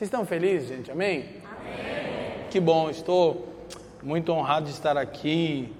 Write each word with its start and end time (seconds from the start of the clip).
Vocês 0.00 0.08
estão 0.08 0.24
felizes, 0.24 0.66
gente? 0.66 0.90
Amém? 0.90 1.26
Amém. 1.44 2.46
Que 2.48 2.58
bom, 2.58 2.88
estou 2.88 3.46
muito 4.02 4.32
honrado 4.32 4.64
de 4.64 4.72
estar 4.72 4.96
aqui. 4.96 5.76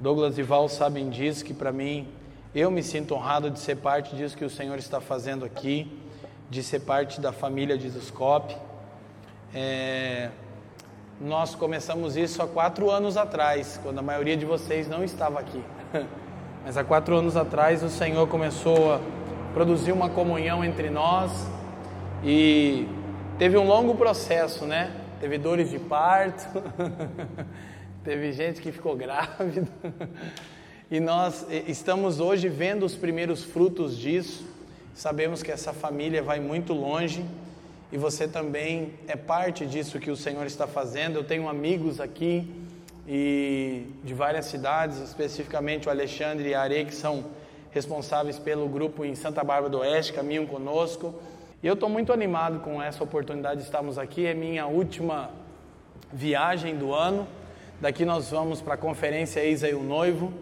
Douglas 0.00 0.38
e 0.38 0.42
Val 0.42 0.70
sabem 0.70 1.10
disso, 1.10 1.44
que 1.44 1.52
para 1.52 1.70
mim, 1.70 2.08
eu 2.54 2.70
me 2.70 2.82
sinto 2.82 3.14
honrado 3.14 3.50
de 3.50 3.58
ser 3.58 3.76
parte 3.76 4.16
disso 4.16 4.38
que 4.38 4.44
o 4.46 4.48
Senhor 4.48 4.78
está 4.78 5.02
fazendo 5.02 5.44
aqui, 5.44 5.86
de 6.48 6.62
ser 6.62 6.80
parte 6.80 7.20
da 7.20 7.30
família 7.30 7.76
de 7.76 7.90
Zuscope. 7.90 8.56
É, 9.54 10.30
nós 11.20 11.54
começamos 11.54 12.16
isso 12.16 12.40
há 12.40 12.48
quatro 12.48 12.90
anos 12.90 13.18
atrás, 13.18 13.78
quando 13.82 13.98
a 13.98 14.02
maioria 14.02 14.34
de 14.34 14.46
vocês 14.46 14.88
não 14.88 15.04
estava 15.04 15.40
aqui. 15.40 15.62
Mas 16.64 16.78
há 16.78 16.84
quatro 16.84 17.14
anos 17.14 17.36
atrás 17.36 17.82
o 17.82 17.90
Senhor 17.90 18.26
começou 18.28 18.94
a 18.94 19.00
produzir 19.52 19.92
uma 19.92 20.08
comunhão 20.08 20.64
entre 20.64 20.88
nós 20.88 21.46
e 22.24 22.88
Teve 23.38 23.56
um 23.56 23.64
longo 23.64 23.94
processo, 23.94 24.66
né? 24.66 24.90
Teve 25.20 25.38
dores 25.38 25.70
de 25.70 25.78
parto, 25.78 26.60
teve 28.02 28.32
gente 28.32 28.60
que 28.60 28.72
ficou 28.72 28.96
grávida. 28.96 29.68
E 30.90 30.98
nós 30.98 31.46
estamos 31.68 32.18
hoje 32.18 32.48
vendo 32.48 32.84
os 32.84 32.96
primeiros 32.96 33.44
frutos 33.44 33.96
disso. 33.96 34.44
Sabemos 34.92 35.40
que 35.40 35.52
essa 35.52 35.72
família 35.72 36.20
vai 36.20 36.40
muito 36.40 36.72
longe 36.72 37.24
e 37.92 37.96
você 37.96 38.26
também 38.26 38.94
é 39.06 39.14
parte 39.14 39.64
disso 39.64 40.00
que 40.00 40.10
o 40.10 40.16
Senhor 40.16 40.44
está 40.44 40.66
fazendo. 40.66 41.14
Eu 41.14 41.24
tenho 41.24 41.48
amigos 41.48 42.00
aqui 42.00 42.52
e 43.06 43.86
de 44.02 44.14
várias 44.14 44.46
cidades, 44.46 44.98
especificamente 44.98 45.86
o 45.86 45.92
Alexandre 45.92 46.48
e 46.48 46.54
a 46.54 46.62
Are, 46.62 46.84
que 46.86 46.94
são 46.94 47.24
responsáveis 47.70 48.36
pelo 48.36 48.68
grupo 48.68 49.04
em 49.04 49.14
Santa 49.14 49.44
Bárbara 49.44 49.70
do 49.70 49.78
Oeste, 49.78 50.12
caminham 50.12 50.44
conosco. 50.44 51.14
E 51.60 51.66
eu 51.66 51.74
estou 51.74 51.88
muito 51.88 52.12
animado 52.12 52.60
com 52.60 52.80
essa 52.80 53.02
oportunidade 53.02 53.58
de 53.58 53.66
estarmos 53.66 53.98
aqui. 53.98 54.24
É 54.24 54.32
minha 54.32 54.68
última 54.68 55.28
viagem 56.12 56.76
do 56.76 56.94
ano. 56.94 57.26
Daqui 57.80 58.04
nós 58.04 58.30
vamos 58.30 58.62
para 58.62 58.74
a 58.74 58.76
conferência 58.76 59.40
Eisa 59.40 59.68
e 59.68 59.74
o 59.74 59.82
Noivo, 59.82 60.32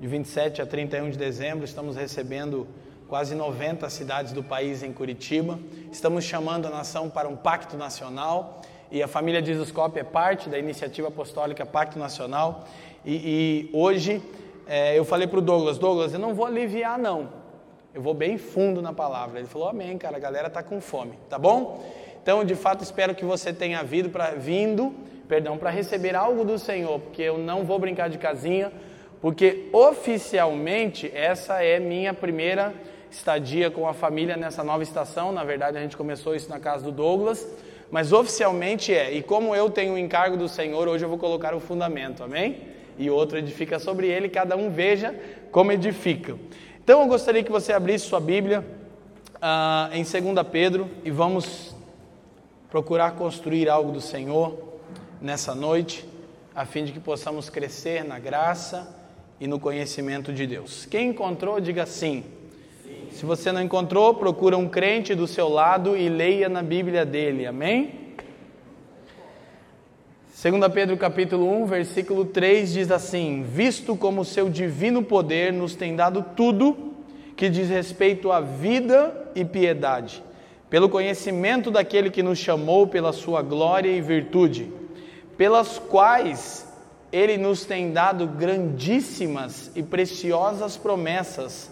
de 0.00 0.08
27 0.08 0.62
a 0.62 0.66
31 0.66 1.10
de 1.10 1.18
dezembro. 1.18 1.66
Estamos 1.66 1.94
recebendo 1.94 2.66
quase 3.06 3.34
90 3.34 3.90
cidades 3.90 4.32
do 4.32 4.42
país 4.42 4.82
em 4.82 4.94
Curitiba. 4.94 5.58
Estamos 5.92 6.24
chamando 6.24 6.64
a 6.64 6.70
nação 6.70 7.10
para 7.10 7.28
um 7.28 7.36
pacto 7.36 7.76
nacional 7.76 8.62
e 8.90 9.02
a 9.02 9.08
família 9.08 9.42
de 9.42 9.52
Jesuscope 9.52 10.00
é 10.00 10.04
parte 10.04 10.48
da 10.48 10.58
iniciativa 10.58 11.08
apostólica 11.08 11.66
Pacto 11.66 11.98
Nacional. 11.98 12.64
E, 13.04 13.68
e 13.68 13.70
hoje 13.74 14.22
é, 14.66 14.98
eu 14.98 15.04
falei 15.04 15.26
para 15.26 15.38
o 15.38 15.42
Douglas: 15.42 15.76
Douglas, 15.76 16.14
eu 16.14 16.18
não 16.18 16.34
vou 16.34 16.46
aliviar, 16.46 16.98
não 16.98 17.41
eu 17.94 18.00
vou 18.00 18.14
bem 18.14 18.38
fundo 18.38 18.80
na 18.80 18.92
palavra. 18.92 19.38
Ele 19.38 19.48
falou: 19.48 19.68
Amém, 19.68 19.98
cara, 19.98 20.16
a 20.16 20.20
galera 20.20 20.48
está 20.48 20.62
com 20.62 20.80
fome, 20.80 21.12
tá 21.28 21.38
bom? 21.38 21.84
Então, 22.22 22.44
de 22.44 22.54
fato, 22.54 22.82
espero 22.82 23.14
que 23.14 23.24
você 23.24 23.52
tenha 23.52 23.82
vindo 23.82 24.08
para 24.08 24.30
vindo, 24.30 24.94
perdão, 25.28 25.58
para 25.58 25.70
receber 25.70 26.14
algo 26.14 26.44
do 26.44 26.58
Senhor, 26.58 27.00
porque 27.00 27.22
eu 27.22 27.36
não 27.36 27.64
vou 27.64 27.78
brincar 27.78 28.08
de 28.08 28.16
casinha, 28.16 28.72
porque 29.20 29.68
oficialmente 29.72 31.10
essa 31.14 31.62
é 31.62 31.78
minha 31.80 32.14
primeira 32.14 32.72
estadia 33.10 33.70
com 33.70 33.86
a 33.86 33.92
família 33.92 34.36
nessa 34.36 34.64
nova 34.64 34.82
estação. 34.82 35.32
Na 35.32 35.44
verdade, 35.44 35.76
a 35.76 35.80
gente 35.80 35.96
começou 35.96 36.34
isso 36.34 36.48
na 36.48 36.58
casa 36.58 36.84
do 36.84 36.92
Douglas, 36.92 37.46
mas 37.90 38.12
oficialmente 38.12 38.94
é. 38.94 39.12
E 39.12 39.22
como 39.22 39.54
eu 39.54 39.68
tenho 39.68 39.94
o 39.94 39.98
encargo 39.98 40.36
do 40.36 40.48
Senhor, 40.48 40.88
hoje 40.88 41.04
eu 41.04 41.08
vou 41.08 41.18
colocar 41.18 41.54
o 41.54 41.60
fundamento, 41.60 42.22
amém? 42.24 42.60
E 42.98 43.10
outro 43.10 43.36
edifica 43.36 43.78
sobre 43.78 44.06
ele, 44.06 44.28
cada 44.28 44.56
um 44.56 44.70
veja 44.70 45.14
como 45.50 45.72
edifica. 45.72 46.36
Então 46.84 47.00
eu 47.00 47.06
gostaria 47.06 47.44
que 47.44 47.52
você 47.52 47.72
abrisse 47.72 48.06
sua 48.06 48.18
Bíblia 48.18 48.64
uh, 49.36 49.94
em 49.94 50.02
2 50.02 50.44
Pedro 50.50 50.90
e 51.04 51.12
vamos 51.12 51.76
procurar 52.68 53.12
construir 53.12 53.68
algo 53.68 53.92
do 53.92 54.00
Senhor 54.00 54.58
nessa 55.20 55.54
noite, 55.54 56.04
a 56.52 56.66
fim 56.66 56.84
de 56.84 56.90
que 56.90 56.98
possamos 56.98 57.48
crescer 57.48 58.02
na 58.02 58.18
graça 58.18 58.92
e 59.38 59.46
no 59.46 59.60
conhecimento 59.60 60.32
de 60.32 60.44
Deus. 60.44 60.84
Quem 60.84 61.10
encontrou, 61.10 61.60
diga 61.60 61.86
sim. 61.86 62.24
sim. 62.82 63.06
Se 63.12 63.24
você 63.24 63.52
não 63.52 63.62
encontrou, 63.62 64.14
procura 64.14 64.58
um 64.58 64.68
crente 64.68 65.14
do 65.14 65.28
seu 65.28 65.48
lado 65.48 65.96
e 65.96 66.08
leia 66.08 66.48
na 66.48 66.64
Bíblia 66.64 67.06
dele. 67.06 67.46
Amém? 67.46 68.11
2 70.42 70.54
Pedro 70.74 70.96
capítulo 70.96 71.48
1, 71.62 71.66
versículo 71.66 72.24
3 72.24 72.72
diz 72.72 72.90
assim: 72.90 73.44
Visto 73.44 73.94
como 73.94 74.24
seu 74.24 74.50
divino 74.50 75.00
poder 75.00 75.52
nos 75.52 75.76
tem 75.76 75.94
dado 75.94 76.26
tudo 76.34 76.94
que 77.36 77.48
diz 77.48 77.68
respeito 77.68 78.32
à 78.32 78.40
vida 78.40 79.30
e 79.36 79.44
piedade, 79.44 80.20
pelo 80.68 80.88
conhecimento 80.88 81.70
daquele 81.70 82.10
que 82.10 82.24
nos 82.24 82.40
chamou 82.40 82.88
pela 82.88 83.12
sua 83.12 83.40
glória 83.40 83.88
e 83.88 84.00
virtude, 84.00 84.68
pelas 85.38 85.78
quais 85.78 86.66
ele 87.12 87.38
nos 87.38 87.64
tem 87.64 87.92
dado 87.92 88.26
grandíssimas 88.26 89.70
e 89.76 89.82
preciosas 89.84 90.76
promessas, 90.76 91.70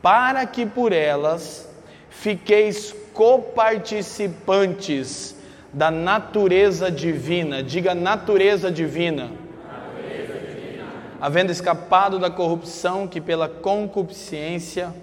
para 0.00 0.46
que 0.46 0.64
por 0.64 0.92
elas 0.92 1.68
fiqueis 2.10 2.94
coparticipantes 3.12 5.34
da 5.74 5.90
natureza 5.90 6.90
divina. 6.90 7.62
Diga 7.62 7.94
natureza 7.94 8.70
divina. 8.70 9.24
natureza 9.24 10.38
divina. 10.38 10.84
Havendo 11.20 11.50
escapado 11.50 12.18
da 12.18 12.30
corrupção 12.30 13.08
que 13.08 13.20
pela 13.20 13.48
concupiscência 13.48 14.94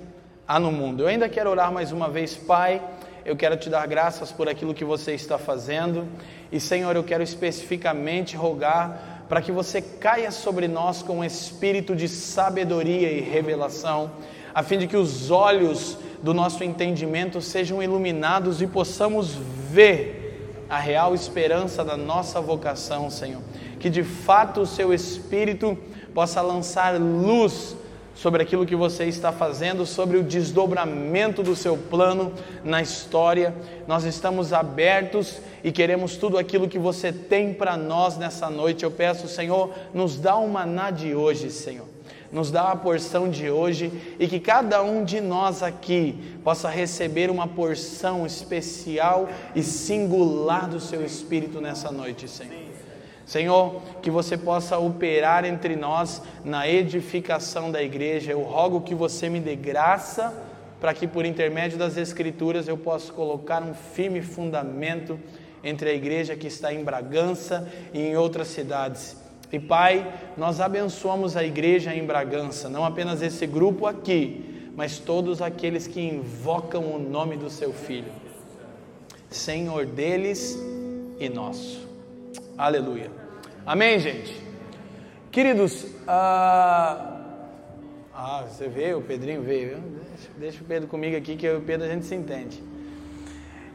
há 0.47 0.59
no 0.59 0.71
mundo. 0.71 1.03
Eu 1.03 1.07
ainda 1.07 1.27
quero 1.27 1.49
orar 1.49 1.71
mais 1.71 1.91
uma 1.91 2.09
vez, 2.09 2.35
Pai. 2.35 2.81
Eu 3.25 3.35
quero 3.35 3.57
te 3.57 3.69
dar 3.69 3.85
graças 3.85 4.31
por 4.31 4.47
aquilo 4.47 4.73
que 4.73 4.85
você 4.85 5.13
está 5.13 5.37
fazendo. 5.37 6.07
E, 6.51 6.59
Senhor, 6.59 6.95
eu 6.95 7.03
quero 7.03 7.21
especificamente 7.21 8.35
rogar 8.35 9.25
para 9.27 9.41
que 9.41 9.51
você 9.51 9.81
caia 9.81 10.31
sobre 10.31 10.67
nós 10.67 11.03
com 11.03 11.19
um 11.19 11.23
espírito 11.23 11.95
de 11.95 12.07
sabedoria 12.07 13.11
e 13.11 13.21
revelação, 13.21 14.11
a 14.53 14.61
fim 14.61 14.77
de 14.77 14.87
que 14.87 14.97
os 14.97 15.31
olhos 15.31 15.97
do 16.21 16.33
nosso 16.33 16.63
entendimento 16.63 17.41
sejam 17.41 17.81
iluminados 17.81 18.61
e 18.61 18.67
possamos 18.67 19.33
ver 19.69 20.20
a 20.71 20.79
real 20.79 21.13
esperança 21.13 21.83
da 21.83 21.97
nossa 21.97 22.39
vocação, 22.39 23.09
Senhor. 23.09 23.41
Que 23.77 23.89
de 23.89 24.05
fato 24.05 24.61
o 24.61 24.65
Seu 24.65 24.93
Espírito 24.93 25.77
possa 26.13 26.41
lançar 26.41 26.97
luz 26.97 27.75
sobre 28.15 28.41
aquilo 28.41 28.65
que 28.65 28.75
você 28.75 29.03
está 29.03 29.33
fazendo, 29.33 29.85
sobre 29.85 30.17
o 30.17 30.23
desdobramento 30.23 31.43
do 31.43 31.57
seu 31.57 31.75
plano 31.75 32.31
na 32.63 32.81
história. 32.81 33.53
Nós 33.85 34.05
estamos 34.05 34.53
abertos 34.53 35.41
e 35.61 35.73
queremos 35.73 36.15
tudo 36.15 36.37
aquilo 36.37 36.69
que 36.69 36.79
você 36.79 37.11
tem 37.11 37.53
para 37.53 37.75
nós 37.75 38.17
nessa 38.17 38.49
noite. 38.49 38.85
Eu 38.85 38.91
peço, 38.91 39.27
Senhor, 39.27 39.73
nos 39.93 40.17
dá 40.17 40.37
o 40.37 40.47
maná 40.47 40.89
de 40.89 41.13
hoje, 41.13 41.51
Senhor 41.51 41.90
nos 42.31 42.49
dá 42.49 42.71
a 42.71 42.75
porção 42.75 43.29
de 43.29 43.49
hoje 43.49 43.91
e 44.19 44.27
que 44.27 44.39
cada 44.39 44.81
um 44.81 45.03
de 45.03 45.19
nós 45.19 45.61
aqui 45.61 46.37
possa 46.43 46.69
receber 46.69 47.29
uma 47.29 47.47
porção 47.47 48.25
especial 48.25 49.27
e 49.53 49.61
singular 49.61 50.67
do 50.67 50.79
seu 50.79 51.05
Espírito 51.05 51.59
nessa 51.59 51.91
noite, 51.91 52.27
Senhor. 52.27 52.71
Senhor, 53.25 53.81
que 54.01 54.09
você 54.09 54.37
possa 54.37 54.77
operar 54.77 55.45
entre 55.45 55.75
nós 55.75 56.21
na 56.43 56.67
edificação 56.67 57.71
da 57.71 57.81
igreja. 57.81 58.31
Eu 58.31 58.41
rogo 58.41 58.81
que 58.81 58.95
você 58.95 59.29
me 59.29 59.39
dê 59.39 59.55
graça 59.55 60.33
para 60.79 60.93
que, 60.93 61.07
por 61.07 61.25
intermédio 61.25 61.77
das 61.77 61.95
Escrituras, 61.95 62.67
eu 62.67 62.77
possa 62.77 63.13
colocar 63.13 63.61
um 63.61 63.73
firme 63.73 64.21
fundamento 64.21 65.19
entre 65.63 65.89
a 65.89 65.93
igreja 65.93 66.35
que 66.35 66.47
está 66.47 66.73
em 66.73 66.83
Bragança 66.83 67.71
e 67.93 68.01
em 68.01 68.17
outras 68.17 68.47
cidades 68.47 69.20
e 69.51 69.59
Pai, 69.59 70.13
nós 70.37 70.61
abençoamos 70.61 71.35
a 71.35 71.43
igreja 71.43 71.93
em 71.93 72.05
Bragança, 72.05 72.69
não 72.69 72.85
apenas 72.85 73.21
esse 73.21 73.45
grupo 73.45 73.85
aqui, 73.85 74.71
mas 74.75 74.97
todos 74.97 75.41
aqueles 75.41 75.87
que 75.87 75.99
invocam 75.99 76.83
o 76.83 76.97
nome 76.97 77.35
do 77.35 77.49
Seu 77.49 77.73
Filho, 77.73 78.11
Senhor 79.29 79.85
deles 79.85 80.57
e 81.19 81.27
nosso. 81.27 81.87
Aleluia. 82.57 83.11
Amém, 83.65 83.99
gente? 83.99 84.35
Queridos, 85.31 85.85
ah, 86.07 87.19
ah 88.13 88.43
você 88.47 88.67
veio, 88.67 88.99
o 88.99 89.01
Pedrinho 89.01 89.41
veio, 89.41 89.77
deixa, 89.79 90.29
deixa 90.37 90.63
o 90.63 90.65
Pedro 90.65 90.87
comigo 90.87 91.15
aqui, 91.15 91.35
que 91.35 91.45
eu 91.45 91.55
e 91.55 91.57
o 91.57 91.61
Pedro 91.61 91.85
a 91.85 91.89
gente 91.89 92.05
se 92.05 92.15
entende. 92.15 92.63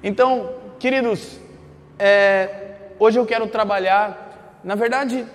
Então, 0.02 0.54
queridos, 0.78 1.38
é, 1.98 2.90
hoje 2.98 3.18
eu 3.18 3.26
quero 3.26 3.46
trabalhar, 3.46 4.60
na 4.62 4.74
verdade, 4.74 5.26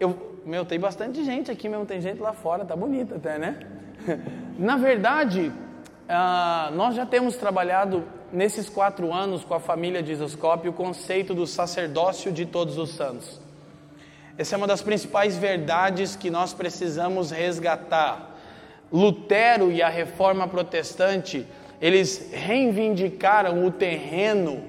eu, 0.00 0.38
meu, 0.46 0.64
tem 0.64 0.80
bastante 0.80 1.22
gente 1.22 1.50
aqui 1.50 1.68
mesmo, 1.68 1.84
tem 1.84 2.00
gente 2.00 2.20
lá 2.20 2.32
fora, 2.32 2.64
tá 2.64 2.74
bonita 2.74 3.16
até, 3.16 3.38
né? 3.38 3.60
Na 4.58 4.76
verdade, 4.76 5.52
ah, 6.08 6.70
nós 6.74 6.94
já 6.94 7.04
temos 7.04 7.36
trabalhado 7.36 8.02
nesses 8.32 8.68
quatro 8.68 9.12
anos 9.12 9.44
com 9.44 9.54
a 9.54 9.60
família 9.60 10.02
de 10.02 10.12
Isoscope 10.12 10.68
o 10.68 10.72
conceito 10.72 11.34
do 11.34 11.46
sacerdócio 11.46 12.32
de 12.32 12.46
todos 12.46 12.78
os 12.78 12.90
santos. 12.90 13.40
Essa 14.38 14.54
é 14.54 14.58
uma 14.58 14.66
das 14.66 14.80
principais 14.80 15.36
verdades 15.36 16.16
que 16.16 16.30
nós 16.30 16.54
precisamos 16.54 17.30
resgatar. 17.30 18.38
Lutero 18.90 19.70
e 19.70 19.82
a 19.82 19.88
reforma 19.88 20.48
protestante, 20.48 21.46
eles 21.80 22.30
reivindicaram 22.32 23.66
o 23.66 23.70
terreno 23.70 24.64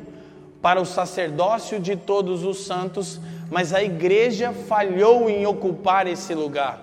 para 0.61 0.79
o 0.79 0.85
sacerdócio 0.85 1.79
de 1.79 1.95
todos 1.95 2.43
os 2.43 2.65
santos, 2.65 3.19
mas 3.51 3.74
a 3.74 3.83
igreja 3.83 4.53
falhou 4.53 5.30
em 5.30 5.45
ocupar 5.45 6.07
esse 6.07 6.33
lugar. 6.33 6.81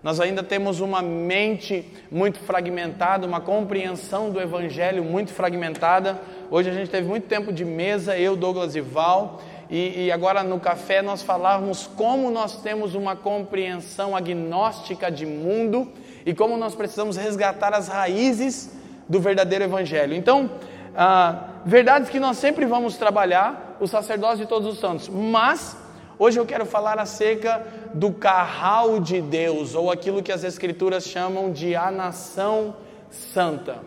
Nós 0.00 0.20
ainda 0.20 0.44
temos 0.44 0.80
uma 0.80 1.02
mente 1.02 1.84
muito 2.08 2.38
fragmentada, 2.38 3.26
uma 3.26 3.40
compreensão 3.40 4.30
do 4.30 4.40
evangelho 4.40 5.02
muito 5.02 5.32
fragmentada. 5.32 6.20
Hoje 6.50 6.70
a 6.70 6.72
gente 6.72 6.88
teve 6.88 7.08
muito 7.08 7.26
tempo 7.26 7.52
de 7.52 7.64
mesa, 7.64 8.16
eu, 8.16 8.36
Douglas 8.36 8.76
e 8.76 8.80
Val, 8.80 9.42
e, 9.68 10.04
e 10.04 10.12
agora 10.12 10.44
no 10.44 10.60
café 10.60 11.02
nós 11.02 11.20
falávamos 11.20 11.86
como 11.96 12.30
nós 12.30 12.62
temos 12.62 12.94
uma 12.94 13.16
compreensão 13.16 14.14
agnóstica 14.14 15.10
de 15.10 15.26
mundo 15.26 15.90
e 16.24 16.32
como 16.32 16.56
nós 16.56 16.76
precisamos 16.76 17.16
resgatar 17.16 17.74
as 17.74 17.88
raízes 17.88 18.72
do 19.08 19.18
verdadeiro 19.20 19.64
evangelho. 19.64 20.14
Então, 20.14 20.48
ah, 20.94 21.48
verdades 21.64 22.08
que 22.08 22.20
nós 22.20 22.36
sempre 22.36 22.66
vamos 22.66 22.96
trabalhar, 22.96 23.76
o 23.80 23.88
sacerdócio 23.88 24.38
de 24.38 24.46
todos 24.46 24.72
os 24.74 24.78
santos, 24.78 25.08
mas 25.08 25.82
hoje 26.18 26.38
eu 26.38 26.46
quero 26.46 26.64
falar 26.66 26.98
acerca 26.98 27.66
do 27.92 28.12
carral 28.12 29.00
de 29.00 29.20
Deus, 29.20 29.74
ou 29.74 29.90
aquilo 29.90 30.22
que 30.22 30.32
as 30.32 30.44
Escrituras 30.44 31.04
chamam 31.04 31.52
de 31.52 31.74
a 31.74 31.90
nação 31.90 32.76
santa. 33.10 33.78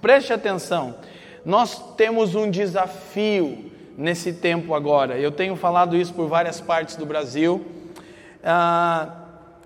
Preste 0.00 0.32
atenção, 0.32 0.94
nós 1.44 1.94
temos 1.96 2.34
um 2.34 2.50
desafio 2.50 3.70
nesse 3.96 4.32
tempo 4.32 4.74
agora, 4.74 5.18
eu 5.18 5.32
tenho 5.32 5.56
falado 5.56 5.96
isso 5.96 6.12
por 6.12 6.28
várias 6.28 6.60
partes 6.60 6.96
do 6.96 7.06
Brasil, 7.06 7.64
ah, 8.44 9.08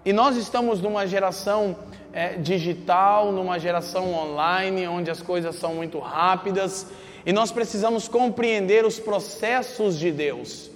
e 0.05 0.13
nós 0.13 0.37
estamos 0.37 0.81
numa 0.81 1.07
geração 1.07 1.77
é, 2.13 2.35
digital, 2.35 3.33
numa 3.33 3.59
geração 3.59 4.13
online, 4.15 4.87
onde 4.89 5.11
as 5.11 5.23
coisas 5.23 5.57
são 5.57 5.75
muito 5.75 5.99
rápidas 5.99 6.87
e 7.25 7.33
nós 7.33 7.53
precisamos 7.53 8.09
compreender 8.09 8.85
os 8.85 8.99
processos 8.99 9.99
de 9.99 10.11
Deus. 10.11 10.70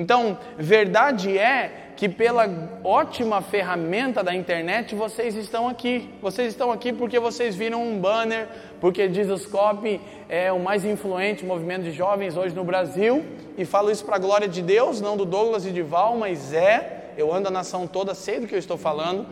Então, 0.00 0.38
verdade 0.56 1.36
é 1.36 1.92
que 1.94 2.08
pela 2.08 2.48
ótima 2.82 3.42
ferramenta 3.42 4.24
da 4.24 4.34
internet 4.34 4.94
vocês 4.94 5.36
estão 5.36 5.68
aqui. 5.68 6.08
Vocês 6.22 6.48
estão 6.48 6.72
aqui 6.72 6.90
porque 6.90 7.20
vocês 7.20 7.54
viram 7.54 7.82
um 7.82 7.98
banner, 7.98 8.48
porque 8.80 9.12
Jesuscope 9.12 10.00
é 10.26 10.50
o 10.50 10.58
mais 10.58 10.86
influente 10.86 11.44
movimento 11.44 11.82
de 11.82 11.92
jovens 11.92 12.34
hoje 12.34 12.54
no 12.54 12.64
Brasil. 12.64 13.22
E 13.58 13.66
falo 13.66 13.90
isso 13.90 14.02
para 14.06 14.16
a 14.16 14.18
glória 14.18 14.48
de 14.48 14.62
Deus, 14.62 15.02
não 15.02 15.18
do 15.18 15.26
Douglas 15.26 15.66
e 15.66 15.70
de 15.70 15.82
Val, 15.82 16.16
mas 16.16 16.54
é. 16.54 17.10
Eu 17.18 17.30
ando 17.34 17.48
a 17.48 17.50
nação 17.50 17.86
toda, 17.86 18.14
sei 18.14 18.40
do 18.40 18.46
que 18.46 18.54
eu 18.54 18.58
estou 18.58 18.78
falando. 18.78 19.26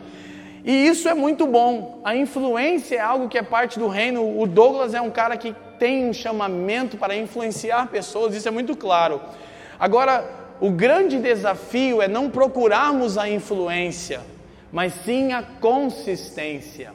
E 0.63 0.85
isso 0.85 1.09
é 1.09 1.15
muito 1.15 1.47
bom. 1.47 1.99
A 2.05 2.15
influência 2.15 2.97
é 2.97 2.99
algo 2.99 3.27
que 3.27 3.39
é 3.39 3.41
parte 3.41 3.79
do 3.79 3.87
reino. 3.87 4.39
O 4.39 4.45
Douglas 4.45 4.93
é 4.93 5.01
um 5.01 5.09
cara 5.09 5.35
que 5.35 5.55
tem 5.79 6.07
um 6.07 6.13
chamamento 6.13 6.95
para 6.95 7.15
influenciar 7.15 7.87
pessoas, 7.87 8.35
isso 8.35 8.47
é 8.47 8.51
muito 8.51 8.77
claro. 8.77 9.19
Agora, 9.79 10.38
o 10.59 10.71
grande 10.71 11.19
desafio 11.19 12.01
é 12.01 12.07
não 12.07 12.29
procurarmos 12.29 13.17
a 13.17 13.29
influência, 13.29 14.21
mas 14.71 14.93
sim 15.05 15.33
a 15.33 15.41
consistência. 15.41 16.91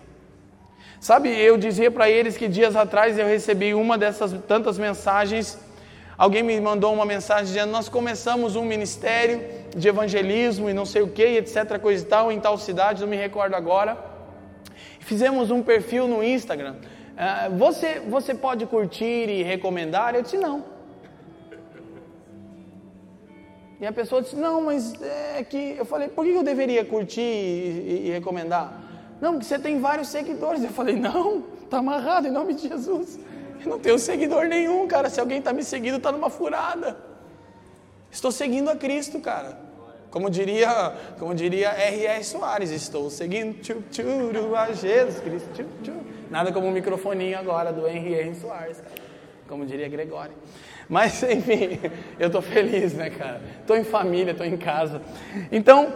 Sabe, 1.00 1.28
eu 1.28 1.56
dizia 1.56 1.90
para 1.90 2.08
eles 2.08 2.37
que 2.37 2.49
dias 2.49 2.76
atrás 2.76 3.19
eu 3.19 3.26
recebi 3.26 3.75
uma 3.75 3.99
dessas 3.99 4.32
tantas 4.46 4.78
mensagens 4.78 5.58
Alguém 6.16 6.44
me 6.44 6.61
mandou 6.61 6.93
uma 6.93 7.05
mensagem 7.05 7.46
dizendo: 7.46 7.72
Nós 7.72 7.88
começamos 7.88 8.55
um 8.55 8.64
ministério 8.64 9.43
de 9.76 9.88
evangelismo 9.88 10.70
e 10.70 10.72
não 10.72 10.87
sei 10.87 11.02
o 11.02 11.08
que, 11.08 11.22
etc., 11.22 11.78
coisa 11.81 12.05
e 12.05 12.06
tal, 12.06 12.31
em 12.31 12.38
tal 12.38 12.56
cidade, 12.56 13.00
não 13.00 13.08
me 13.08 13.16
recordo 13.16 13.55
agora. 13.55 13.99
Fizemos 15.00 15.50
um 15.50 15.62
perfil 15.62 16.06
no 16.06 16.22
Instagram. 16.22 16.76
Uh, 16.76 17.56
você, 17.56 18.00
você 18.00 18.34
pode 18.34 18.64
curtir 18.66 19.28
e 19.28 19.43
recomendar? 19.43 20.14
Eu 20.14 20.22
disse: 20.22 20.37
Não. 20.37 20.74
E 23.85 23.87
a 23.87 23.93
pessoa 23.93 24.23
disse: 24.23 24.35
Não, 24.35 24.63
mas 24.63 24.95
é 25.03 25.45
que. 25.45 25.77
Eu 25.77 25.85
falei: 25.85 26.09
Por 26.09 26.25
que 26.25 26.33
eu 26.33 26.43
deveria 26.43 26.83
curtir 26.87 27.21
e, 27.21 28.05
e, 28.07 28.11
recomendar? 28.13 28.81
Não, 29.21 29.33
porque 29.33 29.45
você 29.45 29.59
tem 29.59 29.79
vários 29.79 30.09
seguidores. 30.09 30.65
Eu 30.65 30.71
falei: 30.71 30.97
Não, 30.97 31.45
está 31.63 31.81
amarrado 31.81 32.27
em 32.27 32.31
nome 32.31 32.55
de 32.55 32.67
Jesus. 32.67 33.19
Eu 33.63 33.69
não 33.73 33.79
tenho 33.79 33.99
seguidor 33.99 34.47
nenhum, 34.47 34.89
cara. 34.89 35.11
Se 35.11 35.21
alguém 35.21 35.39
está 35.39 35.53
me 35.53 35.63
seguindo, 35.63 35.99
está 35.99 36.11
numa 36.11 36.31
furada. 36.31 36.97
Estou 38.11 38.33
seguindo 38.33 38.71
a 38.71 38.77
Cristo, 38.77 39.21
cara. 39.21 39.59
Como 40.11 40.31
diria, 40.31 40.97
como 41.19 41.35
diria 41.35 41.69
R.R. 41.69 42.25
Soares, 42.25 42.71
estou 42.71 43.11
seguindo 43.11 43.61
tchu, 43.61 43.83
tchu, 43.91 44.57
a 44.57 44.73
Jesus 44.73 45.21
Cristo. 45.21 45.51
Tchu, 45.53 45.67
tchu. 45.83 45.93
Nada 46.31 46.51
como 46.53 46.69
um 46.69 46.71
microfoninho 46.71 47.39
agora 47.39 47.71
do 47.71 47.87
R.R. 47.87 48.35
Soares, 48.35 48.79
cara. 48.79 48.95
Como 49.47 49.67
diria 49.67 49.91
Gregório. 49.91 50.33
Mas, 50.89 51.23
enfim, 51.25 51.81
eu 52.19 52.27
estou 52.27 52.43
feliz, 52.43 52.95
né, 52.95 53.11
cara? 53.11 53.41
Estou 53.61 53.77
em 53.77 53.85
família, 53.85 54.33
estou 54.33 54.47
em 54.47 54.57
casa. 54.57 55.01
Então, 55.51 55.93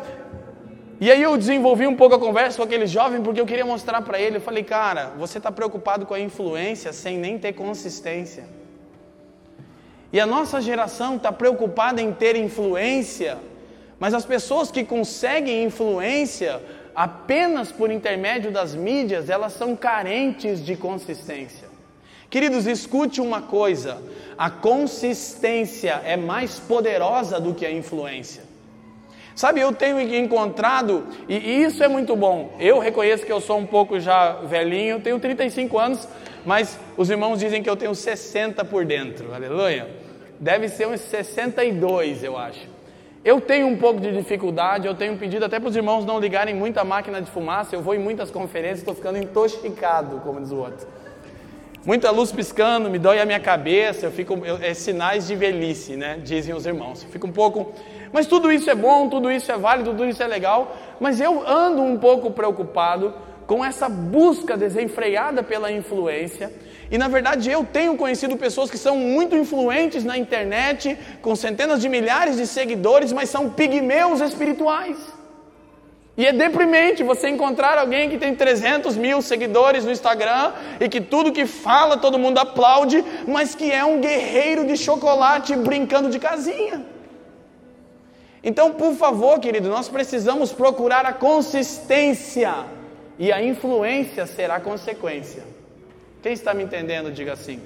e 1.00 1.11
aí 1.12 1.23
eu 1.23 1.37
desenvolvi 1.37 1.87
um 1.87 1.94
pouco 1.94 2.17
a 2.17 2.19
conversa 2.19 2.56
com 2.56 2.64
aquele 2.64 2.87
jovem 2.87 3.23
porque 3.23 3.40
eu 3.40 3.46
queria 3.46 3.64
mostrar 3.64 4.02
para 4.02 4.20
ele. 4.20 4.38
Eu 4.38 4.40
falei, 4.40 4.64
cara, 4.64 5.12
você 5.17 5.38
está 5.38 5.52
preocupado 5.52 6.05
com 6.05 6.14
a 6.14 6.20
influência 6.20 6.93
sem 6.93 7.17
nem 7.17 7.38
ter 7.38 7.52
consistência. 7.52 8.44
E 10.12 10.19
a 10.19 10.26
nossa 10.26 10.61
geração 10.61 11.17
está 11.17 11.31
preocupada 11.31 12.00
em 12.00 12.12
ter 12.12 12.35
influência, 12.35 13.38
mas 13.99 14.14
as 14.14 14.25
pessoas 14.25 14.70
que 14.70 14.82
conseguem 14.82 15.64
influência 15.64 16.61
apenas 16.94 17.70
por 17.70 17.93
intermédio 17.93 18.50
das 18.50 18.75
mídias, 18.75 19.29
elas 19.29 19.52
são 19.52 19.76
carentes 19.76 20.64
de 20.64 20.76
consistência. 20.76 21.67
Queridos, 22.30 22.66
escute 22.66 23.20
uma 23.20 23.42
coisa: 23.42 24.02
a 24.36 24.50
consistência 24.50 26.00
é 26.04 26.16
mais 26.16 26.58
poderosa 26.58 27.40
do 27.40 27.54
que 27.54 27.64
a 27.64 27.72
influência. 27.72 28.42
Sabe, 29.34 29.60
eu 29.60 29.72
tenho 29.72 30.00
encontrado, 30.16 31.06
e 31.28 31.62
isso 31.62 31.82
é 31.82 31.86
muito 31.86 32.16
bom. 32.16 32.56
Eu 32.58 32.80
reconheço 32.80 33.25
que 33.25 33.30
eu 33.30 33.40
sou 33.40 33.56
um 33.56 33.66
pouco 33.66 34.00
já 34.00 34.32
velhinho, 34.32 35.00
tenho 35.00 35.20
35 35.20 35.78
anos, 35.78 36.08
mas 36.44 36.76
os 36.96 37.08
irmãos 37.08 37.38
dizem 37.38 37.62
que 37.62 37.70
eu 37.70 37.76
tenho 37.76 37.94
60 37.94 38.64
por 38.64 38.84
dentro, 38.84 39.32
aleluia. 39.32 39.88
Deve 40.40 40.69
ser 40.69 40.88
uns 40.88 41.00
62, 41.02 42.25
eu 42.25 42.36
acho. 42.36 42.66
Eu 43.25 43.40
tenho 43.40 43.69
um 43.69 43.76
pouco 43.76 44.00
de 44.00 44.12
dificuldade, 44.12 44.86
eu 44.86 44.94
tenho 44.94 45.16
pedido 45.16 45.44
até 45.44 45.60
para 45.60 45.69
os 45.69 45.76
irmãos 45.76 46.04
não 46.04 46.19
ligarem 46.19 46.54
muita 46.54 46.82
máquina 46.82 47.22
de 47.22 47.30
fumaça. 47.30 47.76
Eu 47.76 47.82
vou 47.82 47.94
em 47.94 47.98
muitas 47.98 48.30
conferências, 48.30 48.80
estou 48.80 48.94
ficando 48.94 49.19
intoxicado, 49.19 50.20
como 50.20 50.40
diz 50.40 50.50
o 50.50 50.56
outro. 50.56 50.86
Muita 51.88 52.11
luz 52.11 52.31
piscando, 52.31 52.90
me 52.90 52.99
dói 52.99 53.19
a 53.19 53.25
minha 53.25 53.40
cabeça, 53.40 54.05
eu 54.05 54.11
fico, 54.12 54.35
eu, 54.44 54.58
é 54.61 54.75
sinais 54.75 55.26
de 55.26 55.35
velhice, 55.35 55.96
né? 55.96 56.19
Dizem 56.23 56.55
os 56.55 56.67
irmãos. 56.67 57.02
Fico 57.11 57.26
um 57.26 57.32
pouco 57.32 57.73
mas 58.12 58.26
tudo 58.26 58.50
isso 58.52 58.71
é 58.71 58.75
bom, 58.75 59.09
tudo 59.09 59.30
isso 59.30 59.50
é 59.50 59.57
válido, 59.57 59.90
tudo 59.90 60.07
isso 60.07 60.23
é 60.23 60.26
legal, 60.26 60.76
mas 61.00 61.21
eu 61.21 61.47
ando 61.49 61.83
um 61.83 61.99
pouco 61.99 62.30
preocupado 62.30 63.14
com 63.47 63.64
essa 63.64 63.88
busca 63.88 64.57
desenfreada 64.57 65.42
pela 65.42 65.73
influência. 65.73 66.52
E 66.90 66.99
na 66.99 67.09
verdade 67.09 67.50
eu 67.50 67.64
tenho 67.64 67.97
conhecido 67.97 68.37
pessoas 68.37 68.71
que 68.71 68.78
são 68.78 68.97
muito 68.97 69.35
influentes 69.37 70.04
na 70.04 70.16
internet, 70.18 70.99
com 71.23 71.35
centenas 71.35 71.80
de 71.80 71.88
milhares 71.88 72.37
de 72.37 72.47
seguidores, 72.47 73.12
mas 73.12 73.30
são 73.30 73.50
pigmeus 73.50 74.21
espirituais. 74.21 75.17
E 76.18 76.26
é 76.26 76.32
deprimente 76.32 77.04
você 77.04 77.28
encontrar 77.28 77.78
alguém 77.78 78.10
que 78.10 78.18
tem 78.18 78.34
300 78.34 78.96
mil 78.96 79.22
seguidores 79.22 79.84
no 79.84 79.92
Instagram 79.92 80.52
e 80.80 80.88
que 80.88 81.00
tudo 81.00 81.30
que 81.30 81.46
fala 81.46 81.96
todo 81.96 82.18
mundo 82.18 82.38
aplaude, 82.38 83.04
mas 83.25 83.54
que 83.54 83.70
é 83.70 83.84
um 83.84 84.00
guerreiro 84.00 84.66
de 84.66 84.76
chocolate 84.76 85.54
brincando 85.54 86.10
de 86.10 86.18
casinha. 86.18 86.84
Então, 88.42 88.72
por 88.72 88.94
favor, 88.94 89.38
querido, 89.38 89.68
nós 89.68 89.88
precisamos 89.88 90.52
procurar 90.52 91.06
a 91.06 91.12
consistência 91.12 92.52
e 93.16 93.30
a 93.30 93.40
influência 93.40 94.26
será 94.26 94.58
consequência. 94.58 95.44
Quem 96.20 96.32
está 96.32 96.52
me 96.52 96.64
entendendo, 96.64 97.12
diga 97.12 97.34
assim. 97.34 97.62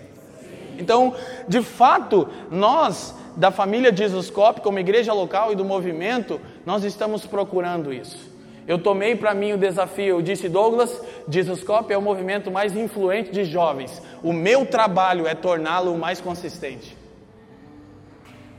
Então, 0.79 1.15
de 1.49 1.63
fato, 1.63 2.29
nós 2.51 3.15
da 3.35 3.51
família 3.51 3.97
Jesuscope, 3.97 4.61
como 4.61 4.79
igreja 4.79 5.15
local 5.15 5.53
e 5.53 5.57
do 5.57 5.65
movimento, 5.65 6.39
nós 6.67 6.85
estamos 6.85 7.25
procurando 7.25 7.91
isso. 7.91 8.32
Eu 8.67 8.79
tomei 8.79 9.17
para 9.17 9.35
mim 9.35 9.53
o 9.53 9.59
desafio, 9.59 10.17
eu 10.17 10.23
disse 10.23 10.49
Douglas, 10.49 11.01
Jesuscope 11.29 11.93
é 11.93 11.99
o 11.99 12.03
movimento 12.03 12.51
mais 12.51 12.77
influente 12.77 13.33
de 13.33 13.45
jovens. 13.45 14.01
O 14.23 14.33
meu 14.33 14.65
trabalho 14.65 15.27
é 15.27 15.35
torná-lo 15.35 15.99
mais 15.99 16.21
consistente. 16.21 16.97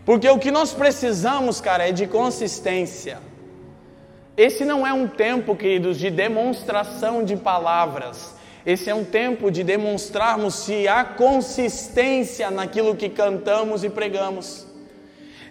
Porque 0.06 0.28
o 0.30 0.38
que 0.38 0.52
nós 0.52 0.74
precisamos, 0.74 1.62
cara, 1.62 1.88
é 1.88 1.92
de 1.92 2.06
consistência. 2.08 3.20
Esse 4.36 4.66
não 4.66 4.86
é 4.86 4.92
um 4.92 5.08
tempo, 5.08 5.56
queridos, 5.56 5.98
de 5.98 6.10
demonstração 6.10 7.24
de 7.24 7.38
palavras. 7.38 8.36
Esse 8.66 8.90
é 8.90 8.96
um 8.96 9.06
tempo 9.06 9.52
de 9.52 9.64
demonstrarmos 9.64 10.56
se 10.56 10.88
há 10.88 11.04
consistência 11.04 12.50
naquilo 12.50 12.96
que 12.96 13.10
cantamos 13.10 13.84
e 13.84 13.90
pregamos. 13.90 14.63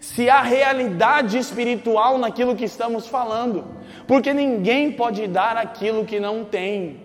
Se 0.03 0.29
há 0.29 0.43
realidade 0.43 1.39
espiritual 1.39 2.19
naquilo 2.19 2.57
que 2.57 2.65
estamos 2.65 3.07
falando. 3.07 3.65
Porque 4.05 4.35
ninguém 4.35 4.91
pode 4.91 5.29
dar 5.29 5.57
aquilo 5.57 6.05
que 6.05 6.19
não 6.19 6.45
tem. 6.45 7.01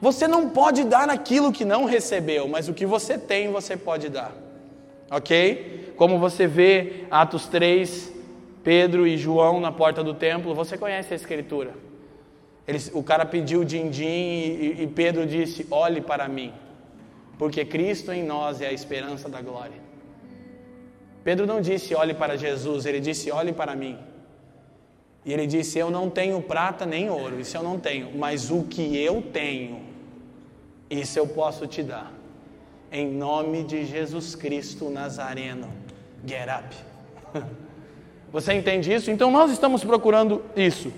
Você 0.00 0.26
não 0.26 0.50
pode 0.50 0.82
dar 0.82 1.08
aquilo 1.08 1.52
que 1.52 1.64
não 1.64 1.84
recebeu, 1.84 2.48
mas 2.48 2.68
o 2.68 2.74
que 2.74 2.84
você 2.84 3.16
tem, 3.16 3.52
você 3.52 3.76
pode 3.76 4.08
dar. 4.08 4.32
Ok? 5.08 5.94
Como 5.96 6.18
você 6.18 6.48
vê 6.48 7.04
Atos 7.12 7.46
3, 7.46 8.12
Pedro 8.64 9.06
e 9.06 9.16
João 9.16 9.60
na 9.60 9.70
porta 9.70 10.02
do 10.02 10.14
templo, 10.14 10.52
você 10.52 10.76
conhece 10.76 11.12
a 11.12 11.16
escritura. 11.16 11.74
Eles, 12.66 12.90
o 12.92 13.04
cara 13.04 13.24
pediu 13.24 13.62
din-din 13.62 14.04
e, 14.04 14.82
e 14.82 14.86
Pedro 14.88 15.24
disse: 15.24 15.64
Olhe 15.70 16.00
para 16.00 16.28
mim, 16.28 16.52
porque 17.38 17.64
Cristo 17.64 18.10
em 18.10 18.24
nós 18.24 18.60
é 18.60 18.66
a 18.66 18.72
esperança 18.72 19.28
da 19.28 19.40
glória. 19.40 19.83
Pedro 21.24 21.46
não 21.46 21.60
disse 21.60 21.94
olhe 21.94 22.12
para 22.12 22.36
Jesus, 22.36 22.84
ele 22.84 23.00
disse 23.00 23.30
olhe 23.30 23.52
para 23.52 23.74
mim. 23.74 23.98
E 25.24 25.32
ele 25.32 25.46
disse: 25.46 25.78
Eu 25.78 25.90
não 25.90 26.10
tenho 26.10 26.40
prata 26.42 26.84
nem 26.84 27.08
ouro, 27.08 27.40
isso 27.40 27.56
eu 27.56 27.62
não 27.62 27.78
tenho, 27.78 28.16
mas 28.16 28.50
o 28.50 28.64
que 28.64 28.96
eu 28.96 29.22
tenho, 29.22 29.80
isso 30.90 31.18
eu 31.18 31.26
posso 31.26 31.66
te 31.66 31.82
dar. 31.82 32.12
Em 32.92 33.10
nome 33.10 33.64
de 33.64 33.86
Jesus 33.86 34.36
Cristo 34.36 34.90
Nazareno. 34.90 35.68
Get 36.26 36.48
up. 36.48 36.76
Você 38.30 38.52
entende 38.52 38.92
isso? 38.92 39.10
Então 39.10 39.30
nós 39.30 39.50
estamos 39.50 39.82
procurando 39.82 40.42
isso. 40.54 40.92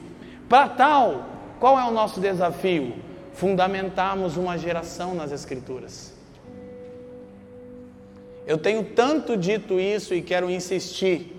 Para 0.48 0.68
tal, 0.68 1.26
qual 1.60 1.78
é 1.78 1.84
o 1.84 1.90
nosso 1.90 2.20
desafio? 2.20 2.96
Fundamentarmos 3.32 4.36
uma 4.36 4.58
geração 4.58 5.14
nas 5.14 5.32
Escrituras. 5.32 6.15
Eu 8.46 8.56
tenho 8.56 8.84
tanto 8.84 9.36
dito 9.36 9.80
isso 9.80 10.14
e 10.14 10.22
quero 10.22 10.48
insistir. 10.48 11.32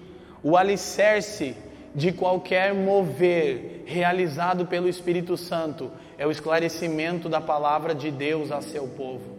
O 0.44 0.58
alicerce 0.58 1.56
de 1.96 2.12
qualquer 2.12 2.74
mover 2.74 3.84
realizado 3.86 4.66
pelo 4.66 4.90
Espírito 4.90 5.38
Santo 5.38 5.90
é 6.18 6.28
o 6.28 6.32
esclarecimento 6.32 7.30
da 7.30 7.40
palavra 7.40 7.96
de 7.96 8.12
Deus 8.12 8.52
a 8.52 8.62
seu 8.62 8.88
povo. 8.88 9.38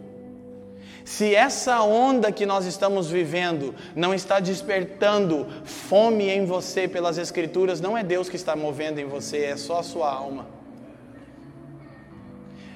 Se 1.05 1.33
essa 1.33 1.81
onda 1.81 2.31
que 2.31 2.45
nós 2.45 2.65
estamos 2.65 3.09
vivendo 3.09 3.73
não 3.95 4.13
está 4.13 4.39
despertando 4.39 5.47
fome 5.63 6.29
em 6.29 6.45
você 6.45 6.87
pelas 6.87 7.17
Escrituras, 7.17 7.79
não 7.79 7.97
é 7.97 8.03
Deus 8.03 8.29
que 8.29 8.35
está 8.35 8.55
movendo 8.55 8.99
em 8.99 9.05
você, 9.05 9.45
é 9.45 9.57
só 9.57 9.79
a 9.79 9.83
sua 9.83 10.11
alma. 10.11 10.58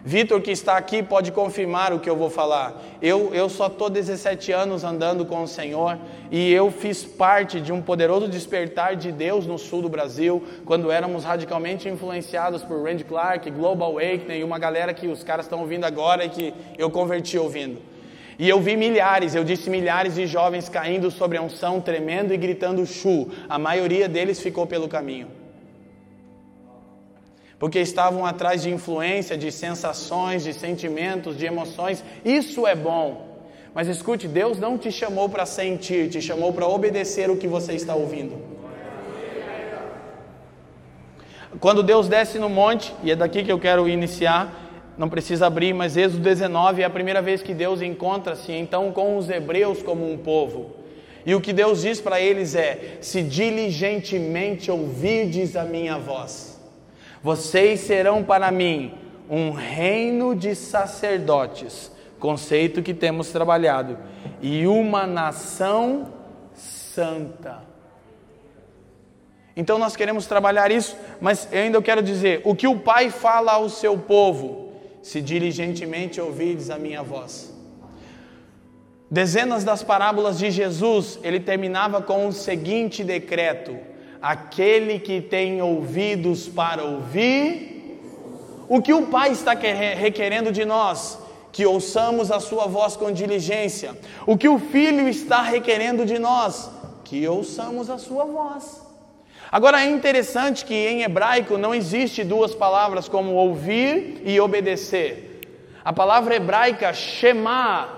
Vitor, 0.06 0.42
que 0.42 0.52
está 0.52 0.76
aqui, 0.76 1.02
pode 1.02 1.32
confirmar 1.32 1.94
o 1.94 2.00
que 2.00 2.10
eu 2.10 2.16
vou 2.18 2.30
falar. 2.30 2.84
Eu, 3.02 3.34
eu 3.34 3.48
só 3.48 3.68
estou 3.68 3.90
17 3.90 4.52
anos 4.52 4.84
andando 4.84 5.26
com 5.26 5.42
o 5.42 5.48
Senhor 5.48 5.98
e 6.30 6.52
eu 6.52 6.70
fiz 6.70 7.06
parte 7.06 7.62
de 7.62 7.72
um 7.72 7.82
poderoso 7.82 8.28
despertar 8.28 8.98
de 8.98 9.14
Deus 9.14 9.48
no 9.48 9.58
sul 9.58 9.82
do 9.82 9.88
Brasil, 9.88 10.44
quando 10.66 10.92
éramos 10.92 11.24
radicalmente 11.24 11.88
influenciados 11.88 12.64
por 12.64 12.84
Randy 12.84 13.06
Clark, 13.06 13.50
Global 13.50 13.92
Awakening 13.92 14.40
e 14.40 14.44
uma 14.44 14.60
galera 14.60 14.94
que 14.94 15.08
os 15.08 15.24
caras 15.24 15.46
estão 15.46 15.62
ouvindo 15.62 15.86
agora 15.86 16.26
e 16.26 16.30
que 16.30 16.54
eu 16.78 16.92
converti 16.92 17.38
ouvindo. 17.38 17.82
E 18.38 18.50
eu 18.50 18.60
vi 18.60 18.76
milhares, 18.76 19.36
eu 19.36 19.44
disse 19.46 19.70
milhares 19.70 20.16
de 20.16 20.28
jovens 20.28 20.68
caindo 20.68 21.10
sobre 21.10 21.38
a 21.38 21.42
unção, 21.42 21.80
tremendo 21.80 22.34
e 22.34 22.38
gritando 22.38 22.86
chu. 22.86 23.30
A 23.48 23.58
maioria 23.58 24.10
deles 24.10 24.42
ficou 24.42 24.68
pelo 24.68 24.90
caminho 24.90 25.43
porque 27.64 27.80
estavam 27.80 28.26
atrás 28.26 28.62
de 28.64 28.70
influência, 28.70 29.38
de 29.38 29.50
sensações, 29.50 30.44
de 30.44 30.54
sentimentos, 30.54 31.38
de 31.38 31.46
emoções. 31.46 32.04
Isso 32.26 32.68
é 32.68 32.76
bom. 32.76 33.40
Mas 33.74 33.88
escute, 33.88 34.28
Deus 34.28 34.60
não 34.60 34.78
te 34.78 34.92
chamou 34.92 35.30
para 35.30 35.46
sentir, 35.46 36.10
te 36.10 36.22
chamou 36.22 36.52
para 36.52 36.68
obedecer 36.68 37.30
o 37.30 37.38
que 37.38 37.48
você 37.48 37.72
está 37.72 37.96
ouvindo. 37.96 38.36
Quando 41.62 41.82
Deus 41.82 42.10
desce 42.10 42.38
no 42.38 42.50
monte, 42.50 42.94
e 43.02 43.12
é 43.12 43.16
daqui 43.16 43.46
que 43.46 43.52
eu 43.54 43.60
quero 43.60 43.88
iniciar, 43.88 44.94
não 44.98 45.08
precisa 45.08 45.48
abrir, 45.48 45.74
mas 45.74 45.96
Êxodo 45.96 46.22
19 46.22 46.82
é 46.82 46.86
a 46.86 46.90
primeira 46.90 47.22
vez 47.22 47.42
que 47.42 47.54
Deus 47.54 47.82
encontra-se 47.82 48.52
então 48.52 48.92
com 48.92 49.16
os 49.16 49.30
hebreus 49.30 49.82
como 49.82 50.12
um 50.12 50.18
povo. 50.18 50.76
E 51.26 51.34
o 51.34 51.40
que 51.40 51.54
Deus 51.54 51.84
diz 51.84 52.02
para 52.02 52.20
eles 52.20 52.56
é: 52.56 52.98
se 53.00 53.22
diligentemente 53.22 54.70
ouvirdes 54.70 55.56
a 55.56 55.64
minha 55.64 55.98
voz 55.98 56.53
vocês 57.24 57.80
serão 57.80 58.22
para 58.22 58.52
mim 58.52 58.94
um 59.30 59.52
reino 59.52 60.36
de 60.36 60.54
sacerdotes, 60.54 61.90
conceito 62.20 62.84
que 62.84 62.94
temos 62.94 63.30
trabalhado, 63.30 63.98
e 64.42 64.68
uma 64.68 65.08
nação 65.08 66.14
santa. 66.54 67.64
Então 69.56 69.78
nós 69.78 69.96
queremos 69.96 70.26
trabalhar 70.26 70.70
isso, 70.70 70.98
mas 71.22 71.48
eu 71.52 71.62
ainda 71.62 71.82
quero 71.82 72.04
dizer: 72.04 72.42
o 72.44 72.54
que 72.54 72.68
o 72.68 72.80
Pai 72.80 73.10
fala 73.10 73.54
ao 73.54 73.70
seu 73.70 73.98
povo, 73.98 74.74
se 75.02 75.22
diligentemente 75.22 76.20
ouvides 76.20 76.70
a 76.70 76.78
minha 76.78 77.02
voz. 77.02 77.54
Dezenas 79.10 79.64
das 79.64 79.84
parábolas 79.84 80.40
de 80.40 80.50
Jesus, 80.50 81.20
ele 81.24 81.40
terminava 81.40 82.02
com 82.02 82.28
o 82.28 82.34
seguinte 82.34 83.04
decreto: 83.04 83.93
aquele 84.24 85.00
que 85.00 85.20
tem 85.20 85.62
ouvidos 85.62 86.48
para 86.48 86.82
ouvir, 86.82 88.00
o 88.70 88.82
que 88.82 88.94
o 88.94 89.08
Pai 89.08 89.34
está 89.34 89.54
requerendo 89.54 90.50
de 90.50 90.64
nós? 90.64 91.20
Que 91.52 91.66
ouçamos 91.66 92.32
a 92.32 92.40
Sua 92.40 92.66
voz 92.66 92.96
com 92.96 93.12
diligência. 93.12 93.98
O 94.26 94.38
que 94.38 94.48
o 94.48 94.58
Filho 94.58 95.10
está 95.10 95.42
requerendo 95.42 96.06
de 96.06 96.18
nós? 96.18 96.72
Que 97.04 97.28
ouçamos 97.28 97.90
a 97.90 97.98
Sua 97.98 98.24
voz. 98.24 98.82
Agora 99.52 99.84
é 99.84 99.90
interessante 99.90 100.64
que 100.64 100.74
em 100.74 101.04
hebraico 101.04 101.58
não 101.58 101.76
existe 101.76 102.24
duas 102.24 102.56
palavras 102.56 103.10
como 103.10 103.34
ouvir 103.34 104.22
e 104.24 104.40
obedecer. 104.40 105.42
A 105.84 105.92
palavra 105.92 106.38
hebraica 106.38 106.94
shema 106.94 107.90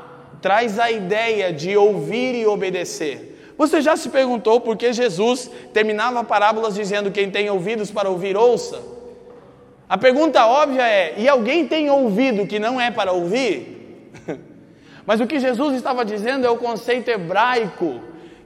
traz 0.41 0.79
a 0.79 0.89
ideia 0.89 1.53
de 1.53 1.77
ouvir 1.77 2.33
e 2.33 2.47
obedecer. 2.47 3.34
Você 3.57 3.81
já 3.81 3.95
se 3.95 4.09
perguntou 4.09 4.59
por 4.59 4.75
que 4.75 4.91
Jesus 4.91 5.49
terminava 5.73 6.23
parábolas 6.23 6.75
dizendo: 6.75 7.11
Quem 7.11 7.31
tem 7.31 7.49
ouvidos 7.49 7.89
para 7.89 8.09
ouvir, 8.09 8.35
ouça? 8.35 8.81
A 9.87 9.97
pergunta 9.97 10.45
óbvia 10.45 10.87
é: 10.87 11.13
e 11.17 11.29
alguém 11.29 11.67
tem 11.67 11.89
ouvido 11.89 12.45
que 12.45 12.59
não 12.59 12.79
é 12.79 12.91
para 12.91 13.11
ouvir? 13.11 14.11
Mas 15.05 15.21
o 15.21 15.27
que 15.27 15.39
Jesus 15.39 15.75
estava 15.75 16.03
dizendo 16.03 16.45
é 16.45 16.49
o 16.49 16.57
conceito 16.57 17.09
hebraico: 17.09 18.01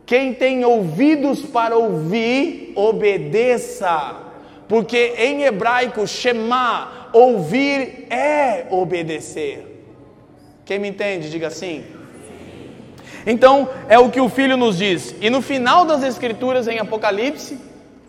quem 0.06 0.34
tem 0.34 0.64
ouvidos 0.64 1.42
para 1.44 1.76
ouvir, 1.76 2.74
obedeça. 2.76 4.28
Porque 4.68 5.16
em 5.18 5.44
hebraico, 5.44 6.06
Shema, 6.06 7.10
ouvir 7.12 8.06
é 8.12 8.68
obedecer. 8.70 9.66
Quem 10.64 10.78
me 10.78 10.90
entende, 10.90 11.32
diga 11.32 11.48
assim. 11.48 11.84
Então, 13.32 13.70
é 13.88 14.00
o 14.00 14.10
que 14.10 14.20
o 14.20 14.28
Filho 14.28 14.58
nos 14.58 14.80
diz. 14.80 15.14
E 15.22 15.30
no 15.30 15.40
final 15.40 15.86
das 15.86 16.02
Escrituras, 16.02 16.68
em 16.68 16.80
Apocalipse, 16.80 17.60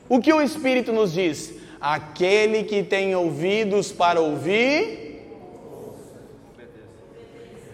o 0.08 0.18
que 0.18 0.32
o 0.32 0.40
Espírito 0.40 0.94
nos 0.94 1.12
diz? 1.12 1.52
Aquele 1.78 2.62
que 2.62 2.82
tem 2.82 3.14
ouvidos 3.14 3.92
para 3.92 4.18
ouvir. 4.18 5.20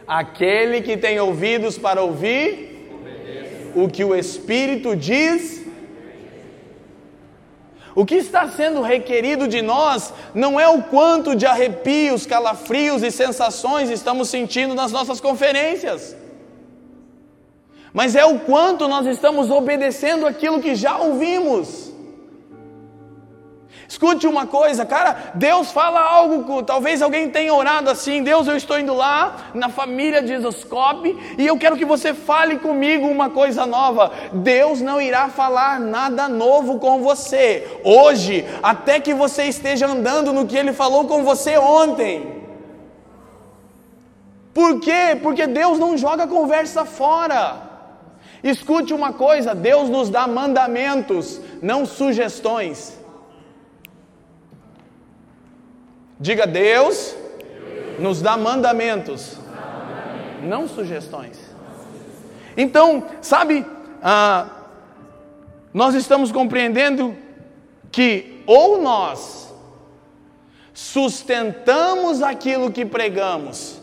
Aquele 0.08 0.82
que 0.82 0.96
tem 0.96 1.20
ouvidos 1.20 1.78
para 1.78 2.02
ouvir. 2.02 2.90
O 3.76 3.88
que 3.88 4.02
o 4.02 4.12
Espírito 4.12 4.96
diz. 4.96 5.64
O 7.94 8.04
que 8.04 8.16
está 8.16 8.48
sendo 8.48 8.82
requerido 8.82 9.46
de 9.46 9.62
nós 9.62 10.12
não 10.34 10.58
é 10.58 10.68
o 10.68 10.82
quanto 10.82 11.36
de 11.36 11.46
arrepios, 11.46 12.26
calafrios 12.26 13.04
e 13.04 13.12
sensações 13.12 13.88
estamos 13.88 14.28
sentindo 14.28 14.74
nas 14.74 14.90
nossas 14.90 15.20
conferências 15.20 16.25
mas 17.96 18.14
é 18.14 18.26
o 18.26 18.40
quanto 18.40 18.86
nós 18.88 19.06
estamos 19.06 19.50
obedecendo 19.50 20.26
aquilo 20.26 20.60
que 20.60 20.74
já 20.74 20.98
ouvimos. 20.98 21.90
Escute 23.88 24.26
uma 24.26 24.46
coisa, 24.46 24.84
cara, 24.84 25.32
Deus 25.34 25.72
fala 25.72 26.02
algo, 26.02 26.62
talvez 26.62 27.00
alguém 27.00 27.30
tenha 27.30 27.54
orado 27.54 27.88
assim, 27.88 28.22
Deus, 28.22 28.46
eu 28.48 28.54
estou 28.54 28.78
indo 28.78 28.92
lá 28.92 29.50
na 29.54 29.70
família 29.70 30.20
de 30.20 30.34
Isoscope 30.34 31.16
e 31.38 31.46
eu 31.46 31.56
quero 31.56 31.74
que 31.74 31.86
você 31.86 32.12
fale 32.12 32.58
comigo 32.58 33.06
uma 33.06 33.30
coisa 33.30 33.64
nova. 33.64 34.12
Deus 34.30 34.82
não 34.82 35.00
irá 35.00 35.30
falar 35.30 35.80
nada 35.80 36.28
novo 36.28 36.78
com 36.78 37.00
você 37.00 37.80
hoje, 37.82 38.44
até 38.62 39.00
que 39.00 39.14
você 39.14 39.44
esteja 39.44 39.86
andando 39.86 40.34
no 40.34 40.46
que 40.46 40.58
Ele 40.58 40.74
falou 40.74 41.06
com 41.06 41.24
você 41.24 41.56
ontem. 41.56 42.44
Por 44.52 44.80
quê? 44.80 45.18
Porque 45.22 45.46
Deus 45.46 45.78
não 45.78 45.96
joga 45.96 46.26
conversa 46.26 46.84
fora. 46.84 47.65
Escute 48.48 48.92
uma 48.92 49.12
coisa: 49.12 49.54
Deus 49.54 49.88
nos 49.88 50.10
dá 50.10 50.26
mandamentos, 50.26 51.40
não 51.62 51.84
sugestões. 51.84 52.98
Diga, 56.18 56.46
Deus 56.46 57.14
nos 57.98 58.22
dá 58.22 58.36
mandamentos, 58.36 59.38
não 60.42 60.66
sugestões. 60.66 61.38
Então, 62.56 63.04
sabe, 63.20 63.66
ah, 64.02 64.48
nós 65.72 65.94
estamos 65.94 66.32
compreendendo 66.32 67.14
que 67.92 68.42
ou 68.46 68.80
nós 68.80 69.46
Sustentamos 70.76 72.22
aquilo 72.22 72.70
que 72.70 72.84
pregamos? 72.84 73.80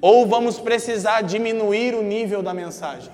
Ou 0.00 0.26
vamos 0.26 0.58
precisar 0.58 1.20
diminuir 1.20 1.94
o 1.94 2.02
nível 2.02 2.42
da 2.42 2.52
mensagem? 2.52 3.12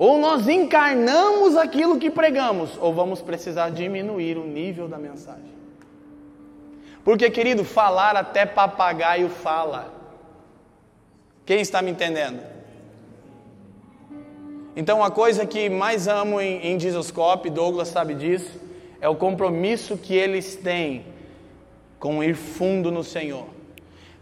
Ou 0.00 0.18
nós 0.18 0.48
encarnamos 0.48 1.54
aquilo 1.56 1.98
que 1.98 2.10
pregamos, 2.10 2.70
ou 2.80 2.94
vamos 2.94 3.20
precisar 3.20 3.68
diminuir 3.68 4.38
o 4.38 4.46
nível 4.46 4.88
da 4.88 4.96
mensagem. 4.96 5.52
Porque, 7.04 7.28
querido, 7.28 7.66
falar 7.66 8.16
até 8.16 8.46
papagaio 8.46 9.28
fala. 9.28 9.92
Quem 11.44 11.60
está 11.60 11.82
me 11.82 11.90
entendendo? 11.90 12.40
Então, 14.74 15.04
a 15.04 15.10
coisa 15.10 15.44
que 15.44 15.68
mais 15.68 16.08
amo 16.08 16.40
em, 16.40 16.66
em 16.68 16.78
Douglas 17.50 17.88
sabe 17.88 18.14
disso, 18.14 18.58
é 19.02 19.08
o 19.08 19.14
compromisso 19.14 19.98
que 19.98 20.14
eles 20.14 20.56
têm 20.56 21.04
com 21.98 22.24
ir 22.24 22.34
fundo 22.34 22.90
no 22.90 23.04
Senhor. 23.04 23.44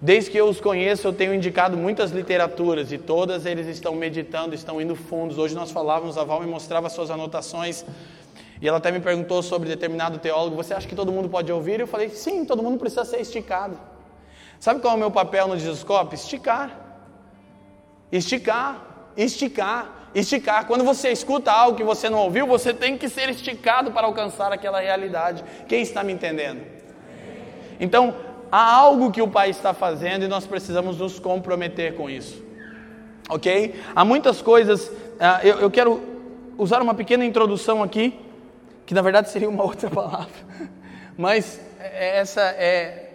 Desde 0.00 0.30
que 0.30 0.38
eu 0.38 0.46
os 0.46 0.60
conheço, 0.60 1.08
eu 1.08 1.12
tenho 1.12 1.34
indicado 1.34 1.76
muitas 1.76 2.12
literaturas 2.12 2.92
e 2.92 2.98
todas 2.98 3.44
eles 3.44 3.66
estão 3.66 3.96
meditando, 3.96 4.54
estão 4.54 4.80
indo 4.80 4.94
fundos. 4.94 5.38
Hoje 5.38 5.56
nós 5.56 5.72
falávamos, 5.72 6.16
a 6.16 6.22
Val 6.22 6.40
me 6.40 6.46
mostrava 6.46 6.88
suas 6.88 7.10
anotações 7.10 7.84
e 8.62 8.68
ela 8.68 8.78
até 8.78 8.92
me 8.92 9.00
perguntou 9.00 9.42
sobre 9.42 9.68
determinado 9.68 10.18
teólogo: 10.18 10.54
Você 10.54 10.72
acha 10.72 10.86
que 10.86 10.94
todo 10.94 11.10
mundo 11.10 11.28
pode 11.28 11.50
ouvir? 11.50 11.80
Eu 11.80 11.86
falei: 11.88 12.10
Sim, 12.10 12.44
todo 12.44 12.62
mundo 12.62 12.78
precisa 12.78 13.04
ser 13.04 13.20
esticado. 13.20 13.76
Sabe 14.60 14.80
qual 14.80 14.92
é 14.94 14.96
o 14.96 15.00
meu 15.00 15.10
papel 15.10 15.48
no 15.48 15.58
Jesuscope? 15.58 16.14
Esticar. 16.14 16.78
Esticar, 18.10 19.10
esticar, 19.16 20.10
esticar. 20.14 20.66
Quando 20.66 20.84
você 20.84 21.10
escuta 21.10 21.50
algo 21.52 21.76
que 21.76 21.84
você 21.84 22.08
não 22.08 22.20
ouviu, 22.20 22.46
você 22.46 22.72
tem 22.72 22.96
que 22.96 23.08
ser 23.08 23.28
esticado 23.28 23.90
para 23.90 24.06
alcançar 24.06 24.52
aquela 24.52 24.80
realidade. 24.80 25.44
Quem 25.68 25.82
está 25.82 26.04
me 26.04 26.12
entendendo? 26.12 26.62
Então, 27.78 28.14
há 28.50 28.74
algo 28.74 29.10
que 29.10 29.22
o 29.22 29.28
Pai 29.28 29.50
está 29.50 29.72
fazendo 29.74 30.24
e 30.24 30.28
nós 30.28 30.46
precisamos 30.46 30.98
nos 30.98 31.18
comprometer 31.18 31.94
com 31.94 32.08
isso. 32.08 32.42
Ok? 33.28 33.74
Há 33.94 34.04
muitas 34.04 34.40
coisas. 34.40 34.88
Uh, 34.88 35.44
eu, 35.44 35.60
eu 35.60 35.70
quero 35.70 36.02
usar 36.56 36.80
uma 36.82 36.94
pequena 36.94 37.24
introdução 37.24 37.82
aqui, 37.82 38.18
que 38.86 38.94
na 38.94 39.02
verdade 39.02 39.30
seria 39.30 39.48
uma 39.48 39.62
outra 39.64 39.90
palavra, 39.90 40.32
mas 41.16 41.60
é, 41.78 42.18
essa 42.18 42.40
é 42.40 43.10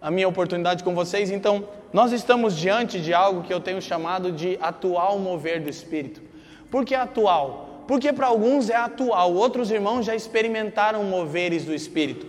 a 0.00 0.10
minha 0.10 0.28
oportunidade 0.28 0.84
com 0.84 0.94
vocês. 0.94 1.30
Então, 1.30 1.68
nós 1.92 2.12
estamos 2.12 2.56
diante 2.56 3.00
de 3.00 3.12
algo 3.12 3.42
que 3.42 3.52
eu 3.52 3.60
tenho 3.60 3.80
chamado 3.82 4.30
de 4.30 4.58
atual 4.60 5.18
mover 5.18 5.60
do 5.60 5.68
Espírito. 5.68 6.22
Por 6.70 6.84
que 6.84 6.94
atual? 6.94 7.84
Porque 7.86 8.12
para 8.12 8.26
alguns 8.26 8.68
é 8.68 8.76
atual, 8.76 9.32
outros 9.34 9.70
irmãos 9.70 10.04
já 10.04 10.14
experimentaram 10.14 11.04
moveres 11.04 11.64
do 11.64 11.74
Espírito. 11.74 12.26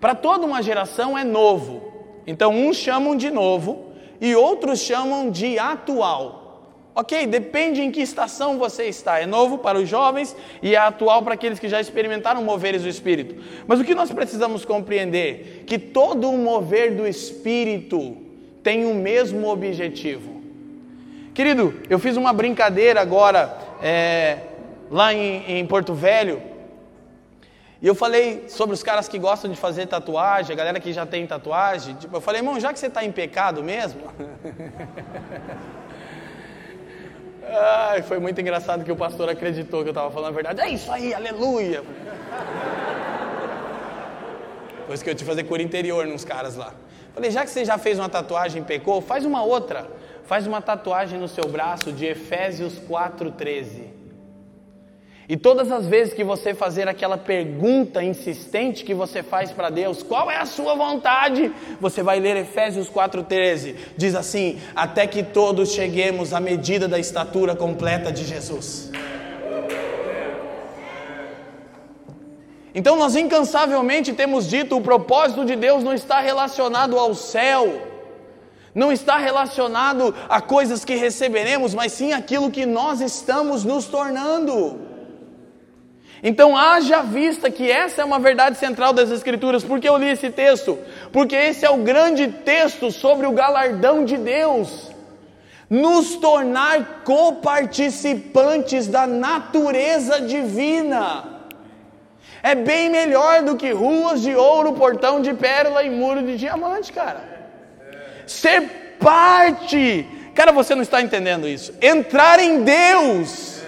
Para 0.00 0.14
toda 0.14 0.46
uma 0.46 0.62
geração 0.62 1.18
é 1.18 1.24
novo, 1.24 1.89
então, 2.26 2.52
uns 2.52 2.76
chamam 2.76 3.16
de 3.16 3.30
novo 3.30 3.86
e 4.20 4.34
outros 4.34 4.80
chamam 4.80 5.30
de 5.30 5.58
atual. 5.58 6.40
Ok, 6.94 7.26
depende 7.26 7.80
em 7.80 7.90
que 7.90 8.00
estação 8.00 8.58
você 8.58 8.84
está. 8.84 9.20
É 9.20 9.26
novo 9.26 9.58
para 9.58 9.78
os 9.78 9.88
jovens 9.88 10.36
e 10.62 10.74
é 10.74 10.78
atual 10.78 11.22
para 11.22 11.34
aqueles 11.34 11.58
que 11.58 11.68
já 11.68 11.80
experimentaram 11.80 12.42
moveres 12.42 12.82
do 12.82 12.88
Espírito. 12.88 13.42
Mas 13.66 13.80
o 13.80 13.84
que 13.84 13.94
nós 13.94 14.10
precisamos 14.10 14.64
compreender? 14.64 15.64
Que 15.66 15.78
todo 15.78 16.28
o 16.28 16.36
mover 16.36 16.94
do 16.94 17.06
Espírito 17.06 18.16
tem 18.62 18.84
o 18.84 18.94
mesmo 18.94 19.48
objetivo. 19.48 20.42
Querido, 21.32 21.74
eu 21.88 21.98
fiz 21.98 22.16
uma 22.16 22.32
brincadeira 22.32 23.00
agora 23.00 23.56
é, 23.80 24.38
lá 24.90 25.14
em, 25.14 25.58
em 25.58 25.66
Porto 25.66 25.94
Velho 25.94 26.49
e 27.82 27.86
eu 27.86 27.94
falei 27.94 28.46
sobre 28.48 28.74
os 28.74 28.82
caras 28.82 29.08
que 29.08 29.18
gostam 29.18 29.50
de 29.50 29.56
fazer 29.56 29.86
tatuagem, 29.86 30.52
a 30.52 30.56
galera 30.56 30.78
que 30.78 30.92
já 30.92 31.06
tem 31.06 31.26
tatuagem. 31.26 31.94
Tipo, 31.94 32.18
eu 32.18 32.20
falei, 32.20 32.40
irmão, 32.40 32.60
já 32.60 32.74
que 32.74 32.78
você 32.78 32.88
está 32.88 33.02
em 33.02 33.10
pecado 33.10 33.62
mesmo. 33.64 34.02
Ai, 37.52 38.02
foi 38.02 38.18
muito 38.18 38.38
engraçado 38.38 38.84
que 38.84 38.92
o 38.92 38.96
pastor 38.96 39.30
acreditou 39.30 39.82
que 39.82 39.88
eu 39.88 39.92
estava 39.92 40.10
falando 40.10 40.28
a 40.28 40.34
verdade. 40.34 40.60
É 40.60 40.68
isso 40.68 40.92
aí, 40.92 41.14
aleluia. 41.14 41.82
Pois 44.86 45.02
que 45.02 45.08
eu 45.08 45.14
te 45.14 45.24
fazer 45.24 45.44
cura 45.44 45.62
interior 45.62 46.06
nos 46.06 46.24
caras 46.24 46.56
lá. 46.56 46.74
Falei, 47.14 47.30
já 47.30 47.44
que 47.44 47.50
você 47.50 47.64
já 47.64 47.78
fez 47.78 47.98
uma 47.98 48.10
tatuagem 48.10 48.60
e 48.60 48.64
pecou, 48.64 49.00
faz 49.00 49.24
uma 49.24 49.42
outra. 49.42 49.88
Faz 50.26 50.46
uma 50.46 50.60
tatuagem 50.60 51.18
no 51.18 51.26
seu 51.26 51.48
braço 51.48 51.90
de 51.90 52.04
Efésios 52.04 52.74
4,13. 52.78 53.99
E 55.30 55.36
todas 55.36 55.70
as 55.70 55.86
vezes 55.86 56.12
que 56.12 56.24
você 56.24 56.52
fazer 56.52 56.88
aquela 56.88 57.16
pergunta 57.16 58.02
insistente 58.02 58.82
que 58.82 58.92
você 58.92 59.22
faz 59.22 59.52
para 59.52 59.70
Deus, 59.70 60.02
qual 60.02 60.28
é 60.28 60.36
a 60.36 60.44
sua 60.44 60.74
vontade? 60.74 61.52
Você 61.80 62.02
vai 62.02 62.18
ler 62.18 62.36
Efésios 62.36 62.90
4:13. 62.90 63.76
Diz 63.96 64.16
assim: 64.16 64.58
"Até 64.74 65.06
que 65.06 65.22
todos 65.22 65.70
cheguemos 65.70 66.32
à 66.32 66.40
medida 66.40 66.88
da 66.88 66.98
estatura 66.98 67.54
completa 67.54 68.10
de 68.10 68.24
Jesus". 68.24 68.90
Então 72.74 72.96
nós 72.96 73.14
incansavelmente 73.14 74.12
temos 74.12 74.48
dito, 74.48 74.76
o 74.76 74.80
propósito 74.80 75.44
de 75.44 75.54
Deus 75.54 75.84
não 75.84 75.94
está 75.94 76.18
relacionado 76.18 76.98
ao 76.98 77.14
céu, 77.14 77.80
não 78.74 78.90
está 78.90 79.16
relacionado 79.16 80.12
a 80.28 80.40
coisas 80.40 80.84
que 80.84 80.96
receberemos, 80.96 81.72
mas 81.72 81.92
sim 81.92 82.12
aquilo 82.12 82.50
que 82.50 82.66
nós 82.66 83.00
estamos 83.00 83.64
nos 83.64 83.86
tornando. 83.86 84.89
Então, 86.22 86.56
haja 86.56 87.02
vista 87.02 87.50
que 87.50 87.70
essa 87.70 88.02
é 88.02 88.04
uma 88.04 88.18
verdade 88.18 88.58
central 88.58 88.92
das 88.92 89.10
Escrituras. 89.10 89.64
Por 89.64 89.80
que 89.80 89.88
eu 89.88 89.96
li 89.96 90.10
esse 90.10 90.30
texto? 90.30 90.78
Porque 91.12 91.34
esse 91.34 91.64
é 91.64 91.70
o 91.70 91.78
grande 91.78 92.28
texto 92.28 92.90
sobre 92.90 93.26
o 93.26 93.32
galardão 93.32 94.04
de 94.04 94.18
Deus. 94.18 94.90
Nos 95.68 96.16
tornar 96.16 97.02
coparticipantes 97.04 98.86
da 98.86 99.06
natureza 99.06 100.20
divina. 100.20 101.24
É 102.42 102.54
bem 102.54 102.90
melhor 102.90 103.42
do 103.42 103.56
que 103.56 103.70
ruas 103.70 104.20
de 104.20 104.34
ouro, 104.34 104.72
portão 104.72 105.22
de 105.22 105.32
pérola 105.32 105.82
e 105.82 105.90
muro 105.90 106.22
de 106.22 106.36
diamante, 106.36 106.92
cara. 106.92 107.22
Ser 108.26 108.96
parte. 108.98 110.06
Cara, 110.34 110.52
você 110.52 110.74
não 110.74 110.82
está 110.82 111.00
entendendo 111.00 111.48
isso. 111.48 111.72
Entrar 111.80 112.40
em 112.40 112.62
Deus 112.62 113.59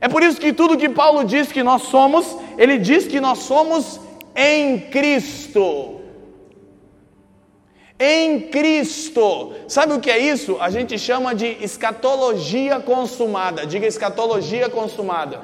é 0.00 0.08
por 0.08 0.22
isso 0.22 0.40
que 0.40 0.52
tudo 0.52 0.78
que 0.78 0.88
Paulo 0.88 1.24
diz 1.24 1.52
que 1.52 1.62
nós 1.62 1.82
somos, 1.82 2.36
ele 2.56 2.78
diz 2.78 3.06
que 3.06 3.20
nós 3.20 3.40
somos 3.40 4.00
em 4.34 4.78
Cristo. 4.78 6.00
Em 7.98 8.40
Cristo. 8.40 9.52
Sabe 9.68 9.92
o 9.92 10.00
que 10.00 10.10
é 10.10 10.18
isso? 10.18 10.56
A 10.58 10.70
gente 10.70 10.98
chama 10.98 11.34
de 11.34 11.58
escatologia 11.60 12.80
consumada. 12.80 13.66
Diga 13.66 13.86
escatologia 13.86 14.70
consumada. 14.70 15.42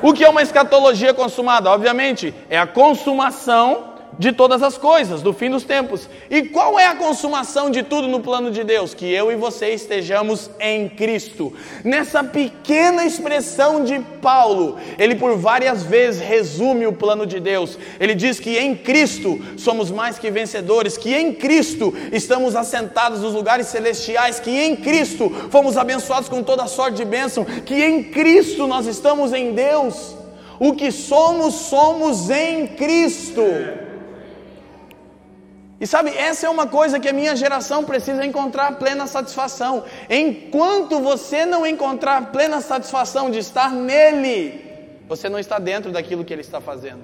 O 0.00 0.14
que 0.14 0.24
é 0.24 0.28
uma 0.28 0.40
escatologia 0.40 1.12
consumada? 1.12 1.70
Obviamente, 1.70 2.34
é 2.48 2.58
a 2.58 2.66
consumação 2.66 3.97
de 4.18 4.32
todas 4.32 4.62
as 4.62 4.76
coisas, 4.76 5.22
do 5.22 5.32
fim 5.32 5.48
dos 5.48 5.62
tempos. 5.62 6.08
E 6.28 6.42
qual 6.42 6.78
é 6.78 6.86
a 6.86 6.96
consumação 6.96 7.70
de 7.70 7.82
tudo 7.82 8.08
no 8.08 8.20
plano 8.20 8.50
de 8.50 8.64
Deus? 8.64 8.92
Que 8.92 9.06
eu 9.06 9.30
e 9.30 9.36
você 9.36 9.68
estejamos 9.68 10.50
em 10.58 10.88
Cristo. 10.88 11.52
Nessa 11.84 12.24
pequena 12.24 13.04
expressão 13.04 13.84
de 13.84 14.00
Paulo, 14.20 14.76
ele 14.98 15.14
por 15.14 15.36
várias 15.36 15.84
vezes 15.84 16.20
resume 16.20 16.86
o 16.86 16.92
plano 16.92 17.24
de 17.24 17.38
Deus. 17.38 17.78
Ele 18.00 18.14
diz 18.14 18.40
que 18.40 18.58
em 18.58 18.74
Cristo 18.74 19.40
somos 19.56 19.90
mais 19.90 20.18
que 20.18 20.30
vencedores, 20.30 20.96
que 20.96 21.14
em 21.14 21.32
Cristo 21.32 21.94
estamos 22.12 22.56
assentados 22.56 23.20
nos 23.20 23.34
lugares 23.34 23.68
celestiais, 23.68 24.40
que 24.40 24.50
em 24.50 24.74
Cristo 24.74 25.30
fomos 25.50 25.76
abençoados 25.76 26.28
com 26.28 26.42
toda 26.42 26.66
sorte 26.66 26.96
de 26.96 27.04
bênção, 27.04 27.44
que 27.44 27.74
em 27.74 28.02
Cristo 28.02 28.66
nós 28.66 28.86
estamos 28.86 29.32
em 29.32 29.52
Deus. 29.52 30.16
O 30.58 30.72
que 30.72 30.90
somos, 30.90 31.54
somos 31.54 32.28
em 32.30 32.66
Cristo. 32.66 33.42
E 35.80 35.86
sabe, 35.86 36.10
essa 36.10 36.46
é 36.46 36.50
uma 36.50 36.66
coisa 36.66 36.98
que 36.98 37.08
a 37.08 37.12
minha 37.12 37.36
geração 37.36 37.84
precisa 37.84 38.26
encontrar 38.26 38.78
plena 38.78 39.06
satisfação. 39.06 39.84
Enquanto 40.10 40.98
você 40.98 41.46
não 41.46 41.64
encontrar 41.64 42.32
plena 42.32 42.60
satisfação 42.60 43.30
de 43.30 43.38
estar 43.38 43.70
nele, 43.70 44.64
você 45.08 45.28
não 45.28 45.38
está 45.38 45.58
dentro 45.58 45.92
daquilo 45.92 46.24
que 46.24 46.32
ele 46.32 46.42
está 46.42 46.60
fazendo. 46.60 47.02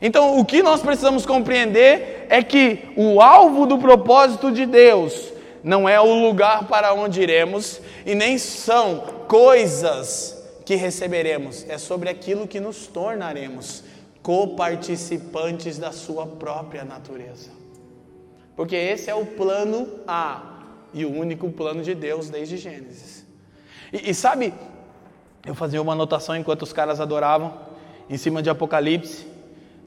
Então, 0.00 0.38
o 0.38 0.44
que 0.44 0.62
nós 0.62 0.80
precisamos 0.80 1.26
compreender 1.26 2.26
é 2.30 2.42
que 2.42 2.88
o 2.96 3.20
alvo 3.20 3.66
do 3.66 3.76
propósito 3.76 4.50
de 4.52 4.64
Deus 4.64 5.32
não 5.62 5.88
é 5.88 6.00
o 6.00 6.14
lugar 6.14 6.68
para 6.68 6.94
onde 6.94 7.20
iremos 7.20 7.80
e 8.06 8.14
nem 8.14 8.38
são 8.38 9.00
coisas 9.28 10.40
que 10.64 10.76
receberemos, 10.76 11.66
é 11.68 11.76
sobre 11.76 12.08
aquilo 12.08 12.46
que 12.46 12.60
nos 12.60 12.86
tornaremos 12.86 13.82
coparticipantes 14.22 15.78
da 15.78 15.92
sua 15.92 16.26
própria 16.26 16.84
natureza. 16.84 17.50
Porque 18.56 18.76
esse 18.76 19.08
é 19.08 19.14
o 19.14 19.24
plano 19.24 19.88
A 20.06 20.58
e 20.92 21.04
o 21.04 21.12
único 21.12 21.50
plano 21.50 21.82
de 21.82 21.94
Deus 21.94 22.28
desde 22.28 22.56
Gênesis. 22.56 23.24
E, 23.92 24.10
e 24.10 24.14
sabe, 24.14 24.52
eu 25.46 25.54
fazia 25.54 25.80
uma 25.80 25.92
anotação 25.92 26.36
enquanto 26.36 26.62
os 26.62 26.72
caras 26.72 27.00
adoravam, 27.00 27.58
em 28.08 28.16
cima 28.16 28.42
de 28.42 28.50
Apocalipse. 28.50 29.26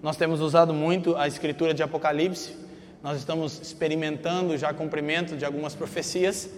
Nós 0.02 0.18
temos 0.18 0.42
usado 0.42 0.74
muito 0.74 1.16
a 1.16 1.28
escritura 1.28 1.74
de 1.74 1.84
Apocalipse, 1.84 2.56
nós 3.02 3.18
estamos 3.18 3.60
experimentando 3.62 4.58
já 4.58 4.74
cumprimento 4.74 5.36
de 5.36 5.46
algumas 5.46 5.76
profecias, 5.76 6.50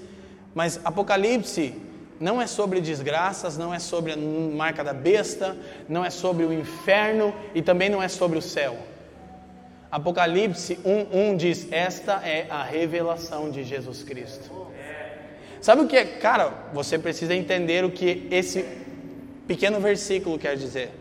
mas 0.53 0.79
Apocalipse 0.85 1.73
não 2.19 2.41
é 2.41 2.47
sobre 2.47 2.79
desgraças, 2.81 3.57
não 3.57 3.73
é 3.73 3.79
sobre 3.79 4.13
a 4.13 4.17
marca 4.17 4.83
da 4.83 4.93
besta, 4.93 5.55
não 5.87 6.03
é 6.03 6.09
sobre 6.09 6.45
o 6.45 6.53
inferno 6.53 7.33
e 7.53 7.61
também 7.61 7.89
não 7.89 8.01
é 8.01 8.07
sobre 8.07 8.37
o 8.37 8.41
céu. 8.41 8.77
Apocalipse 9.91 10.79
1:1 10.85 11.37
diz: 11.37 11.67
"Esta 11.71 12.21
é 12.23 12.47
a 12.49 12.63
revelação 12.63 13.49
de 13.49 13.63
Jesus 13.63 14.03
Cristo". 14.03 14.49
Sabe 15.61 15.81
o 15.81 15.87
que 15.87 15.97
é? 15.97 16.05
Cara, 16.05 16.53
você 16.73 16.99
precisa 16.99 17.33
entender 17.33 17.83
o 17.83 17.91
que 17.91 18.27
esse 18.29 18.63
pequeno 19.47 19.79
versículo 19.79 20.37
quer 20.37 20.55
dizer. 20.55 20.91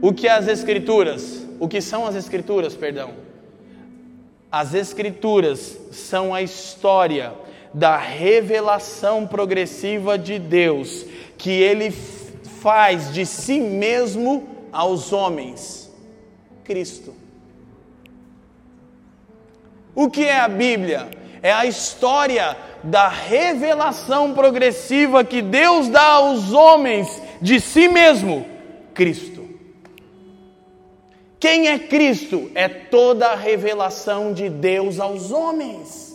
O 0.00 0.12
que 0.12 0.28
as 0.28 0.48
escrituras, 0.48 1.46
o 1.58 1.68
que 1.68 1.80
são 1.80 2.06
as 2.06 2.14
escrituras, 2.14 2.74
perdão? 2.74 3.12
As 4.50 4.72
escrituras 4.72 5.78
são 5.90 6.34
a 6.34 6.40
história 6.40 7.34
da 7.76 7.98
revelação 7.98 9.26
progressiva 9.26 10.16
de 10.16 10.38
Deus, 10.38 11.04
que 11.36 11.50
ele 11.50 11.90
faz 12.62 13.12
de 13.12 13.26
si 13.26 13.60
mesmo 13.60 14.48
aos 14.72 15.12
homens. 15.12 15.92
Cristo. 16.64 17.14
O 19.94 20.08
que 20.08 20.24
é 20.24 20.40
a 20.40 20.48
Bíblia? 20.48 21.10
É 21.42 21.52
a 21.52 21.66
história 21.66 22.56
da 22.82 23.08
revelação 23.08 24.32
progressiva 24.32 25.22
que 25.22 25.42
Deus 25.42 25.90
dá 25.90 26.12
aos 26.12 26.54
homens 26.54 27.20
de 27.42 27.60
si 27.60 27.88
mesmo, 27.88 28.46
Cristo. 28.94 29.46
Quem 31.38 31.68
é 31.68 31.78
Cristo? 31.78 32.50
É 32.54 32.70
toda 32.70 33.28
a 33.28 33.36
revelação 33.36 34.32
de 34.32 34.48
Deus 34.48 34.98
aos 34.98 35.30
homens. 35.30 36.05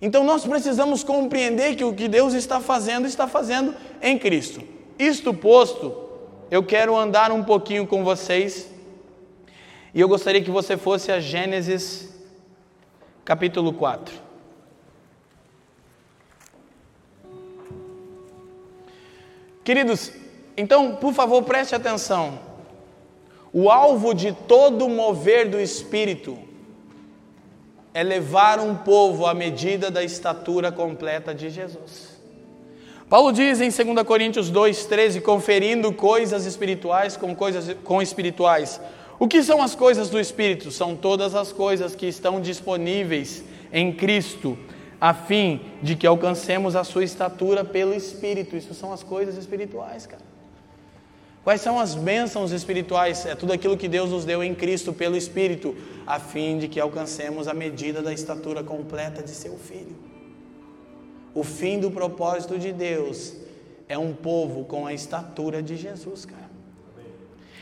Então 0.00 0.24
nós 0.24 0.44
precisamos 0.44 1.02
compreender 1.02 1.74
que 1.74 1.84
o 1.84 1.94
que 1.94 2.08
Deus 2.08 2.34
está 2.34 2.60
fazendo, 2.60 3.06
está 3.06 3.26
fazendo 3.26 3.74
em 4.02 4.18
Cristo. 4.18 4.62
Isto 4.98 5.32
posto, 5.32 5.94
eu 6.50 6.62
quero 6.62 6.96
andar 6.96 7.32
um 7.32 7.42
pouquinho 7.42 7.86
com 7.86 8.04
vocês 8.04 8.70
e 9.94 10.00
eu 10.00 10.08
gostaria 10.08 10.42
que 10.42 10.50
você 10.50 10.76
fosse 10.76 11.10
a 11.10 11.18
Gênesis 11.18 12.14
capítulo 13.24 13.72
4. 13.72 14.26
Queridos, 19.64 20.12
então, 20.56 20.94
por 20.94 21.12
favor, 21.12 21.42
preste 21.42 21.74
atenção. 21.74 22.38
O 23.52 23.68
alvo 23.68 24.14
de 24.14 24.32
todo 24.32 24.88
mover 24.88 25.48
do 25.48 25.58
Espírito 25.58 26.45
é 27.96 28.02
levar 28.02 28.60
um 28.60 28.74
povo 28.74 29.24
à 29.24 29.32
medida 29.32 29.90
da 29.90 30.04
estatura 30.04 30.70
completa 30.70 31.34
de 31.34 31.48
Jesus. 31.48 32.14
Paulo 33.08 33.32
diz 33.32 33.58
em 33.58 33.70
2 33.70 34.06
Coríntios 34.06 34.52
2,13: 34.52 35.22
conferindo 35.22 35.90
coisas 35.94 36.44
espirituais 36.44 37.16
com 37.16 37.34
coisas 37.34 37.74
com 37.82 38.02
espirituais. 38.02 38.78
O 39.18 39.26
que 39.26 39.42
são 39.42 39.62
as 39.62 39.74
coisas 39.74 40.10
do 40.10 40.20
Espírito? 40.20 40.70
São 40.70 40.94
todas 40.94 41.34
as 41.34 41.52
coisas 41.52 41.94
que 41.94 42.04
estão 42.04 42.38
disponíveis 42.38 43.42
em 43.72 43.90
Cristo 43.90 44.58
a 45.00 45.14
fim 45.14 45.62
de 45.82 45.96
que 45.96 46.06
alcancemos 46.06 46.76
a 46.76 46.84
sua 46.84 47.02
estatura 47.02 47.64
pelo 47.64 47.94
Espírito. 47.94 48.58
Isso 48.58 48.74
são 48.74 48.92
as 48.92 49.02
coisas 49.02 49.38
espirituais, 49.38 50.04
cara. 50.04 50.25
Quais 51.46 51.60
são 51.60 51.78
as 51.78 51.94
bênçãos 51.94 52.50
espirituais? 52.50 53.24
É 53.24 53.36
tudo 53.36 53.52
aquilo 53.52 53.76
que 53.76 53.86
Deus 53.86 54.10
nos 54.10 54.24
deu 54.24 54.42
em 54.42 54.52
Cristo 54.52 54.92
pelo 54.92 55.16
Espírito, 55.16 55.76
a 56.04 56.18
fim 56.18 56.58
de 56.58 56.66
que 56.66 56.80
alcancemos 56.80 57.46
a 57.46 57.54
medida 57.54 58.02
da 58.02 58.12
estatura 58.12 58.64
completa 58.64 59.22
de 59.22 59.30
seu 59.30 59.56
Filho. 59.56 59.94
O 61.32 61.44
fim 61.44 61.78
do 61.78 61.88
propósito 61.88 62.58
de 62.58 62.72
Deus 62.72 63.32
é 63.88 63.96
um 63.96 64.12
povo 64.12 64.64
com 64.64 64.88
a 64.88 64.92
estatura 64.92 65.62
de 65.62 65.76
Jesus, 65.76 66.24
cara. 66.24 66.50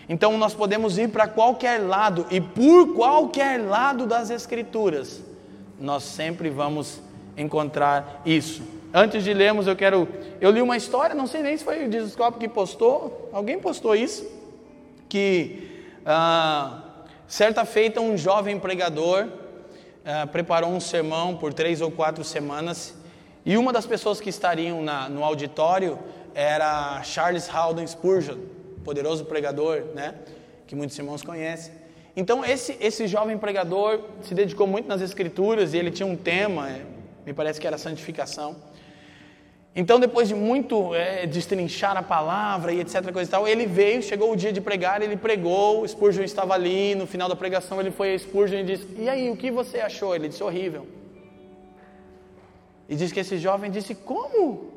Então 0.08 0.38
nós 0.38 0.54
podemos 0.54 0.96
ir 0.96 1.10
para 1.10 1.28
qualquer 1.28 1.76
lado 1.76 2.26
e 2.30 2.40
por 2.40 2.94
qualquer 2.94 3.60
lado 3.60 4.06
das 4.06 4.30
Escrituras, 4.30 5.20
nós 5.78 6.04
sempre 6.04 6.48
vamos 6.48 7.02
encontrar 7.36 8.22
isso. 8.24 8.62
Antes 8.96 9.24
de 9.24 9.34
lermos, 9.34 9.66
eu 9.66 9.74
quero. 9.74 10.06
Eu 10.40 10.52
li 10.52 10.62
uma 10.62 10.76
história, 10.76 11.16
não 11.16 11.26
sei 11.26 11.42
nem 11.42 11.56
se 11.56 11.64
foi 11.64 11.84
o 11.84 11.90
Discoscope 11.90 12.38
que 12.38 12.48
postou, 12.48 13.28
alguém 13.32 13.58
postou 13.58 13.96
isso, 13.96 14.24
que 15.08 15.82
ah, 16.06 16.80
certa 17.26 17.64
feita 17.64 18.00
um 18.00 18.16
jovem 18.16 18.56
pregador 18.56 19.26
ah, 20.04 20.28
preparou 20.28 20.70
um 20.70 20.78
sermão 20.78 21.36
por 21.36 21.52
três 21.52 21.80
ou 21.80 21.90
quatro 21.90 22.22
semanas 22.22 22.94
e 23.44 23.56
uma 23.56 23.72
das 23.72 23.84
pessoas 23.84 24.20
que 24.20 24.30
estariam 24.30 24.80
na, 24.80 25.08
no 25.08 25.24
auditório 25.24 25.98
era 26.32 27.02
Charles 27.02 27.52
Haldon 27.52 27.88
Spurgeon, 27.88 28.38
poderoso 28.84 29.24
pregador, 29.24 29.86
né, 29.92 30.14
que 30.68 30.76
muitos 30.76 30.96
irmãos 30.96 31.20
conhecem. 31.20 31.74
Então 32.16 32.44
esse, 32.44 32.76
esse 32.80 33.08
jovem 33.08 33.36
pregador 33.38 33.98
se 34.22 34.36
dedicou 34.36 34.68
muito 34.68 34.86
nas 34.86 35.00
escrituras 35.00 35.74
e 35.74 35.78
ele 35.78 35.90
tinha 35.90 36.06
um 36.06 36.14
tema 36.14 36.68
me 37.24 37.32
parece 37.32 37.60
que 37.60 37.66
era 37.66 37.78
santificação. 37.78 38.56
Então, 39.76 39.98
depois 39.98 40.28
de 40.28 40.34
muito 40.34 40.94
é, 40.94 41.26
destrinchar 41.26 41.96
a 41.96 42.02
palavra 42.02 42.72
e 42.72 42.80
etc, 42.80 43.10
coisa 43.12 43.28
e 43.28 43.30
tal, 43.30 43.48
ele 43.48 43.66
veio, 43.66 44.00
chegou 44.02 44.30
o 44.30 44.36
dia 44.36 44.52
de 44.52 44.60
pregar, 44.60 45.02
ele 45.02 45.16
pregou, 45.16 45.86
Spurgeon 45.86 46.22
estava 46.22 46.54
ali, 46.54 46.94
no 46.94 47.08
final 47.08 47.28
da 47.28 47.34
pregação 47.34 47.80
ele 47.80 47.90
foi 47.90 48.14
a 48.14 48.18
Spurgeon 48.18 48.60
e 48.60 48.64
disse, 48.64 48.86
e 48.96 49.08
aí, 49.08 49.28
o 49.30 49.36
que 49.36 49.50
você 49.50 49.80
achou? 49.80 50.14
Ele 50.14 50.28
disse, 50.28 50.44
horrível. 50.44 50.86
E 52.88 52.94
diz 52.94 53.10
que 53.10 53.18
esse 53.18 53.36
jovem 53.38 53.68
disse, 53.68 53.96
como? 53.96 54.70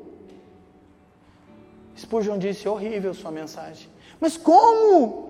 Spurgeon 1.95 2.39
disse, 2.39 2.67
horrível 2.67 3.13
sua 3.13 3.31
mensagem. 3.31 3.87
Mas 4.19 4.35
como? 4.35 5.27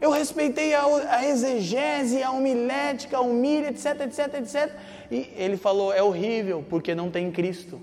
Eu 0.00 0.12
respeitei 0.12 0.74
a, 0.74 0.84
a 1.10 1.26
exegese, 1.26 2.22
a 2.22 2.30
homilética, 2.30 3.16
a 3.16 3.20
humilha, 3.20 3.70
etc, 3.70 4.02
etc, 4.02 4.34
etc. 4.34 4.72
E 5.10 5.28
ele 5.36 5.56
falou: 5.56 5.92
é 5.92 6.00
horrível, 6.00 6.64
porque 6.68 6.94
não 6.94 7.10
tem 7.10 7.32
Cristo. 7.32 7.80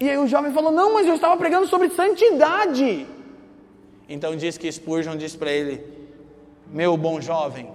E 0.00 0.08
aí 0.08 0.16
o 0.16 0.26
jovem 0.26 0.52
falou: 0.52 0.72
não, 0.72 0.94
mas 0.94 1.06
eu 1.06 1.14
estava 1.14 1.36
pregando 1.36 1.66
sobre 1.66 1.90
santidade. 1.90 3.06
Então 4.08 4.34
diz 4.34 4.56
que 4.56 4.72
Spurgeon 4.72 5.16
disse 5.16 5.36
para 5.36 5.52
ele: 5.52 5.84
meu 6.66 6.96
bom 6.96 7.20
jovem, 7.20 7.70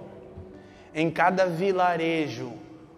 em 0.92 1.10
cada 1.10 1.46
vilarejo 1.46 2.52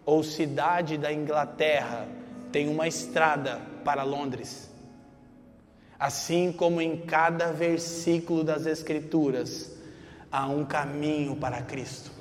ou 0.06 0.22
cidade 0.22 0.96
da 0.96 1.12
Inglaterra 1.12 2.08
tem 2.50 2.68
uma 2.68 2.88
estrada 2.88 3.60
para 3.84 4.02
Londres. 4.02 4.70
Assim 5.98 6.50
como 6.52 6.80
em 6.80 6.96
cada 6.96 7.52
versículo 7.52 8.42
das 8.42 8.64
Escrituras 8.64 9.76
há 10.30 10.46
um 10.46 10.64
caminho 10.64 11.36
para 11.36 11.60
Cristo. 11.60 12.17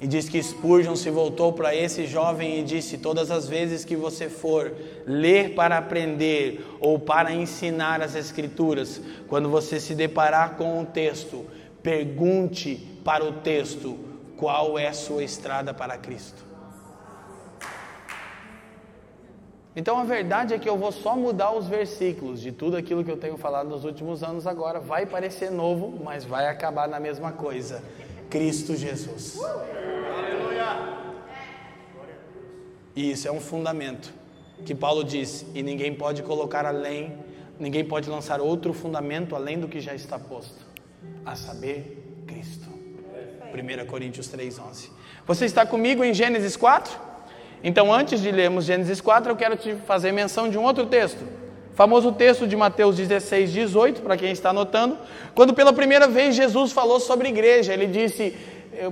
E 0.00 0.06
diz 0.06 0.28
que 0.28 0.42
Spurgeon 0.42 0.94
se 0.94 1.08
voltou 1.08 1.54
para 1.54 1.74
esse 1.74 2.06
jovem 2.06 2.60
e 2.60 2.62
disse: 2.62 2.98
Todas 2.98 3.30
as 3.30 3.48
vezes 3.48 3.84
que 3.84 3.96
você 3.96 4.28
for 4.28 4.74
ler 5.06 5.54
para 5.54 5.78
aprender 5.78 6.66
ou 6.80 6.98
para 6.98 7.32
ensinar 7.32 8.02
as 8.02 8.14
Escrituras, 8.14 9.00
quando 9.26 9.48
você 9.48 9.80
se 9.80 9.94
deparar 9.94 10.56
com 10.56 10.82
o 10.82 10.84
texto, 10.84 11.46
pergunte 11.82 12.76
para 13.02 13.24
o 13.24 13.32
texto 13.34 13.98
qual 14.36 14.78
é 14.78 14.88
a 14.88 14.92
sua 14.92 15.24
estrada 15.24 15.72
para 15.72 15.96
Cristo. 15.96 16.44
Então 19.74 19.98
a 19.98 20.04
verdade 20.04 20.54
é 20.54 20.58
que 20.58 20.68
eu 20.68 20.76
vou 20.76 20.90
só 20.90 21.16
mudar 21.16 21.52
os 21.52 21.68
versículos 21.68 22.40
de 22.40 22.50
tudo 22.50 22.76
aquilo 22.76 23.04
que 23.04 23.10
eu 23.10 23.16
tenho 23.16 23.36
falado 23.36 23.68
nos 23.68 23.84
últimos 23.84 24.22
anos 24.22 24.46
agora. 24.46 24.80
Vai 24.80 25.04
parecer 25.04 25.50
novo, 25.50 26.02
mas 26.02 26.24
vai 26.24 26.48
acabar 26.48 26.88
na 26.88 26.98
mesma 26.98 27.32
coisa. 27.32 27.82
Cristo 28.28 28.74
Jesus. 28.74 29.38
E 32.94 33.10
isso 33.12 33.28
é 33.28 33.32
um 33.32 33.40
fundamento 33.40 34.12
que 34.64 34.74
Paulo 34.74 35.04
diz, 35.04 35.44
e 35.54 35.62
ninguém 35.62 35.94
pode 35.94 36.22
colocar 36.22 36.64
além, 36.64 37.18
ninguém 37.58 37.84
pode 37.84 38.08
lançar 38.08 38.40
outro 38.40 38.72
fundamento 38.72 39.36
além 39.36 39.60
do 39.60 39.68
que 39.68 39.80
já 39.80 39.94
está 39.94 40.18
posto, 40.18 40.64
a 41.24 41.36
saber, 41.36 42.22
Cristo. 42.26 42.68
1 43.52 43.86
Coríntios 43.86 44.28
3:11. 44.28 44.90
Você 45.26 45.44
está 45.44 45.66
comigo 45.66 46.02
em 46.02 46.14
Gênesis 46.14 46.56
4? 46.56 46.98
Então, 47.62 47.92
antes 47.92 48.20
de 48.20 48.30
lermos 48.30 48.64
Gênesis 48.64 49.00
4, 49.00 49.32
eu 49.32 49.36
quero 49.36 49.56
te 49.56 49.74
fazer 49.86 50.12
menção 50.12 50.48
de 50.48 50.58
um 50.58 50.62
outro 50.62 50.86
texto. 50.86 51.24
Famoso 51.76 52.10
texto 52.10 52.46
de 52.46 52.56
Mateus 52.56 52.96
16, 52.96 53.52
18, 53.52 54.00
para 54.00 54.16
quem 54.16 54.32
está 54.32 54.48
anotando, 54.48 54.96
quando 55.34 55.52
pela 55.52 55.74
primeira 55.74 56.08
vez 56.08 56.34
Jesus 56.34 56.72
falou 56.72 56.98
sobre 56.98 57.28
igreja, 57.28 57.74
ele 57.74 57.86
disse: 57.86 58.34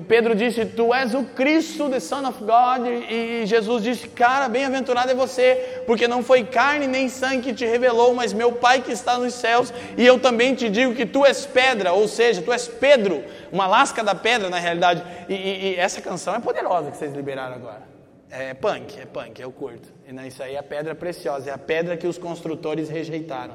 Pedro 0.06 0.34
disse: 0.34 0.66
Tu 0.66 0.92
és 0.92 1.14
o 1.14 1.24
Cristo, 1.24 1.88
the 1.88 1.98
Son 1.98 2.28
of 2.28 2.38
God. 2.40 2.86
E 3.08 3.46
Jesus 3.46 3.82
disse: 3.82 4.06
Cara, 4.08 4.50
bem-aventurado 4.50 5.10
é 5.10 5.14
você, 5.14 5.82
porque 5.86 6.06
não 6.06 6.22
foi 6.22 6.44
carne 6.44 6.86
nem 6.86 7.08
sangue 7.08 7.40
que 7.40 7.54
te 7.54 7.64
revelou, 7.64 8.12
mas 8.12 8.34
meu 8.34 8.52
Pai 8.52 8.82
que 8.82 8.92
está 8.92 9.16
nos 9.16 9.32
céus. 9.32 9.72
E 9.96 10.04
eu 10.04 10.20
também 10.20 10.54
te 10.54 10.68
digo 10.68 10.94
que 10.94 11.06
tu 11.06 11.24
és 11.24 11.46
pedra, 11.46 11.94
ou 11.94 12.06
seja, 12.06 12.42
tu 12.42 12.52
és 12.52 12.68
Pedro, 12.68 13.24
uma 13.50 13.66
lasca 13.66 14.04
da 14.04 14.14
pedra 14.14 14.50
na 14.50 14.58
realidade. 14.58 15.02
E, 15.26 15.32
e, 15.32 15.70
e 15.70 15.76
essa 15.76 16.02
canção 16.02 16.34
é 16.34 16.38
poderosa 16.38 16.90
que 16.90 16.98
vocês 16.98 17.14
liberaram 17.14 17.54
agora. 17.54 17.93
É 18.36 18.52
punk, 18.52 18.98
é 19.00 19.06
punk, 19.06 19.40
eu 19.40 19.52
curto. 19.52 19.88
E 20.08 20.26
isso 20.26 20.42
aí 20.42 20.56
é 20.56 20.58
a 20.58 20.62
pedra 20.62 20.92
preciosa, 20.92 21.50
é 21.50 21.52
a 21.52 21.58
pedra 21.58 21.96
que 21.96 22.04
os 22.04 22.18
construtores 22.18 22.88
rejeitaram. 22.88 23.54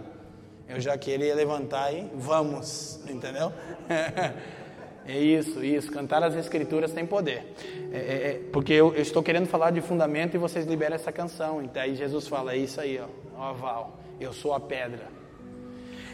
Eu 0.70 0.80
já 0.80 0.98
queria 0.98 1.36
levantar 1.36 1.92
e 1.94 2.10
vamos, 2.16 3.00
entendeu? 3.10 3.52
É 5.08 5.18
isso, 5.18 5.64
isso. 5.64 5.92
Cantar 5.92 6.22
as 6.22 6.36
escrituras 6.36 6.92
tem 6.92 7.04
poder. 7.04 7.56
É, 7.92 7.98
é, 7.98 8.02
é, 8.02 8.42
porque 8.54 8.74
eu, 8.74 8.94
eu, 8.94 9.02
estou 9.02 9.24
querendo 9.24 9.48
falar 9.48 9.72
de 9.72 9.82
fundamento 9.82 10.36
e 10.36 10.38
vocês 10.38 10.68
liberam 10.68 10.94
essa 10.96 11.12
canção. 11.12 11.64
Então 11.64 11.82
aí 11.82 11.96
Jesus 11.96 12.28
fala, 12.28 12.54
é 12.54 12.58
isso 12.58 12.80
aí, 12.80 13.00
ó, 13.00 13.40
o 13.40 13.44
aval. 13.44 13.98
Eu 14.22 14.32
sou 14.32 14.54
a 14.54 14.60
pedra. 14.60 15.08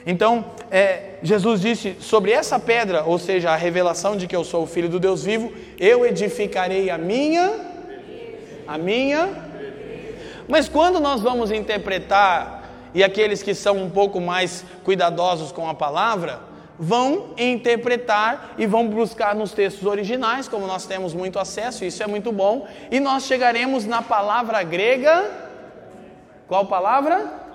Então, 0.05 0.45
é, 0.71 1.15
Jesus 1.21 1.59
disse 1.59 1.97
sobre 1.99 2.31
essa 2.31 2.57
pedra, 2.57 3.03
ou 3.03 3.19
seja, 3.19 3.51
a 3.51 3.57
revelação 3.57 4.15
de 4.15 4.27
que 4.27 4.35
eu 4.35 4.45
sou 4.45 4.63
o 4.63 4.67
Filho 4.67 4.87
do 4.87 4.99
Deus 4.99 5.25
vivo, 5.25 5.51
eu 5.77 6.05
edificarei 6.05 6.89
a 6.89 6.97
minha, 6.97 7.74
a 8.67 8.77
minha. 8.77 9.29
Mas 10.47 10.69
quando 10.69 10.99
nós 10.99 11.21
vamos 11.21 11.51
interpretar, 11.51 12.63
e 12.93 13.03
aqueles 13.03 13.43
que 13.43 13.53
são 13.53 13.77
um 13.77 13.89
pouco 13.89 14.21
mais 14.21 14.63
cuidadosos 14.83 15.51
com 15.51 15.67
a 15.69 15.73
palavra, 15.73 16.39
vão 16.77 17.33
interpretar 17.37 18.55
e 18.57 18.65
vão 18.65 18.87
buscar 18.87 19.33
nos 19.33 19.51
textos 19.51 19.85
originais, 19.85 20.47
como 20.47 20.67
nós 20.67 20.85
temos 20.85 21.13
muito 21.13 21.39
acesso, 21.39 21.85
isso 21.85 22.03
é 22.03 22.07
muito 22.07 22.31
bom, 22.31 22.67
e 22.91 22.99
nós 22.99 23.25
chegaremos 23.25 23.85
na 23.85 24.01
palavra 24.01 24.61
grega. 24.63 25.29
Qual 26.47 26.65
palavra? 26.65 27.45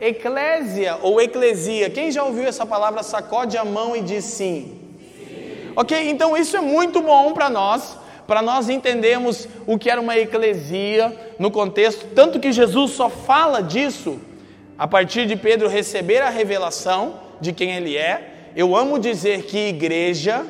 Eclésia 0.00 0.98
ou 1.02 1.20
eclesia. 1.20 1.90
Quem 1.90 2.10
já 2.10 2.24
ouviu 2.24 2.44
essa 2.44 2.66
palavra 2.66 3.02
sacode 3.02 3.56
a 3.56 3.64
mão 3.64 3.94
e 3.94 4.00
diz 4.00 4.24
sim? 4.24 4.80
sim. 5.16 5.72
Ok, 5.76 6.10
então 6.10 6.36
isso 6.36 6.56
é 6.56 6.60
muito 6.60 7.00
bom 7.02 7.32
para 7.32 7.48
nós, 7.50 7.96
para 8.26 8.42
nós 8.42 8.68
entendermos 8.68 9.48
o 9.66 9.78
que 9.78 9.90
era 9.90 10.00
uma 10.00 10.16
eclesia 10.16 11.34
no 11.38 11.50
contexto, 11.50 12.06
tanto 12.14 12.40
que 12.40 12.52
Jesus 12.52 12.92
só 12.92 13.08
fala 13.08 13.62
disso 13.62 14.20
a 14.78 14.88
partir 14.88 15.26
de 15.26 15.36
Pedro 15.36 15.68
receber 15.68 16.22
a 16.22 16.30
revelação 16.30 17.20
de 17.40 17.52
quem 17.52 17.72
ele 17.72 17.96
é, 17.96 18.50
eu 18.54 18.76
amo 18.76 18.98
dizer 18.98 19.44
que 19.44 19.68
igreja 19.68 20.44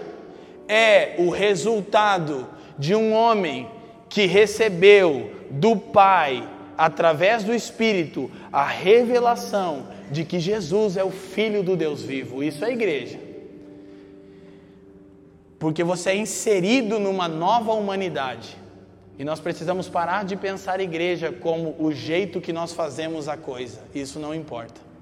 é 0.69 1.15
o 1.19 1.31
resultado 1.31 2.47
de 2.79 2.95
um 2.95 3.13
homem 3.13 3.69
que 4.09 4.27
recebeu 4.27 5.31
do 5.51 5.77
Pai, 5.77 6.47
através 6.77 7.45
do 7.45 7.55
Espírito, 7.55 8.31
a 8.53 8.65
revelação 8.65 9.89
de 10.11 10.25
que 10.25 10.39
Jesus 10.39 10.97
é 10.97 11.05
o 11.05 11.11
Filho 11.11 11.63
do 11.63 11.77
Deus 11.77 12.03
vivo. 12.03 12.43
Isso 12.43 12.65
é 12.65 12.73
igreja. 12.73 13.32
Porque 15.63 15.83
você 15.83 16.11
é 16.11 16.17
inserido 16.17 16.99
numa 16.99 17.27
nova 17.29 17.73
humanidade. 17.73 18.59
E 19.19 19.25
nós 19.25 19.41
precisamos 19.41 19.89
parar 19.89 20.25
de 20.25 20.37
pensar 20.37 20.81
igreja 20.81 21.33
como 21.33 21.75
o 21.79 21.93
jeito 21.93 22.41
que 22.41 22.53
nós 22.53 22.73
fazemos 22.73 23.29
a 23.29 23.37
coisa. 23.37 23.81
Isso 23.95 24.19
não 24.19 24.35
importa 24.35 24.93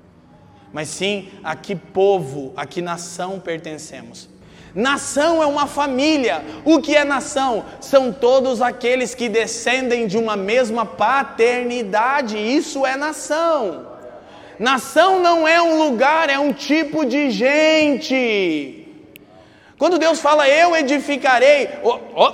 mas 0.73 0.88
sim 0.88 1.29
a 1.42 1.57
que 1.57 1.75
povo, 1.75 2.53
a 2.57 2.64
que 2.66 2.81
nação 2.81 3.40
pertencemos. 3.40 4.29
Nação 4.73 5.42
é 5.42 5.46
uma 5.46 5.66
família. 5.66 6.44
O 6.64 6.81
que 6.81 6.94
é 6.94 7.05
nação? 7.05 7.64
São 7.81 8.12
todos 8.12 8.62
aqueles 8.62 9.16
que 9.16 9.29
descendem 9.29 10.07
de 10.07 10.16
uma 10.16 10.37
mesma 10.37 10.87
paternidade. 10.87 12.38
Isso 12.38 12.87
é 12.87 12.96
nação. 12.96 13.88
Nação 14.61 15.20
não 15.20 15.49
é 15.49 15.61
um 15.61 15.83
lugar, 15.83 16.31
é 16.31 16.38
um 16.38 16.53
tipo 16.53 17.05
de 17.05 17.31
gente. 17.31 18.79
Quando 19.80 19.98
Deus 19.98 20.20
fala, 20.20 20.46
eu 20.46 20.76
edificarei. 20.76 21.70
Oh, 21.82 21.98
oh, 22.14 22.32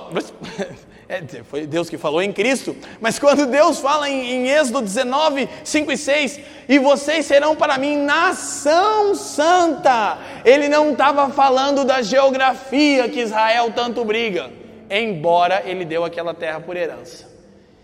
foi 1.49 1.65
Deus 1.65 1.89
que 1.89 1.97
falou 1.97 2.21
em 2.21 2.33
Cristo, 2.33 2.75
mas 3.01 3.21
quando 3.21 3.47
Deus 3.47 3.79
fala 3.79 4.11
em, 4.11 4.33
em, 4.33 4.49
Êxodo 4.49 4.83
19, 4.83 5.49
5 5.63 5.93
e 5.93 5.97
6, 5.97 6.41
e 6.69 6.81
vocês 6.81 7.25
serão 7.25 7.55
para 7.55 7.79
mim 7.79 7.99
nação 7.99 9.15
santa, 9.15 10.19
ele 10.45 10.69
não 10.69 10.91
estava 10.91 11.31
falando 11.31 11.85
da 11.85 12.03
geografia 12.03 13.09
que 13.09 13.21
Israel 13.21 13.71
tanto 13.73 14.05
briga, 14.05 14.51
embora 14.91 15.63
ele 15.65 15.85
deu 15.85 16.05
aquela 16.05 16.35
terra 16.35 16.59
por 16.59 16.77
herança. 16.77 17.31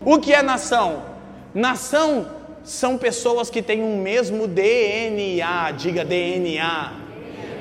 O 0.01 0.19
que 0.19 0.33
é 0.33 0.41
nação? 0.41 1.05
Nação 1.53 2.27
são 2.65 2.97
pessoas 2.97 3.49
que 3.49 3.61
têm 3.61 3.81
o 3.81 3.95
mesmo 3.95 4.45
DNA, 4.45 5.71
diga 5.71 6.03
DNA. 6.03 7.02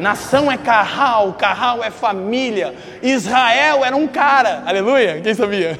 Nação 0.02 0.50
é 0.50 0.58
carral, 0.58 1.34
carral 1.34 1.84
é 1.84 1.88
família. 1.88 2.74
Israel 3.00 3.84
era 3.84 3.94
um 3.94 4.08
cara, 4.08 4.64
aleluia. 4.66 5.20
Quem 5.20 5.32
sabia? 5.32 5.78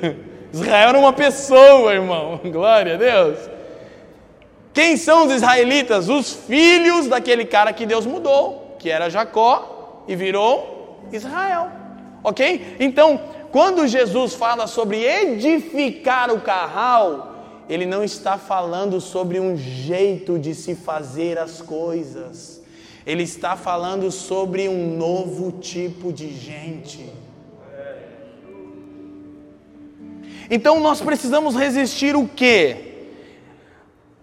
Israel 0.53 0.91
era 0.91 0.99
uma 0.99 1.13
pessoa, 1.13 1.93
irmão. 1.93 2.41
Glória 2.45 2.95
a 2.95 2.97
Deus. 2.97 3.37
Quem 4.73 4.97
são 4.97 5.27
os 5.27 5.33
israelitas? 5.33 6.09
Os 6.09 6.33
filhos 6.33 7.09
daquele 7.09 7.45
cara 7.45 7.73
que 7.73 7.85
Deus 7.85 8.07
mudou, 8.07 8.77
que 8.79 8.89
era 8.89 9.11
Jacó 9.11 10.05
e 10.07 10.15
virou 10.15 11.01
Israel. 11.11 11.73
Ok? 12.23 12.77
Então, 12.79 13.21
quando 13.51 13.89
Jesus 13.89 14.35
fala 14.35 14.69
sobre 14.69 15.05
edificar 15.05 16.31
o 16.31 16.41
carral, 16.41 17.65
ele 17.69 17.87
não 17.87 18.05
está 18.05 18.39
falando 18.39 19.01
sobre 19.01 19.41
um 19.41 19.57
jeito 19.57 20.39
de 20.39 20.55
se 20.55 20.77
fazer 20.77 21.39
as 21.39 21.61
coisas 21.61 22.52
ele 23.07 23.23
está 23.23 23.57
falando 23.57 24.11
sobre 24.11 24.69
um 24.69 24.97
novo 24.97 25.53
tipo 25.53 26.13
de 26.13 26.33
gente. 26.33 27.11
Então 30.51 30.81
nós 30.81 31.01
precisamos 31.01 31.57
resistir 31.57 32.15
o 32.15 32.29
quê? 32.29 32.89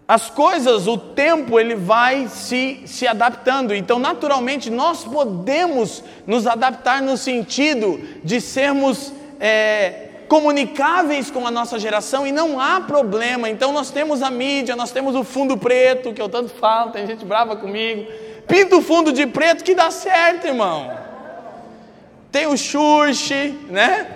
As 0.08 0.28
coisas, 0.28 0.88
o 0.88 0.98
tempo, 0.98 1.60
ele 1.60 1.76
vai 1.76 2.28
se, 2.28 2.82
se 2.86 3.06
adaptando. 3.06 3.76
Então, 3.76 4.00
naturalmente, 4.00 4.68
nós 4.72 5.04
podemos 5.04 6.04
nos 6.26 6.48
adaptar 6.48 7.00
no 7.00 7.16
sentido 7.16 8.00
de 8.24 8.42
sermos 8.42 9.14
é, 9.40 10.10
comunicáveis 10.28 11.30
com 11.30 11.46
a 11.46 11.52
nossa 11.52 11.78
geração 11.78 12.26
e 12.26 12.32
não 12.32 12.60
há 12.60 12.82
problema. 12.82 13.52
Então, 13.52 13.72
nós 13.72 13.92
temos 13.92 14.24
a 14.24 14.32
mídia, 14.32 14.76
nós 14.76 14.90
temos 14.90 15.16
o 15.16 15.24
fundo 15.24 15.56
preto, 15.56 16.12
que 16.12 16.22
eu 16.22 16.28
tanto 16.28 16.50
falo, 16.50 16.92
tem 16.92 17.06
gente 17.06 17.24
brava 17.24 17.56
comigo 17.56 18.08
Pinta 18.50 18.76
o 18.76 18.82
fundo 18.82 19.14
de 19.14 19.28
preto 19.28 19.64
que 19.64 19.76
dá 19.76 19.92
certo, 19.92 20.48
irmão. 20.48 20.92
Tem 22.32 22.48
o 22.48 22.58
xuxi, 22.58 23.56
né? 23.70 24.08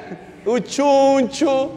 O 0.43 0.57
chuncho. 0.59 1.71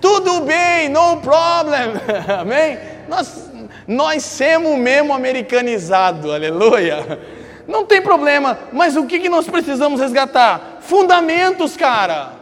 Tudo 0.00 0.40
bem, 0.40 0.88
no 0.88 1.18
problem. 1.18 1.92
Amém? 2.40 2.78
Nós, 3.06 3.50
nós 3.86 4.22
somos 4.22 4.78
mesmo 4.78 5.12
americanizado, 5.12 6.32
aleluia. 6.32 7.20
Não 7.68 7.84
tem 7.84 8.00
problema, 8.00 8.58
mas 8.72 8.96
o 8.96 9.04
que, 9.04 9.20
que 9.20 9.28
nós 9.28 9.46
precisamos 9.46 10.00
resgatar? 10.00 10.78
Fundamentos, 10.80 11.76
cara. 11.76 12.32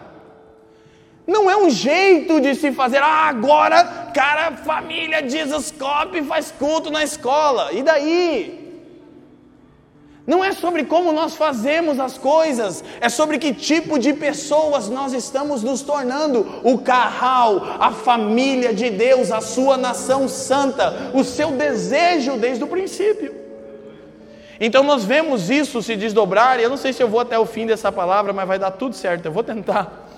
Não 1.26 1.50
é 1.50 1.56
um 1.56 1.68
jeito 1.68 2.40
de 2.40 2.54
se 2.54 2.70
fazer, 2.70 2.98
ah, 2.98 3.28
agora, 3.28 3.84
cara, 4.14 4.52
família 4.52 5.28
Jesus 5.28 5.74
Cop 5.76 6.22
faz 6.22 6.54
culto 6.56 6.92
na 6.92 7.02
escola. 7.02 7.72
E 7.72 7.82
daí? 7.82 8.67
Não 10.28 10.44
é 10.44 10.52
sobre 10.52 10.84
como 10.84 11.10
nós 11.10 11.34
fazemos 11.34 11.98
as 11.98 12.18
coisas, 12.18 12.84
é 13.00 13.08
sobre 13.08 13.38
que 13.38 13.54
tipo 13.54 13.98
de 13.98 14.12
pessoas 14.12 14.90
nós 14.90 15.14
estamos 15.14 15.62
nos 15.62 15.80
tornando. 15.80 16.60
O 16.62 16.76
carral, 16.76 17.62
a 17.80 17.90
família 17.92 18.74
de 18.74 18.90
Deus, 18.90 19.32
a 19.32 19.40
sua 19.40 19.78
nação 19.78 20.28
santa, 20.28 21.12
o 21.14 21.24
seu 21.24 21.52
desejo 21.52 22.36
desde 22.36 22.62
o 22.62 22.66
princípio. 22.66 23.34
Então 24.60 24.82
nós 24.82 25.02
vemos 25.02 25.48
isso 25.48 25.80
se 25.80 25.96
desdobrar, 25.96 26.60
e 26.60 26.64
eu 26.64 26.68
não 26.68 26.76
sei 26.76 26.92
se 26.92 27.02
eu 27.02 27.08
vou 27.08 27.20
até 27.20 27.38
o 27.38 27.46
fim 27.46 27.64
dessa 27.64 27.90
palavra, 27.90 28.30
mas 28.30 28.46
vai 28.46 28.58
dar 28.58 28.72
tudo 28.72 28.94
certo, 28.94 29.24
eu 29.24 29.32
vou 29.32 29.42
tentar. 29.42 30.10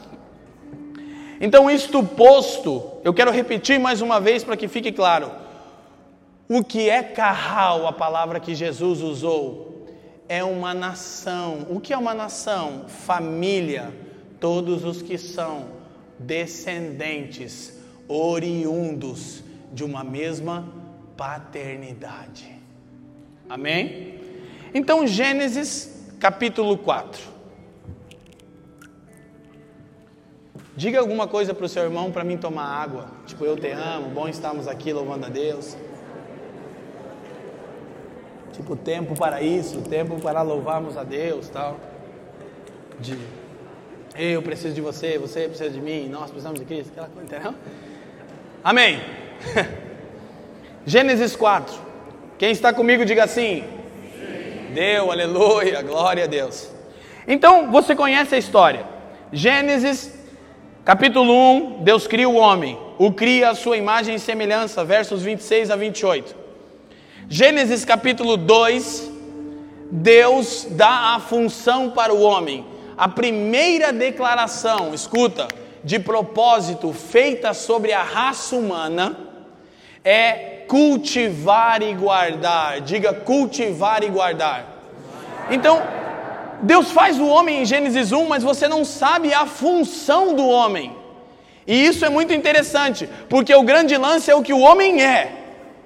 Então, 1.40 1.70
isto 1.70 2.02
posto, 2.02 2.82
eu 3.04 3.14
quero 3.14 3.30
repetir 3.30 3.78
mais 3.78 4.02
uma 4.02 4.20
vez 4.20 4.42
para 4.42 4.56
que 4.56 4.66
fique 4.66 4.90
claro. 4.90 5.30
O 6.48 6.64
que 6.64 6.90
é 6.90 7.00
carral, 7.00 7.86
a 7.86 7.92
palavra 7.92 8.40
que 8.40 8.56
Jesus 8.56 9.00
usou? 9.00 9.69
É 10.30 10.44
uma 10.44 10.72
nação. 10.72 11.66
O 11.68 11.80
que 11.80 11.92
é 11.92 11.98
uma 11.98 12.14
nação? 12.14 12.84
Família. 12.86 13.92
Todos 14.38 14.84
os 14.84 15.02
que 15.02 15.18
são 15.18 15.66
descendentes, 16.20 17.76
oriundos 18.06 19.42
de 19.72 19.82
uma 19.82 20.04
mesma 20.04 20.72
paternidade. 21.16 22.48
Amém? 23.48 24.20
Então, 24.72 25.04
Gênesis 25.04 26.06
capítulo 26.20 26.78
4. 26.78 27.20
Diga 30.76 31.00
alguma 31.00 31.26
coisa 31.26 31.52
para 31.52 31.66
o 31.66 31.68
seu 31.68 31.82
irmão 31.82 32.12
para 32.12 32.22
mim 32.22 32.36
tomar 32.36 32.66
água. 32.66 33.10
Tipo, 33.26 33.44
eu 33.44 33.56
te 33.56 33.72
amo, 33.72 34.10
bom 34.10 34.28
estarmos 34.28 34.68
aqui 34.68 34.92
louvando 34.92 35.26
a 35.26 35.28
Deus. 35.28 35.76
Tipo, 38.60 38.76
tempo 38.76 39.16
para 39.16 39.40
isso, 39.40 39.80
tempo 39.80 40.20
para 40.20 40.42
louvarmos 40.42 40.94
a 40.98 41.02
Deus, 41.02 41.48
tal. 41.48 41.80
De 42.98 43.16
eu 44.14 44.42
preciso 44.42 44.74
de 44.74 44.82
você, 44.82 45.16
você 45.16 45.48
precisa 45.48 45.70
de 45.70 45.80
mim, 45.80 46.08
nós 46.10 46.26
precisamos 46.26 46.60
de 46.60 46.66
Cristo, 46.66 46.90
aquela 46.90 47.08
coisa, 47.08 47.24
entendeu? 47.24 47.54
Amém. 48.62 49.00
Gênesis 50.84 51.34
4. 51.34 51.74
Quem 52.36 52.50
está 52.50 52.70
comigo, 52.70 53.02
diga 53.06 53.24
assim. 53.24 53.64
Deu, 54.74 55.10
aleluia, 55.10 55.80
glória 55.80 56.24
a 56.24 56.26
Deus. 56.26 56.70
Então, 57.26 57.70
você 57.70 57.96
conhece 57.96 58.34
a 58.34 58.38
história. 58.38 58.84
Gênesis, 59.32 60.12
capítulo 60.84 61.32
1, 61.32 61.82
Deus 61.82 62.06
cria 62.06 62.28
o 62.28 62.36
homem, 62.36 62.78
o 62.98 63.10
cria 63.10 63.48
a 63.48 63.54
sua 63.54 63.78
imagem 63.78 64.16
e 64.16 64.20
semelhança, 64.20 64.84
versos 64.84 65.22
26 65.22 65.70
a 65.70 65.76
28. 65.76 66.39
Gênesis 67.32 67.84
capítulo 67.84 68.36
2, 68.36 69.08
Deus 69.88 70.66
dá 70.68 71.14
a 71.14 71.20
função 71.20 71.90
para 71.90 72.12
o 72.12 72.20
homem. 72.22 72.66
A 72.98 73.06
primeira 73.06 73.92
declaração, 73.92 74.92
escuta, 74.92 75.46
de 75.84 76.00
propósito 76.00 76.92
feita 76.92 77.54
sobre 77.54 77.92
a 77.92 78.02
raça 78.02 78.56
humana 78.56 79.16
é 80.04 80.64
cultivar 80.66 81.80
e 81.82 81.94
guardar. 81.94 82.80
Diga 82.80 83.14
cultivar 83.14 84.02
e 84.02 84.08
guardar. 84.08 84.66
Então, 85.52 85.80
Deus 86.62 86.90
faz 86.90 87.20
o 87.20 87.28
homem 87.28 87.62
em 87.62 87.64
Gênesis 87.64 88.10
1, 88.10 88.26
mas 88.26 88.42
você 88.42 88.66
não 88.66 88.84
sabe 88.84 89.32
a 89.32 89.46
função 89.46 90.34
do 90.34 90.48
homem. 90.48 90.96
E 91.64 91.86
isso 91.86 92.04
é 92.04 92.08
muito 92.08 92.34
interessante, 92.34 93.08
porque 93.28 93.54
o 93.54 93.62
grande 93.62 93.96
lance 93.96 94.28
é 94.28 94.34
o 94.34 94.42
que 94.42 94.52
o 94.52 94.58
homem 94.58 95.00
é. 95.00 95.39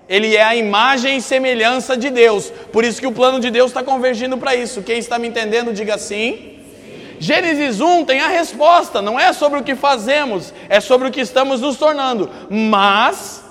Ele 0.08 0.36
é 0.36 0.42
a 0.42 0.54
imagem 0.54 1.16
e 1.16 1.22
semelhança 1.22 1.96
de 1.96 2.10
Deus. 2.10 2.50
Por 2.72 2.84
isso 2.84 3.00
que 3.00 3.06
o 3.06 3.12
plano 3.12 3.40
de 3.40 3.50
Deus 3.50 3.70
está 3.70 3.82
convergindo 3.82 4.36
para 4.36 4.54
isso. 4.54 4.82
Quem 4.82 4.98
está 4.98 5.18
me 5.18 5.28
entendendo, 5.28 5.72
diga 5.72 5.96
sim. 5.96 6.54
Gênesis 7.18 7.80
1 7.80 8.04
tem 8.04 8.20
a 8.20 8.28
resposta, 8.28 9.00
não 9.00 9.18
é 9.18 9.32
sobre 9.32 9.58
o 9.58 9.62
que 9.62 9.74
fazemos, 9.74 10.52
é 10.68 10.80
sobre 10.80 11.08
o 11.08 11.10
que 11.10 11.20
estamos 11.20 11.60
nos 11.60 11.76
tornando. 11.76 12.30
Mas 12.50 13.42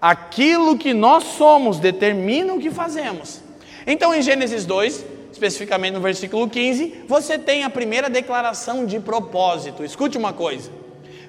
aquilo 0.00 0.76
que 0.76 0.92
nós 0.92 1.24
somos 1.24 1.78
determina 1.78 2.52
o 2.54 2.58
que 2.58 2.70
fazemos. 2.70 3.40
Então 3.86 4.14
em 4.14 4.22
Gênesis 4.22 4.64
2, 4.64 5.04
especificamente 5.30 5.94
no 5.94 6.00
versículo 6.00 6.48
15, 6.48 7.04
você 7.06 7.38
tem 7.38 7.64
a 7.64 7.70
primeira 7.70 8.08
declaração 8.08 8.84
de 8.84 8.98
propósito. 8.98 9.84
Escute 9.84 10.18
uma 10.18 10.32
coisa: 10.32 10.70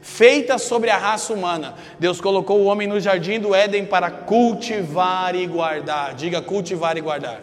feita 0.06 0.60
sobre 0.60 0.92
a 0.92 0.98
raça 0.98 1.34
humana. 1.34 1.74
Deus 2.00 2.22
colocou 2.22 2.60
o 2.60 2.66
homem 2.66 2.88
no 2.88 3.00
jardim 3.00 3.40
do 3.40 3.56
Éden 3.56 3.86
para 3.86 4.12
cultivar 4.12 5.36
e 5.36 5.48
guardar. 5.48 6.14
Diga 6.14 6.42
cultivar 6.44 6.96
e 6.96 7.02
guardar. 7.02 7.42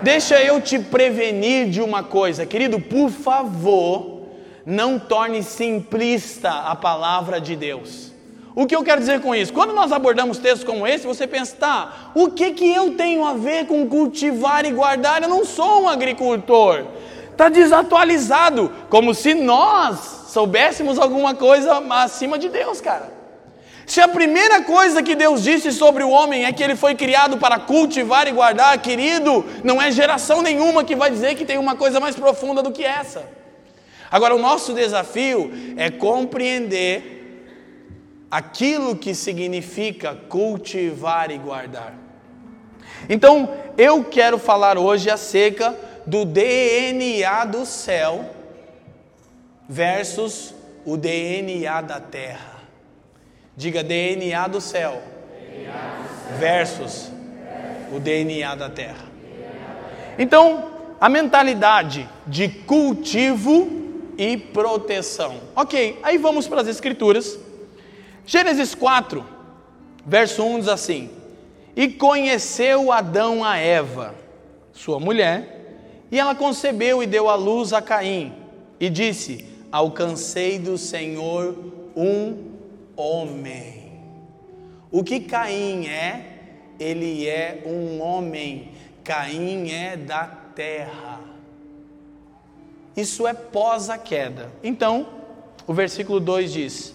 Deixa 0.00 0.40
eu 0.40 0.60
te 0.60 0.78
prevenir 0.78 1.68
de 1.68 1.82
uma 1.82 2.04
coisa, 2.04 2.46
querido, 2.46 2.80
por 2.80 3.10
favor, 3.10 4.22
não 4.64 4.98
torne 4.98 5.42
simplista 5.42 6.50
a 6.50 6.74
palavra 6.76 7.40
de 7.40 7.56
Deus. 7.56 8.12
O 8.54 8.64
que 8.64 8.74
eu 8.74 8.84
quero 8.84 9.00
dizer 9.00 9.20
com 9.20 9.34
isso? 9.34 9.52
Quando 9.52 9.74
nós 9.74 9.92
abordamos 9.92 10.38
textos 10.38 10.64
como 10.64 10.86
esse, 10.86 11.06
você 11.06 11.26
pensa, 11.26 11.56
tá, 11.56 12.12
o 12.14 12.30
que, 12.30 12.52
que 12.52 12.72
eu 12.72 12.94
tenho 12.96 13.24
a 13.24 13.34
ver 13.34 13.66
com 13.66 13.86
cultivar 13.88 14.64
e 14.64 14.70
guardar? 14.70 15.22
Eu 15.22 15.28
não 15.28 15.44
sou 15.44 15.82
um 15.82 15.88
agricultor. 15.88 16.84
Está 17.32 17.48
desatualizado, 17.48 18.72
como 18.88 19.14
se 19.14 19.34
nós 19.34 20.19
soubéssemos 20.30 20.98
alguma 20.98 21.34
coisa 21.34 21.82
acima 22.02 22.38
de 22.38 22.48
Deus, 22.48 22.80
cara. 22.80 23.12
Se 23.84 24.00
a 24.00 24.06
primeira 24.06 24.62
coisa 24.62 25.02
que 25.02 25.16
Deus 25.16 25.42
disse 25.42 25.72
sobre 25.72 26.04
o 26.04 26.10
homem 26.10 26.44
é 26.44 26.52
que 26.52 26.62
ele 26.62 26.76
foi 26.76 26.94
criado 26.94 27.36
para 27.38 27.58
cultivar 27.58 28.28
e 28.28 28.30
guardar, 28.30 28.78
querido, 28.78 29.44
não 29.64 29.82
é 29.82 29.90
geração 29.90 30.40
nenhuma 30.40 30.84
que 30.84 30.94
vai 30.94 31.10
dizer 31.10 31.34
que 31.34 31.44
tem 31.44 31.58
uma 31.58 31.74
coisa 31.74 31.98
mais 31.98 32.14
profunda 32.14 32.62
do 32.62 32.70
que 32.70 32.84
essa. 32.84 33.24
Agora, 34.08 34.34
o 34.34 34.38
nosso 34.38 34.72
desafio 34.72 35.52
é 35.76 35.90
compreender 35.90 37.44
aquilo 38.30 38.94
que 38.94 39.12
significa 39.12 40.16
cultivar 40.28 41.32
e 41.32 41.38
guardar. 41.38 41.94
Então, 43.08 43.52
eu 43.76 44.04
quero 44.04 44.38
falar 44.38 44.78
hoje 44.78 45.10
acerca 45.10 45.76
do 46.06 46.24
DNA 46.24 47.44
do 47.46 47.66
céu 47.66 48.39
versus 49.70 50.52
o 50.84 50.96
DNA 50.96 51.80
da 51.82 52.00
terra. 52.00 52.58
Diga 53.56 53.84
DNA 53.84 54.48
do 54.48 54.60
céu, 54.60 55.00
versus 56.40 57.12
o 57.94 58.00
DNA 58.00 58.52
da 58.56 58.68
terra. 58.68 59.04
Então, 60.18 60.72
a 61.00 61.08
mentalidade 61.08 62.08
de 62.26 62.48
cultivo 62.48 63.70
e 64.18 64.36
proteção. 64.36 65.40
Ok, 65.54 66.00
aí 66.02 66.18
vamos 66.18 66.48
para 66.48 66.62
as 66.62 66.66
Escrituras. 66.66 67.38
Gênesis 68.26 68.74
4, 68.74 69.24
verso 70.04 70.42
1 70.42 70.58
diz 70.58 70.68
assim: 70.68 71.10
E 71.76 71.86
conheceu 71.86 72.90
Adão 72.90 73.44
a 73.44 73.56
Eva, 73.56 74.16
sua 74.72 74.98
mulher, 74.98 76.06
e 76.10 76.18
ela 76.18 76.34
concebeu 76.34 77.04
e 77.04 77.06
deu 77.06 77.28
à 77.28 77.36
luz 77.36 77.72
a 77.72 77.80
Caim, 77.80 78.32
e 78.80 78.90
disse: 78.90 79.49
Alcancei 79.72 80.58
do 80.58 80.76
Senhor 80.76 81.56
um 81.96 82.50
homem. 82.96 83.92
O 84.90 85.04
que 85.04 85.20
Caim 85.20 85.86
é? 85.86 86.26
Ele 86.78 87.26
é 87.28 87.62
um 87.64 88.00
homem. 88.00 88.72
Caim 89.04 89.70
é 89.70 89.96
da 89.96 90.24
terra. 90.24 91.20
Isso 92.96 93.26
é 93.26 93.32
pós 93.32 93.88
a 93.88 93.96
queda. 93.96 94.50
Então, 94.62 95.06
o 95.66 95.72
versículo 95.72 96.18
2 96.18 96.52
diz: 96.52 96.94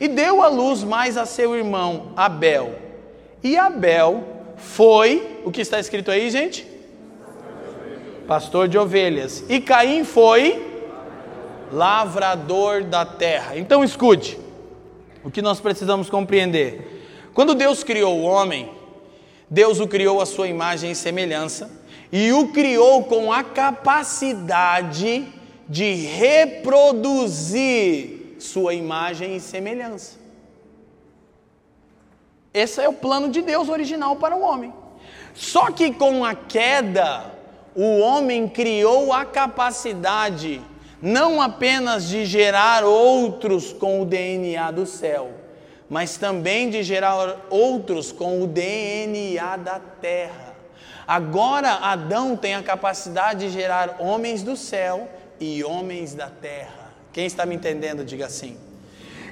E 0.00 0.06
deu 0.06 0.42
a 0.42 0.48
luz 0.48 0.84
mais 0.84 1.16
a 1.16 1.26
seu 1.26 1.56
irmão 1.56 2.12
Abel. 2.16 2.74
E 3.42 3.56
Abel 3.56 4.24
foi, 4.56 5.40
o 5.44 5.50
que 5.50 5.60
está 5.60 5.78
escrito 5.80 6.10
aí, 6.10 6.30
gente? 6.30 6.66
Pastor 8.26 8.68
de 8.68 8.78
ovelhas. 8.78 9.44
E 9.48 9.60
Caim 9.60 10.04
foi 10.04 10.65
lavrador 11.72 12.84
da 12.84 13.04
terra. 13.04 13.56
Então 13.56 13.82
escute 13.84 14.38
o 15.24 15.30
que 15.30 15.42
nós 15.42 15.60
precisamos 15.60 16.08
compreender. 16.08 17.30
Quando 17.34 17.54
Deus 17.54 17.84
criou 17.84 18.18
o 18.18 18.22
homem, 18.22 18.70
Deus 19.50 19.80
o 19.80 19.86
criou 19.86 20.20
à 20.20 20.26
sua 20.26 20.48
imagem 20.48 20.90
e 20.92 20.94
semelhança 20.94 21.70
e 22.10 22.32
o 22.32 22.48
criou 22.48 23.04
com 23.04 23.32
a 23.32 23.42
capacidade 23.44 25.26
de 25.68 25.94
reproduzir 25.94 27.56
sua 28.38 28.74
imagem 28.74 29.36
e 29.36 29.40
semelhança. 29.40 30.18
Esse 32.54 32.80
é 32.80 32.88
o 32.88 32.92
plano 32.92 33.28
de 33.28 33.42
Deus 33.42 33.68
original 33.68 34.16
para 34.16 34.34
o 34.34 34.40
homem. 34.40 34.72
Só 35.34 35.70
que 35.70 35.92
com 35.92 36.24
a 36.24 36.34
queda, 36.34 37.34
o 37.74 37.98
homem 37.98 38.48
criou 38.48 39.12
a 39.12 39.26
capacidade 39.26 40.62
não 41.00 41.40
apenas 41.40 42.08
de 42.08 42.24
gerar 42.24 42.84
outros 42.84 43.72
com 43.72 44.00
o 44.00 44.04
DNA 44.04 44.70
do 44.70 44.86
céu, 44.86 45.30
mas 45.88 46.16
também 46.16 46.70
de 46.70 46.82
gerar 46.82 47.46
outros 47.50 48.10
com 48.10 48.42
o 48.42 48.46
DNA 48.46 49.56
da 49.56 49.78
terra. 49.78 50.54
Agora 51.06 51.70
Adão 51.74 52.36
tem 52.36 52.54
a 52.54 52.62
capacidade 52.62 53.46
de 53.46 53.52
gerar 53.52 53.96
homens 54.00 54.42
do 54.42 54.56
céu 54.56 55.08
e 55.38 55.62
homens 55.62 56.14
da 56.14 56.28
terra. 56.28 56.92
Quem 57.12 57.26
está 57.26 57.46
me 57.46 57.54
entendendo, 57.54 58.04
diga 58.04 58.26
assim. 58.26 58.56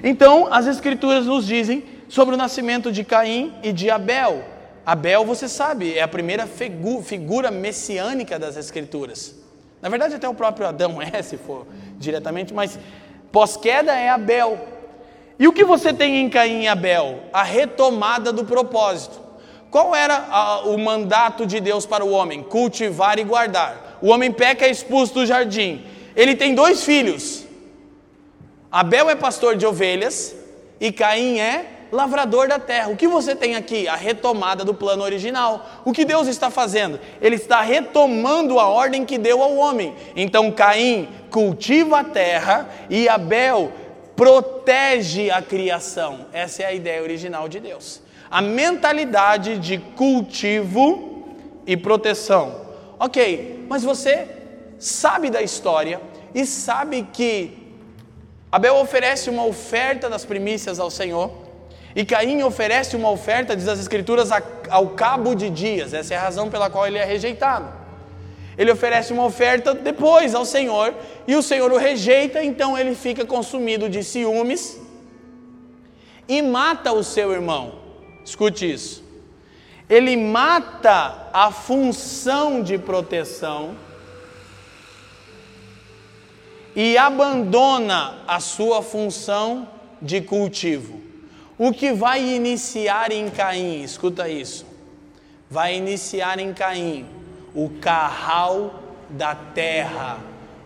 Então, 0.03 0.51
as 0.51 0.67
Escrituras 0.67 1.25
nos 1.25 1.45
dizem 1.45 1.83
sobre 2.07 2.35
o 2.35 2.37
nascimento 2.37 2.91
de 2.91 3.03
Caim 3.03 3.53
e 3.61 3.73
de 3.73 3.89
Abel. 3.89 4.43
Abel, 4.85 5.25
você 5.25 5.49
sabe, 5.49 5.97
é 5.97 6.01
a 6.01 6.07
primeira 6.07 6.47
figura 6.47 7.51
messiânica 7.51 8.37
das 8.39 8.55
Escrituras. 8.55 9.44
Na 9.85 9.89
verdade, 9.89 10.15
até 10.15 10.27
o 10.27 10.33
próprio 10.33 10.65
Adão 10.65 10.97
é, 11.13 11.21
se 11.21 11.37
for 11.37 11.67
diretamente, 11.99 12.51
mas 12.51 12.79
pós-queda 13.31 13.93
é 13.93 14.09
Abel. 14.09 14.59
E 15.37 15.47
o 15.47 15.53
que 15.53 15.63
você 15.63 15.93
tem 15.93 16.21
em 16.21 16.27
Caim 16.27 16.63
e 16.63 16.67
Abel? 16.67 17.19
A 17.31 17.43
retomada 17.43 18.33
do 18.33 18.43
propósito. 18.43 19.21
Qual 19.69 19.95
era 19.95 20.25
a, 20.31 20.61
o 20.61 20.75
mandato 20.79 21.45
de 21.45 21.59
Deus 21.59 21.85
para 21.85 22.03
o 22.03 22.09
homem? 22.09 22.41
Cultivar 22.41 23.19
e 23.19 23.23
guardar. 23.23 23.99
O 24.01 24.07
homem 24.07 24.31
peca 24.31 24.65
é 24.65 24.71
expulso 24.71 25.13
do 25.13 25.25
jardim. 25.27 25.85
Ele 26.15 26.35
tem 26.35 26.55
dois 26.55 26.83
filhos. 26.83 27.45
Abel 28.71 29.07
é 29.07 29.15
pastor 29.15 29.55
de 29.55 29.67
ovelhas 29.67 30.35
e 30.79 30.91
Caim 30.91 31.37
é 31.37 31.63
lavrador 31.95 32.47
da 32.47 32.59
terra. 32.59 32.89
O 32.89 32.95
que 32.95 33.07
você 33.07 33.35
tem 33.35 33.55
aqui? 33.55 33.87
A 33.87 33.95
retomada 33.95 34.63
do 34.63 34.73
plano 34.73 35.03
original. 35.03 35.65
O 35.83 35.91
que 35.91 36.05
Deus 36.05 36.27
está 36.27 36.51
fazendo? 36.51 36.99
Ele 37.21 37.35
está 37.35 37.61
retomando 37.61 38.59
a 38.59 38.67
ordem 38.67 39.05
que 39.05 39.17
deu 39.17 39.41
ao 39.41 39.55
homem. 39.55 39.95
Então 40.15 40.51
Caim 40.51 41.07
cultiva 41.31 42.01
a 42.01 42.03
terra 42.03 42.69
e 42.89 43.09
Abel 43.09 43.71
protege 44.15 45.31
a 45.31 45.41
criação. 45.41 46.27
Essa 46.31 46.63
é 46.63 46.65
a 46.67 46.73
ideia 46.73 47.01
original 47.01 47.49
de 47.49 47.59
Deus. 47.59 48.01
A 48.29 48.41
mentalidade 48.41 49.57
de 49.57 49.77
cultivo 49.77 51.25
e 51.65 51.75
proteção. 51.75 52.65
Ok, 52.99 53.65
mas 53.69 53.83
você 53.83 54.27
sabe 54.77 55.29
da 55.29 55.41
história 55.41 56.01
e 56.33 56.45
sabe 56.45 57.07
que 57.13 57.65
Abel 58.51 58.75
oferece 58.75 59.29
uma 59.29 59.45
oferta 59.45 60.09
das 60.09 60.23
primícias 60.25 60.79
ao 60.79 60.89
Senhor 60.89 61.44
e 61.95 62.03
Caim 62.03 62.43
oferece 62.43 62.93
uma 62.97 63.09
oferta, 63.09 63.55
diz 63.55 63.69
as 63.69 63.79
Escrituras, 63.79 64.29
ao 64.69 64.89
cabo 64.89 65.33
de 65.33 65.49
dias. 65.49 65.93
Essa 65.93 66.13
é 66.13 66.17
a 66.17 66.21
razão 66.21 66.49
pela 66.49 66.69
qual 66.69 66.85
ele 66.85 66.97
é 66.97 67.05
rejeitado. 67.05 67.71
Ele 68.57 68.69
oferece 68.69 69.13
uma 69.13 69.23
oferta 69.23 69.73
depois 69.73 70.35
ao 70.35 70.45
Senhor 70.45 70.93
e 71.25 71.35
o 71.35 71.41
Senhor 71.41 71.71
o 71.71 71.77
rejeita, 71.77 72.43
então 72.43 72.77
ele 72.77 72.95
fica 72.95 73.25
consumido 73.25 73.87
de 73.87 74.03
ciúmes 74.03 74.77
e 76.27 76.41
mata 76.41 76.91
o 76.91 77.03
seu 77.03 77.31
irmão. 77.31 77.79
Escute 78.25 78.69
isso. 78.69 79.03
Ele 79.89 80.17
mata 80.17 81.29
a 81.31 81.51
função 81.51 82.61
de 82.61 82.77
proteção 82.77 83.75
e 86.75 86.97
abandona 86.97 88.19
a 88.27 88.41
sua 88.41 88.81
função 88.81 89.69
de 90.01 90.19
cultivo. 90.21 91.04
O 91.57 91.71
que 91.71 91.93
vai 91.93 92.21
iniciar 92.21 93.11
em 93.11 93.29
Caim, 93.29 93.81
escuta 93.81 94.27
isso, 94.27 94.65
vai 95.49 95.75
iniciar 95.75 96.37
em 96.37 96.53
Caim 96.53 97.05
o 97.53 97.69
carral 97.79 98.83
da 99.09 99.33
terra, 99.33 100.19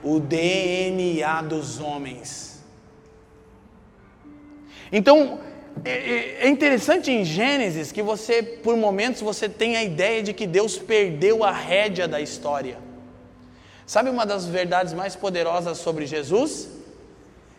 o 0.03 0.19
DNA 0.19 1.43
dos 1.43 1.79
homens. 1.79 2.63
Então, 4.91 5.39
é, 5.85 5.91
é, 5.91 6.37
é 6.45 6.49
interessante 6.49 7.11
em 7.11 7.23
Gênesis 7.23 7.91
que 7.91 8.01
você, 8.01 8.41
por 8.41 8.75
momentos, 8.75 9.21
você 9.21 9.47
tem 9.47 9.77
a 9.77 9.83
ideia 9.83 10.23
de 10.23 10.33
que 10.33 10.47
Deus 10.47 10.79
perdeu 10.79 11.43
a 11.43 11.51
rédea 11.51 12.07
da 12.07 12.19
história. 12.19 12.77
Sabe 13.85 14.09
uma 14.09 14.25
das 14.25 14.47
verdades 14.47 14.93
mais 14.93 15.15
poderosas 15.15 15.77
sobre 15.77 16.07
Jesus? 16.07 16.78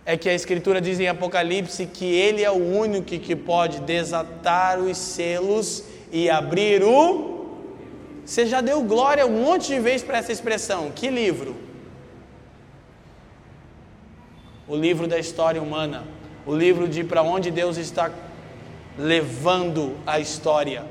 É 0.04 0.16
que 0.16 0.28
a 0.28 0.34
Escritura 0.34 0.80
diz 0.80 0.98
em 0.98 1.08
Apocalipse 1.08 1.86
que 1.86 2.06
Ele 2.06 2.42
é 2.42 2.50
o 2.50 2.54
único 2.54 3.06
que 3.06 3.36
pode 3.36 3.80
desatar 3.80 4.78
os 4.78 4.96
selos 4.96 5.84
e 6.10 6.28
abrir 6.28 6.82
o 6.82 7.40
você 8.30 8.46
já 8.46 8.60
deu 8.60 8.80
glória 8.84 9.26
um 9.26 9.42
monte 9.42 9.66
de 9.66 9.80
vezes 9.80 10.04
para 10.04 10.18
essa 10.18 10.30
expressão. 10.30 10.92
Que 10.92 11.10
livro? 11.10 11.56
O 14.68 14.76
livro 14.76 15.08
da 15.08 15.18
história 15.18 15.60
humana. 15.60 16.04
O 16.46 16.54
livro 16.54 16.86
de 16.86 17.02
para 17.02 17.22
onde 17.22 17.50
Deus 17.50 17.76
está 17.76 18.08
levando 18.96 19.96
a 20.06 20.20
história. 20.20 20.84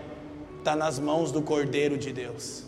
Está 0.57 0.76
nas 0.76 0.99
mãos 0.99 1.32
do 1.32 1.41
Cordeiro 1.41 1.97
de 1.97 2.12
Deus. 2.12 2.66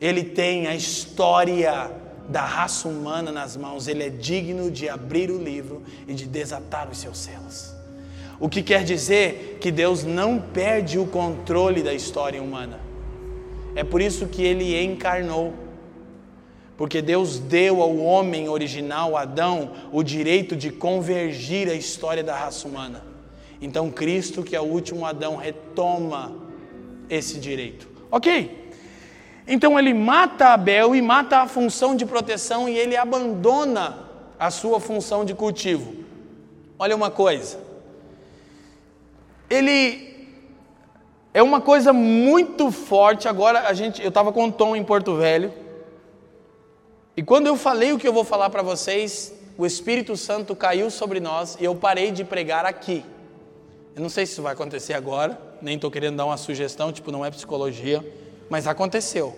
Ele 0.00 0.24
tem 0.24 0.66
a 0.66 0.74
história 0.74 1.88
da 2.30 2.44
raça 2.44 2.88
humana 2.88 3.32
nas 3.32 3.56
mãos. 3.56 3.88
Ele 3.88 4.04
é 4.04 4.08
digno 4.08 4.70
de 4.70 4.88
abrir 4.88 5.30
o 5.30 5.42
livro 5.42 5.82
e 6.06 6.14
de 6.14 6.26
desatar 6.26 6.88
os 6.88 6.98
seus 6.98 7.18
selos. 7.18 7.74
O 8.38 8.48
que 8.48 8.62
quer 8.62 8.84
dizer 8.84 9.58
que 9.60 9.70
Deus 9.70 10.04
não 10.04 10.40
perde 10.40 10.98
o 10.98 11.06
controle 11.06 11.82
da 11.82 11.92
história 11.92 12.42
humana. 12.42 12.80
É 13.74 13.84
por 13.84 14.00
isso 14.00 14.26
que 14.26 14.42
ele 14.42 14.82
encarnou. 14.82 15.52
Porque 16.76 17.02
Deus 17.02 17.38
deu 17.38 17.82
ao 17.82 17.94
homem 17.98 18.48
original, 18.48 19.14
Adão, 19.14 19.72
o 19.92 20.02
direito 20.02 20.56
de 20.56 20.70
convergir 20.70 21.68
a 21.68 21.74
história 21.74 22.24
da 22.24 22.34
raça 22.34 22.66
humana. 22.66 23.04
Então 23.60 23.90
Cristo, 23.90 24.42
que 24.42 24.56
é 24.56 24.60
o 24.60 24.64
último 24.64 25.04
Adão, 25.04 25.36
retoma 25.36 26.32
esse 27.10 27.38
direito. 27.38 27.86
Ok. 28.10 28.59
Então 29.50 29.78
ele 29.78 29.92
mata 29.92 30.54
Abel 30.54 30.94
e 30.94 31.02
mata 31.02 31.40
a 31.40 31.46
função 31.46 31.94
de 31.94 32.06
proteção 32.06 32.68
e 32.68 32.78
ele 32.78 32.96
abandona 32.96 33.98
a 34.38 34.50
sua 34.50 34.80
função 34.80 35.26
de 35.26 35.34
cultivo. 35.34 35.92
Olha 36.78 36.96
uma 36.96 37.10
coisa 37.10 37.68
ele 39.50 40.08
é 41.34 41.42
uma 41.42 41.60
coisa 41.60 41.92
muito 41.92 42.70
forte. 42.70 43.26
Agora 43.26 43.68
a 43.68 43.74
gente, 43.74 44.00
eu 44.00 44.08
estava 44.08 44.32
com 44.32 44.46
o 44.46 44.52
Tom 44.52 44.76
em 44.76 44.84
Porto 44.84 45.16
Velho. 45.16 45.52
E 47.16 47.22
quando 47.22 47.48
eu 47.48 47.56
falei 47.56 47.92
o 47.92 47.98
que 47.98 48.06
eu 48.06 48.12
vou 48.12 48.24
falar 48.24 48.48
para 48.48 48.62
vocês, 48.62 49.34
o 49.58 49.66
Espírito 49.66 50.16
Santo 50.16 50.54
caiu 50.54 50.88
sobre 50.90 51.18
nós 51.18 51.58
e 51.60 51.64
eu 51.64 51.74
parei 51.74 52.12
de 52.12 52.24
pregar 52.24 52.64
aqui. 52.64 53.04
Eu 53.94 54.00
não 54.00 54.08
sei 54.08 54.24
se 54.24 54.32
isso 54.32 54.42
vai 54.42 54.52
acontecer 54.52 54.94
agora, 54.94 55.38
nem 55.60 55.74
estou 55.74 55.90
querendo 55.90 56.16
dar 56.16 56.24
uma 56.24 56.36
sugestão, 56.36 56.92
tipo, 56.92 57.10
não 57.10 57.24
é 57.24 57.30
psicologia, 57.30 58.04
mas 58.50 58.66
aconteceu. 58.66 59.34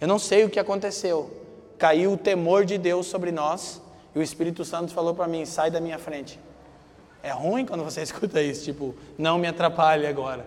Eu 0.00 0.08
não 0.08 0.18
sei 0.18 0.44
o 0.44 0.50
que 0.50 0.58
aconteceu. 0.58 1.30
Caiu 1.78 2.14
o 2.14 2.16
temor 2.16 2.64
de 2.64 2.78
Deus 2.78 3.06
sobre 3.06 3.30
nós 3.30 3.80
e 4.14 4.18
o 4.18 4.22
Espírito 4.22 4.64
Santo 4.64 4.92
falou 4.92 5.14
para 5.14 5.28
mim: 5.28 5.44
sai 5.44 5.70
da 5.70 5.78
minha 5.80 5.98
frente. 5.98 6.40
É 7.22 7.30
ruim 7.30 7.66
quando 7.66 7.84
você 7.84 8.00
escuta 8.02 8.40
isso, 8.42 8.64
tipo, 8.64 8.94
não 9.18 9.38
me 9.38 9.46
atrapalhe 9.46 10.06
agora. 10.06 10.46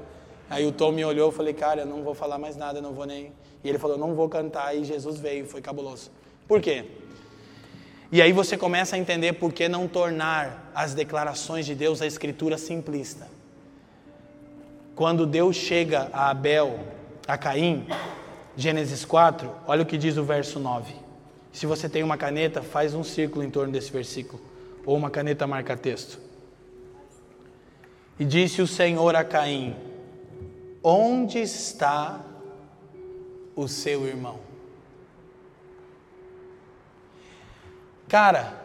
Aí 0.50 0.66
o 0.66 0.72
Tom 0.72 0.92
me 0.92 1.06
olhou 1.06 1.30
e 1.30 1.34
falei, 1.34 1.54
cara, 1.54 1.82
eu 1.82 1.86
não 1.86 2.04
vou 2.04 2.16
falar 2.16 2.40
mais 2.40 2.58
nada, 2.58 2.82
não 2.82 2.92
vou 2.92 3.06
nem. 3.06 3.32
E 3.64 3.70
ele 3.70 3.78
falou, 3.78 3.98
não 3.98 4.16
vou 4.16 4.28
cantar, 4.28 4.76
e 4.76 4.84
Jesus 4.84 5.20
veio, 5.20 5.46
foi 5.46 5.62
cabuloso. 5.62 6.10
Por 6.48 6.60
quê? 6.60 6.86
E 8.12 8.20
aí 8.20 8.32
você 8.32 8.58
começa 8.58 8.96
a 8.96 9.00
entender 9.00 9.34
por 9.34 9.54
que 9.54 9.70
não 9.70 9.88
tornar 9.88 10.72
as 10.74 10.96
declarações 10.96 11.68
de 11.68 11.76
Deus 11.76 12.02
a 12.02 12.08
escritura 12.08 12.58
simplista. 12.58 13.28
Quando 14.96 15.28
Deus 15.28 15.56
chega 15.56 16.10
a 16.12 16.32
Abel, 16.32 16.80
a 17.30 17.38
Caim, 17.38 17.86
Gênesis 18.58 19.06
4, 19.06 19.52
olha 19.68 19.84
o 19.84 19.86
que 19.86 20.00
diz 20.00 20.18
o 20.18 20.24
verso 20.24 20.60
9. 20.60 20.96
Se 21.54 21.68
você 21.68 21.88
tem 21.88 22.02
uma 22.02 22.18
caneta, 22.18 22.64
faz 22.64 22.96
um 22.96 23.04
círculo 23.04 23.44
em 23.44 23.52
torno 23.52 23.72
desse 23.72 23.92
versículo, 23.92 24.42
ou 24.84 24.98
uma 24.98 25.12
caneta 25.12 25.46
marca 25.46 25.78
texto. 25.78 26.20
E 28.18 28.26
disse 28.26 28.64
o 28.64 28.68
Senhor 28.68 29.16
a 29.16 29.24
Caim: 29.24 29.76
Onde 30.84 31.38
está 31.38 32.20
o 33.56 33.68
seu 33.68 34.08
irmão? 34.08 34.40
Cara, 38.08 38.60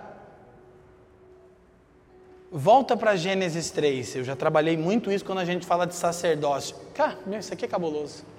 volta 2.51 2.97
para 2.97 3.15
Gênesis 3.15 3.71
3. 3.71 4.17
Eu 4.17 4.25
já 4.25 4.35
trabalhei 4.35 4.79
muito 4.79 5.12
isso 5.12 5.23
quando 5.23 5.41
a 5.41 5.45
gente 5.45 5.67
fala 5.67 5.87
de 5.87 5.95
sacerdócio. 5.95 6.75
Cara, 6.95 7.19
isso 7.39 7.53
aqui 7.53 7.67
é 7.67 7.69
cabuloso. 7.69 8.33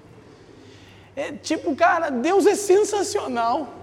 É 1.16 1.32
tipo, 1.32 1.74
cara, 1.74 2.10
Deus 2.10 2.46
é 2.46 2.54
sensacional. 2.54 3.74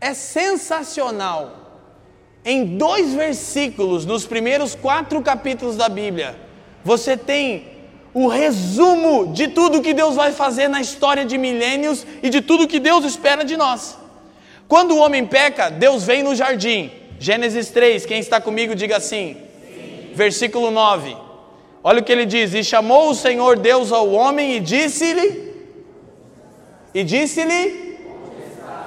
É 0.00 0.12
sensacional 0.12 1.68
em 2.44 2.64
dois 2.78 3.12
versículos, 3.12 4.06
nos 4.06 4.24
primeiros 4.24 4.74
quatro 4.74 5.20
capítulos 5.20 5.76
da 5.76 5.88
Bíblia, 5.88 6.34
você 6.82 7.14
tem 7.14 7.66
o 8.14 8.26
resumo 8.26 9.32
de 9.34 9.48
tudo 9.48 9.82
que 9.82 9.92
Deus 9.92 10.14
vai 10.14 10.32
fazer 10.32 10.66
na 10.66 10.80
história 10.80 11.26
de 11.26 11.36
milênios 11.36 12.06
e 12.22 12.30
de 12.30 12.40
tudo 12.40 12.66
que 12.66 12.80
Deus 12.80 13.04
espera 13.04 13.44
de 13.44 13.54
nós. 13.54 13.98
Quando 14.66 14.92
o 14.92 14.98
homem 14.98 15.26
peca, 15.26 15.68
Deus 15.70 16.04
vem 16.04 16.22
no 16.22 16.34
jardim. 16.34 16.90
Gênesis 17.18 17.68
3, 17.68 18.06
quem 18.06 18.18
está 18.18 18.40
comigo, 18.40 18.74
diga 18.74 18.96
assim. 18.96 19.34
Sim. 19.34 20.10
Versículo 20.14 20.70
9. 20.70 21.16
Olha 21.82 22.00
o 22.00 22.04
que 22.04 22.12
ele 22.12 22.26
diz: 22.26 22.54
E 22.54 22.64
chamou 22.64 23.10
o 23.10 23.14
Senhor 23.14 23.58
Deus 23.58 23.92
ao 23.92 24.10
homem 24.10 24.56
e 24.56 24.60
disse-lhe, 24.60 25.54
e 26.92 27.04
disse-lhe, 27.04 27.98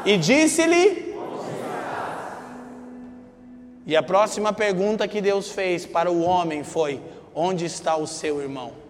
e 0.06 0.18
disse-lhe, 0.18 1.12
e 3.86 3.96
a 3.96 4.04
próxima 4.04 4.54
pergunta 4.54 5.08
que 5.08 5.22
Deus 5.22 5.50
fez 5.50 5.86
para 5.86 6.12
o 6.12 6.22
homem 6.22 6.64
foi: 6.64 7.02
Onde 7.34 7.66
está 7.66 7.96
o 7.96 8.06
seu 8.06 8.42
irmão? 8.42 8.81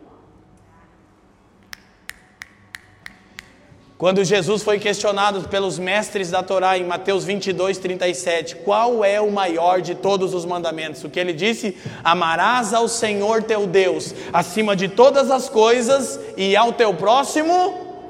Quando 4.02 4.24
Jesus 4.24 4.64
foi 4.64 4.80
questionado 4.80 5.48
pelos 5.48 5.78
mestres 5.78 6.32
da 6.32 6.42
Torá 6.42 6.76
em 6.76 6.84
Mateus 6.84 7.24
22, 7.24 7.78
37, 7.78 8.56
qual 8.56 9.06
é 9.06 9.22
o 9.22 9.32
maior 9.32 9.80
de 9.80 9.94
todos 9.94 10.34
os 10.34 10.44
mandamentos? 10.44 11.04
O 11.04 11.10
que 11.12 11.20
ele 11.20 11.34
disse? 11.34 11.78
Amarás 12.04 12.74
ao 12.74 12.88
Senhor 12.88 13.44
teu 13.44 13.68
Deus 13.68 14.16
acima 14.34 14.76
de 14.76 14.88
todas 14.88 15.30
as 15.30 15.48
coisas 15.48 16.20
e 16.36 16.56
ao 16.56 16.74
teu 16.74 16.96
próximo 16.96 18.10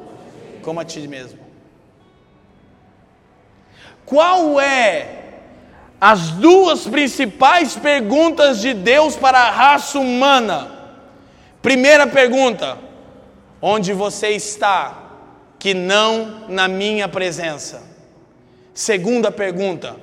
como 0.61 0.79
a 0.79 0.85
ti 0.85 1.05
mesmo. 1.09 1.37
Qual 4.05 4.61
é 4.61 5.17
as 5.99 6.29
duas 6.31 6.87
principais 6.87 7.75
perguntas 7.75 8.61
de 8.61 8.73
Deus 8.73 9.17
para 9.17 9.39
a 9.39 9.51
raça 9.51 9.99
humana. 9.99 10.71
Primeira 11.61 12.07
pergunta: 12.07 12.77
onde 13.61 13.91
você 13.91 14.29
está, 14.29 15.00
que 15.61 15.75
não 15.75 16.49
na 16.49 16.67
minha 16.67 17.07
presença? 17.07 17.83
Segunda 18.73 19.31
pergunta: 19.31 19.95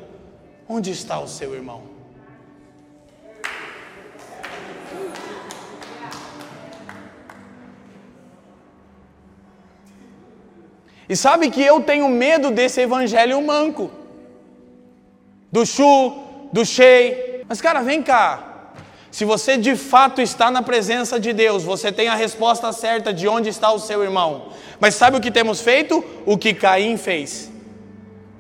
onde 0.69 0.93
está 0.93 1.19
o 1.19 1.27
seu 1.27 1.53
irmão? 1.53 1.83
E 11.09 11.17
sabe 11.17 11.51
que 11.51 11.61
eu 11.61 11.83
tenho 11.83 12.09
medo 12.09 12.53
desse 12.53 12.83
evangelho 12.83 13.45
manco. 13.45 13.91
Do 15.51 15.67
Chu, 15.67 16.23
do 16.53 16.65
Shei. 16.65 17.45
Mas 17.49 17.61
cara, 17.61 17.83
vem 17.83 18.01
cá. 18.01 18.48
Se 19.11 19.25
você 19.25 19.57
de 19.57 19.75
fato 19.75 20.21
está 20.21 20.51
na 20.51 20.63
presença 20.63 21.19
de 21.19 21.33
Deus, 21.33 21.65
você 21.65 21.91
tem 21.91 22.09
a 22.09 22.15
resposta 22.15 22.71
certa 22.73 23.13
de 23.13 23.27
onde 23.27 23.49
está 23.49 23.73
o 23.73 23.79
seu 23.79 24.03
irmão. 24.03 24.49
Mas 24.79 24.95
sabe 24.95 25.17
o 25.17 25.21
que 25.21 25.31
temos 25.31 25.61
feito? 25.61 26.05
O 26.27 26.37
que 26.37 26.53
Caim 26.53 26.97
fez. 26.97 27.51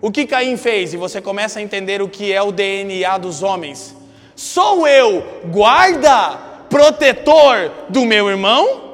O 0.01 0.11
que 0.11 0.27
Caim 0.27 0.57
fez? 0.57 0.95
E 0.95 0.97
você 0.97 1.21
começa 1.21 1.59
a 1.59 1.63
entender 1.63 2.03
o 2.03 2.09
que 2.09 2.33
é 2.33 2.43
o 2.43 2.53
DNA 2.53 3.19
dos 3.19 3.43
homens. 3.43 3.97
Sou 4.37 4.87
eu 4.87 5.41
guarda, 5.47 6.37
protetor 6.69 7.73
do 7.89 8.05
meu 8.05 8.29
irmão? 8.29 8.89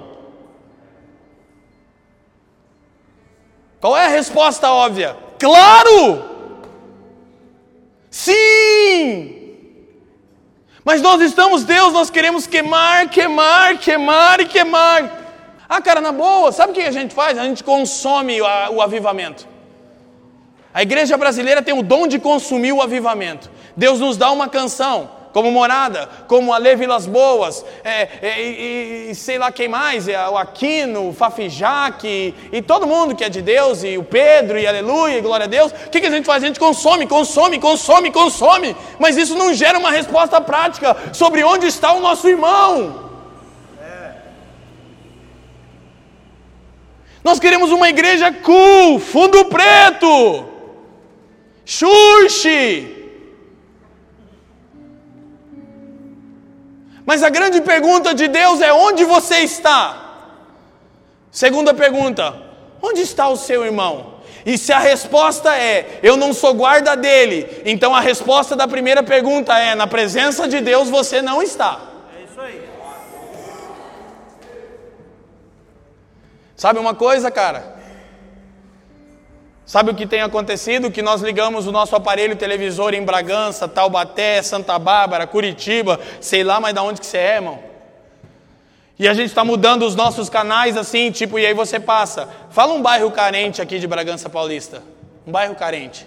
Qual 3.80 3.94
é 3.94 4.06
a 4.06 4.08
resposta 4.08 4.72
óbvia? 4.72 5.14
Claro! 5.38 6.24
Sim! 8.10 9.43
Mas 10.84 11.00
nós 11.00 11.20
estamos 11.22 11.64
Deus, 11.64 11.94
nós 11.94 12.10
queremos 12.10 12.46
queimar, 12.46 13.08
queimar, 13.08 13.78
queimar 13.78 14.40
e 14.40 14.44
queimar. 14.44 15.22
Ah, 15.66 15.80
cara, 15.80 16.00
na 16.00 16.12
boa, 16.12 16.52
sabe 16.52 16.72
o 16.72 16.74
que 16.74 16.82
a 16.82 16.90
gente 16.90 17.14
faz? 17.14 17.38
A 17.38 17.44
gente 17.44 17.64
consome 17.64 18.40
o 18.42 18.82
avivamento. 18.82 19.48
A 20.74 20.82
igreja 20.82 21.16
brasileira 21.16 21.62
tem 21.62 21.72
o 21.72 21.82
dom 21.82 22.06
de 22.06 22.18
consumir 22.18 22.72
o 22.72 22.82
avivamento. 22.82 23.50
Deus 23.74 23.98
nos 23.98 24.16
dá 24.16 24.30
uma 24.30 24.48
canção 24.48 25.08
como 25.34 25.50
Morada, 25.50 26.08
como 26.28 26.52
Ale 26.52 26.76
Vilas 26.76 27.06
Boas, 27.06 27.64
é, 27.82 28.08
é, 28.22 28.40
e, 28.40 29.10
e, 29.10 29.14
sei 29.16 29.36
lá 29.36 29.50
quem 29.50 29.66
mais, 29.66 30.06
é, 30.06 30.16
o 30.28 30.38
Aquino, 30.38 31.08
o 31.08 31.12
Fafijac, 31.12 32.06
e, 32.06 32.32
e, 32.52 32.62
todo 32.62 32.86
mundo 32.86 33.16
que 33.16 33.24
é 33.24 33.28
de 33.28 33.42
Deus, 33.42 33.82
e 33.82 33.98
o 33.98 34.04
Pedro, 34.04 34.56
e 34.56 34.64
aleluia, 34.64 35.18
e 35.18 35.20
glória 35.20 35.46
a 35.46 35.48
Deus. 35.48 35.72
O 35.72 35.90
que, 35.90 36.00
que 36.00 36.06
a 36.06 36.10
gente 36.10 36.24
faz? 36.24 36.40
A 36.44 36.46
gente 36.46 36.60
consome, 36.60 37.04
consome, 37.08 37.58
consome, 37.58 38.12
consome, 38.12 38.76
mas 39.00 39.16
isso 39.16 39.34
não 39.34 39.52
gera 39.52 39.76
uma 39.76 39.90
resposta 39.90 40.40
prática 40.40 40.96
sobre 41.12 41.42
onde 41.42 41.66
está 41.66 41.92
o 41.92 42.00
nosso 42.00 42.28
irmão. 42.28 43.10
Nós 47.24 47.40
queremos 47.40 47.72
uma 47.72 47.88
igreja 47.88 48.30
cool, 48.30 49.00
fundo 49.00 49.46
preto, 49.46 50.44
xuxi, 51.64 53.03
Mas 57.06 57.22
a 57.22 57.28
grande 57.28 57.60
pergunta 57.60 58.14
de 58.14 58.28
Deus 58.28 58.60
é: 58.60 58.72
onde 58.72 59.04
você 59.04 59.38
está? 59.38 60.04
Segunda 61.30 61.74
pergunta: 61.74 62.34
onde 62.80 63.02
está 63.02 63.28
o 63.28 63.36
seu 63.36 63.64
irmão? 63.64 64.14
E 64.46 64.58
se 64.58 64.72
a 64.72 64.78
resposta 64.78 65.54
é: 65.56 66.00
eu 66.02 66.16
não 66.16 66.32
sou 66.32 66.54
guarda 66.54 66.96
dele, 66.96 67.62
então 67.64 67.94
a 67.94 68.00
resposta 68.00 68.54
da 68.56 68.68
primeira 68.68 69.02
pergunta 69.02 69.58
é: 69.58 69.74
na 69.74 69.86
presença 69.86 70.46
de 70.48 70.60
Deus 70.60 70.88
você 70.88 71.20
não 71.20 71.42
está. 71.42 71.80
É 72.18 72.24
isso 72.24 72.40
aí. 72.40 72.62
Sabe 76.56 76.78
uma 76.78 76.94
coisa, 76.94 77.30
cara? 77.30 77.73
Sabe 79.66 79.90
o 79.90 79.94
que 79.94 80.06
tem 80.06 80.20
acontecido? 80.20 80.90
Que 80.90 81.00
nós 81.00 81.22
ligamos 81.22 81.66
o 81.66 81.72
nosso 81.72 81.96
aparelho 81.96 82.36
televisor 82.36 82.92
em 82.92 83.02
Bragança, 83.02 83.66
Taubaté, 83.66 84.42
Santa 84.42 84.78
Bárbara, 84.78 85.26
Curitiba, 85.26 85.98
sei 86.20 86.44
lá 86.44 86.60
mais 86.60 86.74
de 86.74 86.80
onde 86.80 87.00
que 87.00 87.06
você 87.06 87.16
é, 87.16 87.34
irmão. 87.36 87.58
E 88.98 89.08
a 89.08 89.14
gente 89.14 89.28
está 89.28 89.44
mudando 89.44 89.82
os 89.84 89.96
nossos 89.96 90.28
canais 90.28 90.76
assim, 90.76 91.10
tipo, 91.10 91.38
e 91.38 91.46
aí 91.46 91.54
você 91.54 91.80
passa. 91.80 92.28
Fala 92.50 92.74
um 92.74 92.82
bairro 92.82 93.10
carente 93.10 93.60
aqui 93.60 93.78
de 93.78 93.86
Bragança 93.86 94.28
Paulista. 94.28 94.82
Um 95.26 95.32
bairro 95.32 95.54
carente. 95.54 96.06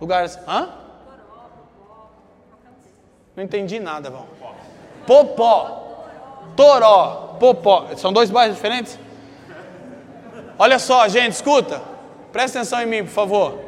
Lugar. 0.00 0.24
Hã? 0.46 0.68
Não 3.36 3.42
entendi 3.42 3.80
nada, 3.80 4.08
irmão. 4.08 4.26
Popó. 5.06 6.04
Toró. 6.56 7.36
Popó. 7.38 7.88
São 7.96 8.12
dois 8.12 8.30
bairros 8.30 8.56
diferentes? 8.56 8.98
Olha 10.56 10.78
só, 10.78 11.08
gente, 11.08 11.32
escuta. 11.32 11.93
Presta 12.34 12.58
atenção 12.58 12.82
em 12.82 12.86
mim, 12.86 13.04
por 13.04 13.12
favor. 13.12 13.60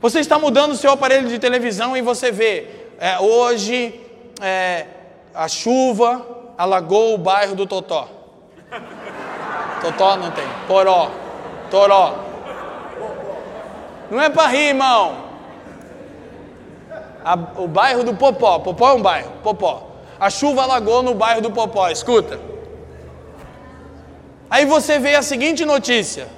Você 0.00 0.18
está 0.18 0.36
mudando 0.36 0.72
o 0.72 0.76
seu 0.76 0.90
aparelho 0.90 1.28
de 1.28 1.38
televisão 1.38 1.96
e 1.96 2.02
você 2.02 2.32
vê, 2.32 2.66
é, 2.98 3.20
hoje 3.20 4.00
é, 4.42 4.86
a 5.32 5.46
chuva 5.46 6.26
alagou 6.58 7.14
o 7.14 7.18
bairro 7.18 7.54
do 7.54 7.64
Totó. 7.64 8.08
Totó 9.80 10.16
não 10.16 10.32
tem. 10.32 10.44
Poró. 10.66 11.08
Toró. 11.70 12.18
Não 14.10 14.20
é 14.20 14.28
para 14.28 14.48
rir, 14.48 14.70
irmão. 14.70 15.16
A, 17.24 17.34
o 17.58 17.68
bairro 17.68 18.02
do 18.02 18.14
Popó. 18.14 18.58
Popó 18.58 18.88
é 18.88 18.94
um 18.94 19.02
bairro. 19.02 19.30
Popó. 19.44 19.92
A 20.18 20.28
chuva 20.30 20.64
alagou 20.64 21.00
no 21.00 21.14
bairro 21.14 21.42
do 21.42 21.52
Popó. 21.52 21.88
Escuta. 21.90 22.40
Aí 24.50 24.66
você 24.66 24.98
vê 24.98 25.14
a 25.14 25.22
seguinte 25.22 25.64
notícia. 25.64 26.34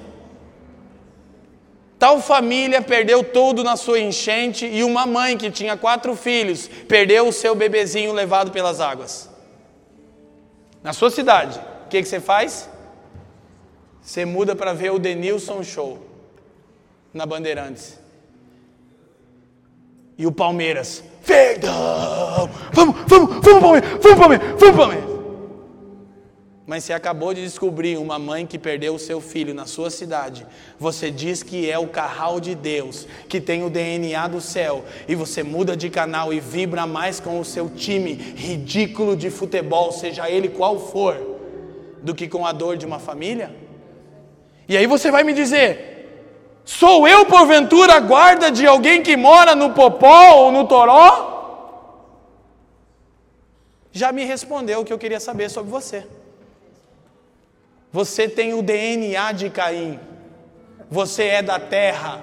Tal 1.99 2.21
família 2.21 2.81
perdeu 2.81 3.21
tudo 3.21 3.61
na 3.61 3.75
sua 3.75 3.99
enchente 3.99 4.65
e 4.65 4.85
uma 4.85 5.05
mãe 5.05 5.37
que 5.37 5.51
tinha 5.51 5.75
quatro 5.75 6.15
filhos 6.15 6.69
perdeu 6.87 7.27
o 7.27 7.33
seu 7.33 7.53
bebezinho 7.53 8.13
levado 8.13 8.51
pelas 8.51 8.79
águas. 8.79 9.29
Na 10.81 10.93
sua 10.93 11.11
cidade, 11.11 11.59
o 11.85 11.89
que, 11.89 12.01
que 12.01 12.07
você 12.07 12.21
faz? 12.21 12.69
Você 14.01 14.23
muda 14.23 14.55
para 14.55 14.73
ver 14.73 14.91
o 14.91 14.97
Denilson 14.97 15.61
Show 15.61 15.99
na 17.13 17.25
Bandeirantes. 17.25 17.99
E 20.17 20.25
o 20.25 20.31
Palmeiras, 20.31 21.03
Verdão! 21.21 22.49
Vamos, 22.71 22.95
vamos, 23.07 23.45
vamos, 23.45 23.61
Palmeiras! 23.61 23.89
Vamos, 24.01 24.19
Palmeiras! 24.19 24.47
Vamos, 24.57 24.77
Palmeiras! 24.77 25.08
Mas 26.69 26.83
você 26.83 26.93
acabou 26.93 27.33
de 27.33 27.41
descobrir 27.41 27.97
uma 27.97 28.19
mãe 28.19 28.45
que 28.45 28.59
perdeu 28.59 28.93
o 28.93 28.99
seu 28.99 29.19
filho 29.19 29.55
na 29.55 29.65
sua 29.65 29.89
cidade. 29.89 30.45
Você 30.77 31.09
diz 31.09 31.41
que 31.41 31.67
é 31.67 31.79
o 31.79 31.87
carral 31.87 32.39
de 32.39 32.53
Deus, 32.53 33.07
que 33.27 33.41
tem 33.41 33.63
o 33.63 33.71
DNA 33.71 34.27
do 34.27 34.39
céu, 34.39 34.85
e 35.07 35.15
você 35.15 35.41
muda 35.41 35.75
de 35.75 35.89
canal 35.89 36.31
e 36.31 36.39
vibra 36.39 36.85
mais 36.85 37.19
com 37.19 37.39
o 37.39 37.43
seu 37.43 37.71
time 37.71 38.13
ridículo 38.13 39.17
de 39.17 39.31
futebol, 39.31 39.91
seja 39.91 40.29
ele 40.29 40.47
qual 40.47 40.77
for, 40.77 41.39
do 42.03 42.13
que 42.13 42.27
com 42.27 42.45
a 42.45 42.51
dor 42.51 42.77
de 42.77 42.85
uma 42.85 42.99
família? 42.99 43.51
E 44.67 44.77
aí 44.77 44.85
você 44.85 45.09
vai 45.09 45.23
me 45.23 45.33
dizer: 45.33 46.07
sou 46.63 47.07
eu 47.07 47.25
porventura 47.25 47.99
guarda 47.99 48.51
de 48.51 48.67
alguém 48.67 49.01
que 49.01 49.17
mora 49.17 49.55
no 49.55 49.71
Popó 49.71 50.35
ou 50.35 50.51
no 50.51 50.67
Toró? 50.67 51.25
Já 53.91 54.11
me 54.11 54.23
respondeu 54.23 54.81
o 54.81 54.85
que 54.85 54.93
eu 54.93 54.99
queria 54.99 55.19
saber 55.19 55.49
sobre 55.49 55.71
você. 55.71 56.05
Você 57.91 58.27
tem 58.27 58.53
o 58.53 58.61
DNA 58.61 59.31
de 59.31 59.49
Caim. 59.49 59.99
Você 60.91 61.23
é 61.23 61.41
da 61.41 61.59
terra. 61.59 62.21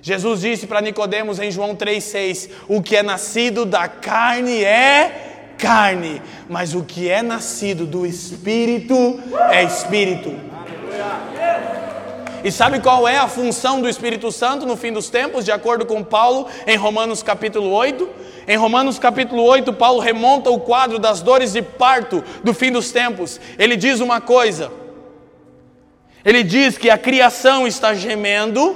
Jesus 0.00 0.40
disse 0.40 0.66
para 0.66 0.80
Nicodemos 0.80 1.38
em 1.40 1.50
João 1.50 1.74
3:6: 1.74 2.48
"O 2.68 2.80
que 2.80 2.96
é 2.96 3.02
nascido 3.02 3.64
da 3.64 3.88
carne 3.88 4.64
é 4.64 5.54
carne, 5.58 6.22
mas 6.48 6.74
o 6.74 6.84
que 6.84 7.08
é 7.08 7.20
nascido 7.20 7.84
do 7.84 8.06
espírito 8.06 9.20
é 9.50 9.64
espírito." 9.64 10.34
E 12.42 12.50
sabe 12.50 12.80
qual 12.80 13.06
é 13.06 13.18
a 13.18 13.28
função 13.28 13.82
do 13.82 13.88
Espírito 13.88 14.32
Santo 14.32 14.64
no 14.64 14.74
fim 14.74 14.90
dos 14.92 15.10
tempos, 15.10 15.44
de 15.44 15.52
acordo 15.52 15.84
com 15.84 16.02
Paulo 16.02 16.46
em 16.66 16.74
Romanos 16.74 17.22
capítulo 17.22 17.70
8? 17.70 18.08
Em 18.50 18.56
Romanos 18.56 18.98
capítulo 18.98 19.44
8, 19.44 19.72
Paulo 19.74 20.00
remonta 20.00 20.50
o 20.50 20.58
quadro 20.58 20.98
das 20.98 21.22
dores 21.22 21.52
de 21.52 21.62
parto 21.62 22.24
do 22.42 22.52
fim 22.52 22.72
dos 22.72 22.90
tempos. 22.90 23.40
Ele 23.56 23.76
diz 23.76 24.00
uma 24.00 24.20
coisa. 24.20 24.72
Ele 26.24 26.42
diz 26.42 26.76
que 26.76 26.90
a 26.90 26.98
criação 26.98 27.64
está 27.64 27.94
gemendo. 27.94 28.74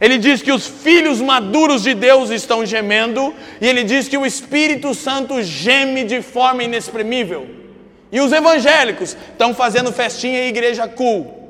Ele 0.00 0.16
diz 0.16 0.42
que 0.42 0.52
os 0.52 0.64
filhos 0.64 1.20
maduros 1.20 1.82
de 1.82 1.92
Deus 1.92 2.30
estão 2.30 2.64
gemendo. 2.64 3.34
E 3.60 3.66
ele 3.66 3.82
diz 3.82 4.06
que 4.06 4.16
o 4.16 4.24
Espírito 4.24 4.94
Santo 4.94 5.42
geme 5.42 6.04
de 6.04 6.22
forma 6.22 6.62
inexprimível. 6.62 7.48
E 8.12 8.20
os 8.20 8.30
evangélicos 8.30 9.16
estão 9.32 9.52
fazendo 9.52 9.90
festinha 9.90 10.44
em 10.44 10.50
igreja 10.50 10.86
cool. 10.86 11.41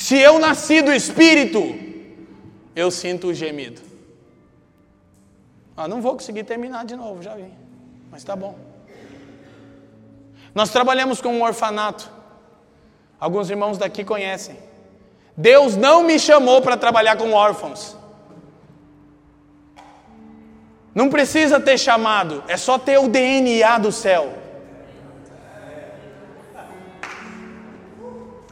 Se 0.00 0.18
eu 0.18 0.38
nasci 0.38 0.80
do 0.80 0.90
Espírito, 0.90 1.78
eu 2.74 2.90
sinto 2.90 3.26
o 3.28 3.34
gemido. 3.34 3.82
Ah, 5.76 5.86
não 5.86 6.00
vou 6.00 6.14
conseguir 6.14 6.42
terminar 6.44 6.86
de 6.86 6.96
novo, 6.96 7.22
já 7.22 7.34
vi. 7.34 7.52
Mas 8.10 8.24
tá 8.24 8.34
bom. 8.34 8.58
Nós 10.54 10.70
trabalhamos 10.70 11.20
com 11.20 11.28
um 11.28 11.42
orfanato. 11.42 12.10
Alguns 13.20 13.50
irmãos 13.50 13.76
daqui 13.76 14.02
conhecem. 14.02 14.56
Deus 15.36 15.76
não 15.76 16.02
me 16.02 16.18
chamou 16.18 16.62
para 16.62 16.78
trabalhar 16.78 17.18
com 17.18 17.34
órfãos. 17.34 17.94
Não 20.94 21.10
precisa 21.10 21.60
ter 21.60 21.76
chamado, 21.76 22.42
é 22.48 22.56
só 22.56 22.78
ter 22.78 22.98
o 22.98 23.06
DNA 23.06 23.76
do 23.76 23.92
céu. 23.92 24.32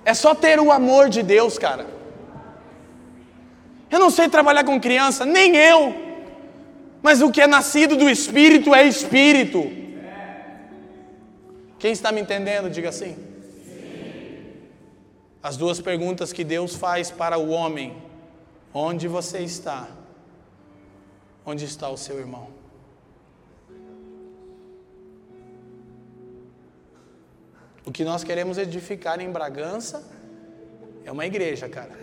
É 0.09 0.15
só 0.15 0.35
ter 0.35 0.59
o 0.59 0.73
amor 0.73 1.11
de 1.11 1.23
Deus, 1.23 1.59
cara. 1.59 1.87
Eu 3.91 3.99
não 3.99 4.09
sei 4.09 4.27
trabalhar 4.27 4.65
com 4.65 4.81
criança, 4.81 5.27
nem 5.27 5.55
eu. 5.55 5.95
Mas 7.03 7.21
o 7.21 7.31
que 7.31 7.43
é 7.43 7.47
nascido 7.47 7.95
do 7.95 8.09
Espírito 8.09 8.75
é 8.75 8.87
Espírito. 8.87 9.71
Quem 11.79 11.93
está 11.93 12.11
me 12.11 12.23
entendendo, 12.23 12.71
diga 12.71 12.89
assim. 12.89 13.19
As 15.43 15.59
duas 15.59 15.79
perguntas 15.79 16.33
que 16.33 16.43
Deus 16.43 16.75
faz 16.75 17.11
para 17.11 17.37
o 17.37 17.51
homem: 17.51 17.95
onde 18.73 19.07
você 19.07 19.41
está? 19.41 19.89
Onde 21.45 21.67
está 21.67 21.91
o 21.91 21.99
seu 21.99 22.19
irmão? 22.19 22.58
O 27.89 27.91
que 27.91 28.05
nós 28.05 28.23
queremos 28.23 28.59
edificar 28.59 29.19
em 29.19 29.33
Bragança 29.33 30.05
é 31.07 31.11
uma 31.11 31.25
igreja, 31.25 31.71
cara. 31.71 31.97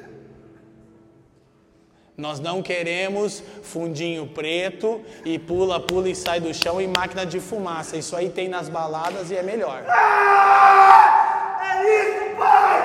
Nós 2.17 2.39
não 2.39 2.63
queremos 2.63 3.43
fundinho 3.61 4.25
preto 4.25 5.03
e 5.23 5.37
pula, 5.37 5.79
pula 5.79 6.09
e 6.09 6.15
sai 6.15 6.39
do 6.39 6.51
chão 6.55 6.81
e 6.81 6.87
máquina 6.87 7.23
de 7.23 7.39
fumaça. 7.39 7.97
Isso 7.97 8.15
aí 8.15 8.31
tem 8.31 8.49
nas 8.49 8.67
baladas 8.67 9.29
e 9.29 9.35
é 9.35 9.43
melhor. 9.43 9.83
Ah, 9.87 11.61
é 11.61 11.83
isso, 11.99 12.35
Pai! 12.35 12.79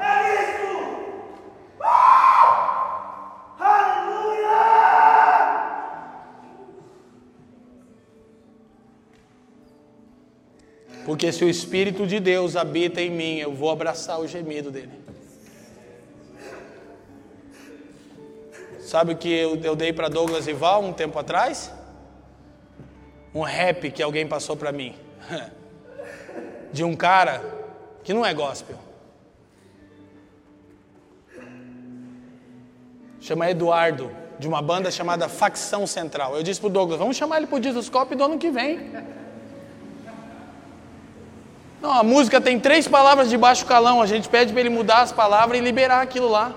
É 0.00 0.14
isso! 0.44 0.70
Ah, 1.82 2.94
aleluia! 3.58 4.64
Porque 11.04 11.30
se 11.30 11.44
o 11.44 11.48
Espírito 11.48 12.06
de 12.06 12.18
Deus 12.18 12.56
habita 12.56 13.00
em 13.00 13.10
mim, 13.10 13.36
eu 13.36 13.52
vou 13.52 13.70
abraçar 13.70 14.18
o 14.18 14.26
gemido 14.26 14.70
dele. 14.70 15.04
Sabe 18.80 19.12
o 19.12 19.16
que 19.16 19.28
eu, 19.28 19.76
dei 19.76 19.92
para 19.92 20.08
Douglas 20.08 20.46
e 20.46 20.52
Val 20.52 20.82
um 20.82 20.92
tempo 20.92 21.18
atrás? 21.18 21.72
Um 23.34 23.42
rap 23.42 23.90
que 23.90 24.02
alguém 24.02 24.26
passou 24.26 24.56
para 24.56 24.72
mim. 24.72 24.94
De 26.72 26.82
um 26.82 26.96
cara 26.96 27.42
que 28.02 28.12
não 28.12 28.24
é 28.24 28.34
gospel. 28.34 28.76
Chama 33.20 33.48
Eduardo, 33.48 34.10
de 34.38 34.46
uma 34.46 34.60
banda 34.60 34.90
chamada 34.90 35.28
Facção 35.28 35.86
Central. 35.86 36.36
Eu 36.36 36.42
disse 36.42 36.60
pro 36.60 36.68
Douglas, 36.68 36.98
vamos 36.98 37.16
chamar 37.16 37.38
ele 37.38 37.46
pro 37.46 37.60
Discoscope 37.60 38.14
do 38.14 38.24
ano 38.24 38.38
que 38.38 38.50
vem. 38.50 38.90
Não, 41.84 41.92
a 41.92 42.02
música 42.02 42.40
tem 42.40 42.58
três 42.58 42.88
palavras 42.88 43.28
de 43.28 43.36
baixo 43.36 43.66
calão, 43.66 44.00
a 44.00 44.06
gente 44.06 44.26
pede 44.26 44.52
para 44.54 44.60
ele 44.60 44.70
mudar 44.70 45.02
as 45.02 45.12
palavras 45.12 45.58
e 45.58 45.62
liberar 45.62 46.00
aquilo 46.00 46.30
lá. 46.30 46.54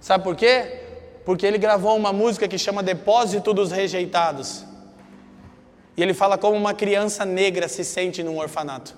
Sabe 0.00 0.24
por 0.24 0.34
quê? 0.34 0.80
Porque 1.24 1.46
ele 1.46 1.58
gravou 1.58 1.96
uma 1.96 2.12
música 2.12 2.48
que 2.48 2.58
chama 2.58 2.82
Depósito 2.82 3.54
dos 3.54 3.70
Rejeitados. 3.70 4.64
E 5.96 6.02
ele 6.02 6.12
fala 6.12 6.36
como 6.36 6.56
uma 6.56 6.74
criança 6.74 7.24
negra 7.24 7.68
se 7.68 7.84
sente 7.84 8.20
num 8.20 8.36
orfanato. 8.36 8.96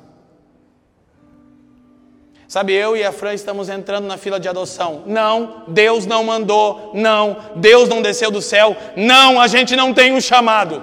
Sabe, 2.48 2.72
eu 2.72 2.96
e 2.96 3.04
a 3.04 3.12
Fran 3.12 3.34
estamos 3.34 3.68
entrando 3.68 4.06
na 4.06 4.16
fila 4.16 4.40
de 4.40 4.48
adoção. 4.48 5.02
Não, 5.04 5.64
Deus 5.68 6.06
não 6.06 6.24
mandou. 6.24 6.90
Não, 6.94 7.36
Deus 7.56 7.86
não 7.86 8.00
desceu 8.00 8.30
do 8.30 8.40
céu. 8.40 8.74
Não, 8.96 9.38
a 9.38 9.46
gente 9.46 9.76
não 9.76 9.92
tem 9.92 10.14
um 10.14 10.22
chamado. 10.22 10.82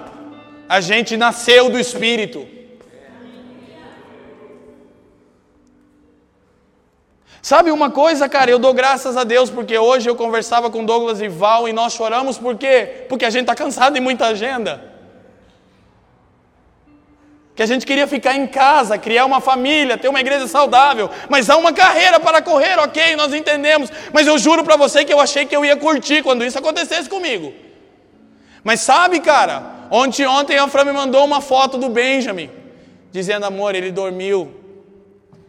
A 0.68 0.80
gente 0.80 1.16
nasceu 1.16 1.68
do 1.68 1.80
Espírito. 1.80 2.61
Sabe 7.42 7.72
uma 7.72 7.90
coisa, 7.90 8.28
cara? 8.28 8.52
Eu 8.52 8.58
dou 8.60 8.72
graças 8.72 9.16
a 9.16 9.24
Deus 9.24 9.50
porque 9.50 9.76
hoje 9.76 10.08
eu 10.08 10.14
conversava 10.14 10.70
com 10.70 10.84
Douglas 10.84 11.20
e 11.20 11.26
Val 11.26 11.68
e 11.68 11.72
nós 11.72 11.92
choramos 11.92 12.38
por 12.38 12.56
quê? 12.56 13.04
Porque 13.08 13.24
a 13.24 13.30
gente 13.30 13.42
está 13.42 13.54
cansado 13.56 13.94
de 13.94 14.00
muita 14.00 14.26
agenda. 14.26 14.92
Que 17.56 17.64
a 17.64 17.66
gente 17.66 17.84
queria 17.84 18.06
ficar 18.06 18.36
em 18.36 18.46
casa, 18.46 18.96
criar 18.96 19.26
uma 19.26 19.40
família, 19.40 19.98
ter 19.98 20.06
uma 20.06 20.20
igreja 20.20 20.46
saudável, 20.46 21.10
mas 21.28 21.50
há 21.50 21.56
uma 21.56 21.72
carreira 21.72 22.20
para 22.20 22.40
correr, 22.40 22.78
ok, 22.78 23.16
nós 23.16 23.34
entendemos. 23.34 23.90
Mas 24.12 24.28
eu 24.28 24.38
juro 24.38 24.62
para 24.62 24.76
você 24.76 25.04
que 25.04 25.12
eu 25.12 25.18
achei 25.18 25.44
que 25.44 25.54
eu 25.54 25.64
ia 25.64 25.76
curtir 25.76 26.22
quando 26.22 26.44
isso 26.44 26.56
acontecesse 26.56 27.08
comigo. 27.08 27.52
Mas 28.62 28.82
sabe, 28.82 29.18
cara, 29.18 29.88
ontem, 29.90 30.24
ontem 30.28 30.58
a 30.58 30.68
Fran 30.68 30.84
me 30.84 30.92
mandou 30.92 31.24
uma 31.24 31.40
foto 31.40 31.76
do 31.76 31.88
Benjamin, 31.88 32.48
dizendo: 33.10 33.44
amor, 33.44 33.74
ele 33.74 33.90
dormiu 33.90 34.61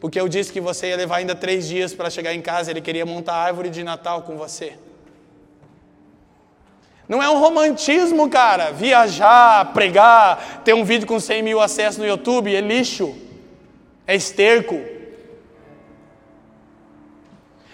porque 0.04 0.20
eu 0.20 0.28
disse 0.28 0.52
que 0.52 0.60
você 0.60 0.90
ia 0.90 0.98
levar 0.98 1.16
ainda 1.20 1.34
três 1.34 1.66
dias 1.66 1.94
para 1.94 2.10
chegar 2.10 2.34
em 2.34 2.42
casa, 2.42 2.70
ele 2.70 2.82
queria 2.82 3.06
montar 3.06 3.36
árvore 3.36 3.70
de 3.70 3.86
Natal 3.86 4.24
com 4.24 4.36
você. 4.36 4.74
Não 7.08 7.24
é 7.24 7.30
um 7.30 7.40
romantismo, 7.40 8.30
cara. 8.30 8.72
Viajar, 8.72 9.72
pregar, 9.72 10.62
ter 10.66 10.74
um 10.74 10.84
vídeo 10.84 11.08
com 11.08 11.22
100 11.22 11.42
mil 11.42 11.62
acessos 11.62 12.00
no 12.00 12.06
YouTube 12.06 12.54
é 12.54 12.60
lixo, 12.60 13.16
é 14.06 14.14
esterco. 14.14 14.78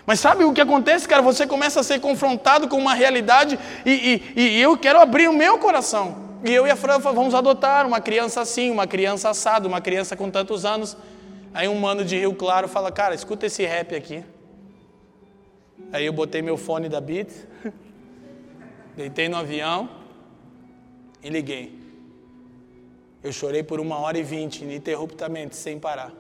Mas 0.05 0.19
sabe 0.19 0.43
o 0.43 0.53
que 0.53 0.61
acontece, 0.61 1.07
cara? 1.07 1.23
Você 1.23 1.47
começa 1.47 1.80
a 1.80 1.84
ser 1.84 1.99
confrontado 1.99 2.67
com 2.67 2.77
uma 2.77 2.93
realidade 2.93 3.57
e, 3.84 4.21
e, 4.36 4.41
e 4.41 4.61
eu 4.61 4.77
quero 4.77 4.99
abrir 4.99 5.27
o 5.27 5.34
meu 5.34 5.57
coração. 5.57 6.30
E 6.45 6.53
eu 6.53 6.67
e 6.67 6.69
a 6.69 6.75
Fran 6.75 6.99
vamos 6.99 7.34
adotar 7.34 7.88
uma 7.88 7.99
criança 7.99 8.39
assim, 8.39 8.69
uma 8.69 8.86
criança 8.86 9.32
assada, 9.32 9.67
uma 9.67 9.82
criança 9.82 10.15
com 10.15 10.30
tantos 10.30 10.63
anos. 10.63 10.95
Aí 11.54 11.68
um 11.68 11.80
mano 11.80 12.04
de 12.06 12.18
Rio 12.18 12.34
Claro 12.34 12.68
fala, 12.68 12.91
cara, 12.91 13.16
escuta 13.16 13.45
esse 13.45 13.66
rap 13.66 13.95
aqui. 13.95 14.24
Aí 15.91 16.06
eu 16.06 16.14
botei 16.14 16.41
meu 16.41 16.58
fone 16.58 16.88
da 16.88 17.02
Beats, 17.02 17.47
deitei 18.95 19.28
no 19.28 19.38
avião 19.38 19.89
e 21.24 21.30
liguei. 21.30 21.80
Eu 23.24 23.34
chorei 23.34 23.64
por 23.64 23.80
uma 23.80 23.97
hora 23.97 24.18
e 24.18 24.24
vinte, 24.24 24.64
ininterruptamente, 24.64 25.56
sem 25.56 25.80
parar. 25.80 26.14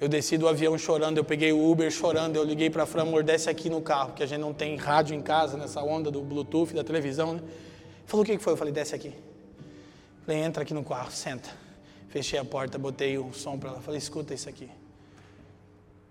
Eu 0.00 0.08
desci 0.08 0.36
do 0.36 0.46
avião 0.46 0.76
chorando, 0.76 1.18
eu 1.18 1.24
peguei 1.24 1.52
o 1.52 1.70
Uber 1.70 1.90
chorando, 1.90 2.36
eu 2.36 2.44
liguei 2.44 2.70
para 2.70 2.82
a 2.82 2.86
Fran, 2.86 3.02
amor, 3.02 3.22
desce 3.24 3.48
aqui 3.48 3.70
no 3.70 3.80
carro, 3.80 4.10
porque 4.10 4.22
a 4.22 4.26
gente 4.26 4.40
não 4.40 4.52
tem 4.52 4.76
rádio 4.76 5.14
em 5.14 5.20
casa, 5.20 5.56
nessa 5.56 5.82
onda 5.82 6.10
do 6.10 6.20
Bluetooth, 6.20 6.74
da 6.74 6.84
televisão, 6.84 7.34
né? 7.34 7.40
Falou, 8.06 8.22
o 8.22 8.26
que 8.26 8.38
foi? 8.38 8.52
Eu 8.52 8.56
falei, 8.56 8.72
desce 8.72 8.94
aqui. 8.94 9.12
Falei, 10.24 10.40
entra 10.42 10.62
aqui 10.62 10.74
no 10.74 10.84
carro, 10.84 11.10
senta. 11.10 11.50
Fechei 12.08 12.38
a 12.38 12.44
porta, 12.44 12.78
botei 12.78 13.18
o 13.18 13.32
som 13.32 13.58
para 13.58 13.70
ela. 13.70 13.80
Falei, 13.80 13.98
escuta 13.98 14.32
isso 14.32 14.48
aqui. 14.48 14.68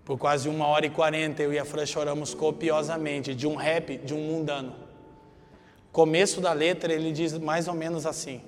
Por 0.04 0.16
quase 0.16 0.48
uma 0.48 0.66
hora 0.66 0.86
e 0.86 0.90
quarenta, 0.90 1.42
eu 1.42 1.52
e 1.52 1.58
a 1.58 1.64
Fran 1.64 1.84
choramos 1.84 2.32
copiosamente 2.32 3.34
de 3.34 3.46
um 3.46 3.56
rap 3.56 3.98
de 3.98 4.14
um 4.14 4.18
mundano. 4.18 4.74
Começo 5.92 6.40
da 6.40 6.52
letra, 6.52 6.92
ele 6.92 7.12
diz 7.12 7.36
mais 7.36 7.68
ou 7.68 7.74
menos 7.74 8.06
assim: 8.06 8.40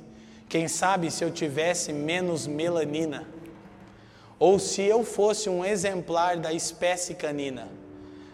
Quem 0.48 0.68
sabe 0.68 1.10
se 1.10 1.22
eu 1.22 1.30
tivesse 1.30 1.92
menos 1.92 2.46
melanina, 2.46 3.28
ou 4.38 4.58
se 4.58 4.82
eu 4.82 5.04
fosse 5.04 5.50
um 5.50 5.62
exemplar 5.62 6.38
da 6.38 6.52
espécie 6.52 7.14
canina, 7.14 7.68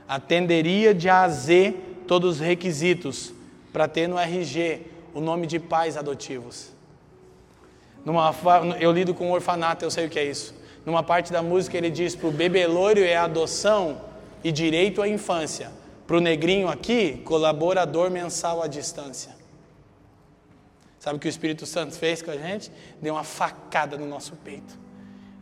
atenderia 0.06 0.94
de 0.94 1.08
A 1.08 1.22
a 1.22 1.28
Z 1.28 1.74
todos 2.06 2.36
os 2.36 2.40
requisitos 2.40 3.32
para 3.72 3.88
ter 3.88 4.06
no 4.06 4.18
RG 4.18 4.82
o 5.12 5.20
nome 5.20 5.48
de 5.48 5.58
pais 5.58 5.96
adotivos. 5.96 6.75
Numa, 8.06 8.32
eu 8.78 8.92
lido 8.92 9.12
com 9.12 9.32
orfanato, 9.32 9.84
eu 9.84 9.90
sei 9.90 10.06
o 10.06 10.08
que 10.08 10.16
é 10.16 10.24
isso. 10.24 10.54
Numa 10.86 11.02
parte 11.02 11.32
da 11.32 11.42
música 11.42 11.76
ele 11.76 11.90
diz: 11.90 12.14
para 12.14 12.28
o 12.28 12.30
bebê 12.30 12.64
loiro 12.64 13.00
é 13.00 13.16
adoção 13.16 14.00
e 14.44 14.52
direito 14.52 15.02
à 15.02 15.08
infância. 15.08 15.72
Para 16.06 16.16
o 16.16 16.20
negrinho 16.20 16.68
aqui, 16.68 17.20
colaborador 17.24 18.08
mensal 18.08 18.62
à 18.62 18.68
distância. 18.68 19.34
Sabe 21.00 21.16
o 21.16 21.18
que 21.18 21.26
o 21.26 21.28
Espírito 21.28 21.66
Santo 21.66 21.96
fez 21.96 22.22
com 22.22 22.30
a 22.30 22.36
gente? 22.36 22.70
Deu 23.02 23.14
uma 23.14 23.24
facada 23.24 23.96
no 23.98 24.06
nosso 24.06 24.36
peito. 24.36 24.78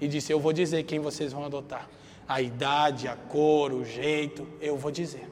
E 0.00 0.08
disse: 0.08 0.32
Eu 0.32 0.40
vou 0.40 0.54
dizer 0.54 0.84
quem 0.84 0.98
vocês 1.00 1.34
vão 1.34 1.44
adotar. 1.44 1.86
A 2.26 2.40
idade, 2.40 3.06
a 3.08 3.14
cor, 3.14 3.74
o 3.74 3.84
jeito, 3.84 4.48
eu 4.58 4.78
vou 4.78 4.90
dizer. 4.90 5.30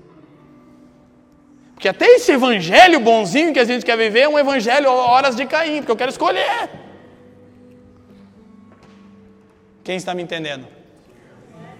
Porque 1.72 1.88
até 1.88 2.04
esse 2.04 2.30
evangelho 2.30 3.00
bonzinho 3.00 3.54
que 3.54 3.58
a 3.58 3.64
gente 3.64 3.86
quer 3.86 3.96
viver 3.96 4.20
é 4.20 4.28
um 4.28 4.38
evangelho 4.38 4.90
horas 4.90 5.34
de 5.34 5.46
Caim, 5.46 5.78
porque 5.78 5.92
eu 5.92 5.96
quero 5.96 6.10
escolher. 6.10 6.91
Quem 9.84 9.96
está 9.96 10.14
me 10.14 10.22
entendendo? 10.22 10.66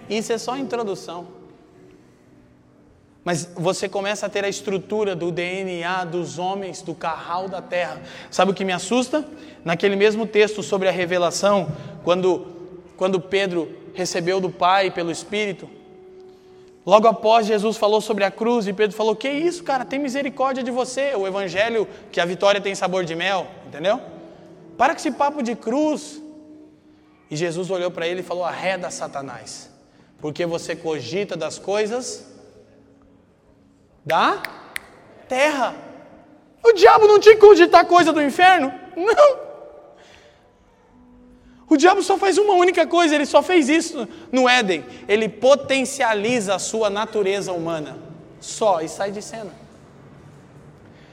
Isso 0.09 0.33
é 0.33 0.37
só 0.37 0.57
introdução. 0.57 1.27
Mas 3.23 3.49
você 3.55 3.87
começa 3.87 4.25
a 4.25 4.29
ter 4.29 4.43
a 4.43 4.49
estrutura 4.49 5.15
do 5.15 5.31
DNA 5.31 6.03
dos 6.03 6.37
homens 6.37 6.81
do 6.81 6.93
carral 6.93 7.47
da 7.47 7.61
terra. 7.61 8.01
Sabe 8.29 8.51
o 8.51 8.53
que 8.53 8.65
me 8.65 8.73
assusta? 8.73 9.25
Naquele 9.63 9.95
mesmo 9.95 10.27
texto 10.27 10.61
sobre 10.61 10.89
a 10.89 10.91
revelação, 10.91 11.71
quando, 12.03 12.47
quando 12.97 13.21
Pedro 13.21 13.69
recebeu 13.93 14.41
do 14.41 14.49
Pai 14.49 14.91
pelo 14.91 15.09
Espírito. 15.09 15.69
Logo 16.85 17.07
após 17.07 17.47
Jesus 17.47 17.77
falou 17.77 18.01
sobre 18.01 18.25
a 18.25 18.31
cruz 18.31 18.67
e 18.67 18.73
Pedro 18.73 18.95
falou: 18.95 19.15
Que 19.15 19.29
isso, 19.29 19.63
cara, 19.63 19.85
tem 19.85 19.99
misericórdia 19.99 20.61
de 20.61 20.69
você. 20.69 21.15
O 21.15 21.25
evangelho 21.25 21.87
que 22.11 22.19
a 22.19 22.25
vitória 22.25 22.59
tem 22.59 22.75
sabor 22.75 23.05
de 23.05 23.15
mel, 23.15 23.47
entendeu? 23.65 24.01
Para 24.77 24.93
com 24.93 24.99
esse 24.99 25.11
papo 25.11 25.41
de 25.41 25.55
cruz. 25.55 26.21
E 27.29 27.35
Jesus 27.35 27.69
olhou 27.69 27.91
para 27.91 28.07
ele 28.07 28.21
e 28.21 28.23
falou: 28.23 28.43
Arreda 28.43 28.89
Satanás, 28.89 29.69
porque 30.19 30.45
você 30.45 30.75
cogita 30.75 31.35
das 31.35 31.57
coisas 31.57 32.25
da 34.05 34.41
terra. 35.27 35.75
O 36.63 36.73
diabo 36.73 37.07
não 37.07 37.19
tinha 37.19 37.35
que 37.35 37.41
cogitar 37.41 37.85
coisa 37.85 38.13
do 38.13 38.21
inferno? 38.21 38.73
Não. 38.95 39.43
O 41.69 41.75
diabo 41.75 42.03
só 42.03 42.17
faz 42.17 42.37
uma 42.37 42.53
única 42.53 42.85
coisa, 42.85 43.15
ele 43.15 43.25
só 43.25 43.41
fez 43.41 43.67
isso 43.67 44.07
no 44.31 44.47
Éden. 44.47 44.85
Ele 45.07 45.27
potencializa 45.27 46.55
a 46.55 46.59
sua 46.59 46.89
natureza 46.89 47.51
humana. 47.51 47.97
Só, 48.39 48.81
e 48.81 48.87
sai 48.87 49.11
de 49.11 49.21
cena. 49.21 49.51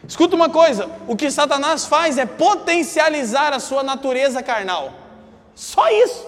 Escuta 0.07 0.37
uma 0.37 0.51
coisa: 0.51 0.91
o 1.09 1.17
que 1.17 1.31
Satanás 1.31 1.87
faz 1.87 2.19
é 2.19 2.27
potencializar 2.27 3.53
a 3.55 3.61
sua 3.61 3.83
natureza 3.83 4.43
carnal. 4.43 4.93
Só 5.61 5.89
isso. 5.91 6.27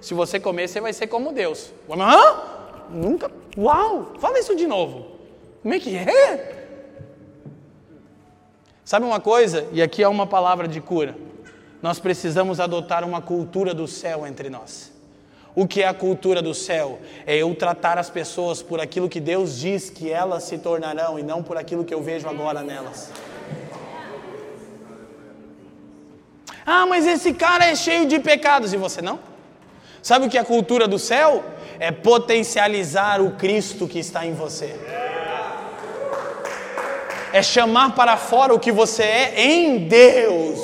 Se 0.00 0.14
você 0.14 0.40
comer, 0.40 0.68
você 0.68 0.80
vai 0.80 0.92
ser 0.92 1.06
como 1.06 1.32
Deus. 1.32 1.72
Hã? 1.90 2.42
Nunca. 2.90 3.30
Uau! 3.56 4.12
Fala 4.18 4.38
isso 4.38 4.56
de 4.56 4.66
novo. 4.66 5.18
Como 5.62 5.74
é 5.74 5.78
que 5.80 5.96
é? 5.96 6.66
Sabe 8.84 9.04
uma 9.04 9.20
coisa? 9.20 9.66
E 9.72 9.82
aqui 9.82 10.02
é 10.02 10.08
uma 10.08 10.26
palavra 10.26 10.68
de 10.68 10.80
cura 10.80 11.26
nós 11.86 11.98
precisamos 12.00 12.58
adotar 12.58 13.04
uma 13.04 13.20
cultura 13.20 13.72
do 13.72 13.86
céu 13.86 14.26
entre 14.26 14.50
nós. 14.50 14.92
O 15.54 15.66
que 15.68 15.82
é 15.82 15.86
a 15.86 15.94
cultura 15.94 16.42
do 16.42 16.52
céu? 16.52 16.98
É 17.24 17.36
eu 17.36 17.54
tratar 17.54 17.96
as 17.96 18.10
pessoas 18.10 18.60
por 18.62 18.80
aquilo 18.80 19.08
que 19.08 19.20
Deus 19.20 19.56
diz 19.56 19.88
que 19.88 20.10
elas 20.10 20.42
se 20.42 20.58
tornarão 20.58 21.18
e 21.18 21.22
não 21.22 21.42
por 21.44 21.56
aquilo 21.56 21.84
que 21.84 21.94
eu 21.94 22.02
vejo 22.02 22.28
agora 22.28 22.62
nelas. 22.62 23.10
Ah, 26.66 26.84
mas 26.84 27.06
esse 27.06 27.32
cara 27.32 27.64
é 27.64 27.76
cheio 27.76 28.08
de 28.08 28.18
pecados 28.18 28.72
e 28.72 28.76
você 28.76 29.00
não? 29.00 29.20
Sabe 30.02 30.26
o 30.26 30.30
que 30.30 30.36
é 30.36 30.40
a 30.40 30.44
cultura 30.44 30.88
do 30.88 30.98
céu? 30.98 31.44
É 31.78 31.92
potencializar 31.92 33.20
o 33.20 33.32
Cristo 33.36 33.86
que 33.86 34.00
está 34.00 34.26
em 34.26 34.34
você. 34.34 34.74
É 37.32 37.40
chamar 37.42 37.94
para 37.94 38.16
fora 38.16 38.52
o 38.52 38.58
que 38.58 38.72
você 38.72 39.04
é 39.04 39.44
em 39.44 39.86
Deus 39.86 40.58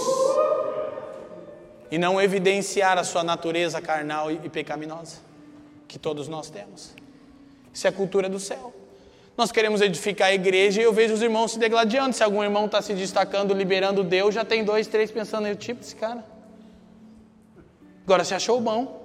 e 1.90 1.98
não 1.98 2.20
evidenciar 2.20 2.98
a 2.98 3.04
sua 3.04 3.22
natureza 3.22 3.80
carnal 3.80 4.30
e 4.30 4.48
pecaminosa, 4.48 5.18
que 5.86 5.98
todos 5.98 6.26
nós 6.26 6.48
temos. 6.48 6.94
Isso 7.72 7.86
é 7.86 7.90
a 7.90 7.92
cultura 7.92 8.28
do 8.28 8.40
céu. 8.40 8.72
Nós 9.36 9.50
queremos 9.50 9.80
edificar 9.80 10.28
a 10.28 10.34
igreja 10.34 10.80
e 10.80 10.84
eu 10.84 10.92
vejo 10.92 11.14
os 11.14 11.22
irmãos 11.22 11.52
se 11.52 11.58
degladiando. 11.58 12.14
Se 12.14 12.22
algum 12.22 12.42
irmão 12.42 12.66
está 12.66 12.82
se 12.82 12.92
destacando, 12.92 13.54
liberando 13.54 14.04
Deus, 14.04 14.34
já 14.34 14.44
tem 14.44 14.62
dois, 14.62 14.86
três 14.86 15.10
pensando, 15.10 15.46
eu 15.46 15.56
tipo 15.56 15.80
esse 15.80 15.96
cara. 15.96 16.24
Agora 18.04 18.24
se 18.24 18.34
achou 18.34 18.60
bom. 18.60 19.00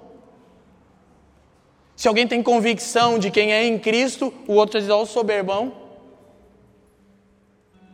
Se 1.96 2.06
alguém 2.06 2.28
tem 2.28 2.42
convicção 2.42 3.18
de 3.18 3.30
quem 3.30 3.52
é 3.52 3.64
em 3.64 3.78
Cristo, 3.78 4.32
o 4.46 4.52
outro 4.52 4.78
diz, 4.78 4.90
ó, 4.90 5.02
oh, 5.02 5.06
soberbão. 5.06 5.72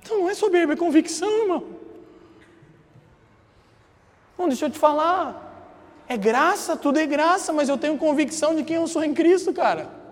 Então 0.03 0.19
não 0.19 0.29
é 0.29 0.35
soberba, 0.35 0.75
é 0.75 0.77
convicção, 0.77 1.31
irmão. 1.43 1.65
Não, 4.37 4.49
deixa 4.49 4.67
eu 4.67 4.71
te 4.71 4.79
falar. 4.79 6.03
É 6.07 6.17
graça, 6.17 6.77
tudo 6.77 6.99
é 6.99 7.07
graça, 7.07 7.53
mas 7.53 7.69
eu 7.69 7.79
tenho 7.79 7.97
convicção 7.97 8.55
de 8.55 8.63
quem 8.63 8.77
eu 8.77 8.87
sou 8.87 9.03
em 9.03 9.15
Cristo, 9.15 9.53
cara. 9.53 10.04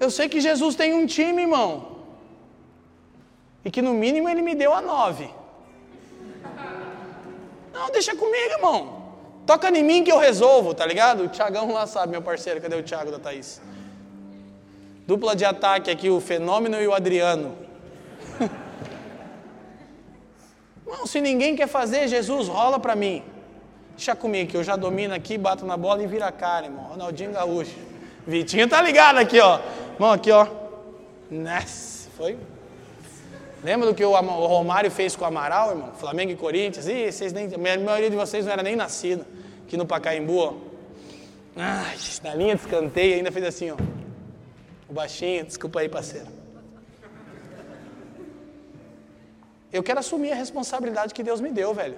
Eu 0.00 0.10
sei 0.10 0.28
que 0.28 0.40
Jesus 0.40 0.74
tem 0.74 0.94
um 0.94 1.06
time, 1.06 1.42
irmão. 1.42 1.98
E 3.64 3.70
que 3.70 3.82
no 3.82 3.92
mínimo 3.92 4.28
ele 4.28 4.42
me 4.42 4.54
deu 4.54 4.72
a 4.72 4.80
nove. 4.80 5.28
Não, 7.72 7.90
deixa 7.90 8.14
comigo, 8.14 8.52
irmão. 8.56 8.98
Toca 9.46 9.70
em 9.70 9.82
mim 9.82 10.04
que 10.04 10.12
eu 10.12 10.18
resolvo, 10.18 10.74
tá 10.74 10.84
ligado? 10.84 11.24
O 11.24 11.28
Tiagão 11.28 11.72
lá 11.72 11.86
sabe, 11.86 12.12
meu 12.12 12.22
parceiro. 12.22 12.60
Cadê 12.60 12.76
o 12.76 12.82
Thiago 12.82 13.10
da 13.10 13.18
Thaís? 13.18 13.60
Dupla 15.06 15.34
de 15.34 15.44
ataque 15.44 15.90
aqui, 15.90 16.10
o 16.10 16.20
Fenômeno 16.20 16.80
e 16.80 16.86
o 16.86 16.92
Adriano. 16.92 17.56
Não, 20.86 21.06
se 21.06 21.20
ninguém 21.20 21.56
quer 21.56 21.66
fazer, 21.66 22.08
Jesus, 22.08 22.46
rola 22.46 22.78
para 22.78 22.94
mim. 22.94 23.22
Deixa 23.96 24.14
comigo, 24.14 24.50
que 24.50 24.56
eu 24.56 24.62
já 24.62 24.76
domino 24.76 25.14
aqui, 25.14 25.36
bato 25.36 25.66
na 25.66 25.76
bola 25.76 26.02
e 26.02 26.06
vira 26.06 26.26
a 26.26 26.32
cara, 26.32 26.66
irmão. 26.66 26.84
Ronaldinho 26.84 27.32
Gaúcho. 27.32 27.76
Vitinho 28.26 28.68
tá 28.68 28.82
ligado 28.82 29.18
aqui, 29.18 29.40
ó. 29.40 29.58
Irmão, 29.98 30.12
aqui, 30.12 30.30
ó. 30.30 30.46
Ness, 31.28 32.08
foi. 32.16 32.38
Lembra 33.64 33.88
do 33.88 33.94
que 33.96 34.04
o 34.04 34.12
Romário 34.12 34.92
fez 34.92 35.16
com 35.16 35.24
o 35.24 35.26
Amaral, 35.26 35.70
irmão? 35.70 35.92
Flamengo 35.94 36.30
e 36.30 36.36
Corinthians? 36.36 36.86
Ih, 36.86 37.10
vocês 37.10 37.32
nem, 37.32 37.52
a 37.52 37.58
maioria 37.58 38.08
de 38.08 38.14
vocês 38.14 38.44
não 38.44 38.52
era 38.52 38.62
nem 38.62 38.76
nascido. 38.76 39.26
Aqui 39.66 39.76
no 39.76 39.84
Pacaembu, 39.84 40.38
ó. 40.38 40.54
Ai, 41.56 41.96
na 42.22 42.32
linha 42.36 42.54
de 42.54 42.60
escanteio 42.60 43.16
ainda 43.16 43.32
fez 43.32 43.44
assim, 43.44 43.72
ó. 43.72 43.76
O 44.88 44.92
baixinho, 44.92 45.44
desculpa 45.44 45.80
aí, 45.80 45.88
parceiro. 45.88 46.28
Eu 49.72 49.82
quero 49.82 49.98
assumir 49.98 50.30
a 50.30 50.36
responsabilidade 50.36 51.12
que 51.12 51.24
Deus 51.24 51.40
me 51.40 51.50
deu, 51.50 51.74
velho. 51.74 51.96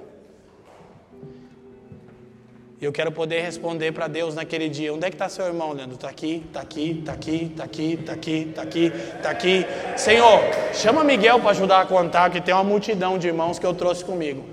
E 2.80 2.84
eu 2.84 2.92
quero 2.92 3.12
poder 3.12 3.42
responder 3.42 3.92
para 3.92 4.08
Deus 4.08 4.34
naquele 4.34 4.68
dia: 4.68 4.94
onde 4.94 5.04
é 5.04 5.10
que 5.10 5.14
está 5.14 5.28
seu 5.28 5.44
irmão, 5.44 5.72
Leandro? 5.72 5.96
Está 5.96 6.08
aqui, 6.08 6.42
está 6.46 6.62
aqui, 6.62 6.98
está 7.00 7.12
aqui, 7.12 7.44
está 7.50 7.64
aqui, 7.64 7.92
está 7.92 8.12
aqui, 8.12 8.46
está 8.48 8.62
aqui, 8.62 8.86
está 9.16 9.30
aqui. 9.30 9.66
Senhor, 9.98 10.40
chama 10.72 11.04
Miguel 11.04 11.40
para 11.40 11.50
ajudar 11.50 11.82
a 11.82 11.86
contar, 11.86 12.30
que 12.30 12.40
tem 12.40 12.54
uma 12.54 12.64
multidão 12.64 13.18
de 13.18 13.26
irmãos 13.26 13.58
que 13.58 13.66
eu 13.66 13.74
trouxe 13.74 14.02
comigo. 14.02 14.46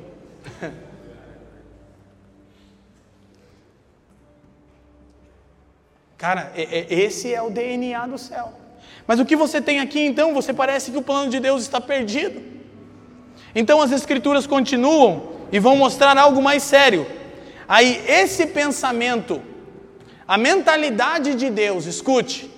Cara, 6.18 6.52
esse 6.56 7.34
é 7.34 7.42
o 7.42 7.50
DNA 7.50 8.08
do 8.08 8.18
céu. 8.18 8.52
Mas 9.06 9.22
o 9.22 9.26
que 9.26 9.38
você 9.38 9.62
tem 9.62 9.80
aqui 9.80 10.06
então? 10.06 10.34
Você 10.34 10.52
parece 10.52 10.92
que 10.92 10.98
o 10.98 11.02
plano 11.02 11.32
de 11.32 11.40
Deus 11.40 11.62
está 11.62 11.80
perdido. 11.80 12.42
Então 13.56 13.82
as 13.82 13.94
escrituras 13.94 14.46
continuam 14.46 15.38
e 15.50 15.60
vão 15.60 15.78
mostrar 15.78 16.18
algo 16.18 16.42
mais 16.42 16.62
sério. 16.64 17.08
Aí 17.68 18.04
esse 18.08 18.48
pensamento, 18.48 19.42
a 20.28 20.38
mentalidade 20.38 21.36
de 21.36 21.50
Deus, 21.50 21.86
escute, 21.86 22.50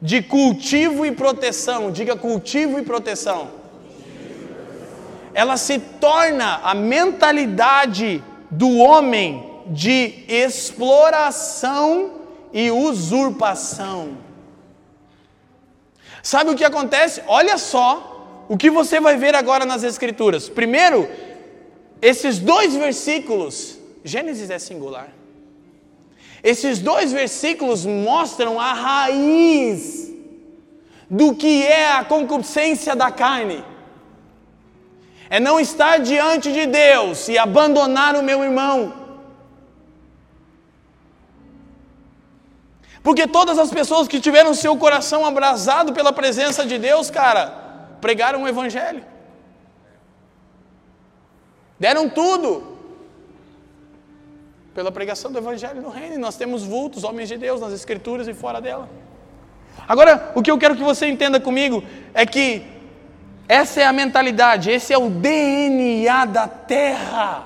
de 0.00 0.22
cultivo 0.22 1.04
e 1.04 1.12
proteção, 1.12 1.90
diga 1.90 2.16
cultivo 2.16 2.78
e 2.78 2.82
proteção. 2.82 3.50
Ela 5.34 5.56
se 5.56 5.78
torna 5.78 6.60
a 6.62 6.74
mentalidade 6.74 8.22
do 8.50 8.78
homem 8.78 9.62
de 9.66 10.24
exploração 10.28 12.12
e 12.52 12.70
usurpação. 12.70 14.16
Sabe 16.22 16.50
o 16.50 16.56
que 16.56 16.64
acontece? 16.64 17.22
Olha 17.26 17.58
só 17.58 18.44
o 18.48 18.56
que 18.56 18.70
você 18.70 19.00
vai 19.00 19.16
ver 19.16 19.34
agora 19.34 19.64
nas 19.64 19.82
Escrituras? 19.82 20.48
Primeiro, 20.48 21.08
esses 22.00 22.38
dois 22.38 22.74
versículos, 22.74 23.75
Gênesis 24.06 24.50
é 24.50 24.58
singular. 24.58 25.08
Esses 26.42 26.78
dois 26.78 27.10
versículos 27.10 27.84
mostram 27.84 28.60
a 28.60 28.72
raiz 28.72 30.12
do 31.10 31.34
que 31.34 31.64
é 31.64 31.92
a 31.92 32.04
concupiscência 32.04 32.94
da 32.94 33.10
carne. 33.10 33.64
É 35.28 35.40
não 35.40 35.58
estar 35.58 35.98
diante 35.98 36.52
de 36.52 36.66
Deus 36.66 37.28
e 37.28 37.36
abandonar 37.36 38.14
o 38.14 38.22
meu 38.22 38.44
irmão. 38.44 38.94
Porque 43.02 43.26
todas 43.26 43.58
as 43.58 43.70
pessoas 43.70 44.06
que 44.06 44.20
tiveram 44.20 44.54
seu 44.54 44.76
coração 44.76 45.26
abrasado 45.26 45.92
pela 45.92 46.12
presença 46.12 46.64
de 46.64 46.78
Deus, 46.78 47.10
cara, 47.10 47.98
pregaram 48.00 48.44
o 48.44 48.48
Evangelho. 48.48 49.04
Deram 51.78 52.08
tudo 52.08 52.75
pela 54.76 54.92
pregação 54.92 55.32
do 55.32 55.38
Evangelho 55.38 55.82
no 55.82 55.88
reino. 55.88 56.14
E 56.14 56.18
nós 56.18 56.36
temos 56.36 56.62
vultos, 56.62 57.02
homens 57.02 57.28
de 57.28 57.36
Deus, 57.36 57.60
nas 57.60 57.72
Escrituras 57.72 58.28
e 58.28 58.34
fora 58.34 58.60
dela. 58.60 58.88
Agora, 59.88 60.30
o 60.36 60.42
que 60.42 60.50
eu 60.50 60.58
quero 60.58 60.76
que 60.76 60.82
você 60.82 61.08
entenda 61.08 61.40
comigo 61.40 61.82
é 62.14 62.24
que 62.24 62.62
essa 63.48 63.80
é 63.80 63.86
a 63.86 63.92
mentalidade, 63.92 64.70
esse 64.70 64.92
é 64.92 64.98
o 64.98 65.08
DNA 65.08 66.26
da 66.26 66.46
terra, 66.46 67.44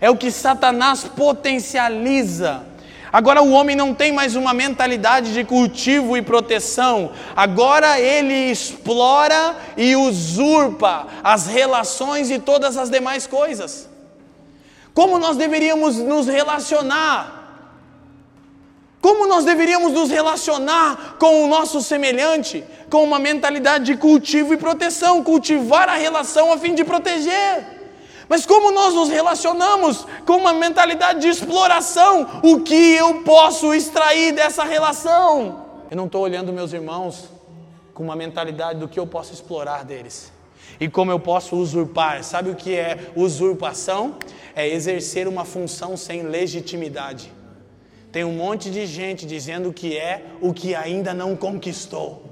é 0.00 0.10
o 0.10 0.16
que 0.16 0.30
Satanás 0.30 1.04
potencializa 1.04 2.66
Agora 3.12 3.42
o 3.42 3.52
homem 3.52 3.74
não 3.74 3.94
tem 3.94 4.12
mais 4.12 4.36
uma 4.36 4.52
mentalidade 4.52 5.32
de 5.32 5.42
cultivo 5.42 6.16
e 6.16 6.22
proteção. 6.22 7.12
Agora 7.34 7.98
ele 7.98 8.50
explora 8.50 9.56
e 9.76 9.96
usurpa 9.96 11.06
as 11.24 11.46
relações 11.46 12.30
e 12.30 12.38
todas 12.38 12.76
as 12.76 12.90
demais 12.90 13.26
coisas. 13.26 13.87
Como 14.98 15.16
nós 15.16 15.36
deveríamos 15.36 15.94
nos 15.98 16.26
relacionar. 16.26 17.22
Como 19.00 19.28
nós 19.28 19.44
deveríamos 19.44 19.92
nos 19.92 20.10
relacionar 20.10 21.14
com 21.20 21.44
o 21.44 21.46
nosso 21.46 21.80
semelhante, 21.80 22.64
com 22.90 23.04
uma 23.04 23.20
mentalidade 23.20 23.84
de 23.84 23.96
cultivo 23.96 24.52
e 24.52 24.56
proteção, 24.56 25.22
cultivar 25.22 25.88
a 25.88 25.94
relação 25.94 26.52
a 26.52 26.58
fim 26.58 26.74
de 26.74 26.84
proteger. 26.84 27.64
Mas 28.28 28.44
como 28.44 28.72
nós 28.72 28.92
nos 28.92 29.08
relacionamos 29.08 30.04
com 30.26 30.32
uma 30.32 30.52
mentalidade 30.52 31.20
de 31.20 31.28
exploração, 31.28 32.40
o 32.42 32.62
que 32.62 32.96
eu 32.96 33.22
posso 33.22 33.72
extrair 33.72 34.32
dessa 34.32 34.64
relação? 34.64 35.64
Eu 35.88 35.96
não 35.96 36.06
estou 36.06 36.22
olhando 36.22 36.52
meus 36.52 36.72
irmãos 36.72 37.28
com 37.94 38.02
uma 38.02 38.16
mentalidade 38.16 38.80
do 38.80 38.88
que 38.88 38.98
eu 38.98 39.06
posso 39.06 39.32
explorar 39.32 39.84
deles 39.84 40.36
e 40.80 40.88
como 40.88 41.10
eu 41.10 41.18
posso 41.18 41.56
usurpar. 41.56 42.22
Sabe 42.22 42.50
o 42.50 42.54
que 42.54 42.74
é 42.74 43.10
usurpação? 43.16 44.16
É 44.54 44.66
exercer 44.66 45.26
uma 45.26 45.44
função 45.44 45.96
sem 45.96 46.22
legitimidade. 46.22 47.32
Tem 48.10 48.24
um 48.24 48.32
monte 48.32 48.70
de 48.70 48.86
gente 48.86 49.26
dizendo 49.26 49.72
que 49.72 49.96
é 49.96 50.24
o 50.40 50.52
que 50.52 50.74
ainda 50.74 51.12
não 51.12 51.36
conquistou. 51.36 52.24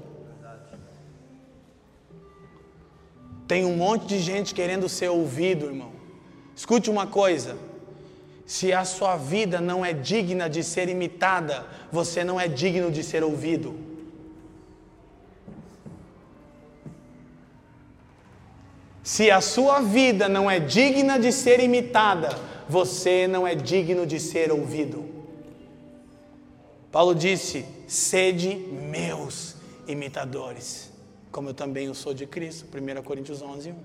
Tem 3.47 3.63
um 3.63 3.77
monte 3.77 4.07
de 4.07 4.19
gente 4.19 4.53
querendo 4.53 4.89
ser 4.89 5.09
ouvido, 5.09 5.67
irmão. 5.67 5.91
Escute 6.55 6.89
uma 6.89 7.07
coisa: 7.07 7.55
se 8.45 8.73
a 8.73 8.83
sua 8.83 9.15
vida 9.15 9.61
não 9.61 9.85
é 9.85 9.93
digna 9.93 10.49
de 10.49 10.63
ser 10.63 10.89
imitada, 10.89 11.65
você 11.91 12.23
não 12.23 12.39
é 12.39 12.47
digno 12.47 12.91
de 12.91 13.03
ser 13.03 13.23
ouvido. 13.23 13.86
Se 19.07 19.31
a 19.31 19.39
sua 19.39 19.79
vida 19.79 20.27
não 20.27 20.51
é 20.51 20.59
digna 20.59 21.17
de 21.17 21.31
ser 21.31 21.61
imitada, 21.61 22.27
você 22.67 23.25
não 23.25 23.47
é 23.47 23.55
digno 23.55 24.05
de 24.05 24.19
ser 24.19 24.51
ouvido. 24.51 25.05
Paulo 26.91 27.15
disse: 27.15 27.65
sede 27.87 28.55
meus 28.91 29.55
imitadores, 29.87 30.91
como 31.31 31.51
eu 31.51 31.53
também 31.53 31.87
o 31.87 31.95
sou 31.95 32.13
de 32.13 32.25
Cristo. 32.27 32.65
1 32.77 33.01
Coríntios 33.01 33.41
11, 33.41 33.71
1. 33.71 33.75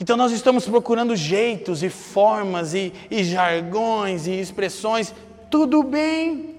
Então 0.00 0.16
nós 0.16 0.32
estamos 0.32 0.66
procurando 0.66 1.14
jeitos 1.14 1.80
e 1.84 1.88
formas 1.88 2.74
e, 2.74 2.92
e 3.08 3.22
jargões 3.22 4.26
e 4.26 4.32
expressões, 4.32 5.14
tudo 5.48 5.80
bem. 5.84 6.56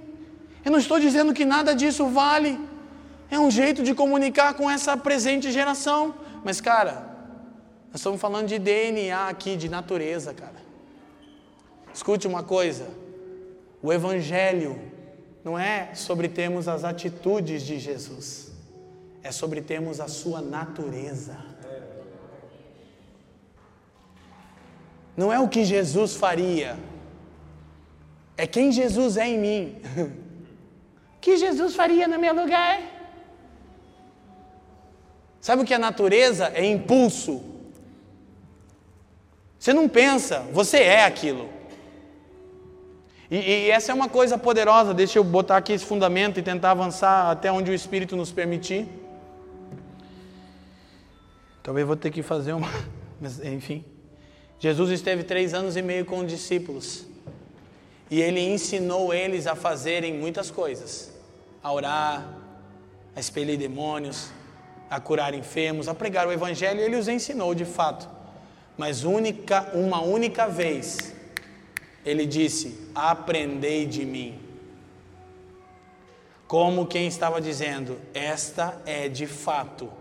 Eu 0.63 0.71
não 0.71 0.79
estou 0.79 0.97
dizendo 0.97 1.33
que 1.33 1.43
nada 1.43 1.75
disso 1.75 2.07
vale. 2.07 2.57
É 3.29 3.39
um 3.39 3.49
jeito 3.49 3.83
de 3.83 3.93
comunicar 3.93 4.53
com 4.53 4.69
essa 4.69 4.95
presente 4.95 5.51
geração. 5.51 6.15
Mas, 6.43 6.61
cara, 6.61 7.15
nós 7.91 8.01
estamos 8.01 8.19
falando 8.19 8.47
de 8.47 8.59
DNA 8.59 9.27
aqui, 9.27 9.55
de 9.55 9.69
natureza, 9.69 10.33
cara. 10.33 10.63
Escute 11.93 12.27
uma 12.27 12.43
coisa: 12.43 12.87
o 13.81 13.91
Evangelho 13.91 14.79
não 15.43 15.57
é 15.57 15.93
sobre 15.95 16.27
termos 16.27 16.67
as 16.67 16.83
atitudes 16.83 17.63
de 17.63 17.79
Jesus, 17.79 18.51
é 19.23 19.31
sobre 19.31 19.61
termos 19.61 19.99
a 19.99 20.07
sua 20.07 20.41
natureza. 20.41 21.37
Não 25.15 25.31
é 25.31 25.39
o 25.39 25.47
que 25.47 25.63
Jesus 25.63 26.15
faria, 26.15 26.77
é 28.35 28.45
quem 28.45 28.71
Jesus 28.71 29.17
é 29.17 29.27
em 29.27 29.39
mim. 29.39 29.75
O 31.15 31.27
que 31.27 31.37
Jesus 31.37 31.75
faria 31.75 32.07
no 32.07 32.19
meu 32.19 32.35
lugar? 32.35 32.94
Sabe 35.45 35.61
o 35.61 35.65
que 35.65 35.75
é 35.75 35.77
natureza? 35.77 36.51
É 36.55 36.65
impulso. 36.65 37.39
Você 39.59 39.73
não 39.73 39.87
pensa, 39.87 40.39
você 40.51 40.79
é 40.79 41.05
aquilo. 41.05 41.47
E, 43.29 43.35
e, 43.35 43.69
essa 43.69 43.91
é 43.91 43.93
uma 43.95 44.09
coisa 44.09 44.39
poderosa. 44.39 44.91
Deixa 44.91 45.19
eu 45.19 45.23
botar 45.23 45.57
aqui 45.57 45.73
esse 45.73 45.85
fundamento 45.85 46.39
e 46.39 46.41
tentar 46.41 46.71
avançar 46.71 47.29
até 47.29 47.51
onde 47.51 47.69
o 47.69 47.75
Espírito 47.75 48.15
nos 48.15 48.31
permitir. 48.31 48.87
Talvez 51.61 51.85
vou 51.85 51.95
ter 51.95 52.09
que 52.09 52.23
fazer 52.23 52.53
uma. 52.53 52.67
Mas, 53.21 53.39
enfim. 53.45 53.85
Jesus 54.57 54.89
esteve 54.89 55.21
três 55.21 55.53
anos 55.53 55.77
e 55.77 55.81
meio 55.83 56.05
com 56.05 56.21
os 56.21 56.27
discípulos. 56.27 57.05
E 58.09 58.19
ele 58.19 58.39
ensinou 58.39 59.13
eles 59.13 59.45
a 59.45 59.53
fazerem 59.53 60.11
muitas 60.11 60.49
coisas: 60.49 61.13
a 61.61 61.71
orar, 61.71 62.27
a 63.15 63.19
expelir 63.19 63.59
demônios, 63.59 64.31
a 64.89 64.99
curar 64.99 65.33
enfermos, 65.33 65.87
a 65.87 65.95
pregar 65.95 66.27
o 66.27 66.31
evangelho, 66.31 66.79
ele 66.79 66.95
os 66.95 67.07
ensinou 67.07 67.55
de 67.55 67.65
fato. 67.65 68.09
Mas 68.77 69.03
única, 69.03 69.71
uma 69.73 70.01
única 70.01 70.47
vez, 70.47 71.13
ele 72.05 72.25
disse: 72.25 72.89
"Aprendei 72.93 73.85
de 73.85 74.05
mim". 74.05 74.39
Como 76.47 76.85
quem 76.85 77.07
estava 77.07 77.41
dizendo: 77.41 77.99
"Esta 78.13 78.81
é 78.85 79.07
de 79.09 79.25
fato 79.25 79.91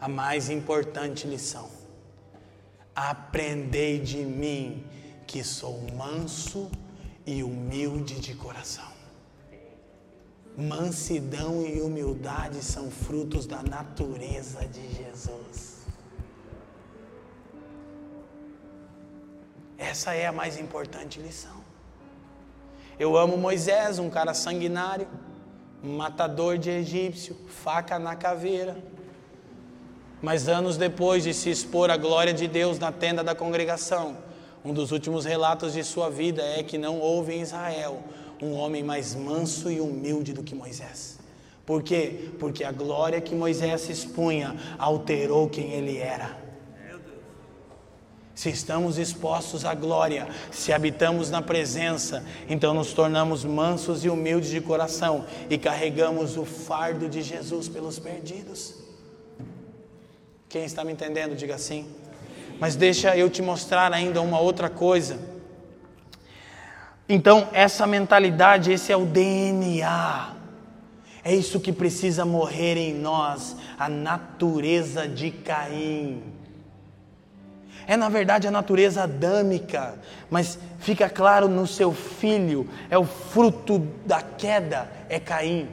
a 0.00 0.08
mais 0.08 0.50
importante 0.50 1.26
lição. 1.26 1.70
Aprendei 2.94 3.98
de 3.98 4.18
mim, 4.18 4.84
que 5.26 5.42
sou 5.44 5.80
manso 5.96 6.70
e 7.24 7.42
humilde 7.42 8.20
de 8.20 8.34
coração". 8.34 8.95
Mansidão 10.56 11.66
e 11.66 11.82
humildade 11.82 12.64
são 12.64 12.90
frutos 12.90 13.46
da 13.46 13.62
natureza 13.62 14.66
de 14.66 14.88
Jesus. 14.94 15.76
Essa 19.76 20.14
é 20.14 20.26
a 20.26 20.32
mais 20.32 20.58
importante 20.58 21.20
lição. 21.20 21.62
Eu 22.98 23.18
amo 23.18 23.36
Moisés, 23.36 23.98
um 23.98 24.08
cara 24.08 24.32
sanguinário, 24.32 25.06
matador 25.82 26.56
de 26.56 26.70
egípcio, 26.70 27.36
faca 27.48 27.98
na 27.98 28.16
caveira. 28.16 28.78
Mas 30.22 30.48
anos 30.48 30.78
depois 30.78 31.22
de 31.22 31.34
se 31.34 31.50
expor 31.50 31.90
à 31.90 31.98
glória 31.98 32.32
de 32.32 32.48
Deus 32.48 32.78
na 32.78 32.90
tenda 32.90 33.22
da 33.22 33.34
congregação, 33.34 34.16
um 34.64 34.72
dos 34.72 34.90
últimos 34.90 35.26
relatos 35.26 35.74
de 35.74 35.84
sua 35.84 36.08
vida 36.08 36.42
é 36.42 36.62
que 36.62 36.78
não 36.78 36.98
houve 36.98 37.34
em 37.34 37.42
Israel 37.42 38.02
um 38.42 38.52
homem 38.52 38.82
mais 38.82 39.14
manso 39.14 39.70
e 39.70 39.80
humilde 39.80 40.32
do 40.32 40.42
que 40.42 40.54
Moisés. 40.54 41.18
Por 41.64 41.82
quê? 41.82 42.30
Porque 42.38 42.62
a 42.62 42.70
glória 42.70 43.20
que 43.20 43.34
Moisés 43.34 43.88
expunha 43.90 44.56
alterou 44.78 45.48
quem 45.48 45.72
ele 45.72 45.98
era. 45.98 46.46
Se 48.36 48.50
estamos 48.50 48.98
expostos 48.98 49.64
à 49.64 49.74
glória, 49.74 50.28
se 50.50 50.70
habitamos 50.70 51.30
na 51.30 51.40
presença, 51.40 52.22
então 52.48 52.74
nos 52.74 52.92
tornamos 52.92 53.44
mansos 53.44 54.04
e 54.04 54.10
humildes 54.10 54.50
de 54.50 54.60
coração 54.60 55.24
e 55.48 55.56
carregamos 55.56 56.36
o 56.36 56.44
fardo 56.44 57.08
de 57.08 57.22
Jesus 57.22 57.66
pelos 57.66 57.98
perdidos. 57.98 58.74
Quem 60.50 60.64
está 60.64 60.84
me 60.84 60.92
entendendo, 60.92 61.34
diga 61.34 61.54
assim. 61.54 61.86
Mas 62.60 62.76
deixa 62.76 63.16
eu 63.16 63.28
te 63.28 63.40
mostrar 63.40 63.92
ainda 63.92 64.20
uma 64.20 64.38
outra 64.38 64.68
coisa. 64.68 65.18
Então, 67.08 67.48
essa 67.52 67.86
mentalidade, 67.86 68.72
esse 68.72 68.92
é 68.92 68.96
o 68.96 69.06
DNA. 69.06 70.34
É 71.22 71.34
isso 71.34 71.60
que 71.60 71.72
precisa 71.72 72.24
morrer 72.24 72.76
em 72.76 72.94
nós, 72.94 73.56
a 73.78 73.88
natureza 73.88 75.08
de 75.08 75.30
Caim. 75.30 76.22
É 77.86 77.96
na 77.96 78.08
verdade 78.08 78.48
a 78.48 78.50
natureza 78.50 79.04
adâmica, 79.04 79.94
mas 80.28 80.58
fica 80.80 81.08
claro 81.08 81.48
no 81.48 81.66
seu 81.66 81.92
filho, 81.92 82.68
é 82.90 82.98
o 82.98 83.04
fruto 83.04 83.78
da 84.04 84.20
queda, 84.20 84.90
é 85.08 85.20
Caim. 85.20 85.68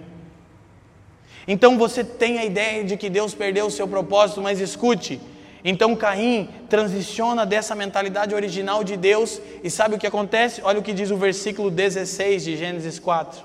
Então 1.47 1.77
você 1.77 2.03
tem 2.03 2.37
a 2.37 2.45
ideia 2.45 2.83
de 2.83 2.95
que 2.95 3.09
Deus 3.09 3.33
perdeu 3.33 3.65
o 3.65 3.71
seu 3.71 3.87
propósito, 3.87 4.41
mas 4.41 4.59
escute, 4.59 5.19
então 5.63 5.95
Caim 5.95 6.49
transiciona 6.69 7.45
dessa 7.45 7.73
mentalidade 7.73 8.35
original 8.35 8.83
de 8.83 8.97
Deus 8.97 9.39
e 9.63 9.69
sabe 9.69 9.95
o 9.95 9.97
que 9.97 10.07
acontece? 10.07 10.61
Olha 10.63 10.79
o 10.79 10.83
que 10.83 10.91
diz 10.91 11.09
o 11.09 11.17
versículo 11.17 11.71
16 11.71 12.43
de 12.43 12.57
Gênesis 12.57 12.99
4. 12.99 13.41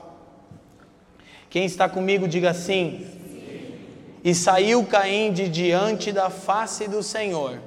Quem 1.49 1.65
está 1.65 1.89
comigo, 1.89 2.27
diga 2.27 2.51
assim: 2.51 3.07
E 4.25 4.35
saiu 4.35 4.85
Caim 4.85 5.33
de 5.33 5.49
diante 5.49 6.11
da 6.11 6.29
face 6.29 6.89
do 6.89 7.03
Senhor 7.03 7.61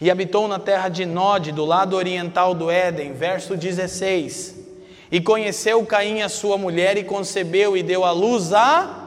e 0.00 0.10
habitou 0.10 0.48
na 0.48 0.58
terra 0.58 0.88
de 0.88 1.06
Nod, 1.06 1.52
do 1.52 1.64
lado 1.64 1.94
oriental 1.96 2.54
do 2.54 2.70
Éden, 2.70 3.12
verso 3.12 3.56
16. 3.56 4.62
E 5.10 5.20
conheceu 5.20 5.84
Caim 5.86 6.22
a 6.22 6.28
sua 6.28 6.58
mulher 6.58 6.96
e 6.96 7.04
concebeu 7.04 7.76
e 7.76 7.82
deu 7.82 8.04
à 8.04 8.10
luz 8.10 8.52
a 8.52 9.03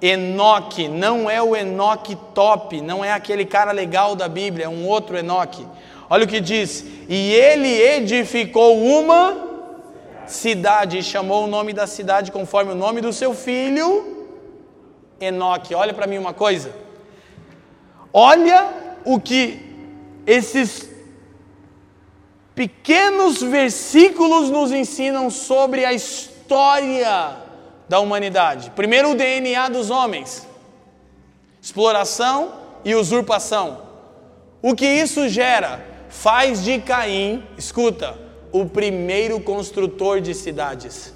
Enoque 0.00 0.88
não 0.88 1.28
é 1.30 1.40
o 1.42 1.56
Enoque 1.56 2.16
top, 2.34 2.80
não 2.80 3.04
é 3.04 3.12
aquele 3.12 3.46
cara 3.46 3.72
legal 3.72 4.14
da 4.14 4.28
Bíblia, 4.28 4.66
é 4.66 4.68
um 4.68 4.86
outro 4.86 5.16
Enoque. 5.16 5.66
Olha 6.08 6.24
o 6.24 6.28
que 6.28 6.40
diz: 6.40 6.84
E 7.08 7.32
ele 7.32 7.68
edificou 7.68 8.78
uma 8.78 9.36
cidade 10.26 10.98
e 10.98 11.02
chamou 11.02 11.44
o 11.44 11.46
nome 11.46 11.72
da 11.72 11.86
cidade 11.86 12.30
conforme 12.30 12.72
o 12.72 12.74
nome 12.74 13.00
do 13.00 13.12
seu 13.12 13.34
filho, 13.34 14.28
Enoque. 15.20 15.74
Olha 15.74 15.94
para 15.94 16.06
mim 16.06 16.18
uma 16.18 16.34
coisa. 16.34 16.74
Olha 18.12 18.68
o 19.04 19.18
que 19.18 19.60
esses 20.26 20.90
pequenos 22.54 23.42
versículos 23.42 24.50
nos 24.50 24.72
ensinam 24.72 25.30
sobre 25.30 25.84
a 25.84 25.92
história 25.92 27.45
da 27.88 28.00
humanidade. 28.00 28.70
Primeiro, 28.70 29.10
o 29.10 29.14
DNA 29.14 29.68
dos 29.68 29.90
homens: 29.90 30.46
exploração 31.60 32.52
e 32.84 32.94
usurpação. 32.94 33.82
O 34.62 34.74
que 34.74 34.86
isso 34.86 35.28
gera? 35.28 35.84
Faz 36.08 36.64
de 36.64 36.80
Caim, 36.80 37.44
escuta, 37.58 38.16
o 38.52 38.66
primeiro 38.66 39.40
construtor 39.40 40.20
de 40.20 40.34
cidades. 40.34 41.12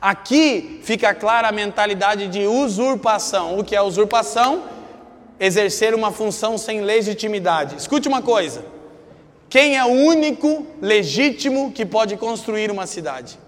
Aqui 0.00 0.80
fica 0.82 1.14
clara 1.14 1.48
a 1.48 1.52
mentalidade 1.52 2.26
de 2.28 2.46
usurpação. 2.46 3.58
O 3.58 3.64
que 3.64 3.76
é 3.76 3.82
usurpação? 3.82 4.64
Exercer 5.38 5.94
uma 5.94 6.10
função 6.10 6.56
sem 6.56 6.80
legitimidade. 6.80 7.76
Escute 7.76 8.08
uma 8.08 8.22
coisa: 8.22 8.64
quem 9.48 9.76
é 9.76 9.84
o 9.84 9.88
único 9.88 10.66
legítimo 10.80 11.70
que 11.72 11.84
pode 11.84 12.16
construir 12.16 12.70
uma 12.70 12.86
cidade? 12.86 13.38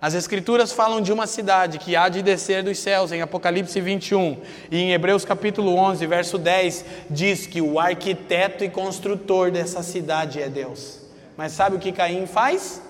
As 0.00 0.14
Escrituras 0.14 0.70
falam 0.70 1.00
de 1.00 1.12
uma 1.12 1.26
cidade 1.26 1.78
que 1.78 1.96
há 1.96 2.08
de 2.08 2.22
descer 2.22 2.62
dos 2.62 2.78
céus, 2.78 3.10
em 3.10 3.20
Apocalipse 3.20 3.80
21, 3.80 4.36
e 4.70 4.78
em 4.78 4.92
Hebreus 4.92 5.24
capítulo 5.24 5.74
11, 5.74 6.06
verso 6.06 6.38
10, 6.38 6.84
diz 7.10 7.48
que 7.48 7.60
o 7.60 7.80
arquiteto 7.80 8.62
e 8.62 8.70
construtor 8.70 9.50
dessa 9.50 9.82
cidade 9.82 10.40
é 10.40 10.48
Deus. 10.48 11.00
Mas 11.36 11.50
sabe 11.50 11.74
o 11.74 11.78
que 11.80 11.90
Caim 11.90 12.26
faz? 12.26 12.80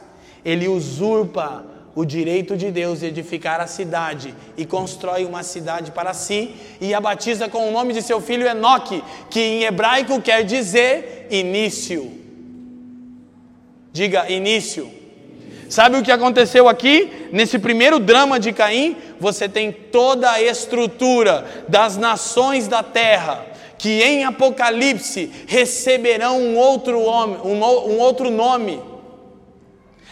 Ele 0.45 0.69
usurpa 0.69 1.65
o 1.95 2.05
direito 2.05 2.59
de 2.59 2.71
Deus 2.71 3.01
de 3.01 3.07
edificar 3.07 3.59
a 3.59 3.67
cidade 3.67 4.35
e 4.55 4.67
constrói 4.67 5.25
uma 5.25 5.43
cidade 5.43 5.91
para 5.91 6.13
si 6.13 6.55
e 6.79 6.93
a 6.93 7.01
batiza 7.01 7.49
com 7.49 7.69
o 7.69 7.73
nome 7.73 7.95
de 7.95 8.03
seu 8.03 8.21
filho 8.21 8.47
Enoque, 8.47 9.03
que 9.31 9.41
em 9.41 9.63
hebraico 9.65 10.21
quer 10.21 10.45
dizer 10.45 11.27
início. 11.31 12.13
Diga 13.93 14.31
início. 14.31 14.98
Sabe 15.69 15.99
o 15.99 16.03
que 16.03 16.11
aconteceu 16.11 16.69
aqui? 16.69 17.29
Nesse 17.31 17.59
primeiro 17.59 17.99
drama 17.99 18.41
de 18.41 18.53
Caim, 18.53 18.97
você 19.21 19.49
tem 19.49 19.71
toda 19.71 20.31
a 20.31 20.41
estrutura 20.41 21.45
das 21.69 21.97
nações 21.97 22.67
da 22.67 22.83
terra, 22.83 23.45
que 23.77 24.03
em 24.03 24.25
Apocalipse 24.25 25.31
receberão 25.47 26.41
um 26.41 26.57
outro, 26.57 27.01
homem, 27.03 27.39
um, 27.45 27.63
um 27.63 27.99
outro 27.99 28.31
nome. 28.31 28.81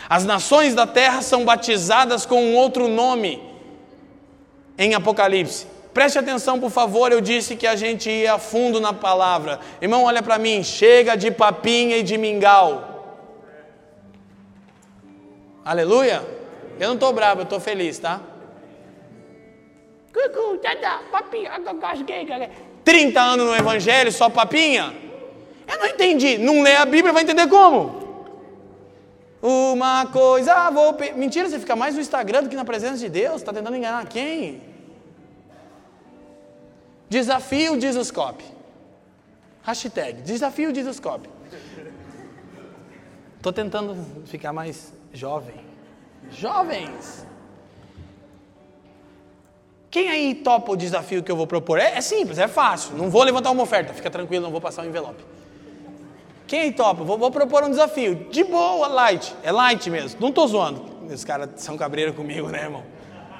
As 0.09 0.25
nações 0.25 0.75
da 0.75 0.87
terra 0.87 1.23
são 1.23 1.45
batizadas 1.45 2.27
com 2.27 2.41
um 2.41 2.55
outro 2.55 2.87
nome 2.87 3.43
em 4.79 4.95
Apocalipse. 4.95 5.67
Preste 5.93 6.19
atenção, 6.19 6.61
por 6.61 6.71
favor. 6.71 7.11
Eu 7.11 7.23
disse 7.23 7.57
que 7.57 7.67
a 7.67 7.75
gente 7.75 8.11
ia 8.11 8.35
a 8.35 8.39
fundo 8.39 8.79
na 8.79 8.93
palavra. 8.93 9.59
Irmão, 9.81 10.05
olha 10.05 10.23
para 10.23 10.39
mim. 10.39 10.63
Chega 10.63 11.17
de 11.17 11.31
papinha 11.31 11.97
e 11.97 12.03
de 12.03 12.19
mingau. 12.19 12.96
Aleluia? 15.67 16.25
Eu 16.79 16.87
não 16.87 16.95
estou 16.95 17.13
bravo, 17.13 17.41
eu 17.41 17.43
estou 17.43 17.59
feliz, 17.59 17.99
tá? 17.99 18.21
30 22.85 23.21
anos 23.21 23.47
no 23.47 23.57
Evangelho, 23.57 24.13
só 24.13 24.31
papinha? 24.31 24.95
Eu 25.67 25.77
não 25.77 25.87
entendi. 25.87 26.39
Não 26.39 26.63
lê 26.63 26.77
a 26.77 26.87
Bíblia, 26.87 27.13
vai 27.13 27.25
entender 27.25 27.49
como? 27.49 28.31
Uma 29.43 30.07
coisa 30.07 30.71
vou. 30.71 30.97
Mentira, 31.17 31.49
você 31.49 31.59
fica 31.59 31.75
mais 31.75 31.97
no 31.97 32.01
Instagram 32.01 32.45
do 32.45 32.49
que 32.49 32.55
na 32.55 32.65
presença 32.65 32.99
de 32.99 33.09
Deus. 33.09 33.43
Está 33.43 33.53
tentando 33.53 33.77
enganar 33.77 34.07
quem? 34.07 34.63
Desafio 37.09 37.81
Jesuscope. 37.81 38.45
Hashtag 39.65 40.23
Desafio 40.23 40.73
Jesuscope. 40.73 41.29
Estou 43.37 43.53
tentando 43.53 43.97
ficar 44.27 44.53
mais 44.53 44.96
Jovem. 45.17 45.55
Jovens. 46.31 47.27
Quem 49.91 50.11
aí 50.11 50.35
topa 50.35 50.73
o 50.73 50.77
desafio 50.77 51.23
que 51.23 51.33
eu 51.33 51.37
vou 51.37 51.47
propor? 51.47 51.79
É, 51.79 51.97
é, 51.97 52.01
simples, 52.03 52.39
é 52.39 52.47
fácil. 52.47 52.95
Não 52.97 53.09
vou 53.09 53.23
levantar 53.23 53.51
uma 53.51 53.63
oferta, 53.63 53.95
fica 53.95 54.11
tranquilo, 54.11 54.45
não 54.45 54.51
vou 54.51 54.61
passar 54.61 54.83
um 54.83 54.85
envelope. 54.85 55.25
Quem 56.47 56.61
aí 56.61 56.73
topa? 56.73 57.03
Vou, 57.03 57.17
vou 57.17 57.31
propor 57.31 57.65
um 57.65 57.71
desafio. 57.71 58.27
De 58.31 58.45
boa, 58.45 58.87
light. 58.89 59.35
É 59.43 59.51
light 59.51 59.89
mesmo. 59.89 60.21
Não 60.21 60.29
estou 60.29 60.47
zoando. 60.47 60.85
Os 61.11 61.25
caras 61.25 61.49
são 61.57 61.79
cabreiros 61.79 62.15
comigo, 62.15 62.49
né, 62.49 62.65
irmão? 62.65 62.85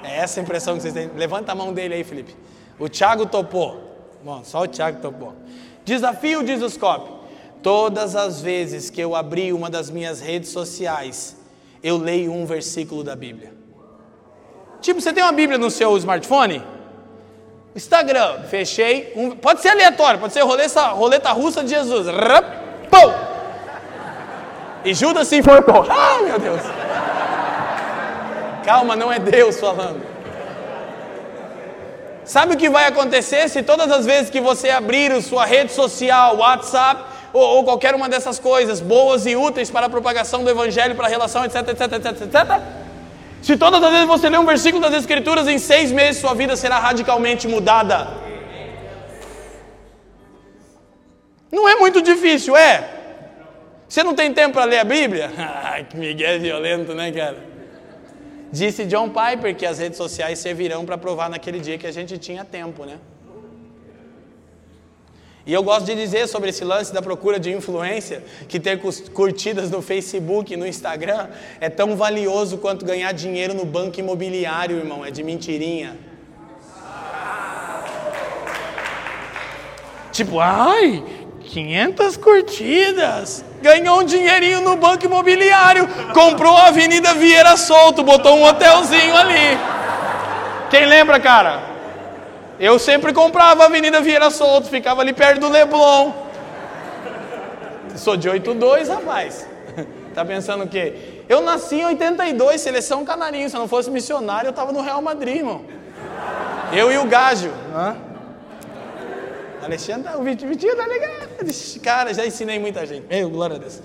É 0.03 0.17
essa 0.17 0.39
a 0.39 0.43
impressão 0.43 0.75
que 0.75 0.81
vocês 0.81 0.93
têm. 0.95 1.11
Levanta 1.15 1.51
a 1.51 1.55
mão 1.55 1.71
dele 1.71 1.93
aí, 1.93 2.03
Felipe. 2.03 2.35
O 2.79 2.89
Thiago 2.89 3.27
topou. 3.27 3.95
Bom, 4.23 4.43
só 4.43 4.63
o 4.63 4.67
Thiago 4.67 4.99
topou. 4.99 5.35
Desafio 5.85 6.43
diz 6.43 6.59
os 6.63 6.77
Todas 7.61 8.15
as 8.15 8.41
vezes 8.41 8.89
que 8.89 8.99
eu 8.99 9.15
abri 9.15 9.53
uma 9.53 9.69
das 9.69 9.91
minhas 9.91 10.19
redes 10.19 10.49
sociais 10.49 11.37
eu 11.83 11.97
leio 11.97 12.31
um 12.33 12.45
versículo 12.45 13.03
da 13.03 13.15
Bíblia. 13.15 13.53
Tipo, 14.81 15.01
você 15.01 15.11
tem 15.11 15.23
uma 15.23 15.31
Bíblia 15.31 15.57
no 15.57 15.69
seu 15.71 15.95
smartphone? 15.97 16.63
Instagram, 17.75 18.43
fechei. 18.49 19.13
Um, 19.15 19.31
pode 19.31 19.61
ser 19.61 19.69
aleatório, 19.69 20.19
pode 20.19 20.33
ser 20.33 20.41
roleta, 20.41 20.87
roleta 20.87 21.31
russa 21.31 21.63
de 21.63 21.69
Jesus. 21.69 22.07
Rapou! 22.07 23.13
E 24.83 24.93
Judas 24.93 25.27
se 25.27 25.37
enforcou. 25.37 25.85
Ah, 25.89 26.19
meu 26.23 26.39
Deus! 26.39 26.61
Calma, 28.63 28.95
não 28.95 29.11
é 29.11 29.19
Deus 29.19 29.59
falando. 29.59 30.01
Sabe 32.25 32.55
o 32.55 32.57
que 32.57 32.69
vai 32.69 32.85
acontecer 32.85 33.47
se 33.47 33.63
todas 33.63 33.89
as 33.89 34.05
vezes 34.05 34.29
que 34.29 34.41
você 34.41 34.69
abrir 34.69 35.21
sua 35.21 35.45
rede 35.45 35.71
social, 35.71 36.35
WhatsApp, 36.37 37.01
ou, 37.33 37.41
ou 37.41 37.63
qualquer 37.63 37.95
uma 37.95 38.07
dessas 38.09 38.39
coisas 38.39 38.79
boas 38.79 39.25
e 39.25 39.35
úteis 39.35 39.69
para 39.69 39.85
a 39.85 39.89
propagação 39.89 40.43
do 40.43 40.49
Evangelho, 40.49 40.95
para 40.95 41.07
a 41.07 41.09
relação, 41.09 41.43
etc, 41.45 41.67
etc, 41.69 41.81
etc, 41.93 42.21
etc. 42.21 42.61
Se 43.41 43.55
todas 43.55 43.81
as 43.81 43.91
vezes 43.91 44.07
você 44.07 44.29
lê 44.29 44.37
um 44.37 44.45
versículo 44.45 44.81
das 44.81 44.93
Escrituras, 44.93 45.47
em 45.47 45.57
seis 45.57 45.91
meses 45.91 46.19
sua 46.19 46.33
vida 46.33 46.55
será 46.55 46.79
radicalmente 46.79 47.47
mudada. 47.47 48.07
Não 51.51 51.67
é 51.67 51.75
muito 51.75 52.01
difícil, 52.01 52.55
é? 52.55 52.89
Você 53.87 54.03
não 54.03 54.13
tem 54.13 54.33
tempo 54.33 54.53
para 54.53 54.65
ler 54.65 54.79
a 54.79 54.83
Bíblia? 54.83 55.31
Que 55.89 55.95
Miguel 55.95 56.39
violento, 56.39 56.93
né, 56.93 57.11
cara? 57.11 57.37
Disse 58.51 58.85
John 58.85 59.09
Piper 59.09 59.55
que 59.55 59.65
as 59.65 59.77
redes 59.77 59.97
sociais 59.97 60.39
servirão 60.39 60.85
para 60.85 60.97
provar 60.97 61.29
naquele 61.29 61.59
dia 61.59 61.77
que 61.77 61.85
a 61.85 61.91
gente 61.91 62.17
tinha 62.17 62.43
tempo, 62.43 62.83
né? 62.85 62.97
E 65.47 65.53
eu 65.53 65.63
gosto 65.63 65.85
de 65.85 65.95
dizer 65.95 66.27
sobre 66.27 66.49
esse 66.49 66.65
lance 66.65 66.93
da 66.93 67.01
procura 67.01 67.39
de 67.39 67.49
influência, 67.53 68.21
que 68.49 68.59
ter 68.59 68.81
curtidas 69.13 69.71
no 69.71 69.81
Facebook 69.81 70.53
e 70.53 70.57
no 70.57 70.67
Instagram 70.67 71.29
é 71.61 71.69
tão 71.69 71.95
valioso 71.95 72.57
quanto 72.57 72.85
ganhar 72.85 73.13
dinheiro 73.13 73.53
no 73.53 73.63
banco 73.63 73.97
imobiliário, 73.97 74.77
irmão, 74.77 75.05
é 75.05 75.09
de 75.09 75.23
mentirinha. 75.23 75.97
Tipo, 80.11 80.41
ai, 80.41 81.01
500 81.45 82.17
curtidas, 82.17 83.45
ganhou 83.61 84.01
um 84.01 84.03
dinheirinho 84.03 84.59
no 84.59 84.75
banco 84.75 85.05
imobiliário, 85.05 85.87
comprou 86.13 86.57
a 86.57 86.67
Avenida 86.67 87.13
Vieira 87.13 87.55
Solto, 87.55 88.03
botou 88.03 88.35
um 88.35 88.43
hotelzinho 88.43 89.15
ali. 89.15 89.57
Quem 90.69 90.85
lembra, 90.85 91.21
cara? 91.21 91.66
Eu 92.59 92.79
sempre 92.79 93.13
comprava 93.13 93.63
a 93.63 93.65
Avenida 93.67 94.01
Vieira 94.01 94.31
Solto, 94.31 94.67
ficava 94.67 95.01
ali 95.01 95.13
perto 95.13 95.41
do 95.41 95.49
Leblon. 95.49 96.11
Sou 97.95 98.17
de 98.17 98.29
82, 98.29 98.89
rapaz. 98.89 99.47
Tá 100.17 100.25
pensando 100.25 100.63
o 100.63 100.67
quê? 100.67 101.21
Eu 101.29 101.41
nasci 101.41 101.75
em 101.75 101.85
82, 101.85 102.59
seleção 102.59 103.05
canarinho. 103.05 103.47
Se 103.47 103.55
eu 103.55 103.59
não 103.59 103.67
fosse 103.67 103.91
missionário, 103.91 104.47
eu 104.47 104.53
tava 104.53 104.71
no 104.71 104.81
Real 104.81 104.99
Madrid, 104.99 105.35
irmão. 105.35 105.61
Eu 106.73 106.91
e 106.91 106.97
o 106.97 107.05
Gágio. 107.05 107.53
Hã? 107.71 107.95
Alexandre, 109.63 110.15
o 110.15 110.23
Vitinho 110.23 110.75
tá 110.75 110.87
ligado. 110.87 111.27
Cara, 111.83 112.15
já 112.15 112.25
ensinei 112.25 112.57
muita 112.57 112.83
gente. 112.83 113.05
Meu, 113.07 113.29
glória 113.29 113.57
a 113.57 113.59
Deus. 113.59 113.79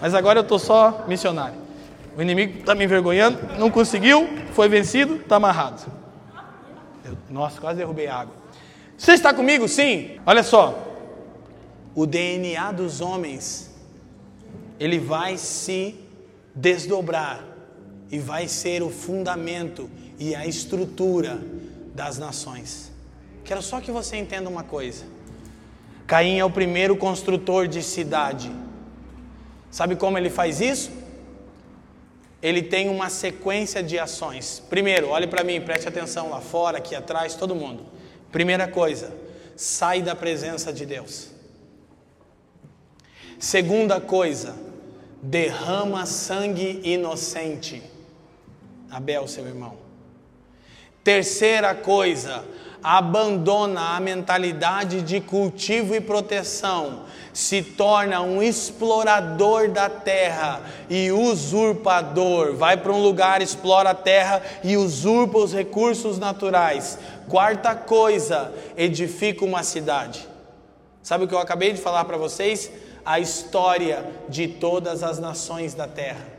Mas 0.00 0.14
agora 0.14 0.38
eu 0.38 0.44
tô 0.44 0.58
só 0.58 1.04
missionário. 1.06 1.56
O 2.16 2.22
inimigo 2.22 2.64
tá 2.64 2.74
me 2.74 2.84
envergonhando, 2.84 3.38
não 3.58 3.70
conseguiu, 3.70 4.26
foi 4.52 4.70
vencido, 4.70 5.18
tá 5.28 5.36
amarrado. 5.36 5.97
Eu, 7.08 7.16
nossa, 7.30 7.60
quase 7.60 7.78
derrubei 7.78 8.06
água. 8.06 8.34
Você 8.96 9.12
está 9.12 9.32
comigo? 9.32 9.66
Sim. 9.66 10.18
Olha 10.26 10.42
só. 10.42 10.84
O 11.94 12.04
DNA 12.06 12.70
dos 12.72 13.00
homens, 13.00 13.74
ele 14.78 14.98
vai 14.98 15.38
se 15.38 15.94
desdobrar 16.54 17.42
e 18.10 18.18
vai 18.18 18.46
ser 18.46 18.82
o 18.82 18.90
fundamento 18.90 19.88
e 20.18 20.34
a 20.34 20.46
estrutura 20.46 21.40
das 21.94 22.18
nações. 22.18 22.92
Quero 23.44 23.62
só 23.62 23.80
que 23.80 23.90
você 23.90 24.16
entenda 24.16 24.50
uma 24.50 24.62
coisa. 24.62 25.04
Caim 26.06 26.38
é 26.38 26.44
o 26.44 26.50
primeiro 26.50 26.96
construtor 26.96 27.66
de 27.66 27.82
cidade. 27.82 28.50
Sabe 29.70 29.96
como 29.96 30.18
ele 30.18 30.30
faz 30.30 30.60
isso? 30.60 30.90
Ele 32.42 32.62
tem 32.62 32.88
uma 32.88 33.08
sequência 33.08 33.82
de 33.82 33.98
ações. 33.98 34.62
Primeiro, 34.70 35.08
olhe 35.08 35.26
para 35.26 35.42
mim, 35.42 35.60
preste 35.60 35.88
atenção 35.88 36.30
lá 36.30 36.40
fora, 36.40 36.78
aqui 36.78 36.94
atrás, 36.94 37.34
todo 37.34 37.54
mundo. 37.54 37.84
Primeira 38.30 38.68
coisa, 38.68 39.12
sai 39.56 40.02
da 40.02 40.14
presença 40.14 40.72
de 40.72 40.86
Deus. 40.86 41.30
Segunda 43.38 44.00
coisa, 44.00 44.56
derrama 45.22 46.06
sangue 46.06 46.80
inocente. 46.84 47.82
Abel, 48.90 49.26
seu 49.26 49.46
irmão. 49.46 49.76
Terceira 51.02 51.74
coisa, 51.74 52.44
abandona 52.82 53.96
a 53.96 54.00
mentalidade 54.00 55.02
de 55.02 55.20
cultivo 55.20 55.94
e 55.94 56.00
proteção, 56.00 57.04
se 57.32 57.62
torna 57.62 58.20
um 58.20 58.42
explorador 58.42 59.70
da 59.70 59.88
terra 59.88 60.60
e 60.88 61.10
usurpador. 61.10 62.54
Vai 62.54 62.76
para 62.76 62.92
um 62.92 63.02
lugar, 63.02 63.42
explora 63.42 63.90
a 63.90 63.94
terra 63.94 64.42
e 64.64 64.76
usurpa 64.76 65.38
os 65.38 65.52
recursos 65.52 66.18
naturais. 66.18 66.98
Quarta 67.28 67.74
coisa, 67.74 68.52
edifica 68.76 69.44
uma 69.44 69.62
cidade. 69.62 70.26
Sabe 71.02 71.24
o 71.24 71.28
que 71.28 71.34
eu 71.34 71.38
acabei 71.38 71.72
de 71.72 71.80
falar 71.80 72.04
para 72.04 72.16
vocês? 72.16 72.70
A 73.04 73.18
história 73.18 74.04
de 74.28 74.48
todas 74.48 75.02
as 75.02 75.18
nações 75.18 75.74
da 75.74 75.86
terra. 75.86 76.38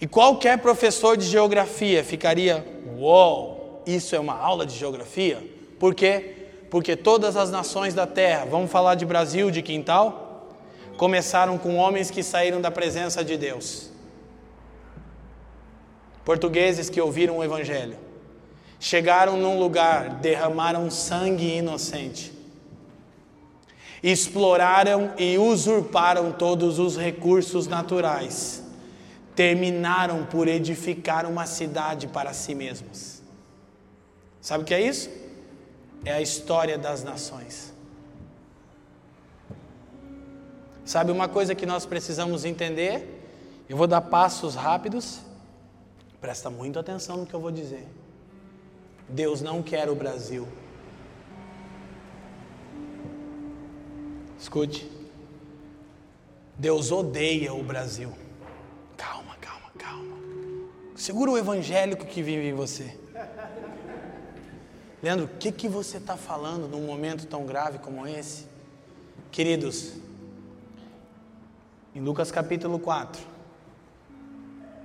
E 0.00 0.06
qualquer 0.06 0.58
professor 0.58 1.16
de 1.16 1.26
geografia 1.26 2.02
ficaria, 2.02 2.64
uou, 2.96 3.59
isso 3.86 4.14
é 4.14 4.20
uma 4.20 4.34
aula 4.34 4.66
de 4.66 4.76
geografia? 4.76 5.42
Por 5.78 5.94
quê? 5.94 6.36
Porque 6.70 6.94
todas 6.96 7.36
as 7.36 7.50
nações 7.50 7.94
da 7.94 8.06
terra, 8.06 8.44
vamos 8.44 8.70
falar 8.70 8.94
de 8.94 9.04
Brasil, 9.04 9.50
de 9.50 9.62
quintal, 9.62 10.56
começaram 10.96 11.58
com 11.58 11.76
homens 11.76 12.10
que 12.10 12.22
saíram 12.22 12.60
da 12.60 12.70
presença 12.70 13.24
de 13.24 13.36
Deus. 13.36 13.90
Portugueses 16.24 16.88
que 16.90 17.00
ouviram 17.00 17.38
o 17.38 17.44
Evangelho. 17.44 17.96
Chegaram 18.78 19.36
num 19.36 19.58
lugar, 19.58 20.10
derramaram 20.20 20.90
sangue 20.90 21.56
inocente. 21.56 22.32
Exploraram 24.02 25.12
e 25.18 25.36
usurparam 25.36 26.32
todos 26.32 26.78
os 26.78 26.96
recursos 26.96 27.66
naturais 27.66 28.60
terminaram 29.40 30.26
por 30.26 30.48
edificar 30.48 31.24
uma 31.24 31.46
cidade 31.46 32.06
para 32.06 32.32
si 32.34 32.54
mesmos. 32.54 33.19
Sabe 34.40 34.64
o 34.64 34.66
que 34.66 34.74
é 34.74 34.80
isso? 34.80 35.10
É 36.04 36.12
a 36.12 36.20
história 36.20 36.78
das 36.78 37.02
nações. 37.02 37.72
Sabe 40.84 41.12
uma 41.12 41.28
coisa 41.28 41.54
que 41.54 41.66
nós 41.66 41.86
precisamos 41.86 42.44
entender? 42.44 43.22
Eu 43.68 43.76
vou 43.76 43.86
dar 43.86 44.00
passos 44.00 44.54
rápidos. 44.54 45.20
Presta 46.20 46.50
muito 46.50 46.78
atenção 46.78 47.18
no 47.18 47.26
que 47.26 47.34
eu 47.34 47.40
vou 47.40 47.50
dizer. 47.50 47.86
Deus 49.08 49.40
não 49.40 49.62
quer 49.62 49.88
o 49.88 49.94
Brasil. 49.94 50.48
Escute. 54.38 54.90
Deus 56.58 56.90
odeia 56.90 57.54
o 57.54 57.62
Brasil. 57.62 58.12
Segura 61.00 61.30
o 61.30 61.38
evangélico 61.38 62.04
que 62.04 62.22
vive 62.22 62.48
em 62.48 62.52
você. 62.52 62.99
Leandro, 65.02 65.24
o 65.24 65.28
que, 65.38 65.50
que 65.50 65.66
você 65.66 65.96
está 65.96 66.14
falando 66.14 66.68
num 66.68 66.82
momento 66.82 67.26
tão 67.26 67.46
grave 67.46 67.78
como 67.78 68.06
esse? 68.06 68.44
Queridos, 69.32 69.94
em 71.94 72.00
Lucas 72.00 72.30
capítulo 72.30 72.78
4, 72.78 73.22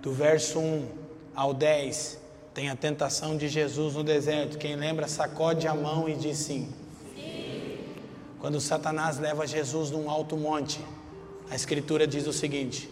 do 0.02 0.14
verso 0.14 0.60
1 0.60 0.88
ao 1.36 1.54
10, 1.54 2.18
tem 2.54 2.70
a 2.70 2.78
tentação 2.78 3.36
de 3.36 3.50
Jesus 3.50 3.96
no 3.96 4.06
deserto. 4.06 4.58
Quem 4.58 4.78
lembra, 4.78 5.06
sacode 5.10 5.68
a 5.68 5.76
mão 5.76 6.08
e 6.08 6.16
diz 6.16 6.38
sim. 6.38 6.72
sim. 7.14 7.78
Quando 8.40 8.62
Satanás 8.62 9.20
leva 9.20 9.46
Jesus 9.46 9.92
num 9.92 10.10
alto 10.10 10.38
monte, 10.38 10.80
a 11.50 11.56
Escritura 11.56 12.08
diz 12.08 12.26
o 12.26 12.32
seguinte: 12.32 12.90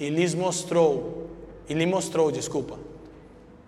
E 0.00 0.10
lhes 0.10 0.34
mostrou 0.34 1.30
e 1.68 1.74
lhe 1.74 1.86
mostrou, 1.86 2.32
desculpa, 2.32 2.78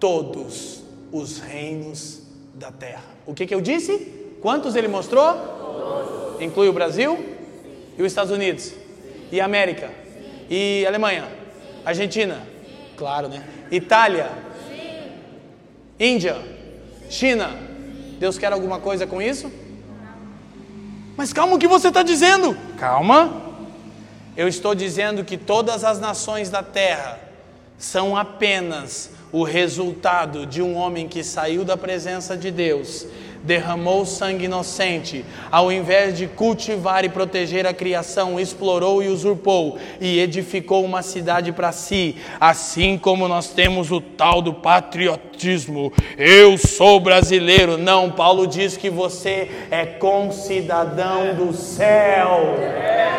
todos 0.01 0.86
os 1.17 1.39
reinos 1.39 2.23
da 2.55 2.71
terra. 2.71 3.05
O 3.27 3.35
que, 3.35 3.47
que 3.47 3.55
eu 3.55 3.61
disse? 3.61 4.37
Quantos 4.41 4.75
ele 4.75 4.89
mostrou? 4.89 5.33
Todos. 5.35 6.43
Inclui 6.43 6.69
o 6.69 6.73
Brasil? 6.73 7.17
Sim. 7.17 7.79
E 7.99 8.03
os 8.03 8.07
Estados 8.07 8.33
Unidos? 8.33 8.65
Sim. 8.65 8.75
E 9.33 9.41
a 9.41 9.45
América? 9.45 9.89
Sim. 9.89 10.47
E 10.51 10.87
Alemanha? 10.87 11.29
Argentina? 11.85 12.47
Claro, 12.97 13.29
né? 13.29 13.45
Itália? 13.71 14.31
Índia? 15.99 16.37
China? 17.09 17.51
Deus 18.19 18.39
quer 18.39 18.53
alguma 18.53 18.79
coisa 18.79 19.07
com 19.07 19.21
isso? 19.21 19.51
Mas 21.17 21.33
calma 21.33 21.55
o 21.55 21.59
que 21.59 21.69
você 21.69 21.89
está 21.89 22.03
dizendo. 22.03 22.57
Calma. 22.79 23.43
Eu 24.37 24.47
estou 24.47 24.75
dizendo 24.75 25.25
que 25.25 25.39
todas 25.39 25.83
as 25.83 25.99
nações 25.99 26.51
da 26.51 26.63
terra 26.63 27.19
são 27.79 28.17
apenas 28.17 29.11
o 29.33 29.43
resultado 29.43 30.47
de 30.47 30.63
um 30.63 30.77
homem 30.77 31.09
que 31.09 31.23
saiu 31.23 31.65
da 31.65 31.77
presença 31.77 32.37
de 32.37 32.51
Deus 32.51 33.07
derramou 33.47 34.05
sangue 34.05 34.47
inocente, 34.47 35.25
ao 35.51 35.71
invés 35.71 36.19
de 36.19 36.27
cultivar 36.27 37.05
e 37.05 37.09
proteger 37.09 37.65
a 37.67 37.73
criação, 37.73 38.39
explorou 38.41 39.03
e 39.03 39.09
usurpou 39.09 39.79
e 40.01 40.19
edificou 40.19 40.85
uma 40.85 41.01
cidade 41.01 41.53
para 41.53 41.71
si, 41.71 42.17
assim 42.41 42.99
como 42.99 43.29
nós 43.29 43.51
temos 43.51 43.93
o 43.93 44.01
tal 44.01 44.43
do 44.43 44.53
patriotismo. 44.53 45.26
Eu 46.17 46.57
sou 46.57 46.99
brasileiro. 46.99 47.77
Não, 47.77 48.11
Paulo 48.11 48.47
diz 48.47 48.77
que 48.77 48.89
você 48.89 49.49
é 49.71 49.85
concidadão 49.85 51.35
do 51.35 51.53
céu 51.53 52.57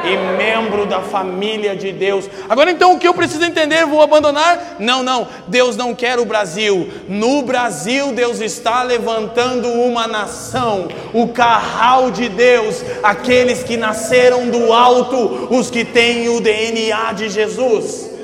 e 0.03 0.37
membro 0.37 0.85
da 0.85 1.01
família 1.01 1.75
de 1.75 1.91
Deus. 1.91 2.29
Agora 2.49 2.71
então 2.71 2.93
o 2.93 2.99
que 2.99 3.07
eu 3.07 3.13
preciso 3.13 3.43
entender, 3.43 3.85
vou 3.85 4.01
abandonar? 4.01 4.77
Não, 4.79 5.03
não. 5.03 5.27
Deus 5.47 5.75
não 5.75 5.93
quer 5.93 6.19
o 6.19 6.25
Brasil. 6.25 6.89
No 7.07 7.41
Brasil 7.41 8.13
Deus 8.13 8.39
está 8.39 8.83
levantando 8.83 9.67
uma 9.67 10.07
nação, 10.07 10.87
o 11.13 11.27
carral 11.27 12.11
de 12.11 12.29
Deus, 12.29 12.83
aqueles 13.03 13.63
que 13.63 13.77
nasceram 13.77 14.49
do 14.49 14.71
alto, 14.71 15.47
os 15.53 15.69
que 15.69 15.83
têm 15.83 16.29
o 16.29 16.39
DNA 16.39 17.13
de 17.13 17.29
Jesus. 17.29 18.16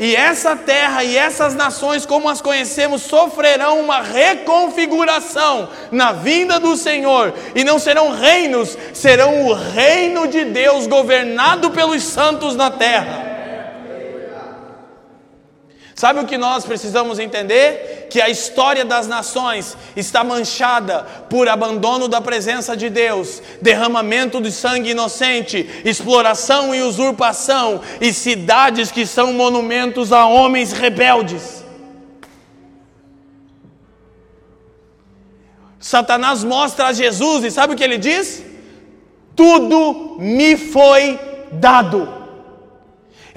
E 0.00 0.14
essa 0.14 0.54
terra 0.54 1.02
e 1.02 1.16
essas 1.16 1.54
nações, 1.54 2.06
como 2.06 2.28
as 2.28 2.40
conhecemos, 2.40 3.02
sofrerão 3.02 3.80
uma 3.80 4.00
reconfiguração 4.00 5.68
na 5.90 6.12
vinda 6.12 6.60
do 6.60 6.76
Senhor, 6.76 7.34
e 7.54 7.64
não 7.64 7.78
serão 7.78 8.12
reinos, 8.12 8.76
serão 8.94 9.46
o 9.46 9.52
reino 9.52 10.28
de 10.28 10.44
Deus 10.44 10.86
governado 10.86 11.70
pelos 11.70 12.04
santos 12.04 12.54
na 12.54 12.70
terra. 12.70 13.27
Sabe 15.98 16.20
o 16.20 16.26
que 16.26 16.38
nós 16.38 16.64
precisamos 16.64 17.18
entender? 17.18 18.06
Que 18.08 18.20
a 18.20 18.28
história 18.28 18.84
das 18.84 19.08
nações 19.08 19.76
está 19.96 20.22
manchada 20.22 21.02
por 21.28 21.48
abandono 21.48 22.06
da 22.06 22.20
presença 22.20 22.76
de 22.76 22.88
Deus, 22.88 23.42
derramamento 23.60 24.40
de 24.40 24.52
sangue 24.52 24.90
inocente, 24.90 25.68
exploração 25.84 26.72
e 26.72 26.82
usurpação, 26.82 27.80
e 28.00 28.12
cidades 28.12 28.92
que 28.92 29.04
são 29.04 29.32
monumentos 29.32 30.12
a 30.12 30.24
homens 30.24 30.70
rebeldes. 30.70 31.64
Satanás 35.80 36.44
mostra 36.44 36.86
a 36.86 36.92
Jesus 36.92 37.42
e 37.42 37.50
sabe 37.50 37.74
o 37.74 37.76
que 37.76 37.82
ele 37.82 37.98
diz? 37.98 38.44
Tudo 39.34 40.14
me 40.20 40.56
foi 40.56 41.18
dado. 41.50 42.17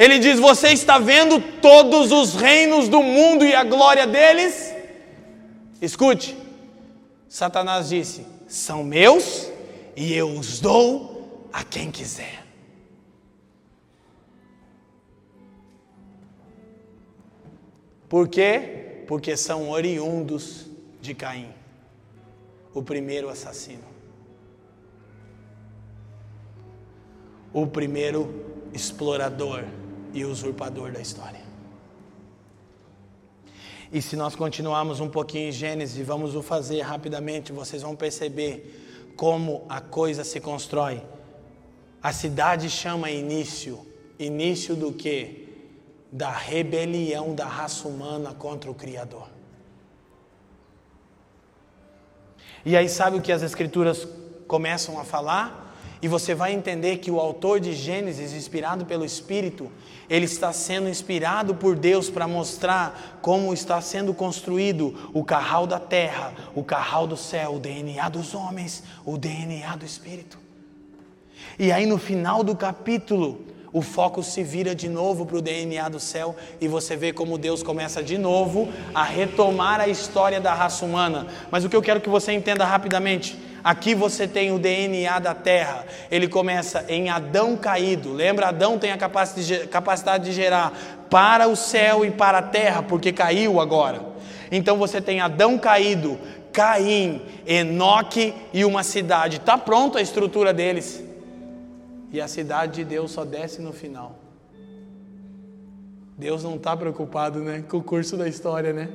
Ele 0.02 0.18
diz: 0.18 0.40
Você 0.40 0.69
está 0.69 0.98
vendo 0.98 1.40
todos 1.61 2.11
os 2.11 2.34
reinos 2.34 2.90
do 2.90 3.03
mundo 3.03 3.45
e 3.45 3.53
a 3.53 3.64
glória 3.64 4.07
deles? 4.07 4.73
Escute, 5.80 6.36
Satanás 7.30 7.90
disse: 7.90 8.26
São 8.48 8.84
meus 8.84 9.48
e 9.95 10.11
eu 10.11 10.28
os 10.32 10.60
dou 10.60 11.48
a 11.53 11.64
quem 11.64 11.91
quiser. 11.91 12.44
Por 18.10 18.28
quê? 18.28 19.03
Porque 19.07 19.38
são 19.38 19.69
oriundos 19.69 20.65
de 20.99 21.14
Caim, 21.14 21.53
o 22.73 22.82
primeiro 22.82 23.30
assassino, 23.30 23.86
o 27.53 27.68
primeiro 27.68 28.44
explorador 28.73 29.64
e 30.14 30.26
usurpador 30.26 30.92
da 30.92 31.00
história. 31.00 31.42
E 33.92 34.02
se 34.02 34.16
nós 34.16 34.36
continuarmos 34.36 35.02
um 35.02 35.10
pouquinho 35.10 35.50
em 35.50 35.52
Gênesis, 35.52 36.06
vamos 36.06 36.34
o 36.34 36.42
fazer 36.42 36.82
rapidamente, 36.82 37.52
vocês 37.52 37.82
vão 37.82 37.96
perceber 37.96 39.14
como 39.18 39.66
a 39.68 39.82
coisa 39.82 40.24
se 40.24 40.40
constrói. 40.40 41.02
A 42.02 42.14
cidade 42.14 42.70
chama 42.70 43.12
início. 43.12 43.86
Início 44.18 44.76
do 44.76 44.94
que? 44.94 45.50
Da 46.12 46.32
rebelião 46.32 47.36
da 47.36 47.46
raça 47.46 47.88
humana 47.88 48.34
contra 48.34 48.72
o 48.72 48.74
Criador. 48.74 49.28
E 52.66 52.78
aí, 52.78 52.88
sabe 52.88 53.18
o 53.18 53.22
que 53.22 53.32
as 53.32 53.42
Escrituras 53.42 54.08
começam 54.48 55.00
a 55.00 55.04
falar? 55.04 55.61
E 56.02 56.07
você 56.07 56.34
vai 56.34 56.52
entender 56.53 56.98
que 56.98 57.11
o 57.11 57.19
autor 57.19 57.60
de 57.60 57.73
Gênesis, 57.73 58.34
inspirado 58.34 58.86
pelo 58.86 59.06
Espírito, 59.06 59.72
ele 60.10 60.26
está 60.26 60.52
sendo 60.52 60.90
inspirado 60.90 61.53
por 61.53 61.76
Deus 61.76 62.10
para 62.10 62.28
mostrar 62.28 63.19
como 63.22 63.53
está 63.53 63.80
sendo 63.82 64.14
construído 64.14 65.10
o 65.14 65.23
carral 65.23 65.68
da 65.68 65.80
terra, 65.80 66.34
o 66.56 66.64
carral 66.64 67.06
do 67.06 67.15
céu, 67.15 67.56
o 67.56 67.60
DNA 67.60 68.10
dos 68.10 68.34
homens, 68.34 68.84
o 69.06 69.15
DNA 69.15 69.76
do 69.76 69.86
Espírito. 69.86 70.40
E 71.60 71.72
aí 71.72 71.86
no 71.86 71.99
final 71.99 72.44
do 72.44 72.56
capítulo, 72.56 73.45
o 73.72 73.82
foco 73.82 74.22
se 74.22 74.44
vira 74.44 74.76
de 74.76 74.90
novo 74.90 75.26
para 75.26 75.38
o 75.38 75.41
DNA 75.41 75.88
do 75.88 75.99
céu 75.99 76.36
e 76.60 76.68
você 76.68 76.95
vê 76.98 77.14
como 77.14 77.38
Deus 77.38 77.64
começa 77.64 78.03
de 78.03 78.18
novo 78.18 78.68
a 78.94 79.03
retomar 79.03 79.80
a 79.80 79.88
história 79.88 80.41
da 80.41 80.53
raça 80.53 80.84
humana. 80.84 81.28
Mas 81.49 81.64
o 81.64 81.69
que 81.69 81.76
eu 81.76 81.82
quero 81.82 82.02
que 82.02 82.10
você 82.10 82.34
entenda 82.34 82.65
rapidamente 82.65 83.38
Aqui 83.64 83.94
você 83.94 84.28
tem 84.28 84.52
o 84.52 84.60
DNA 84.60 85.20
da 85.20 85.36
terra. 85.36 85.86
Ele 86.10 86.28
começa 86.28 86.86
em 86.88 87.10
Adão 87.10 87.56
caído. 87.56 88.12
Lembra? 88.12 88.48
Adão 88.48 88.80
tem 88.80 88.92
a 88.92 88.98
capacidade 88.98 90.26
de 90.26 90.32
gerar 90.32 90.74
para 91.10 91.48
o 91.48 91.56
céu 91.56 92.06
e 92.06 92.12
para 92.12 92.40
a 92.40 92.42
terra, 92.42 92.82
porque 92.82 93.12
caiu 93.12 93.60
agora. 93.60 94.02
Então 94.52 94.78
você 94.78 95.00
tem 95.00 95.22
Adão 95.22 95.58
caído, 95.58 96.18
Caim, 96.52 97.22
Enoque 97.46 98.34
e 98.54 98.66
uma 98.66 98.84
cidade. 98.84 99.38
Está 99.38 99.58
pronta 99.58 100.00
a 100.00 100.02
estrutura 100.02 100.54
deles. 100.54 101.04
E 102.12 102.20
a 102.20 102.28
cidade 102.28 102.76
de 102.76 102.84
Deus 102.84 103.12
só 103.12 103.24
desce 103.24 103.62
no 103.62 103.72
final. 103.72 104.20
Deus 106.18 106.44
não 106.44 106.56
está 106.56 106.76
preocupado 106.76 107.40
né, 107.40 107.64
com 107.68 107.78
o 107.78 107.84
curso 107.84 108.18
da 108.18 108.28
história, 108.28 108.74
né? 108.74 108.90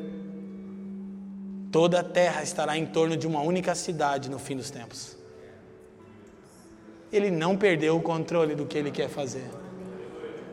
Toda 1.76 2.00
a 2.00 2.02
terra 2.02 2.42
estará 2.42 2.78
em 2.78 2.86
torno 2.86 3.18
de 3.18 3.26
uma 3.26 3.42
única 3.42 3.74
cidade 3.74 4.30
no 4.30 4.38
fim 4.38 4.56
dos 4.56 4.70
tempos. 4.70 5.14
Ele 7.12 7.30
não 7.30 7.54
perdeu 7.54 7.98
o 7.98 8.00
controle 8.00 8.54
do 8.54 8.64
que 8.64 8.78
ele 8.78 8.90
quer 8.90 9.10
fazer. 9.10 9.44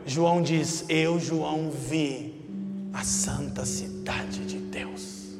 João 0.04 0.42
diz: 0.42 0.84
Eu, 0.86 1.18
João, 1.18 1.70
vi 1.70 2.44
a 2.92 3.02
santa 3.02 3.64
cidade 3.64 4.44
de 4.44 4.58
Deus. 4.58 5.38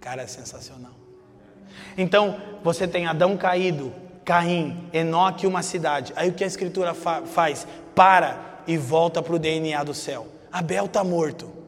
Cara, 0.00 0.22
é 0.22 0.26
sensacional. 0.26 0.94
Então, 1.98 2.40
você 2.64 2.88
tem 2.88 3.06
Adão 3.06 3.36
caído, 3.36 3.92
Caim, 4.24 4.88
Enoque, 4.90 5.46
uma 5.46 5.62
cidade. 5.62 6.14
Aí 6.16 6.30
o 6.30 6.32
que 6.32 6.44
a 6.44 6.46
Escritura 6.46 6.94
fa 6.94 7.26
faz? 7.26 7.66
Para 7.94 8.62
e 8.66 8.78
volta 8.78 9.20
para 9.20 9.34
o 9.34 9.38
DNA 9.38 9.84
do 9.84 9.92
céu. 9.92 10.26
Abel 10.50 10.86
está 10.86 11.04
morto 11.04 11.60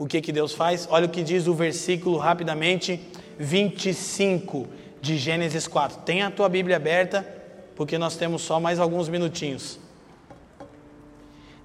o 0.00 0.06
que, 0.06 0.22
que 0.22 0.32
Deus 0.32 0.54
faz? 0.54 0.88
Olha 0.90 1.04
o 1.04 1.10
que 1.10 1.22
diz 1.22 1.46
o 1.46 1.52
versículo 1.52 2.16
rapidamente 2.16 2.98
25 3.38 4.66
de 4.98 5.18
Gênesis 5.18 5.68
4. 5.68 5.98
Tem 6.06 6.22
a 6.22 6.30
tua 6.30 6.48
Bíblia 6.48 6.76
aberta, 6.76 7.22
porque 7.76 7.98
nós 7.98 8.16
temos 8.16 8.40
só 8.40 8.58
mais 8.58 8.80
alguns 8.80 9.10
minutinhos. 9.10 9.78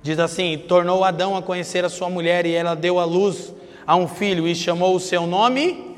Diz 0.03 0.19
assim: 0.19 0.57
Tornou 0.67 1.05
Adão 1.05 1.37
a 1.37 1.41
conhecer 1.41 1.85
a 1.85 1.89
sua 1.89 2.09
mulher, 2.09 2.45
e 2.45 2.53
ela 2.53 2.75
deu 2.75 2.99
à 2.99 3.05
luz 3.05 3.53
a 3.87 3.95
um 3.95 4.05
filho, 4.05 4.45
e 4.45 4.53
chamou 4.53 4.93
o 4.93 4.99
seu 4.99 5.25
nome 5.25 5.95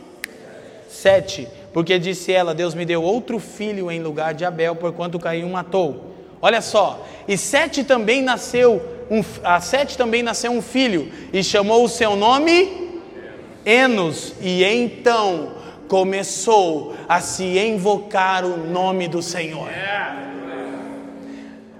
Sete, 0.87 1.47
porque 1.73 1.97
disse 1.97 2.31
ela: 2.31 2.53
Deus 2.53 2.75
me 2.75 2.85
deu 2.85 3.01
outro 3.01 3.39
filho 3.39 3.89
em 3.89 3.99
lugar 3.99 4.35
de 4.35 4.45
Abel, 4.45 4.75
porquanto 4.75 5.17
Caim 5.17 5.43
o 5.43 5.49
matou. 5.49 6.13
Olha 6.39 6.61
só, 6.61 7.03
e 7.27 7.35
Sete 7.35 7.83
também 7.83 8.21
nasceu 8.21 8.96
um, 9.09 9.23
a 9.43 9.59
Sete 9.61 9.97
também 9.97 10.21
nasceu 10.21 10.51
um 10.51 10.61
filho 10.61 11.11
e 11.31 11.43
chamou 11.43 11.83
o 11.83 11.89
seu 11.89 12.15
nome 12.15 13.01
Enos. 13.65 14.33
E 14.41 14.63
então 14.63 15.53
começou 15.87 16.95
a 17.07 17.21
se 17.21 17.57
invocar 17.57 18.45
o 18.45 18.57
nome 18.57 19.07
do 19.07 19.21
Senhor. 19.21 19.69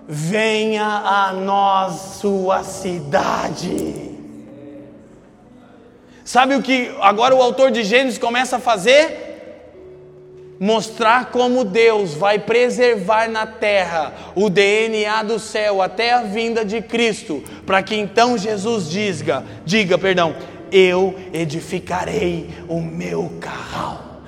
Venha 0.08 0.86
a 0.86 1.34
nós 1.34 2.20
sua 2.20 2.64
cidade. 2.64 4.08
Sabe 6.24 6.56
o 6.56 6.62
que 6.62 6.94
agora 7.02 7.36
o 7.36 7.42
autor 7.42 7.72
de 7.72 7.84
Gênesis 7.84 8.18
começa 8.18 8.58
a 8.58 8.60
fazer? 8.60 9.27
Mostrar 10.60 11.32
como 11.32 11.64
Deus 11.64 12.14
vai 12.14 12.40
preservar 12.40 13.30
na 13.30 13.46
terra 13.46 14.14
o 14.36 14.50
DNA 14.50 15.24
do 15.24 15.40
céu 15.40 15.82
até 15.82 16.14
a 16.14 16.24
vinda 16.24 16.66
de 16.66 16.82
Cristo, 16.82 17.44
para 17.66 17.84
que 17.84 17.96
então 17.96 18.38
Jesus 18.38 18.90
diga, 18.90 19.44
diga, 19.66 19.98
perdão, 19.98 20.36
eu 20.72 21.16
edificarei 21.32 22.50
o 22.68 22.82
meu 22.82 23.34
carral. 23.40 24.22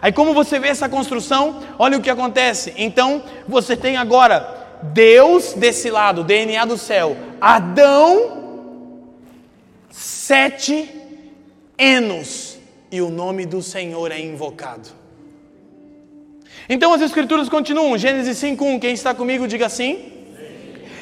Aí 0.00 0.12
como 0.12 0.34
você 0.34 0.58
vê 0.58 0.68
essa 0.68 0.88
construção, 0.88 1.62
olha 1.78 1.96
o 1.96 2.00
que 2.00 2.10
acontece. 2.10 2.74
Então, 2.76 3.22
você 3.46 3.76
tem 3.76 3.96
agora 3.96 4.80
Deus 4.82 5.52
desse 5.52 5.90
lado, 5.90 6.24
DNA 6.24 6.64
do 6.64 6.76
céu, 6.76 7.16
Adão, 7.40 9.04
sete 9.90 10.90
Enos 11.78 12.51
e 12.92 13.00
o 13.00 13.08
nome 13.08 13.46
do 13.46 13.62
Senhor 13.62 14.12
é 14.12 14.20
invocado. 14.20 14.90
Então 16.68 16.92
as 16.92 17.00
escrituras 17.00 17.48
continuam, 17.48 17.96
Gênesis 17.96 18.36
5:1, 18.36 18.78
quem 18.78 18.92
está 18.92 19.14
comigo 19.14 19.48
diga 19.48 19.68
sim. 19.70 20.12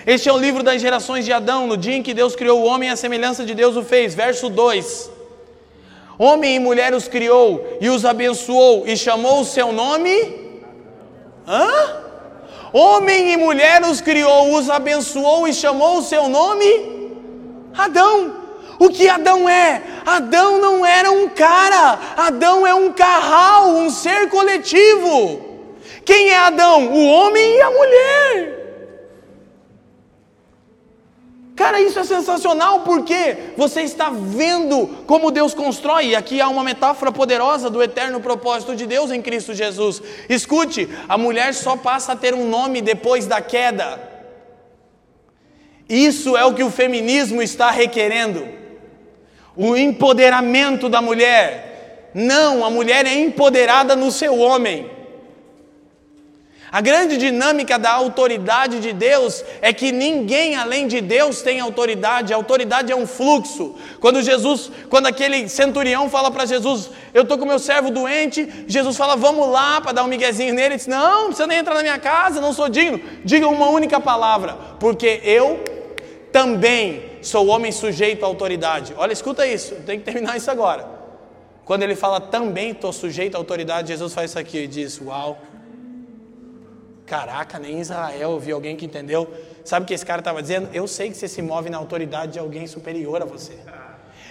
Este 0.07 0.29
é 0.29 0.33
o 0.33 0.39
livro 0.39 0.63
das 0.63 0.81
gerações 0.81 1.25
de 1.25 1.33
Adão, 1.33 1.67
no 1.67 1.77
dia 1.77 1.97
em 1.97 2.03
que 2.03 2.15
Deus 2.15 2.35
criou 2.35 2.61
o 2.61 2.65
homem, 2.65 2.89
a 2.89 2.97
semelhança 2.97 3.45
de 3.45 3.55
Deus 3.55 3.77
o 3.77 3.83
fez. 3.83 4.15
Verso 4.15 4.49
2. 4.49 5.11
Homem 6.19 6.57
e 6.57 6.59
mulher 6.59 6.95
os 6.95 7.09
criou 7.09 7.79
e 7.81 7.91
os 7.91 8.05
abençoou 8.05 8.87
e 8.87 8.97
chamou 8.97 9.41
o 9.41 9.45
seu 9.45 9.73
nome? 9.73 10.15
Hã? 11.47 12.01
Homem 12.73 13.33
e 13.33 13.37
mulher 13.37 13.83
os 13.83 14.01
criou, 14.01 14.55
os 14.55 14.71
abençoou 14.71 15.49
e 15.49 15.53
chamou 15.53 15.99
o 15.99 16.03
seu 16.03 16.29
nome? 16.29 17.11
Adão. 17.77 18.40
O 18.81 18.89
que 18.89 19.11
Adão 19.11 19.47
é? 19.47 19.83
Adão 20.07 20.59
não 20.59 20.87
era 20.87 21.13
um 21.13 21.29
cara, 21.29 22.01
Adão 22.17 22.67
é 22.67 22.75
um 22.75 22.91
carral, 22.91 23.73
um 23.73 23.91
ser 23.91 24.31
coletivo. 24.31 25.59
Quem 26.03 26.31
é 26.31 26.39
Adão? 26.39 26.87
O 26.87 27.07
homem 27.07 27.57
e 27.57 27.61
a 27.61 27.71
mulher. 27.71 28.61
Cara, 31.55 31.79
isso 31.79 31.99
é 31.99 32.05
sensacional 32.05 32.81
porque 32.81 33.53
você 33.55 33.83
está 33.83 34.09
vendo 34.09 34.87
como 35.07 35.31
Deus 35.31 35.53
constrói. 35.53 36.07
E 36.07 36.17
aqui 36.17 36.41
há 36.41 36.49
uma 36.49 36.65
metáfora 36.65 37.13
poderosa 37.13 37.69
do 37.69 37.83
eterno 37.83 38.19
propósito 38.19 38.75
de 38.75 38.87
Deus 38.87 39.11
em 39.11 39.21
Cristo 39.21 39.53
Jesus. 39.53 40.03
Escute, 40.27 40.89
a 41.07 41.19
mulher 41.19 41.53
só 41.53 41.77
passa 41.77 42.13
a 42.13 42.17
ter 42.17 42.33
um 42.33 42.49
nome 42.49 42.81
depois 42.81 43.27
da 43.27 43.43
queda. 43.43 44.01
Isso 45.87 46.35
é 46.35 46.47
o 46.47 46.55
que 46.55 46.65
o 46.65 46.71
feminismo 46.71 47.43
está 47.43 47.71
requerendo 47.71 48.60
o 49.57 49.77
empoderamento 49.77 50.89
da 50.89 51.01
mulher. 51.01 52.11
Não, 52.15 52.65
a 52.65 52.71
mulher 52.71 53.07
é 53.07 53.15
empoderada 53.15 53.95
no 53.95 54.11
seu 54.11 54.39
homem. 54.39 54.91
A 56.73 56.81
grande 56.81 57.17
dinâmica 57.17 57.77
da 57.77 57.91
autoridade 57.91 58.79
de 58.79 58.93
Deus 58.93 59.45
é 59.61 59.73
que 59.73 59.91
ninguém 59.91 60.55
além 60.55 60.87
de 60.87 61.01
Deus 61.01 61.43
tem 61.43 61.59
autoridade. 61.59 62.33
A 62.33 62.37
autoridade 62.37 62.93
é 62.93 62.97
um 62.97 63.09
fluxo. 63.09 63.75
Quando 63.99 64.23
Jesus, 64.23 64.71
quando 64.89 65.07
aquele 65.07 65.49
centurião 65.49 66.09
fala 66.09 66.31
para 66.31 66.47
Jesus, 66.47 66.91
eu 67.13 67.23
estou 67.23 67.37
com 67.37 67.45
meu 67.45 67.59
servo 67.59 67.91
doente, 67.91 68.49
Jesus 68.69 68.97
fala, 68.97 69.17
vamos 69.17 69.49
lá 69.49 69.81
para 69.81 69.91
dar 69.91 70.05
um 70.05 70.09
miguezinho 70.09 70.55
nele. 70.55 70.67
Ele 70.67 70.77
diz, 70.77 70.87
não, 70.87 71.23
não 71.23 71.27
precisa 71.27 71.49
nem 71.49 71.59
entrar 71.59 71.75
na 71.75 71.83
minha 71.83 71.99
casa, 71.99 72.41
não 72.41 72.53
sou 72.53 72.69
digno. 72.69 73.01
Diga 73.25 73.49
uma 73.49 73.69
única 73.69 73.99
palavra, 73.99 74.57
porque 74.79 75.21
eu 75.25 75.65
também 76.31 77.10
sou 77.23 77.47
homem 77.49 77.73
sujeito 77.73 78.25
à 78.25 78.27
autoridade. 78.27 78.95
Olha, 78.97 79.13
escuta 79.13 79.47
isso, 79.47 79.75
tem 79.87 79.99
que 79.99 80.05
terminar 80.05 80.37
isso 80.37 80.51
agora. 80.51 80.87
Quando 81.65 81.83
ele 81.83 81.95
fala 81.95 82.21
também 82.21 82.71
estou 82.71 82.93
sujeito 82.93 83.37
à 83.37 83.39
autoridade, 83.39 83.89
Jesus 83.89 84.13
faz 84.13 84.31
isso 84.31 84.39
aqui 84.39 84.59
e 84.59 84.67
diz: 84.67 85.01
Uau, 85.01 85.39
caraca, 87.07 87.59
nem 87.59 87.77
em 87.77 87.81
Israel 87.81 88.39
vi 88.39 88.53
alguém 88.53 88.77
que 88.77 88.87
entendeu. 88.87 89.29
Sabe 89.65 89.85
o 89.85 89.87
que 89.87 89.95
esse 89.95 90.05
cara 90.05 90.21
estava 90.21 90.43
dizendo? 90.43 90.69
Eu 90.73 90.89
sei 90.89 91.11
que 91.11 91.17
você 91.17 91.29
se 91.29 91.41
move 91.41 91.71
na 91.71 91.79
autoridade 91.79 92.33
de 92.33 92.39
alguém 92.39 92.67
superior 92.67 93.23
a 93.23 93.25
você. 93.25 93.57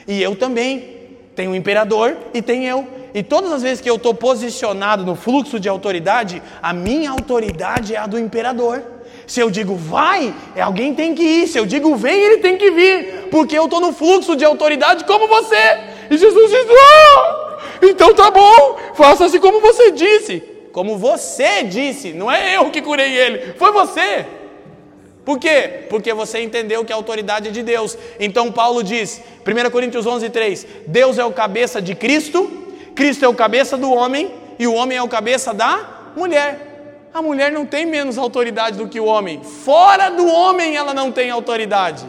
E 0.07 0.21
eu 0.21 0.35
também. 0.35 0.97
Tem 1.35 1.47
o 1.47 1.51
um 1.51 1.55
imperador 1.55 2.17
e 2.33 2.41
tem 2.41 2.65
eu. 2.65 2.85
E 3.13 3.23
todas 3.23 3.53
as 3.53 3.61
vezes 3.61 3.79
que 3.79 3.89
eu 3.89 3.95
estou 3.95 4.13
posicionado 4.13 5.05
no 5.05 5.15
fluxo 5.15 5.57
de 5.57 5.69
autoridade, 5.69 6.43
a 6.61 6.73
minha 6.73 7.09
autoridade 7.09 7.95
é 7.95 7.97
a 7.97 8.05
do 8.05 8.19
imperador. 8.19 8.83
Se 9.29 9.39
eu 9.39 9.51
digo 9.51 9.75
vai, 9.75 10.33
é 10.55 10.61
alguém 10.61 10.95
tem 10.95 11.13
que 11.13 11.21
ir. 11.21 11.47
Se 11.47 11.59
eu 11.59 11.63
digo 11.63 11.95
vem, 11.95 12.19
ele 12.19 12.37
tem 12.37 12.57
que 12.57 12.71
vir. 12.71 13.27
Porque 13.29 13.55
eu 13.55 13.65
estou 13.65 13.79
no 13.79 13.93
fluxo 13.93 14.35
de 14.35 14.43
autoridade 14.43 15.05
como 15.05 15.27
você. 15.27 15.77
E 16.09 16.17
Jesus 16.17 16.49
diz: 16.49 16.65
ah, 16.67 17.59
então 17.83 18.15
tá 18.15 18.31
bom, 18.31 18.79
faça-se 18.95 19.39
como 19.39 19.59
você 19.59 19.91
disse. 19.91 20.41
Como 20.71 20.97
você 20.97 21.61
disse, 21.61 22.11
não 22.11 22.31
é 22.31 22.57
eu 22.57 22.71
que 22.71 22.81
curei 22.81 23.15
ele, 23.15 23.53
foi 23.53 23.71
você. 23.71 24.25
Por 25.23 25.37
quê? 25.37 25.85
Porque 25.91 26.11
você 26.11 26.41
entendeu 26.41 26.83
que 26.83 26.91
a 26.91 26.95
autoridade 26.95 27.49
é 27.49 27.51
de 27.51 27.61
Deus. 27.61 27.95
Então 28.19 28.51
Paulo 28.51 28.83
diz, 28.83 29.21
1 29.45 29.69
Coríntios 29.69 30.07
11, 30.07 30.27
3: 30.27 30.65
Deus 30.87 31.19
é 31.19 31.23
o 31.23 31.31
cabeça 31.31 31.79
de 31.79 31.93
Cristo, 31.93 32.49
Cristo 32.95 33.25
é 33.25 33.27
o 33.27 33.35
cabeça 33.35 33.77
do 33.77 33.91
homem, 33.91 34.31
e 34.57 34.65
o 34.65 34.73
homem 34.73 34.97
é 34.97 35.03
o 35.03 35.07
cabeça 35.07 35.53
da 35.53 36.11
mulher. 36.15 36.68
A 37.13 37.21
mulher 37.21 37.51
não 37.51 37.65
tem 37.65 37.85
menos 37.85 38.17
autoridade 38.17 38.77
do 38.77 38.87
que 38.87 38.99
o 38.99 39.05
homem. 39.05 39.43
Fora 39.43 40.09
do 40.09 40.27
homem 40.27 40.75
ela 40.75 40.93
não 40.93 41.11
tem 41.11 41.29
autoridade. 41.29 42.05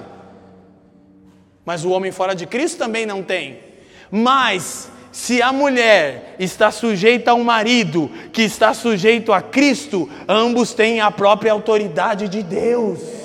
Mas 1.64 1.84
o 1.84 1.90
homem 1.90 2.12
fora 2.12 2.34
de 2.34 2.46
Cristo 2.46 2.78
também 2.78 3.06
não 3.06 3.22
tem. 3.22 3.60
Mas 4.10 4.90
se 5.12 5.42
a 5.42 5.52
mulher 5.52 6.36
está 6.38 6.70
sujeita 6.70 7.32
ao 7.32 7.40
marido, 7.40 8.10
que 8.32 8.42
está 8.42 8.72
sujeito 8.72 9.32
a 9.32 9.42
Cristo, 9.42 10.08
ambos 10.28 10.72
têm 10.72 11.00
a 11.00 11.10
própria 11.10 11.52
autoridade 11.52 12.28
de 12.28 12.42
Deus. 12.42 13.19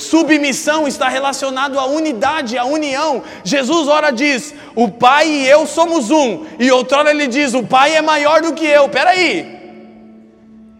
Submissão 0.00 0.88
está 0.88 1.08
relacionado 1.08 1.78
à 1.78 1.86
unidade, 1.86 2.56
à 2.56 2.64
união. 2.64 3.22
Jesus 3.44 3.86
ora 3.86 4.10
diz: 4.10 4.54
"O 4.74 4.88
Pai 4.88 5.28
e 5.28 5.46
eu 5.46 5.66
somos 5.66 6.10
um", 6.10 6.46
e 6.58 6.70
outrora 6.70 7.10
ele 7.10 7.26
diz: 7.26 7.54
"O 7.54 7.62
Pai 7.62 7.94
é 7.94 8.02
maior 8.02 8.42
do 8.42 8.54
que 8.54 8.64
eu". 8.64 8.88
Peraí. 8.88 9.60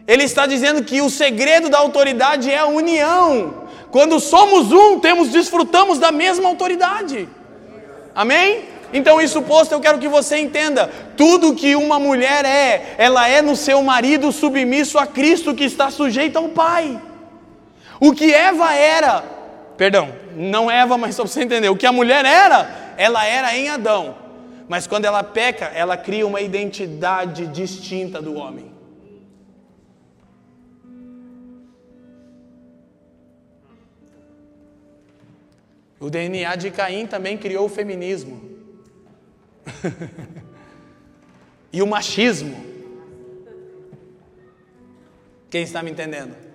Ele 0.07 0.25
está 0.25 0.47
dizendo 0.47 0.83
que 0.83 1.01
o 1.01 1.11
segredo 1.11 1.69
da 1.69 1.79
autoridade 1.79 2.51
é 2.51 2.59
a 2.59 2.67
união. 2.67 3.69
Quando 3.91 4.19
somos 4.19 4.73
um, 4.73 4.99
temos 4.99 5.29
desfrutamos 5.29 5.99
da 5.99 6.11
mesma 6.11 6.49
autoridade. 6.49 7.29
Amém? 8.15 8.65
Então, 8.93 9.21
isso 9.21 9.41
posto, 9.43 9.73
eu 9.73 9.81
quero 9.81 9.99
que 9.99 10.09
você 10.09 10.39
entenda: 10.39 10.91
tudo 11.17 11.55
que 11.55 11.77
uma 11.77 11.99
mulher 11.99 12.45
é, 12.45 12.95
ela 12.99 13.29
é 13.29 13.41
no 13.41 13.55
seu 13.55 13.83
marido 13.83 14.33
submisso 14.33 14.99
a 14.99 15.07
Cristo 15.07 15.55
que 15.55 15.65
está 15.65 15.91
sujeito 15.91 16.37
ao 16.37 16.49
Pai. 16.49 17.01
O 18.01 18.15
que 18.15 18.33
Eva 18.33 18.75
era, 18.75 19.21
perdão, 19.77 20.11
não 20.35 20.71
Eva, 20.71 20.97
mas 20.97 21.15
só 21.15 21.23
para 21.23 21.31
você 21.31 21.43
entender, 21.43 21.69
o 21.69 21.77
que 21.77 21.87
a 21.87 21.93
mulher 21.93 22.25
era, 22.25 22.95
ela 22.97 23.27
era 23.27 23.55
em 23.55 23.69
Adão. 23.69 24.17
Mas 24.67 24.87
quando 24.87 25.05
ela 25.05 25.23
peca, 25.23 25.67
ela 25.67 25.99
cria 25.99 26.27
uma 26.27 26.41
identidade 26.41 27.47
distinta 27.49 28.23
do 28.23 28.35
homem. 28.35 28.73
O 35.99 36.09
DNA 36.09 36.57
de 36.57 36.71
Caim 36.71 37.07
também 37.07 37.37
criou 37.37 37.67
o 37.67 37.69
feminismo. 37.69 38.49
e 41.71 41.83
o 41.83 41.87
machismo. 41.87 42.57
Quem 45.51 45.63
está 45.63 45.83
me 45.83 45.91
entendendo? 45.91 46.50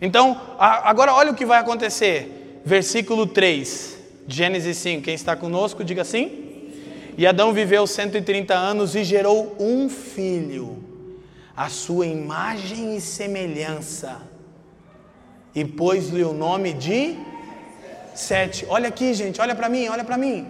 Então, 0.00 0.40
agora 0.58 1.12
olha 1.14 1.32
o 1.32 1.34
que 1.34 1.46
vai 1.46 1.58
acontecer. 1.58 2.62
Versículo 2.64 3.26
3, 3.26 3.98
Gênesis 4.26 4.76
5. 4.78 5.02
Quem 5.02 5.14
está 5.14 5.36
conosco, 5.36 5.84
diga 5.84 6.02
assim. 6.02 6.44
E 7.16 7.26
Adão 7.26 7.52
viveu 7.52 7.86
130 7.86 8.54
anos 8.54 8.94
e 8.94 9.04
gerou 9.04 9.54
um 9.60 9.88
filho, 9.88 10.82
a 11.56 11.68
sua 11.68 12.06
imagem 12.06 12.96
e 12.96 13.00
semelhança, 13.00 14.20
e 15.54 15.64
pôs-lhe 15.64 16.24
o 16.24 16.32
nome 16.32 16.72
de 16.72 17.16
7. 18.14 18.66
Olha 18.68 18.88
aqui, 18.88 19.14
gente, 19.14 19.40
olha 19.40 19.54
para 19.54 19.68
mim, 19.68 19.86
olha 19.86 20.02
para 20.02 20.18
mim. 20.18 20.48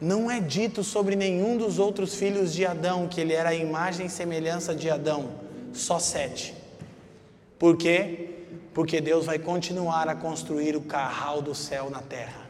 Não 0.00 0.30
é 0.30 0.38
dito 0.38 0.84
sobre 0.84 1.16
nenhum 1.16 1.56
dos 1.56 1.78
outros 1.78 2.14
filhos 2.14 2.52
de 2.52 2.64
Adão 2.64 3.08
que 3.08 3.20
ele 3.20 3.32
era 3.32 3.48
a 3.48 3.54
imagem 3.54 4.06
e 4.06 4.10
semelhança 4.10 4.74
de 4.74 4.88
Adão, 4.90 5.30
só 5.72 5.98
sete. 5.98 6.54
Por 7.64 7.78
quê? 7.78 8.28
Porque 8.74 9.00
Deus 9.00 9.24
vai 9.24 9.38
continuar 9.38 10.06
a 10.06 10.14
construir 10.14 10.76
o 10.76 10.82
carral 10.82 11.40
do 11.40 11.54
céu 11.54 11.88
na 11.88 12.02
terra. 12.02 12.42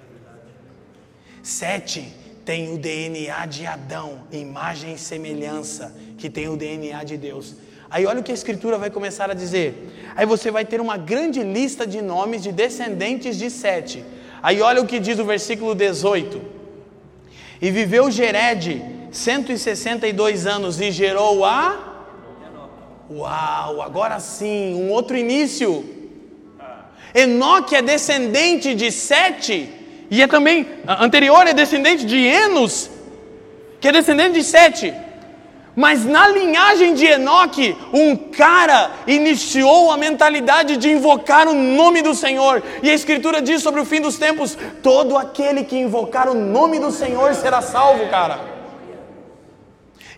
Sete 1.40 2.12
tem 2.44 2.74
o 2.74 2.78
DNA 2.78 3.46
de 3.46 3.64
Adão, 3.64 4.22
imagem 4.32 4.94
e 4.94 4.98
semelhança, 4.98 5.94
que 6.18 6.28
tem 6.28 6.48
o 6.48 6.56
DNA 6.56 7.04
de 7.04 7.16
Deus. 7.16 7.54
Aí 7.88 8.04
olha 8.04 8.18
o 8.18 8.24
que 8.24 8.32
a 8.32 8.34
Escritura 8.34 8.76
vai 8.76 8.90
começar 8.90 9.30
a 9.30 9.34
dizer. 9.34 9.88
Aí 10.16 10.26
você 10.26 10.50
vai 10.50 10.64
ter 10.64 10.80
uma 10.80 10.96
grande 10.96 11.44
lista 11.44 11.86
de 11.86 12.02
nomes 12.02 12.42
de 12.42 12.50
descendentes 12.50 13.38
de 13.38 13.50
Sete. 13.50 14.04
Aí 14.42 14.60
olha 14.60 14.82
o 14.82 14.86
que 14.88 14.98
diz 14.98 15.20
o 15.20 15.24
versículo 15.24 15.76
18. 15.76 16.42
E 17.62 17.70
viveu 17.70 18.10
Gered 18.10 18.82
162 19.12 20.44
anos 20.44 20.80
e 20.80 20.90
gerou 20.90 21.44
a. 21.44 21.93
Uau, 23.10 23.82
agora 23.82 24.18
sim, 24.18 24.74
um 24.74 24.90
outro 24.90 25.16
início. 25.16 25.84
Enoque 27.14 27.76
é 27.76 27.82
descendente 27.82 28.74
de 28.74 28.90
Sete, 28.90 29.70
e 30.10 30.22
é 30.22 30.26
também, 30.26 30.66
anterior 30.86 31.46
é 31.46 31.52
descendente 31.52 32.04
de 32.06 32.16
Enos, 32.16 32.90
que 33.80 33.88
é 33.88 33.92
descendente 33.92 34.34
de 34.34 34.42
Sete. 34.42 34.94
Mas 35.76 36.04
na 36.04 36.28
linhagem 36.28 36.94
de 36.94 37.04
Enoque, 37.04 37.76
um 37.92 38.16
cara 38.16 38.90
iniciou 39.06 39.90
a 39.90 39.96
mentalidade 39.96 40.76
de 40.76 40.90
invocar 40.90 41.48
o 41.48 41.52
nome 41.52 42.00
do 42.00 42.14
Senhor. 42.14 42.62
E 42.80 42.88
a 42.88 42.94
Escritura 42.94 43.42
diz 43.42 43.60
sobre 43.60 43.80
o 43.80 43.84
fim 43.84 44.00
dos 44.00 44.16
tempos: 44.16 44.56
todo 44.82 45.18
aquele 45.18 45.64
que 45.64 45.76
invocar 45.76 46.28
o 46.28 46.34
nome 46.34 46.78
do 46.78 46.92
Senhor 46.92 47.34
será 47.34 47.60
salvo, 47.60 48.08
cara. 48.08 48.53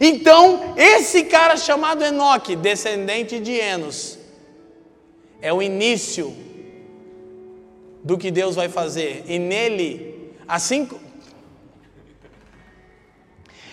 Então, 0.01 0.74
esse 0.77 1.24
cara 1.24 1.56
chamado 1.56 2.05
Enoque, 2.05 2.55
descendente 2.55 3.40
de 3.40 3.52
Enos, 3.52 4.18
é 5.40 5.52
o 5.52 5.62
início 5.62 6.36
do 8.05 8.18
que 8.18 8.31
Deus 8.31 8.55
vai 8.55 8.68
fazer. 8.68 9.24
E 9.27 9.39
nele, 9.39 10.32
assim 10.47 10.86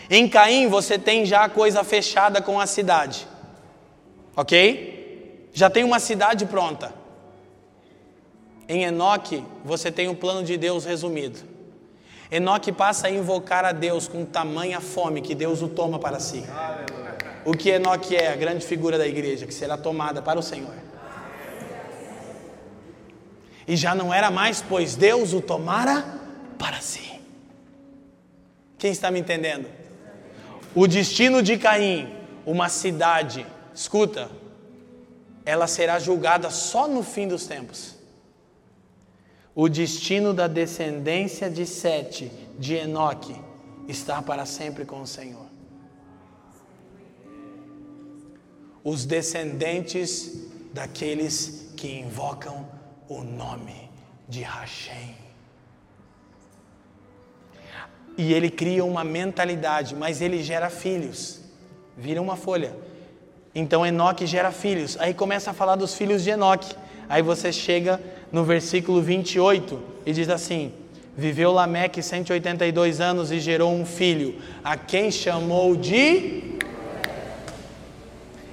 em 0.10 0.28
Caim 0.28 0.68
você 0.68 1.00
tem 1.00 1.26
já 1.26 1.46
a 1.46 1.50
coisa 1.50 1.84
fechada 1.84 2.42
com 2.42 2.60
a 2.60 2.68
cidade. 2.68 3.28
Ok? 4.36 5.50
Já 5.54 5.70
tem 5.70 5.84
uma 5.84 6.00
cidade 6.00 6.46
pronta. 6.46 6.94
Em 8.68 8.84
Enoque 8.84 9.44
você 9.64 9.92
tem 9.92 10.08
o 10.08 10.16
plano 10.16 10.44
de 10.44 10.58
Deus 10.58 10.86
resumido. 10.86 11.40
Enoque 12.36 12.72
passa 12.72 13.06
a 13.06 13.12
invocar 13.12 13.64
a 13.64 13.72
Deus 13.72 14.08
com 14.08 14.26
tamanha 14.26 14.82
fome 14.82 15.22
que 15.22 15.36
Deus 15.36 15.62
o 15.62 15.68
toma 15.68 16.00
para 16.00 16.20
si. 16.20 16.44
O 17.46 17.52
que 17.52 17.70
Enoque 17.70 18.16
é? 18.16 18.34
A 18.34 18.36
grande 18.36 18.66
figura 18.66 18.98
da 18.98 19.06
igreja 19.06 19.46
que 19.46 19.54
será 19.54 19.78
tomada 19.78 20.20
para 20.20 20.40
o 20.40 20.42
Senhor. 20.42 20.74
E 23.68 23.76
já 23.76 23.94
não 23.94 24.12
era 24.12 24.32
mais, 24.32 24.64
pois 24.68 24.96
Deus 24.96 25.32
o 25.32 25.42
tomara 25.42 26.04
para 26.58 26.82
si. 26.82 27.22
Quem 28.80 28.92
está 28.92 29.12
me 29.12 29.20
entendendo? 29.20 29.70
O 30.74 30.88
destino 30.88 31.44
de 31.44 31.56
Caim, 31.60 32.16
uma 32.48 32.68
cidade, 32.68 33.46
escuta, 33.76 34.28
ela 35.46 35.68
será 35.68 36.00
julgada 36.00 36.50
só 36.50 36.88
no 36.88 37.04
fim 37.04 37.28
dos 37.28 37.46
tempos. 37.46 37.93
O 39.56 39.70
destino 39.70 40.34
da 40.34 40.48
descendência 40.48 41.50
de 41.50 41.66
Sete, 41.66 42.32
de 42.58 42.74
Enoque, 42.74 43.36
está 43.88 44.22
para 44.22 44.46
sempre 44.46 44.84
com 44.84 45.02
o 45.02 45.08
Senhor. 45.08 45.46
Os 48.84 49.06
descendentes 49.06 50.50
daqueles 50.74 51.72
que 51.78 52.00
invocam 52.00 52.68
o 53.08 53.24
nome 53.24 53.90
de 54.28 54.42
Hashem. 54.42 55.16
E 58.18 58.34
ele 58.34 58.50
cria 58.50 58.84
uma 58.84 59.04
mentalidade, 59.04 59.96
mas 59.96 60.22
ele 60.22 60.42
gera 60.44 60.70
filhos. 60.70 61.42
Vira 61.96 62.22
uma 62.22 62.36
folha. 62.36 62.76
Então 63.54 63.86
Enoque 63.86 64.26
gera 64.26 64.52
filhos. 64.52 64.98
Aí 65.00 65.14
começa 65.14 65.52
a 65.52 65.54
falar 65.54 65.76
dos 65.76 65.94
filhos 65.94 66.24
de 66.24 66.32
Enoque. 66.32 66.76
Aí 67.08 67.22
você 67.22 67.52
chega 67.52 68.02
no 68.32 68.44
versículo 68.44 69.02
28 69.02 69.80
e 70.06 70.14
diz 70.14 70.30
assim: 70.30 70.72
Viveu 71.18 71.52
Lameque 71.52 72.02
182 72.02 73.00
anos 73.00 73.32
e 73.32 73.40
gerou 73.40 73.74
um 73.74 73.86
filho, 73.86 74.36
a 74.64 74.76
quem 74.78 75.12
chamou 75.12 75.76
de. 75.76 76.44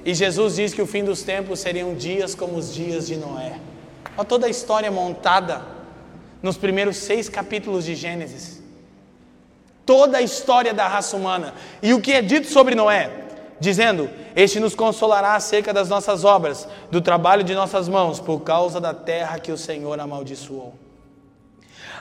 E 0.03 0.13
Jesus 0.13 0.55
diz 0.55 0.73
que 0.73 0.81
o 0.81 0.87
fim 0.87 1.03
dos 1.03 1.21
tempos 1.23 1.59
seriam 1.59 1.93
dias 1.93 2.33
como 2.33 2.57
os 2.57 2.73
dias 2.73 3.07
de 3.07 3.17
Noé. 3.17 3.59
Olha 4.17 4.25
toda 4.25 4.47
a 4.47 4.49
história 4.49 4.91
montada 4.91 5.61
nos 6.41 6.57
primeiros 6.57 6.97
seis 6.97 7.29
capítulos 7.29 7.85
de 7.85 7.95
Gênesis 7.95 8.61
toda 9.91 10.19
a 10.19 10.21
história 10.21 10.73
da 10.73 10.87
raça 10.87 11.17
humana. 11.17 11.53
E 11.81 11.93
o 11.93 11.99
que 11.99 12.13
é 12.13 12.21
dito 12.21 12.47
sobre 12.47 12.75
Noé? 12.75 13.11
Dizendo: 13.61 14.09
Este 14.35 14.59
nos 14.59 14.73
consolará 14.73 15.35
acerca 15.35 15.71
das 15.71 15.87
nossas 15.87 16.25
obras, 16.25 16.67
do 16.89 16.99
trabalho 16.99 17.43
de 17.43 17.53
nossas 17.53 17.87
mãos, 17.87 18.19
por 18.19 18.39
causa 18.39 18.81
da 18.81 18.91
terra 18.91 19.37
que 19.37 19.51
o 19.51 19.57
Senhor 19.57 19.99
amaldiçoou. 19.99 20.73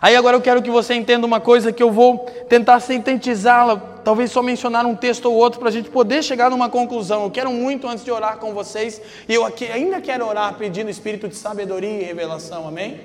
Aí 0.00 0.16
agora 0.16 0.38
eu 0.38 0.40
quero 0.40 0.62
que 0.62 0.70
você 0.70 0.94
entenda 0.94 1.26
uma 1.26 1.38
coisa 1.38 1.70
que 1.70 1.82
eu 1.82 1.90
vou 1.90 2.20
tentar 2.48 2.80
sintetizá-la, 2.80 3.76
talvez 4.02 4.30
só 4.30 4.40
mencionar 4.40 4.86
um 4.86 4.96
texto 4.96 5.26
ou 5.26 5.34
outro 5.34 5.60
para 5.60 5.68
a 5.68 5.72
gente 5.72 5.90
poder 5.90 6.24
chegar 6.24 6.48
numa 6.48 6.70
conclusão. 6.70 7.24
Eu 7.24 7.30
quero 7.30 7.52
muito 7.52 7.86
antes 7.86 8.02
de 8.06 8.10
orar 8.10 8.38
com 8.38 8.54
vocês, 8.54 8.98
e 9.28 9.34
eu 9.34 9.44
aqui 9.44 9.66
ainda 9.66 10.00
quero 10.00 10.26
orar 10.26 10.54
pedindo 10.54 10.88
espírito 10.88 11.28
de 11.28 11.36
sabedoria 11.36 12.00
e 12.00 12.04
revelação, 12.04 12.66
amém? 12.66 13.02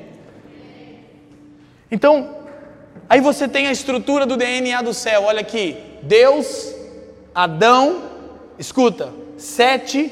Então, 1.92 2.38
aí 3.10 3.20
você 3.20 3.50
tem 3.50 3.68
a 3.68 3.72
estrutura 3.74 4.26
do 4.26 4.38
DNA 4.38 4.82
do 4.82 4.94
céu, 4.94 5.24
olha 5.24 5.42
aqui: 5.42 5.76
Deus, 6.02 6.74
Adão, 7.34 8.15
escuta, 8.58 9.14
Sete, 9.38 10.12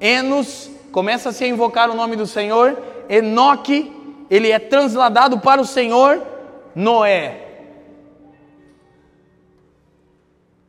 Enos, 0.00 0.70
começa 0.92 1.30
a 1.30 1.46
invocar 1.46 1.90
o 1.90 1.94
nome 1.94 2.16
do 2.16 2.26
Senhor, 2.26 2.78
Enoque, 3.08 3.92
ele 4.30 4.50
é 4.50 4.58
transladado 4.58 5.38
para 5.40 5.60
o 5.60 5.64
Senhor, 5.64 6.22
Noé. 6.74 7.40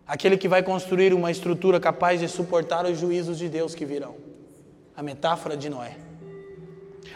Aquele 0.07 0.37
que 0.37 0.47
vai 0.47 0.61
construir 0.61 1.13
uma 1.13 1.31
estrutura 1.31 1.79
capaz 1.79 2.19
de 2.19 2.27
suportar 2.27 2.85
os 2.85 2.97
juízos 2.97 3.37
de 3.37 3.49
Deus 3.49 3.73
que 3.73 3.85
virão. 3.85 4.15
A 4.95 5.01
metáfora 5.01 5.57
de 5.57 5.67
Noé. 5.67 5.97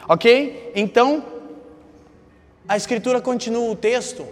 Ok? 0.08 0.72
Então, 0.76 1.24
a 2.68 2.76
Escritura 2.76 3.22
continua 3.22 3.70
o 3.72 3.76
texto 3.76 4.26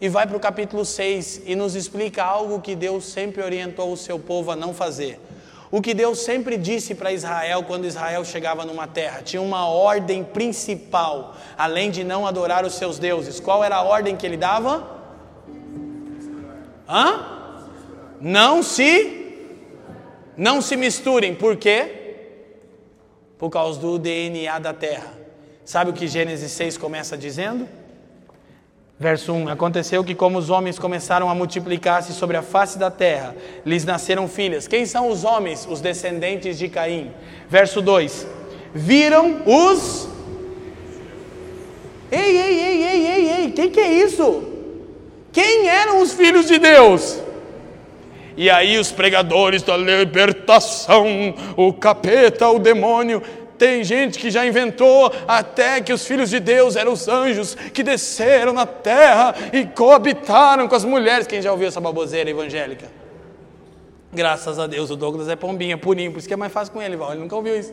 e 0.00 0.08
vai 0.08 0.26
para 0.26 0.36
o 0.36 0.40
capítulo 0.40 0.84
6 0.84 1.42
e 1.46 1.54
nos 1.54 1.74
explica 1.74 2.22
algo 2.22 2.60
que 2.60 2.74
Deus 2.74 3.04
sempre 3.04 3.42
orientou 3.42 3.92
o 3.92 3.96
seu 3.96 4.18
povo 4.18 4.50
a 4.50 4.56
não 4.56 4.74
fazer. 4.74 5.18
O 5.70 5.80
que 5.80 5.94
Deus 5.94 6.20
sempre 6.20 6.56
disse 6.56 6.94
para 6.94 7.12
Israel 7.12 7.64
quando 7.64 7.86
Israel 7.86 8.24
chegava 8.24 8.64
numa 8.64 8.86
terra, 8.86 9.22
tinha 9.22 9.42
uma 9.42 9.68
ordem 9.68 10.22
principal, 10.22 11.34
além 11.58 11.90
de 11.90 12.04
não 12.04 12.26
adorar 12.26 12.64
os 12.64 12.74
seus 12.74 12.98
deuses. 12.98 13.40
Qual 13.40 13.64
era 13.64 13.76
a 13.76 13.82
ordem 13.82 14.16
que 14.16 14.24
ele 14.24 14.36
dava? 14.36 14.86
Hã? 16.88 17.36
Não 18.20 18.62
se 18.62 19.24
não 20.36 20.60
se 20.60 20.76
misturem. 20.76 21.34
Por 21.34 21.56
quê? 21.56 22.04
Por 23.38 23.50
causa 23.50 23.80
do 23.80 23.98
DNA 23.98 24.58
da 24.58 24.74
terra. 24.74 25.12
Sabe 25.64 25.90
o 25.90 25.94
que 25.94 26.06
Gênesis 26.06 26.52
6 26.52 26.76
começa 26.76 27.16
dizendo? 27.16 27.66
Verso 28.98 29.32
1: 29.32 29.48
Aconteceu 29.50 30.02
que, 30.02 30.14
como 30.14 30.38
os 30.38 30.48
homens 30.48 30.78
começaram 30.78 31.28
a 31.28 31.34
multiplicar-se 31.34 32.14
sobre 32.14 32.36
a 32.36 32.42
face 32.42 32.78
da 32.78 32.90
terra, 32.90 33.36
lhes 33.64 33.84
nasceram 33.84 34.26
filhas. 34.26 34.66
Quem 34.66 34.86
são 34.86 35.10
os 35.10 35.22
homens? 35.22 35.66
Os 35.70 35.80
descendentes 35.80 36.58
de 36.58 36.68
Caim. 36.68 37.10
Verso 37.48 37.82
2: 37.82 38.26
Viram 38.74 39.42
os. 39.44 40.08
Ei, 42.10 42.38
ei, 42.38 42.60
ei, 42.60 42.82
ei, 42.84 43.06
ei, 43.06 43.30
ei, 43.30 43.50
quem 43.50 43.68
que 43.68 43.80
é 43.80 43.92
isso? 43.92 44.44
Quem 45.32 45.68
eram 45.68 46.00
os 46.00 46.14
filhos 46.14 46.46
de 46.46 46.58
Deus? 46.58 47.20
E 48.36 48.48
aí 48.48 48.78
os 48.78 48.92
pregadores 48.92 49.62
da 49.62 49.76
libertação, 49.76 51.34
o 51.56 51.72
capeta, 51.72 52.48
o 52.48 52.58
demônio, 52.58 53.22
tem 53.58 53.82
gente 53.84 54.18
que 54.18 54.30
já 54.30 54.46
inventou 54.46 55.12
até 55.26 55.80
que 55.80 55.92
os 55.92 56.06
filhos 56.06 56.30
de 56.30 56.40
Deus 56.40 56.76
eram 56.76 56.92
os 56.92 57.08
anjos 57.08 57.54
que 57.54 57.82
desceram 57.82 58.52
na 58.52 58.66
terra 58.66 59.34
e 59.52 59.64
coabitaram 59.64 60.68
com 60.68 60.74
as 60.74 60.84
mulheres. 60.84 61.26
Quem 61.26 61.42
já 61.42 61.50
ouviu 61.52 61.68
essa 61.68 61.80
baboseira 61.80 62.30
evangélica? 62.30 62.90
Graças 64.12 64.58
a 64.58 64.66
Deus, 64.66 64.90
o 64.90 64.96
Douglas 64.96 65.28
é 65.28 65.36
pombinha, 65.36 65.76
purinho, 65.76 66.10
por 66.12 66.18
isso 66.18 66.28
que 66.28 66.34
é 66.34 66.36
mais 66.36 66.52
fácil 66.52 66.72
com 66.72 66.80
ele, 66.80 66.96
Val. 66.96 67.12
Ele 67.12 67.20
nunca 67.20 67.36
ouviu 67.36 67.58
isso. 67.58 67.72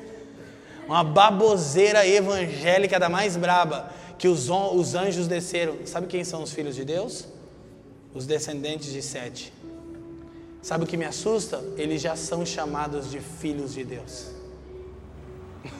Uma 0.87 1.03
baboseira 1.03 2.05
evangélica 2.05 2.99
da 2.99 3.07
mais 3.07 3.37
braba, 3.37 3.89
que 4.17 4.27
os, 4.27 4.49
os 4.49 4.95
anjos 4.95 5.27
desceram. 5.27 5.77
Sabe 5.85 6.07
quem 6.07 6.23
são 6.23 6.43
os 6.43 6.51
filhos 6.51 6.75
de 6.75 6.83
Deus? 6.83 7.27
Os 8.13 8.25
descendentes 8.25 8.91
de 8.91 9.01
Sete. 9.01 9.53
Sabe 10.61 10.83
o 10.83 10.87
que 10.87 10.97
me 10.97 11.05
assusta? 11.05 11.63
Eles 11.77 12.01
já 12.01 12.15
são 12.15 12.45
chamados 12.45 13.09
de 13.09 13.19
filhos 13.19 13.73
de 13.73 13.83
Deus. 13.83 14.32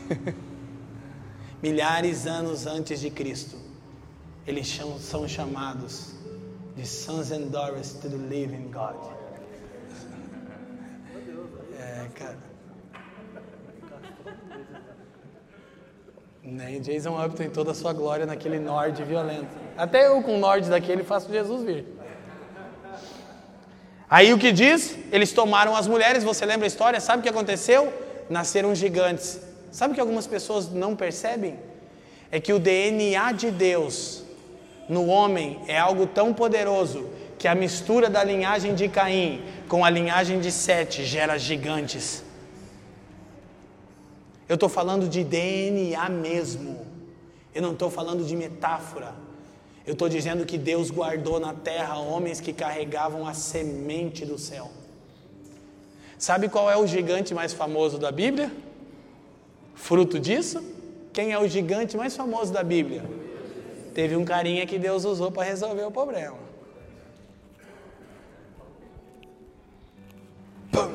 Milhares 1.62 2.24
de 2.24 2.30
anos 2.30 2.66
antes 2.66 3.00
de 3.00 3.10
Cristo, 3.10 3.58
eles 4.46 4.80
são 5.00 5.28
chamados 5.28 6.14
de 6.76 6.86
sons 6.86 7.32
and 7.32 7.50
daughters 7.50 7.94
to 7.94 8.10
the 8.10 8.18
living 8.18 8.72
God. 8.72 8.96
É, 11.80 12.08
cara. 12.16 12.38
Nem 16.44 16.82
Jason 16.82 17.24
Upton 17.24 17.44
em 17.44 17.50
toda 17.50 17.72
a 17.72 17.74
sua 17.74 17.94
glória 17.94 18.26
naquele 18.26 18.60
Nord 18.60 19.02
violento. 19.04 19.48
Até 19.78 20.08
eu 20.08 20.22
com 20.22 20.36
o 20.36 20.40
Nord 20.40 20.70
daquele 20.70 21.04
faço 21.04 21.32
Jesus 21.32 21.64
vir. 21.64 21.86
Aí 24.10 24.34
o 24.34 24.38
que 24.38 24.52
diz? 24.52 24.98
Eles 25.12 25.32
tomaram 25.32 25.76
as 25.76 25.88
mulheres, 25.88 26.24
você 26.24 26.46
lembra 26.46 26.66
a 26.66 26.68
história? 26.68 27.00
Sabe 27.00 27.22
o 27.22 27.24
que 27.24 27.30
aconteceu? 27.30 27.92
Nasceram 28.30 28.76
gigantes. 28.76 29.40
Sabe 29.74 29.92
o 29.92 29.96
que 29.96 30.00
algumas 30.00 30.28
pessoas 30.28 30.72
não 30.72 30.96
percebem? 30.96 31.60
É 32.32 32.40
que 32.40 32.54
o 32.54 32.60
DNA 32.60 33.32
de 33.32 33.50
Deus 33.50 34.24
no 34.88 35.08
homem 35.08 35.60
é 35.68 35.80
algo 35.80 36.06
tão 36.06 36.32
poderoso 36.32 37.10
que 37.40 37.48
a 37.48 37.56
mistura 37.56 38.08
da 38.08 38.24
linhagem 38.24 38.76
de 38.76 38.88
Caim 38.88 39.44
com 39.68 39.84
a 39.84 39.90
linhagem 39.90 40.40
de 40.40 40.52
Sete 40.52 41.04
gera 41.04 41.40
gigantes. 41.40 42.24
Eu 44.48 44.54
estou 44.54 44.70
falando 44.70 45.10
de 45.10 45.24
DNA 45.24 46.08
mesmo. 46.08 46.86
Eu 47.56 47.64
não 47.64 47.72
estou 47.72 47.90
falando 47.90 48.24
de 48.24 48.36
metáfora. 48.36 49.16
Eu 49.88 49.94
estou 49.94 50.08
dizendo 50.08 50.46
que 50.46 50.58
Deus 50.58 50.92
guardou 50.92 51.40
na 51.40 51.54
terra 51.56 51.98
homens 51.98 52.40
que 52.40 52.54
carregavam 52.54 53.28
a 53.28 53.34
semente 53.34 54.24
do 54.24 54.38
céu. 54.38 54.70
Sabe 56.20 56.48
qual 56.48 56.70
é 56.70 56.78
o 56.78 56.86
gigante 56.86 57.34
mais 57.34 57.54
famoso 57.54 57.98
da 57.98 58.12
Bíblia? 58.12 58.52
Fruto 59.74 60.20
disso, 60.20 60.64
quem 61.12 61.32
é 61.32 61.40
o 61.40 61.48
gigante 61.48 61.98
mais 61.98 62.16
famoso 62.16 62.52
da 62.52 62.64
Bíblia? 62.64 63.04
Teve 63.94 64.16
um 64.16 64.26
carinha 64.26 64.66
que 64.66 64.80
Deus 64.80 65.06
usou 65.06 65.32
para 65.32 65.44
resolver 65.44 65.84
o 65.84 65.92
problema. 65.92 66.38
Pum. 70.72 70.92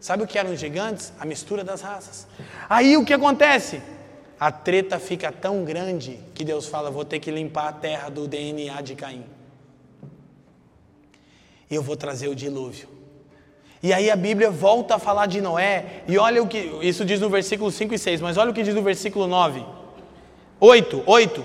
Sabe 0.00 0.22
o 0.22 0.26
que 0.26 0.38
eram 0.38 0.52
os 0.52 0.60
gigantes? 0.60 1.12
A 1.18 1.24
mistura 1.24 1.64
das 1.64 1.80
raças. 1.80 2.26
Aí 2.68 2.96
o 2.96 3.04
que 3.04 3.12
acontece? 3.12 3.82
A 4.38 4.52
treta 4.52 4.98
fica 4.98 5.32
tão 5.32 5.64
grande 5.64 6.20
que 6.34 6.44
Deus 6.44 6.66
fala: 6.66 6.90
vou 6.90 7.04
ter 7.04 7.18
que 7.18 7.30
limpar 7.30 7.68
a 7.68 7.72
terra 7.72 8.08
do 8.08 8.28
DNA 8.28 8.80
de 8.82 8.94
Caim. 8.94 9.24
Eu 11.70 11.82
vou 11.82 11.96
trazer 11.96 12.28
o 12.28 12.34
dilúvio. 12.34 12.93
E 13.84 13.92
aí 13.92 14.10
a 14.10 14.16
Bíblia 14.16 14.50
volta 14.50 14.94
a 14.94 14.98
falar 14.98 15.26
de 15.26 15.42
Noé, 15.42 15.84
e 16.08 16.16
olha 16.16 16.42
o 16.42 16.48
que, 16.48 16.72
isso 16.80 17.04
diz 17.04 17.20
no 17.20 17.28
versículo 17.28 17.70
5 17.70 17.92
e 17.92 17.98
6, 17.98 18.22
mas 18.22 18.38
olha 18.38 18.50
o 18.50 18.54
que 18.54 18.62
diz 18.62 18.74
no 18.74 18.80
versículo 18.80 19.26
9. 19.26 19.62
8, 20.58 21.02
8. 21.04 21.44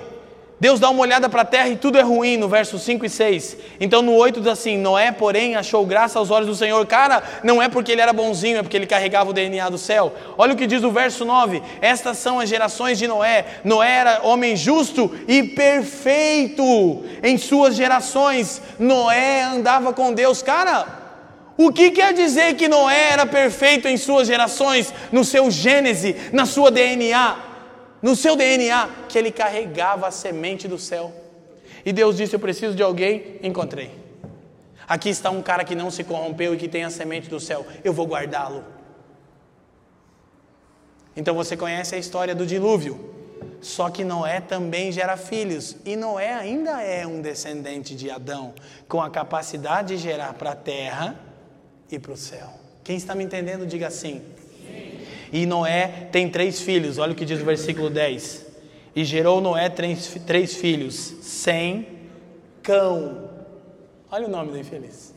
Deus 0.58 0.80
dá 0.80 0.90
uma 0.90 1.02
olhada 1.02 1.28
para 1.28 1.42
a 1.42 1.46
terra 1.46 1.68
e 1.68 1.76
tudo 1.76 1.98
é 1.98 2.02
ruim, 2.02 2.38
no 2.38 2.48
verso 2.48 2.80
5 2.80 3.06
e 3.06 3.10
6. 3.10 3.58
Então 3.78 4.02
no 4.02 4.16
8 4.16 4.40
diz 4.40 4.48
assim: 4.48 4.78
Noé, 4.78 5.12
porém, 5.12 5.58
achou 5.58 5.86
graça 5.86 6.18
aos 6.18 6.32
olhos 6.32 6.48
do 6.48 6.56
Senhor. 6.56 6.86
Cara, 6.88 7.22
não 7.44 7.62
é 7.62 7.68
porque 7.68 7.92
ele 7.92 8.00
era 8.00 8.14
bonzinho, 8.14 8.60
é 8.60 8.64
porque 8.64 8.78
ele 8.78 8.88
carregava 8.88 9.32
o 9.32 9.34
DNA 9.34 9.70
do 9.70 9.78
céu. 9.78 10.14
Olha 10.38 10.54
o 10.54 10.56
que 10.56 10.66
diz 10.66 10.82
o 10.82 10.92
verso 10.92 11.26
9: 11.26 11.62
Estas 11.82 12.20
são 12.20 12.40
as 12.40 12.48
gerações 12.48 12.98
de 12.98 13.06
Noé. 13.06 13.46
Noé 13.66 13.92
era 13.92 14.22
homem 14.24 14.56
justo 14.56 15.14
e 15.28 15.44
perfeito 15.44 17.04
em 17.22 17.38
suas 17.38 17.76
gerações. 17.76 18.62
Noé 18.80 19.44
andava 19.44 19.92
com 19.92 20.14
Deus. 20.14 20.42
Cara, 20.42 20.99
o 21.66 21.72
que 21.72 21.92
quer 21.92 22.14
dizer 22.14 22.56
que 22.56 22.68
Noé 22.68 23.12
era 23.12 23.26
perfeito 23.26 23.88
em 23.88 23.98
suas 23.98 24.28
gerações, 24.28 24.94
no 25.12 25.24
seu 25.24 25.52
gênese, 25.52 26.16
na 26.32 26.46
sua 26.46 26.72
DNA? 26.72 27.50
no 28.02 28.16
seu 28.16 28.36
DNA, 28.36 28.90
que 29.08 29.18
ele 29.18 29.32
carregava 29.32 30.08
a 30.08 30.12
semente 30.12 30.68
do 30.68 30.78
céu. 30.78 31.14
E 31.86 31.92
Deus 31.92 32.18
disse: 32.18 32.36
Eu 32.36 32.40
preciso 32.40 32.76
de 32.76 32.84
alguém, 32.84 33.40
encontrei. 33.42 33.92
Aqui 34.88 35.10
está 35.10 35.30
um 35.30 35.42
cara 35.42 35.64
que 35.64 35.76
não 35.76 35.92
se 35.92 36.04
corrompeu 36.04 36.54
e 36.54 36.58
que 36.58 36.68
tem 36.68 36.84
a 36.84 36.90
semente 36.90 37.30
do 37.30 37.40
céu, 37.40 37.66
eu 37.84 37.94
vou 37.94 38.08
guardá-lo. 38.08 38.64
Então 41.16 41.36
você 41.36 41.56
conhece 41.56 41.96
a 41.96 41.98
história 41.98 42.34
do 42.34 42.46
dilúvio. 42.46 43.18
Só 43.62 43.90
que 43.90 44.06
Noé 44.06 44.40
também 44.40 44.90
gera 44.90 45.18
filhos, 45.18 45.76
e 45.84 45.98
Noé 45.98 46.34
ainda 46.34 46.82
é 46.82 47.06
um 47.06 47.22
descendente 47.22 47.94
de 47.94 48.10
Adão, 48.10 48.54
com 48.88 49.02
a 49.02 49.10
capacidade 49.10 49.98
de 49.98 50.02
gerar 50.02 50.34
para 50.34 50.52
a 50.52 50.56
terra 50.56 51.29
e 51.92 51.98
para 52.00 52.14
o 52.14 52.18
céu. 52.18 52.50
Quem 52.84 52.98
está 52.98 53.16
me 53.16 53.24
entendendo, 53.24 53.66
diga 53.66 53.88
assim. 53.88 54.22
E 55.32 55.46
Noé 55.46 56.10
tem 56.12 56.30
três 56.30 56.62
filhos, 56.62 56.98
olha 56.98 57.14
o 57.14 57.16
que 57.16 57.26
diz 57.26 57.42
o 57.42 57.46
versículo 57.46 57.90
10. 57.90 58.48
E 58.96 59.04
gerou 59.04 59.40
Noé 59.40 59.70
três, 59.70 60.18
três 60.26 60.56
filhos, 60.56 60.96
Sem, 61.22 61.88
Cão. 62.64 63.30
Olha 64.12 64.28
o 64.28 64.30
nome 64.30 64.52
do 64.52 64.58
infeliz. 64.58 65.14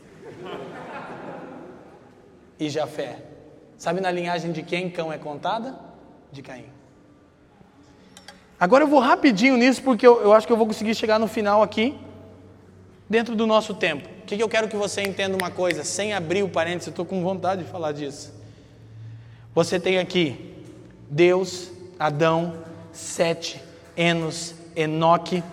E 2.58 2.68
Jafé. 2.68 3.18
Sabe 3.78 4.00
na 4.00 4.10
linhagem 4.10 4.52
de 4.52 4.62
quem 4.62 4.90
Cão 4.90 5.12
é 5.12 5.18
contada? 5.18 5.74
De 6.30 6.42
Caim. 6.42 6.66
Agora 8.60 8.84
eu 8.84 8.88
vou 8.88 9.00
rapidinho 9.00 9.56
nisso, 9.56 9.82
porque 9.82 10.06
eu, 10.06 10.22
eu 10.22 10.32
acho 10.32 10.46
que 10.46 10.52
eu 10.52 10.56
vou 10.56 10.66
conseguir 10.66 10.94
chegar 10.94 11.18
no 11.18 11.26
final 11.26 11.62
aqui, 11.62 11.98
dentro 13.10 13.34
do 13.34 13.46
nosso 13.46 13.74
tempo. 13.74 14.08
Que, 14.32 14.38
que 14.38 14.42
eu 14.42 14.48
quero 14.48 14.66
que 14.66 14.76
você 14.76 15.02
entenda 15.02 15.36
uma 15.36 15.50
coisa, 15.50 15.84
sem 15.84 16.14
abrir 16.14 16.42
o 16.42 16.48
parênteses, 16.48 16.86
eu 16.86 16.92
estou 16.92 17.04
com 17.04 17.22
vontade 17.22 17.64
de 17.64 17.70
falar 17.70 17.92
disso. 17.92 18.32
Você 19.54 19.78
tem 19.78 19.98
aqui 19.98 20.54
Deus, 21.10 21.70
Adão, 21.98 22.64
Sete, 22.94 23.62
Enos, 23.94 24.54
Enoque, 24.74 25.44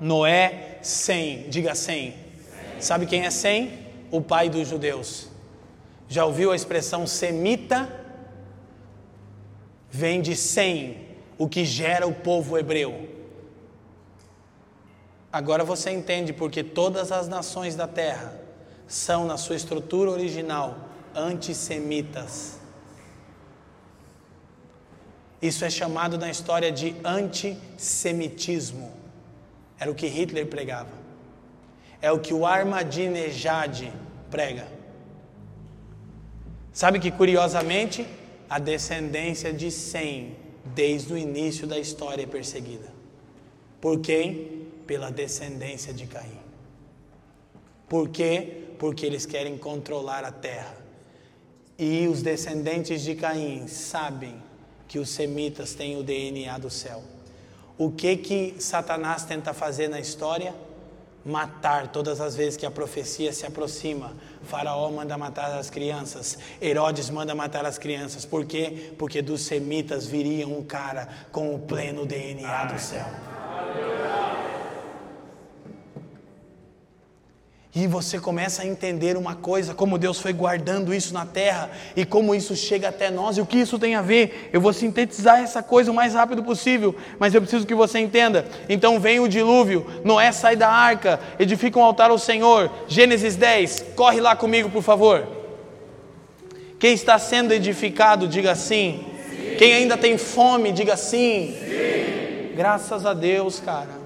Noé, 0.00 0.78
Sem. 0.82 1.48
Diga 1.48 1.76
Sem. 1.76 2.16
Sabe 2.80 3.06
quem 3.06 3.24
é 3.24 3.30
Sem? 3.30 3.86
O 4.10 4.20
pai 4.20 4.50
dos 4.50 4.66
judeus. 4.66 5.28
Já 6.08 6.24
ouviu 6.24 6.50
a 6.50 6.56
expressão 6.56 7.06
semita? 7.06 7.88
Vem 9.92 10.20
de 10.20 10.34
Sem, 10.34 11.06
o 11.38 11.48
que 11.48 11.64
gera 11.64 12.04
o 12.04 12.12
povo 12.12 12.58
hebreu. 12.58 13.08
Agora 15.32 15.62
você 15.62 15.90
entende 15.90 16.32
porque 16.32 16.64
todas 16.64 17.12
as 17.12 17.28
nações 17.28 17.76
da 17.76 17.86
terra 17.86 18.34
são, 18.86 19.26
na 19.26 19.36
sua 19.36 19.56
estrutura 19.56 20.10
original, 20.10 20.88
antissemitas. 21.14 22.58
Isso 25.40 25.64
é 25.64 25.70
chamado 25.70 26.18
na 26.18 26.30
história 26.30 26.72
de 26.72 26.96
antissemitismo. 27.04 28.90
Era 29.78 29.90
o 29.90 29.94
que 29.94 30.06
Hitler 30.06 30.46
pregava. 30.46 30.90
É 32.00 32.10
o 32.10 32.18
que 32.18 32.32
o 32.32 32.46
Ahmadinejad 32.46 33.92
prega. 34.30 34.66
Sabe 36.72 36.98
que 36.98 37.10
curiosamente 37.10 38.06
a 38.48 38.58
descendência 38.58 39.52
de 39.52 39.70
Sem, 39.70 40.36
desde 40.64 41.12
o 41.12 41.18
início 41.18 41.66
da 41.66 41.78
história, 41.78 42.22
é 42.22 42.26
perseguida. 42.26 42.92
Por 43.80 44.00
quem? 44.00 44.57
Pela 44.88 45.10
descendência 45.10 45.92
de 45.92 46.06
Caim. 46.06 46.40
Por 47.88 48.08
quê? 48.08 48.64
Porque 48.78 49.04
eles 49.04 49.26
querem 49.26 49.58
controlar 49.58 50.24
a 50.24 50.32
terra. 50.32 50.74
E 51.78 52.08
os 52.08 52.22
descendentes 52.22 53.02
de 53.02 53.14
Caim 53.14 53.68
sabem 53.68 54.42
que 54.88 54.98
os 54.98 55.10
semitas 55.10 55.74
têm 55.74 55.98
o 55.98 56.02
DNA 56.02 56.56
do 56.56 56.70
céu. 56.70 57.02
O 57.76 57.90
que 57.92 58.16
que 58.16 58.54
Satanás 58.58 59.24
tenta 59.24 59.52
fazer 59.52 59.88
na 59.88 60.00
história? 60.00 60.54
Matar 61.22 61.88
todas 61.88 62.18
as 62.18 62.34
vezes 62.34 62.56
que 62.56 62.64
a 62.64 62.70
profecia 62.70 63.30
se 63.30 63.44
aproxima. 63.44 64.16
Faraó 64.44 64.90
manda 64.90 65.18
matar 65.18 65.58
as 65.58 65.68
crianças, 65.68 66.38
Herodes 66.62 67.10
manda 67.10 67.34
matar 67.34 67.66
as 67.66 67.76
crianças. 67.76 68.24
Por 68.24 68.46
quê? 68.46 68.94
Porque 68.96 69.20
dos 69.20 69.42
semitas 69.42 70.06
viria 70.06 70.48
um 70.48 70.64
cara 70.64 71.06
com 71.30 71.54
o 71.54 71.58
pleno 71.58 72.06
DNA 72.06 72.64
do 72.64 72.80
céu. 72.80 73.06
E 77.80 77.86
você 77.86 78.18
começa 78.18 78.62
a 78.62 78.66
entender 78.66 79.16
uma 79.16 79.36
coisa, 79.36 79.72
como 79.72 79.98
Deus 79.98 80.18
foi 80.18 80.32
guardando 80.32 80.92
isso 80.92 81.14
na 81.14 81.24
terra 81.24 81.70
e 81.94 82.04
como 82.04 82.34
isso 82.34 82.56
chega 82.56 82.88
até 82.88 83.08
nós 83.08 83.36
e 83.36 83.40
o 83.40 83.46
que 83.46 83.56
isso 83.56 83.78
tem 83.78 83.94
a 83.94 84.02
ver. 84.02 84.50
Eu 84.52 84.60
vou 84.60 84.72
sintetizar 84.72 85.38
essa 85.38 85.62
coisa 85.62 85.92
o 85.92 85.94
mais 85.94 86.12
rápido 86.12 86.42
possível, 86.42 86.96
mas 87.20 87.32
eu 87.32 87.40
preciso 87.40 87.64
que 87.64 87.76
você 87.76 88.00
entenda. 88.00 88.44
Então 88.68 88.98
vem 88.98 89.20
o 89.20 89.28
dilúvio, 89.28 89.86
Noé 90.02 90.32
sai 90.32 90.56
da 90.56 90.68
arca, 90.68 91.20
edifica 91.38 91.78
um 91.78 91.84
altar 91.84 92.10
ao 92.10 92.18
Senhor. 92.18 92.68
Gênesis 92.88 93.36
10, 93.36 93.84
corre 93.94 94.20
lá 94.20 94.34
comigo, 94.34 94.68
por 94.68 94.82
favor. 94.82 95.24
Quem 96.80 96.94
está 96.94 97.16
sendo 97.16 97.54
edificado, 97.54 98.26
diga 98.26 98.56
sim. 98.56 99.04
sim. 99.30 99.54
Quem 99.56 99.72
ainda 99.72 99.96
tem 99.96 100.18
fome, 100.18 100.72
diga 100.72 100.96
sim. 100.96 101.56
sim. 101.60 102.56
Graças 102.56 103.06
a 103.06 103.14
Deus, 103.14 103.60
cara. 103.60 103.97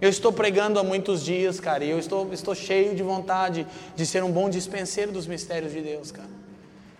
Eu 0.00 0.08
estou 0.08 0.32
pregando 0.32 0.78
há 0.78 0.84
muitos 0.84 1.24
dias, 1.24 1.58
cara, 1.58 1.84
e 1.84 1.90
eu 1.90 1.98
estou, 1.98 2.32
estou 2.32 2.54
cheio 2.54 2.94
de 2.94 3.02
vontade 3.02 3.66
de 3.96 4.06
ser 4.06 4.22
um 4.22 4.30
bom 4.30 4.48
dispenseiro 4.48 5.10
dos 5.10 5.26
mistérios 5.26 5.72
de 5.72 5.80
Deus, 5.80 6.12
cara. 6.12 6.28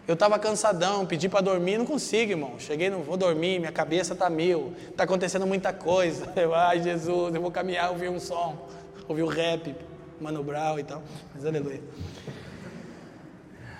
Eu 0.08 0.14
estava 0.14 0.38
cansadão, 0.38 1.04
pedi 1.04 1.28
para 1.28 1.42
dormir, 1.42 1.76
não 1.76 1.84
consigo, 1.84 2.32
irmão. 2.32 2.54
Cheguei, 2.58 2.88
não 2.88 3.02
vou 3.02 3.14
dormir, 3.16 3.58
minha 3.58 3.70
cabeça 3.70 4.14
está 4.14 4.30
mil, 4.30 4.72
está 4.88 5.04
acontecendo 5.04 5.46
muita 5.46 5.70
coisa. 5.70 6.32
Eu, 6.34 6.54
ai, 6.54 6.82
Jesus, 6.82 7.34
eu 7.34 7.42
vou 7.42 7.50
caminhar, 7.50 7.90
ouvir 7.90 8.08
um 8.08 8.18
som, 8.18 8.56
ouvir 9.06 9.22
o 9.22 9.26
rap, 9.26 9.74
Mano 10.18 10.42
Brown 10.42 10.78
e 10.78 10.82
tal. 10.82 11.02
Mas 11.34 11.44
aleluia. 11.44 11.82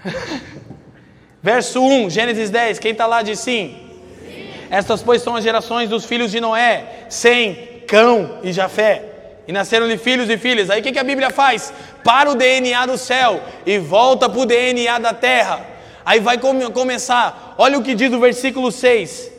Verso 1.43 1.81
1, 1.81 2.11
Gênesis 2.11 2.51
10, 2.51 2.78
quem 2.78 2.93
está 2.93 3.07
lá 3.07 3.23
diz 3.23 3.40
sim. 3.40 3.74
sim. 4.20 4.51
Estas, 4.70 5.03
pois, 5.03 5.23
são 5.23 5.35
as 5.35 5.43
gerações 5.43 5.89
dos 5.89 6.05
filhos 6.05 6.31
de 6.31 6.40
Noé, 6.40 7.07
sem 7.09 7.85
Cão 7.86 8.40
e 8.43 8.53
Jafé. 8.53 9.07
E 9.49 9.53
nasceram-lhe 9.53 9.97
filhos 9.97 10.29
e 10.29 10.37
filhas. 10.37 10.69
Aí 10.69 10.81
o 10.81 10.83
que, 10.83 10.93
que 10.93 10.99
a 10.99 11.05
Bíblia 11.05 11.31
faz? 11.31 11.73
Para 12.05 12.31
o 12.31 12.35
DNA 12.35 12.85
do 12.85 12.99
céu 12.99 13.43
e 13.65 13.79
volta 13.79 14.29
para 14.29 14.41
o 14.41 14.45
DNA 14.45 14.99
da 14.99 15.15
terra. 15.15 15.66
Aí 16.05 16.20
vai 16.20 16.37
come 16.37 16.70
começar. 16.70 17.55
Olha 17.57 17.79
o 17.79 17.83
que 17.83 17.95
diz 17.95 18.12
o 18.12 18.20
versículo 18.20 18.70
6. 18.70 19.33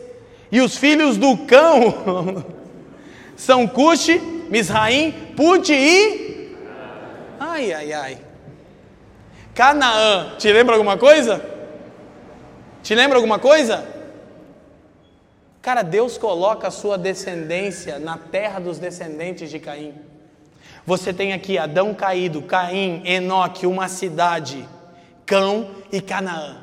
E 0.52 0.62
os 0.62 0.76
filhos 0.76 1.16
do 1.16 1.38
cão 1.38 2.44
são 3.38 3.68
Cuxi, 3.68 4.20
Misraim, 4.50 5.12
Put 5.38 5.72
e. 5.72 6.56
Ai, 7.40 7.72
ai, 7.72 7.94
ai. 7.94 8.18
Canaã. 9.54 10.34
Te 10.40 10.52
lembra 10.52 10.74
alguma 10.74 10.98
coisa? 10.98 11.40
Te 12.82 12.96
lembra 12.96 13.18
alguma 13.18 13.38
coisa? 13.38 13.99
Cara, 15.62 15.82
Deus 15.82 16.18
coloca 16.18 16.68
a 16.68 16.72
sua 16.72 16.98
descendência 16.98 18.00
na 18.00 18.18
terra 18.18 18.60
dos 18.60 18.80
descendentes 18.80 19.50
de 19.50 19.60
Caim. 19.60 19.94
Você 20.86 21.14
tem 21.14 21.34
aqui 21.34 21.58
Adão 21.58 21.94
caído, 21.94 22.42
Caim, 22.42 23.02
Enoque, 23.06 23.68
uma 23.68 23.90
cidade, 23.90 24.68
Cão 25.26 25.70
e 25.92 26.00
Canaã. 26.02 26.58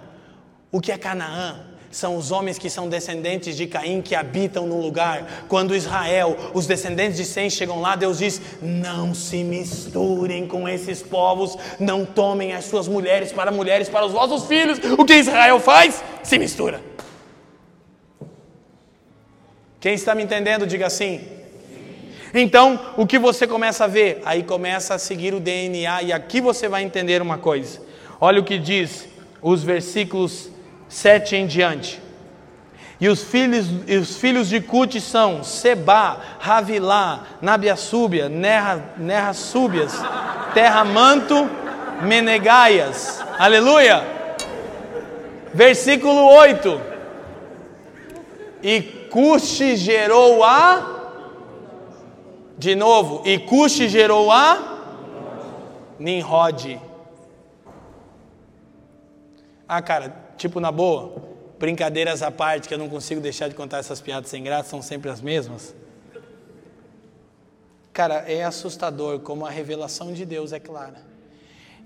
O 0.72 0.80
que 0.80 0.90
é 0.90 0.98
Canaã? 0.98 1.60
São 1.90 2.16
os 2.16 2.30
homens 2.30 2.58
que 2.58 2.68
são 2.68 2.88
descendentes 2.88 3.56
de 3.56 3.66
Caim 3.66 4.02
que 4.02 4.14
habitam 4.14 4.66
no 4.66 4.80
lugar. 4.80 5.44
Quando 5.48 5.76
Israel, 5.76 6.36
os 6.52 6.66
descendentes 6.66 7.16
de 7.16 7.24
Sem 7.24 7.48
chegam 7.48 7.80
lá, 7.80 7.96
Deus 7.96 8.18
diz: 8.18 8.40
Não 8.60 9.14
se 9.14 9.44
misturem 9.44 10.46
com 10.46 10.68
esses 10.68 11.02
povos, 11.02 11.56
não 11.78 12.04
tomem 12.04 12.54
as 12.54 12.64
suas 12.64 12.88
mulheres 12.88 13.30
para 13.30 13.50
mulheres 13.50 13.88
para 13.88 14.04
os 14.04 14.12
vossos 14.12 14.46
filhos. 14.46 14.78
O 14.98 15.04
que 15.04 15.14
Israel 15.14 15.60
faz? 15.60 16.02
Se 16.22 16.38
mistura. 16.38 16.95
Quem 19.86 19.94
está 19.94 20.16
me 20.16 20.24
entendendo, 20.24 20.66
diga 20.66 20.84
assim. 20.88 21.20
Então, 22.34 22.76
o 22.96 23.06
que 23.06 23.20
você 23.20 23.46
começa 23.46 23.84
a 23.84 23.86
ver? 23.86 24.20
Aí 24.24 24.42
começa 24.42 24.94
a 24.94 24.98
seguir 24.98 25.32
o 25.32 25.38
DNA, 25.38 26.02
e 26.02 26.12
aqui 26.12 26.40
você 26.40 26.66
vai 26.66 26.82
entender 26.82 27.22
uma 27.22 27.38
coisa. 27.38 27.80
Olha 28.20 28.40
o 28.40 28.44
que 28.44 28.58
diz 28.58 29.06
os 29.40 29.62
versículos 29.62 30.50
7 30.88 31.36
em 31.36 31.46
diante. 31.46 32.02
E 33.00 33.08
os 33.08 33.22
filhos, 33.22 33.68
os 33.88 34.16
filhos 34.16 34.48
de 34.48 34.60
Cute 34.60 35.00
são 35.00 35.44
Seba, 35.44 36.20
Ravilá, 36.40 37.24
Nabiassúbia, 37.40 38.28
Nerra, 38.28 38.92
Nerra 38.98 39.34
Súbias, 39.34 39.92
Terra 40.52 40.84
Manto, 40.84 41.48
Menegaias. 42.02 43.22
Aleluia! 43.38 44.02
Versículo 45.54 46.26
8. 46.28 46.80
E 48.64 48.95
Cuxi 49.16 49.76
gerou 49.76 50.44
a. 50.44 50.92
De 52.58 52.74
novo, 52.74 53.22
e 53.24 53.38
Cuxi 53.38 53.88
gerou 53.88 54.30
a. 54.30 55.08
Nimrod. 55.98 56.78
Ah, 59.66 59.80
cara, 59.80 60.14
tipo 60.36 60.60
na 60.60 60.70
boa, 60.70 61.14
brincadeiras 61.58 62.22
à 62.22 62.30
parte, 62.30 62.68
que 62.68 62.74
eu 62.74 62.78
não 62.78 62.90
consigo 62.90 63.18
deixar 63.18 63.48
de 63.48 63.54
contar 63.54 63.78
essas 63.78 64.02
piadas 64.02 64.28
sem 64.28 64.42
graça, 64.42 64.68
são 64.68 64.82
sempre 64.82 65.10
as 65.10 65.22
mesmas. 65.22 65.74
Cara, 67.94 68.16
é 68.30 68.44
assustador 68.44 69.20
como 69.20 69.46
a 69.46 69.50
revelação 69.50 70.12
de 70.12 70.26
Deus 70.26 70.52
é 70.52 70.60
clara. 70.60 71.00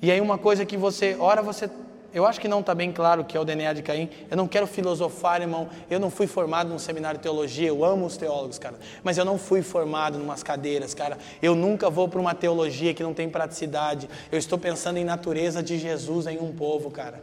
E 0.03 0.11
aí 0.11 0.21
uma 0.21 0.37
coisa 0.37 0.67
que 0.67 0.77
você, 0.77 1.17
ora 1.21 1.43
você 1.43 1.71
eu 2.13 2.27
acho 2.27 2.41
que 2.41 2.49
não 2.49 2.61
está 2.61 2.75
bem 2.75 2.91
claro 2.91 3.23
o 3.23 3.25
que 3.25 3.37
é 3.37 3.41
o 3.41 3.45
DNA 3.45 3.73
de 3.73 3.83
Caim. 3.83 4.11
Eu 4.29 4.37
não 4.37 4.49
quero 4.49 4.67
filosofar, 4.67 5.41
irmão. 5.41 5.69
Eu 5.89 6.01
não 6.01 6.11
fui 6.11 6.27
formado 6.27 6.69
num 6.69 6.79
seminário 6.79 7.19
de 7.19 7.23
teologia. 7.23 7.69
Eu 7.69 7.85
amo 7.85 8.07
os 8.07 8.17
teólogos, 8.17 8.59
cara. 8.59 8.77
Mas 9.05 9.17
eu 9.17 9.25
não 9.25 9.39
fui 9.39 9.63
formado 9.63 10.19
em 10.19 10.23
umas 10.23 10.43
cadeiras, 10.43 10.93
cara. 10.93 11.17
Eu 11.41 11.55
nunca 11.55 11.89
vou 11.89 12.09
para 12.09 12.21
uma 12.21 12.35
teologia 12.35 12.93
que 12.93 13.03
não 13.03 13.15
tem 13.15 13.29
praticidade. 13.29 14.09
Eu 14.33 14.39
estou 14.39 14.59
pensando 14.59 14.97
em 14.97 15.05
natureza 15.05 15.63
de 15.63 15.79
Jesus 15.79 16.27
em 16.27 16.39
um 16.39 16.53
povo, 16.53 16.91
cara. 16.91 17.23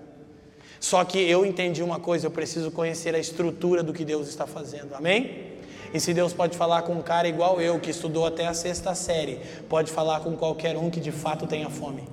Só 0.80 1.04
que 1.04 1.20
eu 1.20 1.46
entendi 1.46 1.84
uma 1.84 2.00
coisa. 2.00 2.28
Eu 2.28 2.32
preciso 2.32 2.72
conhecer 2.72 3.14
a 3.14 3.20
estrutura 3.20 3.84
do 3.84 3.92
que 3.92 4.06
Deus 4.06 4.30
está 4.30 4.48
fazendo. 4.48 4.96
Amém? 4.96 5.58
E 5.94 6.00
se 6.00 6.14
Deus 6.14 6.32
pode 6.32 6.58
falar 6.58 6.84
com 6.84 6.94
um 6.94 7.02
cara 7.02 7.28
igual 7.28 7.60
eu, 7.60 7.80
que 7.80 7.90
estudou 7.90 8.26
até 8.26 8.48
a 8.48 8.54
sexta 8.54 8.96
série, 8.96 9.40
pode 9.68 9.92
falar 9.92 10.22
com 10.22 10.36
qualquer 10.36 10.78
um 10.78 10.90
que 10.90 11.00
de 11.00 11.12
fato 11.12 11.46
tenha 11.46 11.70
fome. 11.70 12.04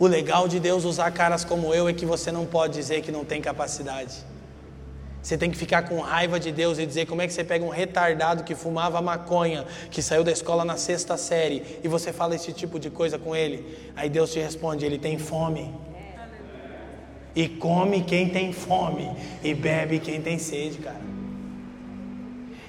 O 0.00 0.06
legal 0.06 0.48
de 0.48 0.58
Deus 0.58 0.86
usar 0.86 1.10
caras 1.10 1.44
como 1.44 1.74
eu 1.74 1.86
é 1.86 1.92
que 1.92 2.06
você 2.06 2.32
não 2.32 2.46
pode 2.46 2.72
dizer 2.72 3.02
que 3.02 3.12
não 3.12 3.22
tem 3.22 3.42
capacidade. 3.42 4.16
Você 5.22 5.36
tem 5.36 5.50
que 5.50 5.58
ficar 5.58 5.82
com 5.82 6.00
raiva 6.00 6.40
de 6.40 6.50
Deus 6.50 6.78
e 6.78 6.86
dizer 6.86 7.04
como 7.04 7.20
é 7.20 7.26
que 7.26 7.34
você 7.34 7.44
pega 7.44 7.62
um 7.62 7.68
retardado 7.68 8.42
que 8.42 8.54
fumava 8.54 9.02
maconha, 9.02 9.66
que 9.90 10.00
saiu 10.00 10.24
da 10.24 10.32
escola 10.32 10.64
na 10.64 10.78
sexta 10.78 11.18
série, 11.18 11.80
e 11.84 11.86
você 11.86 12.14
fala 12.14 12.34
esse 12.34 12.50
tipo 12.50 12.80
de 12.80 12.88
coisa 12.88 13.18
com 13.18 13.36
ele. 13.36 13.92
Aí 13.94 14.08
Deus 14.08 14.32
te 14.32 14.38
responde: 14.38 14.86
ele 14.86 14.98
tem 14.98 15.18
fome. 15.18 15.70
E 17.36 17.46
come 17.46 18.02
quem 18.02 18.30
tem 18.30 18.54
fome, 18.54 19.14
e 19.44 19.52
bebe 19.52 19.98
quem 19.98 20.22
tem 20.22 20.38
sede, 20.38 20.78
cara. 20.78 21.00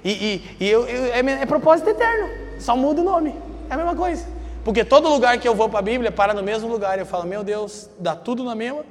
E, 0.03 0.11
e, 0.11 0.57
e 0.59 0.69
eu, 0.69 0.85
eu, 0.85 1.05
é, 1.05 1.19
é 1.19 1.45
propósito 1.45 1.89
eterno, 1.89 2.27
só 2.59 2.75
muda 2.75 2.99
o 2.99 3.05
nome, 3.05 3.33
é 3.69 3.73
a 3.73 3.77
mesma 3.77 3.95
coisa. 3.95 4.40
Porque 4.63 4.83
todo 4.83 5.09
lugar 5.09 5.37
que 5.39 5.47
eu 5.47 5.55
vou 5.55 5.67
para 5.67 5.79
a 5.79 5.81
Bíblia 5.81 6.11
para 6.11 6.33
no 6.33 6.43
mesmo 6.43 6.69
lugar. 6.69 6.99
Eu 6.99 7.05
falo, 7.05 7.25
meu 7.25 7.43
Deus, 7.43 7.89
dá 7.97 8.15
tudo 8.15 8.43
na 8.43 8.53
mesma, 8.53 8.85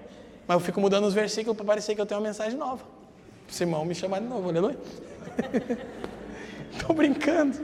mas 0.47 0.57
eu 0.57 0.61
fico 0.61 0.81
mudando 0.81 1.05
os 1.05 1.15
versículos 1.15 1.57
para 1.57 1.67
parecer 1.67 1.95
que 1.95 2.01
eu 2.01 2.07
tenho 2.07 2.21
uma 2.21 2.27
mensagem 2.27 2.59
nova. 2.59 2.83
Simão 3.49 3.85
me 3.85 3.95
chamar 3.95 4.21
de 4.21 4.27
novo, 4.27 4.49
aleluia. 4.49 4.77
Estou 6.73 6.95
brincando. 6.95 7.59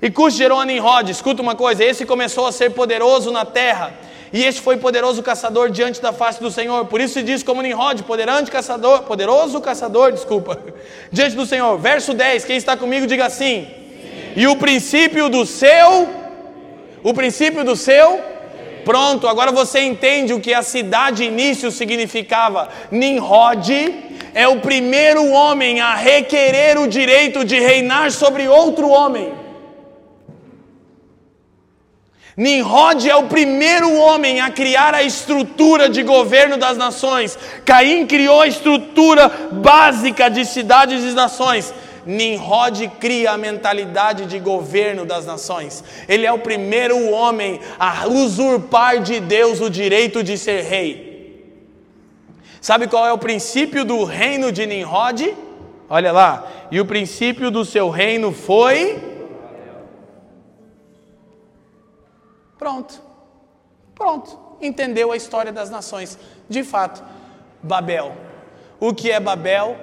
E 0.00 0.10
Cus 0.10 0.34
gerou 0.34 0.62
Nimrod, 0.62 1.10
escuta 1.10 1.42
uma 1.42 1.54
coisa: 1.54 1.84
esse 1.84 2.04
começou 2.04 2.46
a 2.46 2.52
ser 2.52 2.70
poderoso 2.70 3.32
na 3.32 3.44
terra, 3.44 3.94
e 4.32 4.44
este 4.44 4.60
foi 4.60 4.76
poderoso 4.76 5.22
caçador 5.22 5.70
diante 5.70 6.00
da 6.00 6.12
face 6.12 6.40
do 6.40 6.50
Senhor. 6.50 6.86
Por 6.86 7.00
isso 7.00 7.14
se 7.14 7.22
diz 7.22 7.42
como 7.42 7.62
Nimrod, 7.62 8.02
poderoso 8.02 8.50
caçador, 8.50 9.02
poderoso 9.02 9.60
caçador, 9.60 10.12
desculpa, 10.12 10.60
diante 11.10 11.34
do 11.34 11.46
Senhor. 11.46 11.76
Verso 11.78 12.12
10, 12.12 12.44
quem 12.44 12.56
está 12.56 12.76
comigo 12.76 13.06
diga 13.06 13.26
assim. 13.26 13.64
Sim. 13.64 13.86
E 14.36 14.46
o 14.46 14.56
princípio 14.56 15.28
do 15.28 15.46
seu, 15.46 16.08
o 17.08 17.14
princípio 17.14 17.62
do 17.62 17.76
seu, 17.76 18.20
pronto, 18.84 19.28
agora 19.28 19.52
você 19.52 19.78
entende 19.78 20.34
o 20.34 20.40
que 20.40 20.52
a 20.52 20.60
cidade 20.60 21.22
início 21.22 21.70
significava. 21.70 22.68
Nimrod 22.90 23.70
é 24.34 24.48
o 24.48 24.58
primeiro 24.58 25.24
homem 25.30 25.80
a 25.80 25.94
requerer 25.94 26.76
o 26.76 26.88
direito 26.88 27.44
de 27.44 27.60
reinar 27.60 28.10
sobre 28.10 28.48
outro 28.48 28.88
homem. 28.88 29.32
Nimrod 32.36 33.08
é 33.08 33.14
o 33.14 33.28
primeiro 33.28 33.94
homem 33.94 34.40
a 34.40 34.50
criar 34.50 34.92
a 34.92 35.04
estrutura 35.04 35.88
de 35.88 36.02
governo 36.02 36.56
das 36.56 36.76
nações. 36.76 37.38
Caim 37.64 38.04
criou 38.04 38.40
a 38.40 38.48
estrutura 38.48 39.28
básica 39.52 40.28
de 40.28 40.44
cidades 40.44 41.04
e 41.04 41.14
nações. 41.14 41.72
Nimrod 42.06 42.88
cria 43.00 43.32
a 43.32 43.36
mentalidade 43.36 44.26
de 44.26 44.38
governo 44.38 45.04
das 45.04 45.26
nações. 45.26 45.82
Ele 46.08 46.24
é 46.24 46.32
o 46.32 46.38
primeiro 46.38 47.10
homem 47.10 47.60
a 47.78 48.06
usurpar 48.06 49.02
de 49.02 49.18
Deus 49.18 49.60
o 49.60 49.68
direito 49.68 50.22
de 50.22 50.38
ser 50.38 50.62
rei. 50.62 51.06
Sabe 52.60 52.86
qual 52.86 53.06
é 53.06 53.12
o 53.12 53.18
princípio 53.18 53.84
do 53.84 54.04
reino 54.04 54.52
de 54.52 54.64
Nimrod? 54.66 55.36
Olha 55.90 56.12
lá. 56.12 56.46
E 56.70 56.80
o 56.80 56.86
princípio 56.86 57.50
do 57.50 57.64
seu 57.64 57.90
reino 57.90 58.32
foi. 58.32 58.98
Pronto. 62.56 63.02
Pronto. 63.94 64.38
Entendeu 64.60 65.10
a 65.10 65.16
história 65.16 65.52
das 65.52 65.70
nações. 65.70 66.18
De 66.48 66.62
fato, 66.62 67.04
Babel. 67.62 68.16
O 68.78 68.94
que 68.94 69.10
é 69.10 69.18
Babel? 69.18 69.76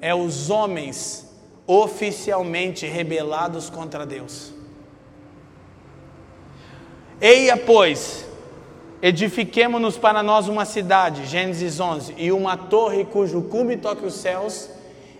É 0.00 0.14
os 0.14 0.48
homens 0.48 1.29
oficialmente 1.70 2.86
rebelados 2.86 3.70
contra 3.70 4.04
Deus. 4.04 4.52
Eia, 7.20 7.56
pois, 7.56 8.26
Edifiquemo-nos 9.02 9.96
para 9.96 10.22
nós 10.22 10.46
uma 10.46 10.66
cidade, 10.66 11.24
Gênesis 11.24 11.80
11, 11.80 12.14
e 12.18 12.30
uma 12.30 12.54
torre 12.54 13.06
cujo 13.06 13.40
cume 13.42 13.78
toque 13.78 14.04
os 14.04 14.12
céus, 14.12 14.68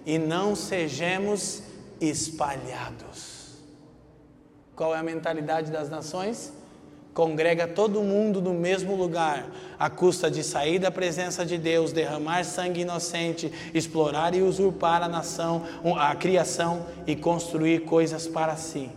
e 0.05 0.19
não 0.19 0.55
sejamos 0.55 1.63
espalhados. 1.99 3.55
Qual 4.77 4.95
é 4.95 4.99
a 4.99 5.03
mentalidade 5.03 5.71
das 5.71 5.89
nações? 5.89 6.53
Congrega 7.13 7.67
todo 7.67 8.03
mundo 8.03 8.41
no 8.41 8.55
mesmo 8.55 8.95
lugar, 8.95 9.51
à 9.79 9.91
custa 9.91 10.31
de 10.31 10.45
sair 10.45 10.79
da 10.79 10.91
presença 10.91 11.45
de 11.45 11.59
Deus, 11.59 11.93
derramar 11.93 12.45
sangue 12.45 12.83
inocente, 12.83 13.53
explorar 13.75 14.35
e 14.35 14.43
usurpar 14.43 15.03
a 15.03 15.09
nação, 15.09 15.65
a 15.99 16.15
criação 16.15 16.87
e 17.07 17.17
construir 17.17 17.81
coisas 17.81 18.29
para 18.29 18.57
si 18.57 18.91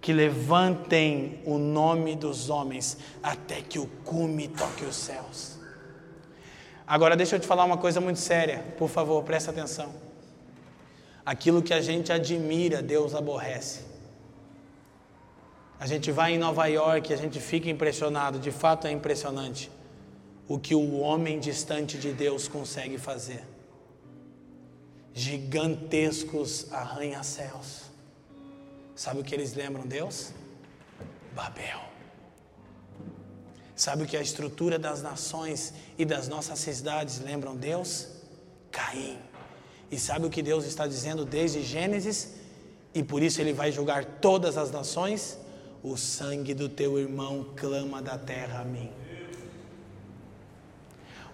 que 0.00 0.12
levantem 0.12 1.42
o 1.44 1.58
nome 1.58 2.16
dos 2.16 2.48
homens 2.48 2.96
até 3.22 3.60
que 3.60 3.78
o 3.78 3.86
cume 4.04 4.48
toque 4.48 4.84
os 4.84 4.96
céus. 4.96 5.58
Agora 6.86 7.16
deixa 7.16 7.36
eu 7.36 7.40
te 7.40 7.46
falar 7.46 7.64
uma 7.64 7.76
coisa 7.76 8.00
muito 8.00 8.18
séria, 8.18 8.64
por 8.78 8.88
favor, 8.88 9.22
presta 9.22 9.50
atenção. 9.50 9.94
Aquilo 11.24 11.62
que 11.62 11.74
a 11.74 11.80
gente 11.80 12.10
admira, 12.10 12.82
Deus 12.82 13.14
aborrece. 13.14 13.89
A 15.80 15.86
gente 15.86 16.12
vai 16.12 16.34
em 16.34 16.38
Nova 16.38 16.66
York, 16.66 17.12
a 17.12 17.16
gente 17.16 17.40
fica 17.40 17.68
impressionado, 17.68 18.38
de 18.38 18.52
fato 18.52 18.86
é 18.86 18.92
impressionante 18.92 19.70
o 20.46 20.58
que 20.58 20.74
o 20.74 20.98
homem 20.98 21.40
distante 21.40 21.96
de 21.98 22.12
Deus 22.12 22.46
consegue 22.46 22.98
fazer. 22.98 23.42
Gigantescos 25.14 26.72
arranha-céus 26.72 27.90
Sabe 29.04 29.20
o 29.20 29.24
que 29.24 29.34
eles 29.34 29.54
lembram 29.54 29.86
Deus? 29.86 30.34
Babel. 31.34 31.80
Sabe 33.74 34.02
o 34.02 34.06
que 34.06 34.14
a 34.14 34.20
estrutura 34.20 34.78
das 34.78 35.00
nações 35.00 35.72
e 35.96 36.04
das 36.04 36.28
nossas 36.28 36.58
cidades 36.58 37.18
lembram 37.18 37.56
Deus? 37.56 38.08
Caim. 38.70 39.18
E 39.90 39.98
sabe 39.98 40.26
o 40.26 40.30
que 40.30 40.42
Deus 40.42 40.66
está 40.66 40.86
dizendo 40.86 41.24
desde 41.24 41.62
Gênesis? 41.62 42.34
E 42.92 43.02
por 43.02 43.22
isso 43.22 43.40
ele 43.40 43.54
vai 43.54 43.72
julgar 43.72 44.04
todas 44.04 44.58
as 44.58 44.70
nações? 44.70 45.38
O 45.82 45.96
sangue 45.96 46.54
do 46.54 46.68
teu 46.68 46.98
irmão 46.98 47.46
clama 47.56 48.02
da 48.02 48.18
terra 48.18 48.60
a 48.60 48.64
mim. 48.64 48.90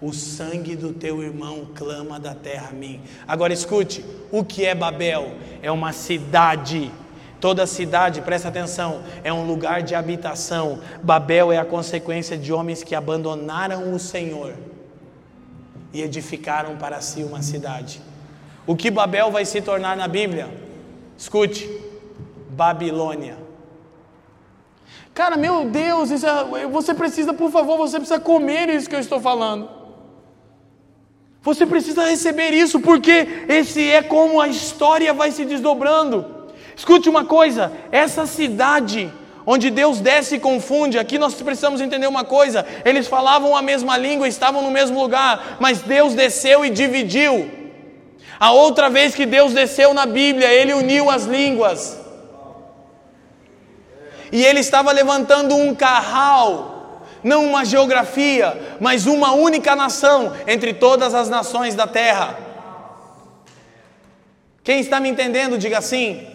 O 0.01 0.12
sangue 0.12 0.77
do 0.77 0.93
teu 0.93 1.23
irmão 1.23 1.68
clama 1.74 2.20
da 2.20 2.35
terra 2.35 2.68
a 2.70 2.73
mim. 2.73 3.01
Agora 3.27 3.52
escute: 3.52 4.05
o 4.31 4.44
que 4.44 4.64
é 4.64 4.74
Babel? 4.74 5.35
É 5.62 5.70
uma 5.70 5.93
cidade 5.93 6.93
Toda 7.40 7.66
cidade, 7.66 8.23
presta 8.23 8.48
atenção, 8.48 9.02
é 9.23 9.32
um 9.32 9.47
lugar 9.47 9.82
de 9.82 9.94
habitação. 9.94 10.81
Babel 11.02 11.52
é 11.52 11.59
a 11.59 11.64
consequência 11.64 12.36
de 12.36 12.52
homens 12.52 12.82
que 12.82 12.94
abandonaram 12.94 13.93
o 13.93 13.98
Senhor 13.98 14.55
e 15.93 16.02
edificaram 16.02 16.77
para 16.77 17.01
si 17.01 17.23
uma 17.23 17.43
cidade. 17.43 18.01
O 18.66 18.74
que 18.74 18.90
Babel 18.90 19.31
vai 19.31 19.44
se 19.44 19.60
tornar 19.60 19.97
na 19.97 20.09
Bíblia? 20.09 20.48
Escute: 21.16 21.68
Babilônia. 22.51 23.45
Cara, 25.16 25.34
meu 25.34 25.64
Deus, 25.64 26.10
é, 26.22 26.66
você 26.66 26.93
precisa, 26.93 27.32
por 27.32 27.51
favor, 27.51 27.78
você 27.78 27.97
precisa 27.97 28.20
comer 28.20 28.68
isso 28.68 28.86
que 28.86 28.94
eu 28.94 29.01
estou 29.01 29.18
falando. 29.18 29.66
Você 31.40 31.64
precisa 31.64 32.05
receber 32.05 32.51
isso, 32.51 32.80
porque 32.80 33.26
esse 33.48 33.90
é 33.90 34.02
como 34.02 34.38
a 34.38 34.47
história 34.47 35.14
vai 35.14 35.30
se 35.30 35.47
desdobrando. 35.47 36.26
Escute 36.76 37.09
uma 37.09 37.24
coisa: 37.24 37.72
essa 37.90 38.26
cidade 38.26 39.10
onde 39.47 39.70
Deus 39.70 40.01
desce 40.01 40.34
e 40.34 40.38
confunde, 40.38 40.98
aqui 40.98 41.18
nós 41.18 41.32
precisamos 41.32 41.80
entender 41.80 42.06
uma 42.06 42.24
coisa: 42.24 42.66
eles 42.84 43.06
falavam 43.06 43.56
a 43.56 43.62
mesma 43.62 43.97
língua, 43.97 44.28
estavam 44.28 44.60
no 44.60 44.70
mesmo 44.70 45.01
lugar, 45.01 45.56
mas 45.59 45.80
Deus 45.80 46.12
desceu 46.12 46.62
e 46.62 46.68
dividiu. 46.68 47.51
A 48.38 48.52
outra 48.52 48.90
vez 48.90 49.14
que 49.14 49.24
Deus 49.24 49.55
desceu 49.55 49.94
na 49.94 50.05
Bíblia, 50.05 50.52
ele 50.52 50.74
uniu 50.74 51.09
as 51.09 51.24
línguas. 51.24 52.05
E 54.32 54.44
ele 54.44 54.60
estava 54.60 54.92
levantando 54.92 55.54
um 55.54 55.74
carral, 55.74 57.02
não 57.22 57.46
uma 57.46 57.64
geografia, 57.64 58.76
mas 58.80 59.06
uma 59.06 59.32
única 59.32 59.74
nação 59.76 60.32
entre 60.46 60.74
todas 60.74 61.14
as 61.14 61.28
nações 61.28 61.74
da 61.74 61.86
terra. 61.86 62.38
Quem 64.62 64.80
está 64.80 64.98
me 64.98 65.08
entendendo, 65.08 65.58
diga 65.58 65.78
assim. 65.78 66.26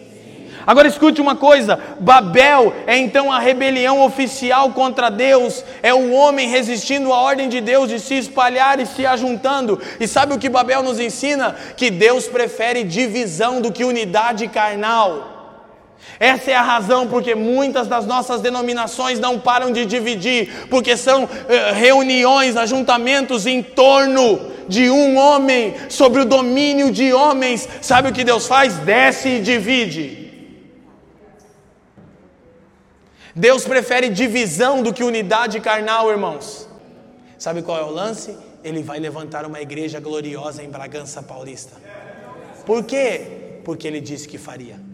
Agora 0.66 0.88
escute 0.88 1.20
uma 1.20 1.36
coisa: 1.36 1.78
Babel 2.00 2.72
é 2.86 2.96
então 2.96 3.32
a 3.32 3.38
rebelião 3.38 4.00
oficial 4.02 4.70
contra 4.70 5.10
Deus, 5.10 5.64
é 5.82 5.92
o 5.92 6.12
homem 6.12 6.48
resistindo 6.48 7.12
à 7.12 7.20
ordem 7.20 7.48
de 7.48 7.60
Deus 7.60 7.88
de 7.88 7.98
se 7.98 8.14
espalhar 8.14 8.80
e 8.80 8.86
se 8.86 9.04
ajuntando. 9.04 9.80
E 9.98 10.06
sabe 10.06 10.34
o 10.34 10.38
que 10.38 10.48
Babel 10.48 10.82
nos 10.82 11.00
ensina? 11.00 11.56
Que 11.76 11.90
Deus 11.90 12.26
prefere 12.26 12.84
divisão 12.84 13.60
do 13.60 13.72
que 13.72 13.84
unidade 13.84 14.48
carnal. 14.48 15.31
Essa 16.18 16.50
é 16.52 16.54
a 16.54 16.62
razão 16.62 17.08
porque 17.08 17.34
muitas 17.34 17.88
das 17.88 18.06
nossas 18.06 18.40
denominações 18.40 19.18
não 19.18 19.38
param 19.38 19.72
de 19.72 19.84
dividir, 19.84 20.66
porque 20.68 20.96
são 20.96 21.24
uh, 21.24 21.28
reuniões, 21.74 22.56
ajuntamentos 22.56 23.46
em 23.46 23.62
torno 23.62 24.52
de 24.68 24.88
um 24.88 25.16
homem, 25.16 25.74
sobre 25.88 26.20
o 26.20 26.24
domínio 26.24 26.90
de 26.90 27.12
homens. 27.12 27.68
Sabe 27.80 28.08
o 28.08 28.12
que 28.12 28.24
Deus 28.24 28.46
faz? 28.46 28.76
Desce 28.78 29.28
e 29.28 29.40
divide. 29.40 30.22
Deus 33.34 33.64
prefere 33.64 34.08
divisão 34.08 34.82
do 34.82 34.92
que 34.92 35.02
unidade 35.02 35.58
carnal, 35.60 36.10
irmãos. 36.10 36.68
Sabe 37.38 37.62
qual 37.62 37.78
é 37.78 37.82
o 37.82 37.90
lance? 37.90 38.36
Ele 38.62 38.82
vai 38.82 38.98
levantar 39.00 39.44
uma 39.44 39.60
igreja 39.60 39.98
gloriosa 39.98 40.62
em 40.62 40.70
Bragança 40.70 41.22
Paulista. 41.22 41.76
Por 42.64 42.84
quê? 42.84 43.60
Porque 43.64 43.88
ele 43.88 44.00
disse 44.00 44.28
que 44.28 44.38
faria. 44.38 44.91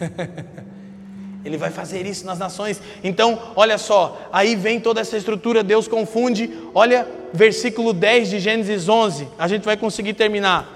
Ele 1.44 1.56
vai 1.56 1.70
fazer 1.70 2.04
isso 2.04 2.26
nas 2.26 2.38
nações. 2.38 2.80
Então, 3.04 3.40
olha 3.54 3.78
só, 3.78 4.28
aí 4.32 4.56
vem 4.56 4.80
toda 4.80 5.00
essa 5.00 5.16
estrutura, 5.16 5.62
Deus 5.62 5.86
confunde. 5.86 6.50
Olha, 6.74 7.06
versículo 7.32 7.92
10 7.92 8.30
de 8.30 8.40
Gênesis 8.40 8.88
11, 8.88 9.28
a 9.38 9.46
gente 9.46 9.64
vai 9.64 9.76
conseguir 9.76 10.14
terminar. 10.14 10.68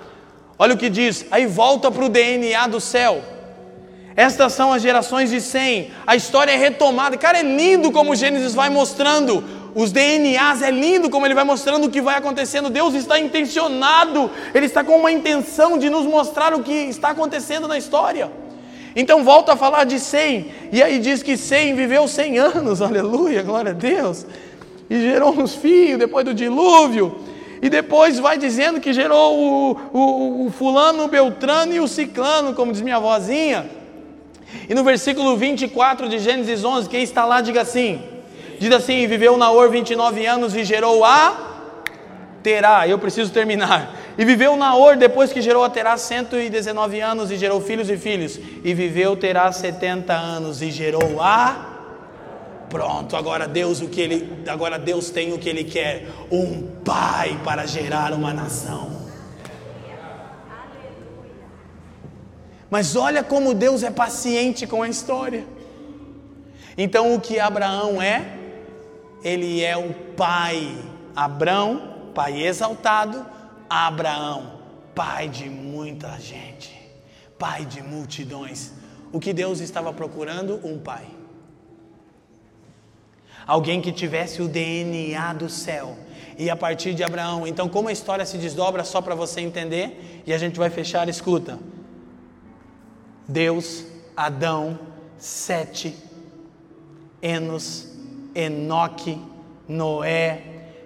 Olha 0.56 0.74
o 0.74 0.78
que 0.78 0.88
diz, 0.88 1.26
aí 1.30 1.46
volta 1.46 1.90
para 1.90 2.04
o 2.04 2.08
DNA 2.08 2.68
do 2.68 2.80
céu. 2.80 3.20
Estas 4.14 4.52
são 4.52 4.72
as 4.72 4.82
gerações 4.82 5.30
de 5.30 5.40
Sem. 5.40 5.90
A 6.06 6.14
história 6.14 6.52
é 6.52 6.56
retomada. 6.56 7.16
Cara, 7.16 7.38
é 7.38 7.42
lindo 7.42 7.90
como 7.90 8.14
Gênesis 8.14 8.54
vai 8.54 8.68
mostrando 8.68 9.42
os 9.74 9.90
DNAs, 9.92 10.62
é 10.62 10.70
lindo 10.70 11.08
como 11.08 11.26
ele 11.26 11.34
vai 11.34 11.44
mostrando 11.44 11.86
o 11.86 11.90
que 11.90 12.02
vai 12.02 12.16
acontecendo. 12.16 12.70
Deus 12.70 12.94
está 12.94 13.18
intencionado, 13.18 14.30
ele 14.54 14.66
está 14.66 14.84
com 14.84 14.98
uma 14.98 15.10
intenção 15.10 15.78
de 15.78 15.88
nos 15.88 16.04
mostrar 16.06 16.54
o 16.54 16.62
que 16.62 16.72
está 16.72 17.10
acontecendo 17.10 17.66
na 17.66 17.78
história. 17.78 18.30
Então 18.94 19.22
volta 19.22 19.52
a 19.52 19.56
falar 19.56 19.84
de 19.84 19.98
Sem, 20.00 20.50
e 20.72 20.82
aí 20.82 20.98
diz 20.98 21.22
que 21.22 21.36
Sem 21.36 21.74
viveu 21.74 22.06
100 22.08 22.38
anos, 22.38 22.82
aleluia, 22.82 23.42
glória 23.42 23.70
a 23.70 23.74
Deus, 23.74 24.26
e 24.88 25.00
gerou 25.00 25.30
uns 25.38 25.54
filhos 25.54 25.98
depois 25.98 26.24
do 26.24 26.34
dilúvio, 26.34 27.18
e 27.62 27.68
depois 27.68 28.18
vai 28.18 28.38
dizendo 28.38 28.80
que 28.80 28.92
gerou 28.92 29.38
o, 29.38 29.76
o, 29.92 30.46
o 30.46 30.50
fulano, 30.50 31.04
o 31.04 31.08
beltrano 31.08 31.74
e 31.74 31.80
o 31.80 31.86
ciclano, 31.86 32.54
como 32.54 32.72
diz 32.72 32.80
minha 32.80 32.98
vozinha. 32.98 33.70
E 34.68 34.74
no 34.74 34.82
versículo 34.82 35.36
24 35.36 36.08
de 36.08 36.18
Gênesis 36.18 36.64
11, 36.64 36.88
quem 36.88 37.02
está 37.02 37.24
lá, 37.24 37.40
diga 37.40 37.60
assim: 37.60 38.02
diz 38.58 38.72
assim, 38.72 39.06
viveu 39.06 39.36
Naor 39.36 39.70
29 39.70 40.26
anos 40.26 40.54
e 40.56 40.64
gerou 40.64 41.04
a 41.04 41.48
Terá, 42.42 42.88
eu 42.88 42.98
preciso 42.98 43.30
terminar. 43.30 43.99
E 44.20 44.24
viveu 44.24 44.54
Naor 44.54 44.98
depois 44.98 45.32
que 45.32 45.40
gerou 45.40 45.64
a 45.64 45.70
Terá 45.70 45.96
119 45.96 47.00
anos 47.00 47.30
e 47.30 47.38
gerou 47.38 47.58
filhos 47.58 47.88
e 47.88 47.96
filhos. 47.96 48.38
E 48.62 48.74
viveu 48.74 49.16
Terá 49.16 49.50
70 49.50 50.12
anos 50.12 50.60
e 50.60 50.70
gerou 50.70 51.22
a 51.22 51.70
Pronto, 52.70 53.16
agora 53.16 53.48
Deus 53.48 53.80
o 53.80 53.88
que 53.88 54.00
ele, 54.00 54.44
agora 54.46 54.78
Deus 54.78 55.10
tem 55.10 55.32
o 55.32 55.38
que 55.38 55.48
ele 55.48 55.64
quer, 55.64 56.06
um 56.30 56.68
pai 56.84 57.40
para 57.42 57.66
gerar 57.66 58.12
uma 58.12 58.32
nação. 58.32 58.92
Mas 62.70 62.94
olha 62.94 63.24
como 63.24 63.54
Deus 63.54 63.82
é 63.82 63.90
paciente 63.90 64.68
com 64.68 64.82
a 64.82 64.88
história. 64.88 65.44
Então 66.78 67.12
o 67.12 67.20
que 67.20 67.40
Abraão 67.40 68.00
é? 68.00 68.36
Ele 69.24 69.64
é 69.64 69.76
o 69.76 69.92
pai. 70.16 70.72
Abraão, 71.16 72.12
pai 72.14 72.40
exaltado, 72.40 73.26
Abraão, 73.70 74.58
pai 74.96 75.28
de 75.28 75.48
muita 75.48 76.18
gente, 76.18 76.76
pai 77.38 77.64
de 77.64 77.80
multidões. 77.80 78.72
O 79.12 79.20
que 79.20 79.32
Deus 79.32 79.60
estava 79.60 79.92
procurando? 79.92 80.60
Um 80.64 80.76
pai. 80.76 81.06
Alguém 83.46 83.80
que 83.80 83.92
tivesse 83.92 84.42
o 84.42 84.48
DNA 84.48 85.32
do 85.34 85.48
céu. 85.48 85.96
E 86.36 86.50
a 86.50 86.56
partir 86.56 86.94
de 86.94 87.04
Abraão. 87.04 87.46
Então, 87.46 87.68
como 87.68 87.88
a 87.88 87.92
história 87.92 88.26
se 88.26 88.38
desdobra, 88.38 88.82
só 88.82 89.00
para 89.00 89.14
você 89.14 89.40
entender, 89.40 90.22
e 90.26 90.32
a 90.32 90.38
gente 90.38 90.58
vai 90.58 90.70
fechar, 90.70 91.08
escuta. 91.08 91.58
Deus, 93.28 93.84
Adão, 94.16 94.78
Sete, 95.16 95.96
Enos, 97.22 97.88
Enoque, 98.34 99.20
Noé, 99.68 100.42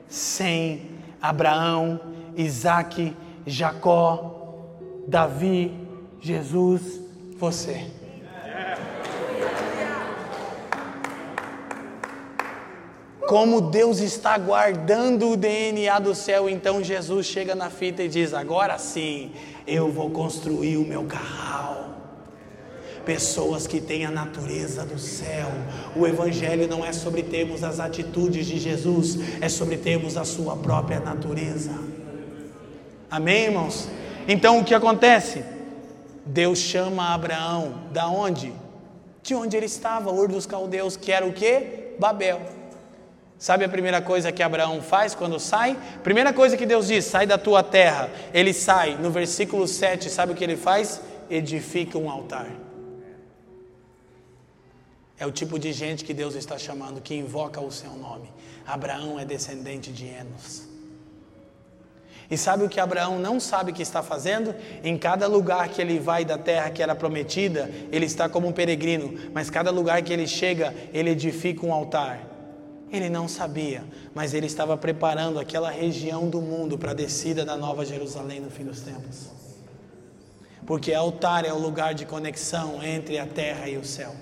Sem, 0.06 0.90
Abraão, 1.20 2.13
Isaac, 2.36 3.16
Jacó, 3.46 4.66
Davi, 5.06 5.72
Jesus, 6.20 7.00
você. 7.38 7.86
Como 13.26 13.60
Deus 13.60 14.00
está 14.00 14.36
guardando 14.36 15.30
o 15.30 15.36
DNA 15.36 15.98
do 15.98 16.14
céu, 16.14 16.48
então 16.48 16.84
Jesus 16.84 17.26
chega 17.26 17.54
na 17.54 17.70
fita 17.70 18.02
e 18.02 18.08
diz: 18.08 18.34
Agora 18.34 18.78
sim, 18.78 19.32
eu 19.66 19.90
vou 19.90 20.10
construir 20.10 20.76
o 20.76 20.84
meu 20.84 21.04
carral 21.04 21.94
pessoas 23.04 23.66
que 23.66 23.80
têm 23.80 24.04
a 24.04 24.10
natureza 24.10 24.84
do 24.84 24.98
céu. 24.98 25.48
O 25.94 26.06
Evangelho 26.06 26.66
não 26.66 26.84
é 26.84 26.92
sobre 26.92 27.22
termos 27.22 27.62
as 27.62 27.78
atitudes 27.78 28.46
de 28.46 28.58
Jesus, 28.58 29.18
é 29.40 29.48
sobre 29.48 29.76
termos 29.76 30.16
a 30.16 30.24
sua 30.24 30.56
própria 30.56 31.00
natureza. 31.00 31.72
Amém, 33.10 33.44
irmãos? 33.44 33.88
Então 34.26 34.60
o 34.60 34.64
que 34.64 34.74
acontece? 34.74 35.44
Deus 36.24 36.58
chama 36.58 37.14
Abraão, 37.14 37.82
da 37.92 38.08
onde? 38.08 38.52
De 39.22 39.34
onde 39.34 39.56
ele 39.56 39.66
estava, 39.66 40.10
Ur 40.10 40.28
dos 40.28 40.46
Caldeus, 40.46 40.96
que 40.96 41.12
era 41.12 41.26
o 41.26 41.32
que? 41.32 41.94
Babel. 41.98 42.40
Sabe 43.38 43.64
a 43.64 43.68
primeira 43.68 44.00
coisa 44.00 44.32
que 44.32 44.42
Abraão 44.42 44.80
faz 44.80 45.14
quando 45.14 45.38
sai? 45.38 45.78
Primeira 46.02 46.32
coisa 46.32 46.56
que 46.56 46.64
Deus 46.64 46.86
diz: 46.86 47.04
sai 47.04 47.26
da 47.26 47.36
tua 47.36 47.62
terra. 47.62 48.10
Ele 48.32 48.54
sai, 48.54 48.96
no 48.96 49.10
versículo 49.10 49.68
7, 49.68 50.08
sabe 50.08 50.32
o 50.32 50.34
que 50.34 50.42
ele 50.42 50.56
faz? 50.56 51.00
Edifica 51.28 51.98
um 51.98 52.10
altar. 52.10 52.50
É 55.18 55.26
o 55.26 55.32
tipo 55.32 55.58
de 55.58 55.72
gente 55.72 56.04
que 56.04 56.14
Deus 56.14 56.34
está 56.34 56.58
chamando, 56.58 57.00
que 57.00 57.14
invoca 57.14 57.60
o 57.60 57.70
seu 57.70 57.90
nome. 57.92 58.32
Abraão 58.66 59.18
é 59.18 59.24
descendente 59.24 59.92
de 59.92 60.06
Enos. 60.06 60.73
E 62.30 62.38
sabe 62.38 62.64
o 62.64 62.68
que 62.68 62.80
Abraão 62.80 63.18
não 63.18 63.38
sabe 63.38 63.72
que 63.72 63.82
está 63.82 64.02
fazendo? 64.02 64.54
Em 64.82 64.96
cada 64.96 65.26
lugar 65.26 65.68
que 65.68 65.80
ele 65.80 65.98
vai 65.98 66.24
da 66.24 66.38
terra 66.38 66.70
que 66.70 66.82
era 66.82 66.94
prometida, 66.94 67.70
ele 67.92 68.06
está 68.06 68.28
como 68.28 68.48
um 68.48 68.52
peregrino, 68.52 69.14
mas 69.32 69.50
cada 69.50 69.70
lugar 69.70 70.00
que 70.02 70.12
ele 70.12 70.26
chega, 70.26 70.74
ele 70.92 71.10
edifica 71.10 71.66
um 71.66 71.72
altar. 71.72 72.20
Ele 72.90 73.10
não 73.10 73.26
sabia, 73.26 73.82
mas 74.14 74.34
ele 74.34 74.46
estava 74.46 74.76
preparando 74.76 75.40
aquela 75.40 75.70
região 75.70 76.28
do 76.28 76.40
mundo 76.40 76.78
para 76.78 76.92
a 76.92 76.94
descida 76.94 77.44
da 77.44 77.56
Nova 77.56 77.84
Jerusalém 77.84 78.40
no 78.40 78.50
fim 78.50 78.64
dos 78.64 78.80
tempos. 78.80 79.30
Porque 80.66 80.94
altar 80.94 81.44
é 81.44 81.52
o 81.52 81.58
lugar 81.58 81.92
de 81.92 82.06
conexão 82.06 82.82
entre 82.82 83.18
a 83.18 83.26
terra 83.26 83.68
e 83.68 83.76
o 83.76 83.84
céu. 83.84 84.14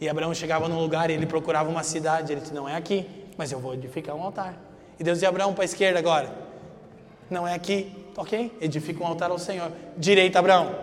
E 0.00 0.08
Abraão 0.08 0.32
chegava 0.34 0.68
num 0.68 0.80
lugar 0.80 1.10
e 1.10 1.12
ele 1.12 1.26
procurava 1.26 1.68
uma 1.68 1.82
cidade. 1.82 2.32
Ele 2.32 2.40
disse: 2.40 2.54
Não 2.54 2.68
é 2.68 2.74
aqui, 2.74 3.06
mas 3.36 3.52
eu 3.52 3.60
vou 3.60 3.74
edificar 3.74 4.16
um 4.16 4.22
altar. 4.22 4.56
E 4.98 5.04
Deus 5.04 5.16
dizia: 5.16 5.28
Abraão, 5.28 5.52
para 5.52 5.62
a 5.62 5.64
esquerda 5.64 5.98
agora. 5.98 6.51
Não 7.32 7.48
é 7.48 7.54
aqui, 7.54 7.90
ok? 8.16 8.52
Edifica 8.60 9.02
um 9.02 9.06
altar 9.06 9.30
ao 9.30 9.38
Senhor. 9.38 9.72
Direita, 9.96 10.38
Abraão. 10.38 10.74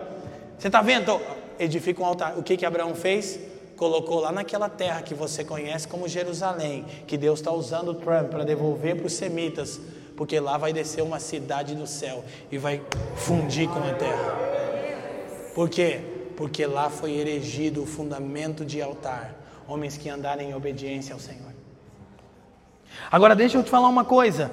Você 0.58 0.66
está 0.68 0.82
vendo? 0.82 1.20
Edifica 1.58 2.02
um 2.02 2.06
altar. 2.06 2.36
O 2.36 2.42
que, 2.42 2.56
que 2.56 2.66
Abraão 2.66 2.94
fez? 2.94 3.38
Colocou 3.76 4.20
lá 4.20 4.30
naquela 4.32 4.68
terra 4.68 5.00
que 5.00 5.14
você 5.14 5.44
conhece 5.44 5.88
como 5.88 6.06
Jerusalém, 6.08 6.84
que 7.06 7.16
Deus 7.16 7.38
está 7.38 7.52
usando 7.52 7.94
Trump 7.94 8.28
para 8.28 8.44
devolver 8.44 8.96
para 8.96 9.06
os 9.06 9.14
semitas, 9.14 9.80
porque 10.16 10.38
lá 10.38 10.58
vai 10.58 10.72
descer 10.72 11.02
uma 11.02 11.20
cidade 11.20 11.74
do 11.74 11.86
céu 11.86 12.24
e 12.50 12.58
vai 12.58 12.82
fundir 13.14 13.68
com 13.68 13.78
a 13.78 13.94
terra. 13.94 14.36
Por 15.54 15.70
quê? 15.70 16.00
porque 16.40 16.64
lá 16.64 16.88
foi 16.88 17.10
erigido 17.18 17.82
o 17.82 17.86
fundamento 17.86 18.64
de 18.64 18.80
altar, 18.80 19.34
homens 19.68 19.98
que 19.98 20.08
andarem 20.08 20.48
em 20.48 20.54
obediência 20.54 21.12
ao 21.12 21.20
Senhor. 21.20 21.52
Agora 23.12 23.36
deixa 23.36 23.58
eu 23.58 23.62
te 23.62 23.68
falar 23.68 23.88
uma 23.88 24.06
coisa: 24.06 24.50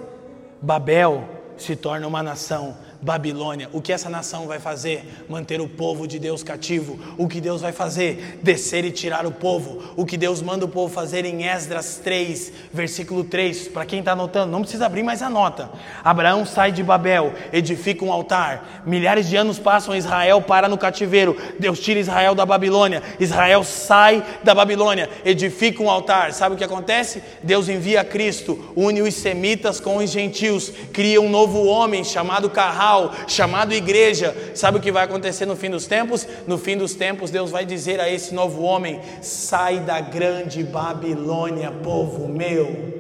Babel 0.62 1.24
se 1.58 1.76
torna 1.76 2.08
uma 2.08 2.24
nação 2.24 2.76
Babilônia. 3.08 3.70
O 3.72 3.82
que 3.82 3.94
essa 3.94 4.10
nação 4.10 4.48
vai 4.48 4.60
fazer? 4.60 5.24
Manter 5.30 5.62
o 5.62 5.70
povo 5.70 6.06
de 6.06 6.20
Deus 6.20 6.44
cativo. 6.44 7.00
O 7.18 7.26
que 7.26 7.40
Deus 7.40 7.62
vai 7.62 7.72
fazer? 7.72 8.38
Descer 8.44 8.84
e 8.84 8.92
tirar 8.92 9.26
o 9.26 9.32
povo. 9.32 9.94
O 9.96 10.06
que 10.06 10.18
Deus 10.18 10.42
manda 10.42 10.66
o 10.66 10.68
povo 10.68 10.94
fazer 10.94 11.24
em 11.24 11.46
Esdras 11.46 12.02
3, 12.04 12.52
versículo 12.74 13.24
3. 13.24 13.70
Para 13.70 13.86
quem 13.86 14.00
está 14.00 14.12
anotando, 14.12 14.52
não 14.52 14.60
precisa 14.60 14.88
abrir, 14.88 15.04
mas 15.04 15.22
anota. 15.22 15.70
Abraão 16.04 16.46
sai 16.46 16.74
de 16.74 16.84
Babel, 16.84 17.34
edifica 17.54 18.04
um 18.04 18.12
altar. 18.12 18.84
Milhares 18.86 19.30
de 19.30 19.38
anos 19.38 19.58
passam, 19.58 19.96
Israel 19.96 20.42
para 20.42 20.68
no 20.68 20.78
cativeiro. 20.78 21.38
Deus 21.58 21.80
tira 21.80 22.02
Israel 22.02 22.36
da 22.36 22.46
Babilônia. 22.46 23.02
Israel 23.22 23.64
sai 23.64 24.22
da 24.44 24.54
Babilônia, 24.54 25.10
edifica 25.24 25.82
um 25.82 25.90
altar. 25.90 26.34
Sabe 26.34 26.56
o 26.56 26.58
que 26.58 26.64
acontece? 26.64 27.24
Deus 27.42 27.70
envia 27.70 28.04
Cristo, 28.04 28.74
une 28.76 29.02
os 29.02 29.16
semitas 29.16 29.80
com 29.80 29.96
os 29.96 30.10
gentios, 30.10 30.74
cria 30.92 31.22
um 31.22 31.30
novo 31.30 31.64
homem 31.68 32.04
chamado 32.04 32.50
Carral 32.50 32.97
chamado 33.28 33.74
igreja. 33.74 34.36
Sabe 34.56 34.78
o 34.78 34.82
que 34.82 34.92
vai 34.92 35.04
acontecer 35.04 35.46
no 35.46 35.56
fim 35.56 35.70
dos 35.70 35.86
tempos? 35.86 36.28
No 36.46 36.58
fim 36.58 36.78
dos 36.78 36.94
tempos, 36.94 37.32
Deus 37.32 37.52
vai 37.52 37.66
dizer 37.66 38.00
a 38.00 38.10
esse 38.10 38.34
novo 38.34 38.62
homem: 38.64 39.00
sai 39.22 39.80
da 39.80 40.00
grande 40.00 40.64
Babilônia, 40.64 41.72
povo 41.72 42.28
meu. 42.28 42.98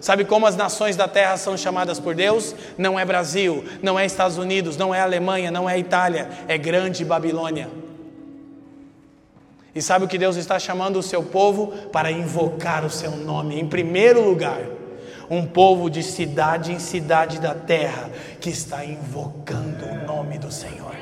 Sabe 0.00 0.24
como 0.24 0.46
as 0.46 0.56
nações 0.56 0.96
da 0.96 1.08
terra 1.08 1.36
são 1.36 1.56
chamadas 1.56 1.98
por 1.98 2.14
Deus? 2.14 2.54
Não 2.76 2.98
é 2.98 3.04
Brasil, 3.04 3.64
não 3.82 3.98
é 3.98 4.06
Estados 4.06 4.38
Unidos, 4.38 4.76
não 4.76 4.94
é 4.94 5.00
Alemanha, 5.00 5.50
não 5.50 5.68
é 5.68 5.78
Itália, 5.78 6.28
é 6.46 6.56
Grande 6.56 7.04
Babilônia. 7.04 7.68
E 9.74 9.82
sabe 9.82 10.04
o 10.04 10.08
que 10.08 10.18
Deus 10.18 10.36
está 10.36 10.58
chamando 10.58 10.98
o 10.98 11.02
seu 11.02 11.22
povo? 11.22 11.68
Para 11.92 12.10
invocar 12.10 12.84
o 12.84 12.90
seu 12.90 13.12
nome 13.12 13.60
em 13.60 13.66
primeiro 13.66 14.22
lugar. 14.22 14.77
Um 15.30 15.46
povo 15.46 15.90
de 15.90 16.02
cidade 16.02 16.72
em 16.72 16.78
cidade 16.78 17.40
da 17.40 17.54
terra 17.54 18.10
que 18.40 18.50
está 18.50 18.84
invocando 18.84 19.84
o 19.84 20.06
nome 20.06 20.38
do 20.38 20.50
Senhor, 20.50 20.94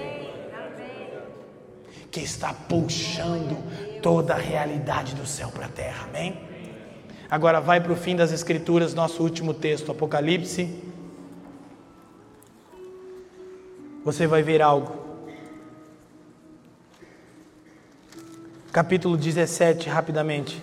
que 2.11 2.21
está 2.21 2.53
puxando 2.53 3.57
toda 4.03 4.35
a 4.35 4.39
realidade 4.39 5.15
do 5.15 5.27
céu 5.27 5.49
para 5.51 5.67
a 5.67 5.69
terra, 5.69 6.07
amém? 6.09 6.41
Agora 7.31 7.61
vai 7.61 7.81
para 7.81 7.93
o 7.93 7.97
fim 7.97 8.15
das 8.15 8.33
Escrituras, 8.33 8.95
nosso 8.95 9.23
último 9.23 9.53
texto, 9.53 9.91
Apocalipse. 9.91 10.83
Você 14.05 14.27
vai 14.27 14.43
ver 14.43 14.63
algo. 14.63 15.05
Capítulo 18.73 19.17
17, 19.17 19.89
rapidamente. 19.89 20.63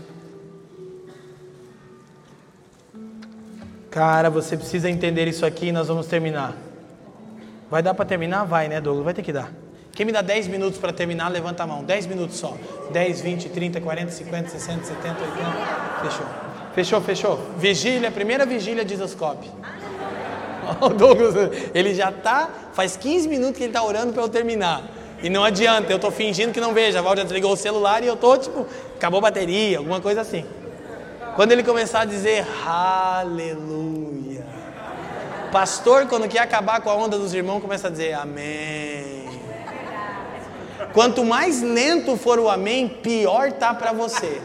Cara, 3.94 4.28
você 4.28 4.57
precisa 4.57 4.90
entender 4.90 5.28
isso 5.28 5.45
aqui 5.45 5.68
e 5.68 5.72
nós 5.72 5.88
vamos 5.88 6.07
terminar. 6.07 6.56
Vai 7.70 7.84
dar 7.84 7.94
para 7.94 8.03
terminar? 8.03 8.44
Vai, 8.44 8.68
né, 8.68 8.82
Douglas? 8.82 9.06
Vai 9.06 9.14
ter 9.14 9.22
que 9.22 9.32
dar. 9.32 9.52
Quem 9.91 10.03
me 10.03 10.11
dá 10.11 10.24
10 10.24 10.48
minutos 10.48 10.80
para 10.80 10.91
terminar, 10.91 11.30
levanta 11.30 11.61
a 11.61 11.68
mão. 11.68 11.84
10 11.84 12.07
minutos 12.07 12.38
só. 12.38 12.57
10, 12.90 13.22
20, 13.22 13.49
30, 13.49 13.80
40, 13.80 14.11
50, 14.11 14.49
60, 14.49 14.86
70, 14.86 15.10
80. 15.10 15.52
Fechou. 16.02 16.26
Fechou, 16.74 17.02
fechou. 17.02 17.40
Vigília, 17.60 18.10
primeira 18.10 18.48
vigília 18.48 18.84
de 18.84 18.95
Isoscope. 18.95 19.48
O 20.82 20.90
Douglas, 20.90 21.36
ele 21.76 21.94
já 21.94 22.11
tá, 22.11 22.49
faz 22.74 22.98
15 22.98 23.28
minutos 23.28 23.57
que 23.57 23.64
ele 23.64 23.70
está 23.70 23.84
orando 23.84 24.11
para 24.11 24.24
eu 24.24 24.30
terminar. 24.30 24.82
E 25.22 25.30
não 25.30 25.44
adianta, 25.44 25.91
eu 25.91 25.98
estou 25.98 26.10
fingindo 26.10 26.52
que 26.52 26.60
não 26.60 26.74
vejo. 26.74 26.98
A 26.98 27.02
Val 27.02 27.15
já 27.15 27.24
desligou 27.24 27.52
o 27.52 27.57
celular 27.57 28.02
e 28.02 28.07
eu 28.07 28.15
estou, 28.15 28.38
tipo, 28.40 28.65
acabou 28.95 29.20
a 29.20 29.22
bateria, 29.22 29.78
alguma 29.78 30.02
coisa 30.02 30.22
assim. 30.22 30.44
Quando 31.36 31.52
ele 31.52 31.64
começar 31.64 32.02
a 32.02 32.06
dizer 32.06 32.46
aleluia. 32.66 34.46
Pastor, 35.52 36.08
quando 36.08 36.28
quer 36.28 36.40
acabar 36.40 36.82
com 36.82 36.90
a 36.90 36.96
onda 36.96 37.18
dos 37.18 37.34
irmãos, 37.34 37.60
começa 37.60 37.88
a 37.88 37.92
dizer 37.92 38.14
amém. 38.14 39.30
Quanto 40.94 41.26
mais 41.26 41.62
lento 41.62 42.16
for 42.18 42.38
o 42.40 42.50
amém, 42.50 42.88
pior 42.88 43.52
tá 43.54 43.74
para 43.74 43.92
você. 43.92 44.42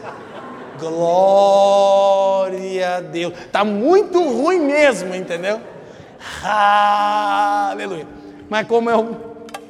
Glória 0.79 1.37
a 2.97 3.01
Deus. 3.01 3.33
Tá 3.51 3.63
muito 3.63 4.23
ruim 4.23 4.59
mesmo, 4.59 5.13
entendeu? 5.13 5.61
Aleluia. 6.43 8.07
Mas 8.49 8.67
como 8.67 8.89
eu 8.89 9.15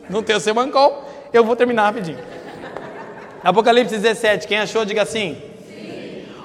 não 0.10 0.24
tenho 0.24 0.40
seu 0.40 0.56
mancol, 0.56 1.04
eu 1.34 1.44
vou 1.44 1.56
terminar 1.56 1.84
rapidinho. 1.84 2.20
Apocalipse 3.44 3.98
17, 3.98 4.48
quem 4.48 4.60
achou, 4.60 4.86
diga 4.86 5.02
assim. 5.02 5.48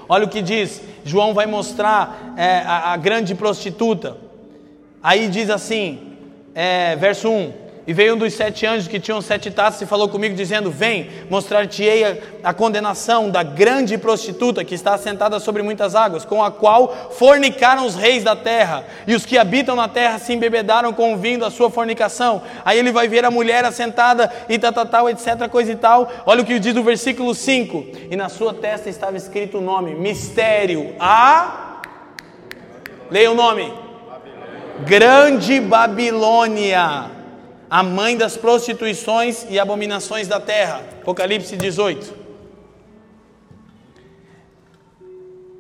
Olha 0.09 0.25
o 0.25 0.29
que 0.29 0.43
diz. 0.43 0.81
João 1.05 1.35
vai 1.35 1.47
mostrar 1.47 2.35
é, 2.37 2.59
a, 2.59 2.93
a, 2.93 2.97
grande 2.97 3.35
prostituta. 3.35 4.17
Aí 5.03 5.29
diz 5.29 5.51
assim, 5.51 6.17
é, 6.55 6.97
verso 6.97 7.29
1: 7.31 7.53
e 7.87 7.93
veio 7.93 8.15
um 8.15 8.19
dos 8.19 8.33
sete 8.33 8.65
anjos 8.65 8.89
que 8.89 8.99
tinham 8.99 9.21
sete 9.21 9.51
taças 9.51 9.83
e 9.83 9.87
falou 9.87 10.09
comigo, 10.09 10.35
dizendo: 10.35 10.71
Vem, 10.71 11.11
mostrar-te-ei 11.29 12.05
a, 12.05 12.17
a, 12.43 12.55
condenação 12.55 13.29
da 13.29 13.43
grande 13.43 13.99
prostituta 13.99 14.65
que 14.65 14.75
está 14.75 14.95
assentada 14.95 15.39
sobre 15.39 15.63
muitas 15.63 15.95
águas, 15.95 16.25
com 16.25 16.43
a 16.43 16.51
qual 16.51 17.11
fornicaram 17.11 17.85
os 17.85 17.95
reis 17.95 18.25
da 18.25 18.35
terra, 18.35 18.87
e 19.07 19.15
os 19.15 19.27
que 19.27 19.37
habitam 19.37 19.77
na 19.77 19.87
terra 19.87 20.19
se 20.19 20.33
embebedaram 20.33 20.95
com 20.95 21.13
o 21.13 21.19
vinho 21.19 21.41
da 21.41 21.51
sua 21.51 21.69
fornicação. 21.69 22.41
Aí 22.65 22.79
ele 22.79 22.91
vai 22.91 23.07
ver 23.07 23.23
a 23.27 23.31
mulher 23.31 23.67
assentada 23.67 24.33
e 24.49 24.59
tal, 24.59 24.73
tal, 24.73 24.87
tal, 24.87 25.11
etc., 25.11 25.47
coisa 25.51 25.73
e 25.73 25.77
tal. 25.77 26.11
Olha 26.25 26.41
o 26.41 26.45
que 26.45 26.59
diz 26.59 26.75
o 26.75 26.83
versículo 26.83 27.35
5: 27.35 27.85
E 28.11 28.17
na 28.17 28.31
sua 28.31 28.55
testa 28.55 28.89
estava 28.89 29.19
escrito 29.19 29.59
o 29.59 29.61
nome: 29.61 29.95
Mistério 29.95 30.95
a. 30.99 31.83
Leia 33.11 33.31
o 33.31 33.35
nome: 33.35 33.71
Grande 34.87 35.61
Babilônia 35.61 37.14
a 37.75 37.83
mãe 37.83 38.17
das 38.17 38.37
prostituições 38.37 39.47
e 39.51 39.59
abominações 39.59 40.29
da 40.29 40.39
terra. 40.39 40.81
Apocalipse 41.03 41.57
18. 41.57 42.15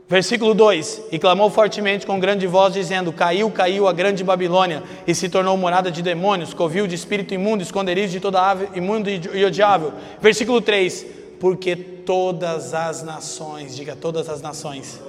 Versículo 0.09 0.55
2: 0.55 1.07
E 1.11 1.19
clamou 1.19 1.51
fortemente 1.51 2.07
com 2.07 2.20
grande 2.20 2.47
voz, 2.47 2.73
dizendo: 2.73 3.12
Caiu, 3.12 3.51
caiu 3.51 3.89
a 3.89 3.93
grande 3.93 4.23
Babilônia, 4.23 4.85
e 5.09 5.12
se 5.12 5.28
tornou 5.28 5.57
morada 5.57 5.91
de 5.91 6.03
demônios, 6.03 6.55
covil 6.55 6.86
de 6.86 6.95
espírito 6.95 7.35
imundo, 7.35 7.65
esconderijo 7.65 8.12
de 8.12 8.20
toda 8.20 8.41
ave 8.41 8.69
imundo 8.77 9.11
e 9.11 9.45
odiável. 9.45 9.93
Versículo 10.20 10.61
3: 10.61 11.05
Porque 11.41 11.74
todas 11.74 12.74
as 12.74 13.03
nações, 13.03 13.74
diga 13.74 13.97
todas 13.97 14.28
as 14.28 14.41
nações, 14.41 15.01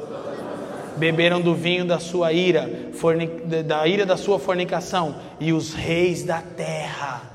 beberam 0.98 1.42
do 1.42 1.54
vinho 1.54 1.86
da 1.86 2.00
sua 2.00 2.32
ira, 2.34 2.70
da 3.66 3.88
ira 3.88 4.06
da 4.06 4.18
sua 4.18 4.40
fornicação, 4.40 5.16
e 5.40 5.52
os 5.52 5.74
reis 5.74 6.24
da 6.24 6.42
terra 6.42 7.35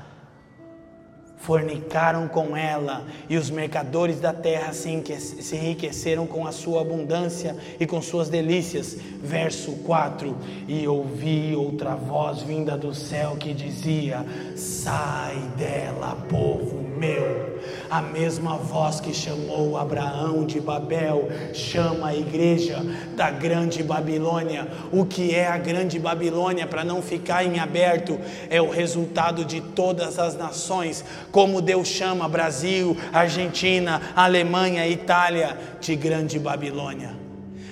fornicaram 1.41 2.27
com 2.27 2.55
ela, 2.55 3.03
e 3.27 3.35
os 3.35 3.49
mercadores 3.49 4.19
da 4.19 4.31
terra 4.31 4.73
se 4.73 4.89
enriqueceram 4.89 6.27
com 6.27 6.45
a 6.45 6.51
sua 6.51 6.81
abundância 6.81 7.55
e 7.79 7.85
com 7.85 8.01
suas 8.01 8.29
delícias. 8.29 8.97
Verso 9.21 9.73
4: 9.83 10.35
E 10.67 10.87
ouvi 10.87 11.55
outra 11.55 11.95
voz 11.95 12.41
vinda 12.41 12.77
do 12.77 12.93
céu 12.93 13.35
que 13.39 13.53
dizia: 13.53 14.25
Sai 14.55 15.35
dela, 15.57 16.15
povo 16.29 16.81
meu. 17.01 17.59
A 17.89 18.01
mesma 18.01 18.57
voz 18.57 18.99
que 18.99 19.13
chamou 19.13 19.75
Abraão 19.75 20.45
de 20.45 20.61
Babel 20.61 21.27
chama 21.53 22.09
a 22.09 22.15
igreja 22.15 22.79
da 23.15 23.31
grande 23.31 23.83
Babilônia. 23.83 24.67
O 24.91 25.05
que 25.05 25.35
é 25.35 25.47
a 25.47 25.57
grande 25.57 25.99
Babilônia, 25.99 26.67
para 26.67 26.83
não 26.83 27.01
ficar 27.01 27.43
em 27.43 27.59
aberto, 27.59 28.19
é 28.49 28.61
o 28.61 28.69
resultado 28.69 29.43
de 29.43 29.59
todas 29.59 30.19
as 30.19 30.37
nações 30.37 31.03
como 31.31 31.61
Deus 31.61 31.87
chama 31.87 32.27
Brasil, 32.27 32.95
Argentina, 33.13 34.01
Alemanha, 34.15 34.87
Itália 34.87 35.57
de 35.79 35.95
grande 35.95 36.37
Babilônia. 36.37 37.21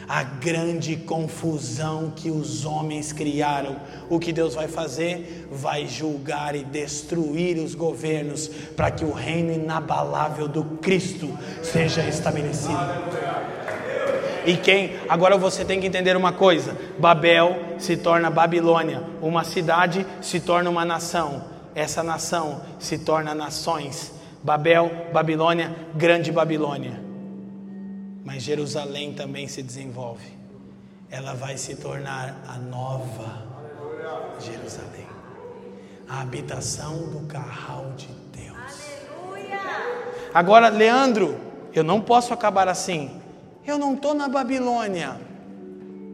A 0.08 0.24
grande 0.24 0.96
confusão 0.96 2.12
que 2.16 2.32
os 2.32 2.66
homens 2.66 3.14
criaram. 3.14 3.76
O 4.10 4.18
que 4.18 4.34
Deus 4.34 4.56
vai 4.56 4.68
fazer? 4.68 5.48
Vai 5.52 5.86
julgar 5.86 6.56
e 6.56 6.64
destruir 6.64 7.58
os 7.58 7.76
governos 7.76 8.48
para 8.76 8.90
que 8.90 9.06
o 9.06 9.12
reino 9.12 9.54
inabalável 9.54 10.48
do 10.48 10.64
Cristo 10.64 11.30
seja 11.62 12.02
estabelecido. 12.08 12.74
E 14.48 14.58
quem? 14.58 14.96
Agora 15.08 15.38
você 15.38 15.64
tem 15.64 15.80
que 15.80 15.86
entender 15.86 16.18
uma 16.18 16.32
coisa: 16.32 16.76
Babel 16.98 17.76
se 17.78 17.96
torna 17.96 18.32
Babilônia, 18.32 19.04
uma 19.22 19.44
cidade 19.44 20.04
se 20.22 20.40
torna 20.40 20.72
uma 20.72 20.84
nação 20.84 21.59
essa 21.80 22.04
nação 22.04 22.62
se 22.78 22.98
torna 22.98 23.34
nações. 23.34 24.12
Babel, 24.44 25.10
Babilônia, 25.14 25.74
grande 25.96 26.30
Babilônia. 26.30 27.02
Mas 28.26 28.44
Jerusalém 28.44 29.14
também 29.14 29.48
se 29.48 29.64
desenvolve. 29.64 30.38
Ela 31.10 31.34
vai 31.34 31.58
se 31.58 31.76
tornar 31.78 32.36
a 32.48 32.58
nova 32.58 33.48
Jerusalém. 34.42 35.08
A 36.08 36.22
habitação 36.22 37.10
do 37.12 37.26
carral 37.28 37.94
de 37.96 38.08
Deus. 38.34 38.82
Agora, 40.34 40.68
Leandro, 40.68 41.40
eu 41.74 41.84
não 41.84 42.02
posso 42.02 42.34
acabar 42.34 42.68
assim. 42.68 43.22
Eu 43.66 43.78
não 43.78 43.94
estou 43.94 44.14
na 44.14 44.28
Babilônia. 44.28 45.16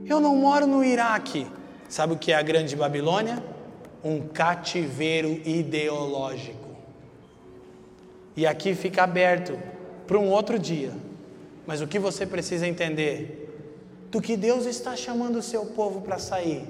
Eu 0.06 0.20
não 0.20 0.36
moro 0.36 0.68
no 0.68 0.84
Iraque. 0.84 1.48
Sabe 1.90 2.14
o 2.14 2.18
que 2.18 2.32
é 2.32 2.36
a 2.36 2.42
grande 2.44 2.76
Babilônia? 2.76 3.55
Um 4.06 4.22
cativeiro 4.22 5.42
ideológico. 5.44 6.70
E 8.38 8.46
aqui 8.46 8.76
fica 8.76 9.02
aberto 9.02 9.58
para 10.06 10.20
um 10.20 10.30
outro 10.30 10.60
dia. 10.60 10.92
Mas 11.66 11.82
o 11.82 11.88
que 11.88 11.98
você 11.98 12.24
precisa 12.24 12.68
entender? 12.68 13.42
Do 14.12 14.22
que 14.22 14.38
Deus 14.38 14.68
está 14.68 14.96
chamando 14.96 15.38
o 15.38 15.42
seu 15.42 15.66
povo 15.66 16.02
para 16.02 16.20
sair? 16.20 16.68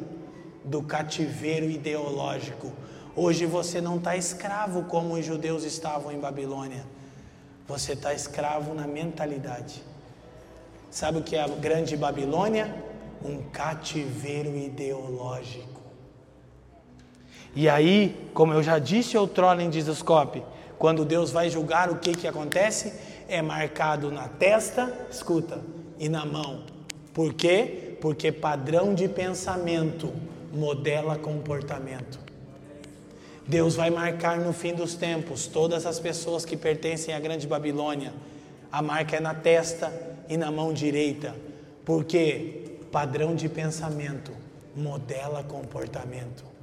Do 0.64 0.82
cativeiro 0.82 1.70
ideológico. 1.70 2.72
Hoje 3.14 3.46
você 3.46 3.82
não 3.82 3.98
está 3.98 4.16
escravo 4.16 4.84
como 4.84 5.16
os 5.16 5.26
judeus 5.26 5.66
estavam 5.66 6.14
em 6.14 6.20
Babilônia. 6.20 6.86
Você 7.68 7.94
está 7.94 8.14
escravo 8.14 8.74
na 8.74 8.88
mentalidade. 8.88 9.84
Sabe 10.90 11.18
o 11.18 11.22
que 11.22 11.36
é 11.36 11.42
a 11.42 11.48
grande 11.50 11.98
Babilônia? 11.98 12.74
Um 13.22 13.42
cativeiro 13.50 14.56
ideológico. 14.56 15.75
E 17.56 17.70
aí, 17.70 18.30
como 18.34 18.54
eu 18.54 18.62
já 18.62 18.78
disse 18.78 19.18
outrora 19.18 19.64
em 19.64 19.70
Dizoscope, 19.70 20.44
quando 20.78 21.06
Deus 21.06 21.32
vai 21.32 21.50
julgar, 21.50 21.90
o 21.90 21.98
que, 21.98 22.12
que 22.12 22.28
acontece? 22.28 22.94
É 23.28 23.42
marcado 23.42 24.12
na 24.12 24.28
testa, 24.28 25.08
escuta, 25.10 25.62
e 25.98 26.10
na 26.10 26.26
mão. 26.26 26.64
Por 27.14 27.34
quê? 27.34 27.98
Porque 28.02 28.32
padrão 28.32 28.94
de 28.94 29.08
pensamento 29.08 30.14
modela 30.54 31.18
comportamento. 31.18 32.20
Deus 33.48 33.76
vai 33.76 33.90
marcar 33.90 34.38
no 34.38 34.52
fim 34.52 34.74
dos 34.74 34.96
tempos 34.96 35.48
todas 35.48 35.86
as 35.86 36.00
pessoas 36.00 36.44
que 36.44 36.58
pertencem 36.58 37.14
à 37.14 37.20
grande 37.20 37.48
Babilônia. 37.48 38.12
A 38.72 38.82
marca 38.82 39.16
é 39.16 39.20
na 39.20 39.34
testa 39.34 39.94
e 40.28 40.36
na 40.36 40.52
mão 40.52 40.74
direita. 40.74 41.34
Por 41.86 42.04
quê? 42.04 42.64
padrão 42.96 43.36
de 43.36 43.50
pensamento 43.50 44.32
modela 44.74 45.44
comportamento. 45.44 46.55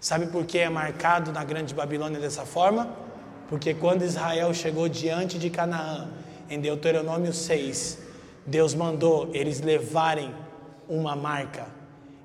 Sabe 0.00 0.26
por 0.26 0.44
que 0.44 0.58
é 0.58 0.68
marcado 0.68 1.32
na 1.32 1.42
Grande 1.42 1.74
Babilônia 1.74 2.20
dessa 2.20 2.44
forma? 2.44 2.88
Porque 3.48 3.74
quando 3.74 4.02
Israel 4.02 4.52
chegou 4.52 4.88
diante 4.88 5.38
de 5.38 5.50
Canaã, 5.50 6.08
em 6.50 6.60
Deuteronômio 6.60 7.32
6, 7.32 7.98
Deus 8.46 8.74
mandou 8.74 9.30
eles 9.32 9.60
levarem 9.60 10.32
uma 10.88 11.16
marca. 11.16 11.66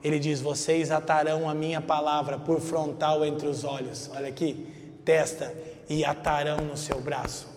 Ele 0.04 0.20
diz: 0.20 0.42
Vocês 0.42 0.92
atarão 0.92 1.50
a 1.50 1.54
minha 1.54 1.82
palavra 1.82 2.38
por 2.38 2.60
frontal 2.60 3.26
entre 3.26 3.48
os 3.48 3.64
olhos. 3.64 4.10
Olha 4.14 4.28
aqui, 4.28 4.68
testa, 5.06 5.54
e 5.90 6.04
atarão 6.04 6.58
no 6.58 6.78
seu 6.78 7.00
braço. 7.02 7.48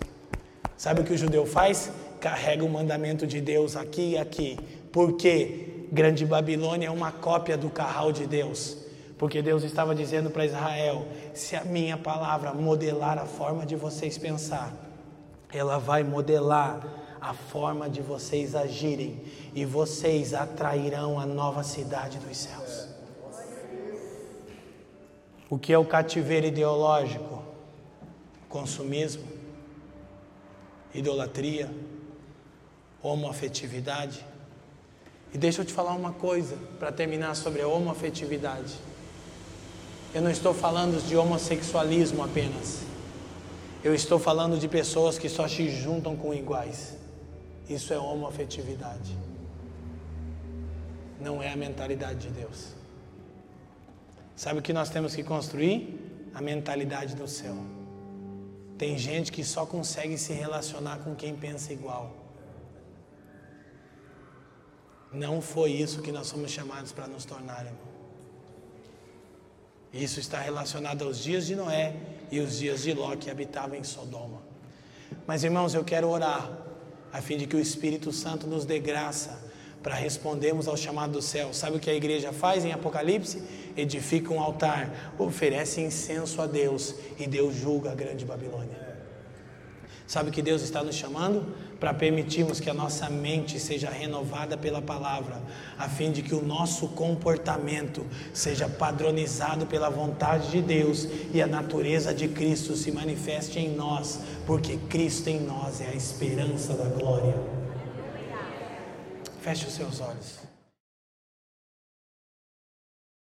Sabe 0.77 1.01
o 1.01 1.05
que 1.05 1.13
o 1.13 1.19
judeu 1.19 1.47
faz? 1.47 1.91
Carrega 2.21 2.65
o 2.65 2.69
mandamento 2.69 3.27
de 3.27 3.41
Deus 3.41 3.77
aqui 3.77 4.13
e 4.13 4.19
aqui. 4.19 4.59
Por 4.93 5.17
quê? 5.17 5.87
Grande 5.93 6.25
Babilônia 6.25 6.89
é 6.89 6.91
uma 6.91 7.13
cópia 7.13 7.57
do 7.57 7.71
carral 7.71 8.13
de 8.13 8.27
Deus. 8.27 8.84
Porque 9.19 9.41
Deus 9.41 9.63
estava 9.63 9.95
dizendo 9.95 10.31
para 10.31 10.45
Israel: 10.45 11.07
se 11.33 11.57
a 11.57 11.65
minha 11.65 11.97
palavra 11.97 12.53
modelar 12.53 13.19
a 13.19 13.27
forma 13.27 13.65
de 13.65 13.77
vocês 13.77 14.19
pensar, 14.19 14.73
ela 15.53 15.79
vai 15.79 16.03
modelar 16.03 16.87
a 17.21 17.33
forma 17.33 17.89
de 17.89 18.03
vocês 18.03 18.55
agirem 18.55 19.23
e 19.55 19.65
vocês 19.65 20.35
atrairão 20.35 21.19
a 21.19 21.25
nova 21.25 21.63
cidade 21.63 22.19
dos 22.19 22.37
céus. 22.37 22.89
O 25.49 25.59
que 25.59 25.73
é 25.73 25.79
o 25.79 25.85
cativeiro 25.85 26.47
ideológico? 26.47 27.43
Consumismo, 28.49 29.25
idolatria, 30.93 31.71
homoafetividade 33.03 34.25
e 35.35 35.39
deixa 35.39 35.63
eu 35.63 35.65
te 35.65 35.73
falar 35.73 35.95
uma 35.95 36.13
coisa 36.13 36.57
para 36.79 36.93
terminar 36.93 37.35
sobre 37.35 37.61
a 37.61 37.67
homoafetividade. 37.67 38.73
Eu 40.15 40.23
não 40.23 40.31
estou 40.31 40.55
falando 40.55 41.05
de 41.05 41.17
homossexualismo 41.17 42.23
apenas. 42.23 42.83
Eu 43.83 43.93
estou 43.93 44.17
falando 44.17 44.57
de 44.57 44.69
pessoas 44.69 45.19
que 45.19 45.29
só 45.29 45.49
se 45.49 45.69
juntam 45.69 46.17
com 46.17 46.33
iguais. 46.33 46.97
Isso 47.69 47.93
é 47.93 47.99
homoafetividade. 47.99 49.19
Não 51.21 51.43
é 51.43 51.53
a 51.53 51.57
mentalidade 51.57 52.29
de 52.29 52.31
Deus. 52.31 52.75
Sabe 54.37 54.61
o 54.61 54.63
que 54.63 54.73
nós 54.73 54.89
temos 54.89 55.17
que 55.17 55.25
construir? 55.25 56.31
A 56.33 56.41
mentalidade 56.41 57.17
do 57.17 57.27
céu. 57.27 57.57
Tem 58.79 58.97
gente 58.97 59.33
que 59.33 59.43
só 59.43 59.67
consegue 59.67 60.17
se 60.17 60.33
relacionar 60.33 60.99
com 60.99 61.17
quem 61.17 61.35
pensa 61.35 61.73
igual. 61.73 62.13
Não 65.13 65.41
foi 65.41 65.73
isso 65.73 66.03
que 66.03 66.13
nós 66.13 66.29
somos 66.29 66.53
chamados 66.53 66.93
para 66.93 67.09
nos 67.09 67.25
tornar, 67.25 67.67
irmão. 67.67 67.94
Isso 69.95 70.19
está 70.19 70.41
relacionado 70.41 71.05
aos 71.05 71.23
dias 71.23 71.47
de 71.47 71.55
Noé 71.55 71.95
e 72.31 72.41
os 72.41 72.59
dias 72.59 72.83
de 72.83 72.93
Ló 72.93 73.15
que 73.15 73.31
habitavam 73.31 73.77
em 73.77 73.85
Sodoma. 73.85 74.43
Mas, 75.25 75.45
irmãos, 75.45 75.73
eu 75.73 75.85
quero 75.85 76.09
orar 76.09 76.51
a 77.13 77.23
fim 77.23 77.37
de 77.37 77.47
que 77.47 77.55
o 77.55 77.61
Espírito 77.61 78.11
Santo 78.11 78.45
nos 78.45 78.65
dê 78.65 78.81
graça 78.81 79.41
para 79.85 79.95
respondermos 79.95 80.67
ao 80.67 80.77
chamado 80.77 81.13
do 81.13 81.23
céu. 81.23 81.55
Sabe 81.55 81.77
o 81.77 81.81
que 81.81 81.89
a 81.89 81.95
igreja 81.95 82.33
faz 82.33 82.65
em 82.65 82.73
Apocalipse? 82.73 83.41
Edifica 83.77 84.33
um 84.33 84.41
altar, 84.41 85.13
oferece 85.17 85.81
incenso 85.81 86.43
a 86.43 86.47
Deus 86.47 86.97
e 87.17 87.27
Deus 87.29 87.55
julga 87.55 87.93
a 87.93 87.95
grande 87.95 88.25
Babilônia. 88.25 88.83
Sabe 90.09 90.31
o 90.31 90.33
que 90.33 90.43
Deus 90.43 90.63
está 90.63 90.83
nos 90.83 90.97
chamando? 90.97 91.55
Para 91.85 91.93
permitirmos 91.93 92.61
que 92.61 92.71
a 92.71 92.73
nossa 92.73 93.11
mente 93.11 93.61
seja 93.61 93.91
renovada 93.91 94.57
pela 94.57 94.81
palavra, 94.81 95.39
a 95.79 95.87
fim 95.87 96.11
de 96.11 96.23
que 96.23 96.35
o 96.35 96.43
nosso 96.43 96.89
comportamento 96.89 98.07
seja 98.33 98.67
padronizado 98.67 99.67
pela 99.67 99.91
vontade 99.91 100.51
de 100.51 100.63
Deus 100.63 101.07
e 101.31 101.43
a 101.43 101.47
natureza 101.47 102.15
de 102.15 102.27
Cristo 102.27 102.75
se 102.75 102.91
manifeste 102.91 103.59
em 103.59 103.77
nós, 103.77 104.19
porque 104.47 104.79
Cristo 104.89 105.29
em 105.29 105.41
nós 105.41 105.83
é 105.83 105.89
a 105.89 105.95
esperança 105.95 106.73
da 106.73 106.87
glória. 106.87 107.37
Feche 109.43 109.67
os 109.67 109.75
seus 109.75 110.01
olhos. 110.01 110.44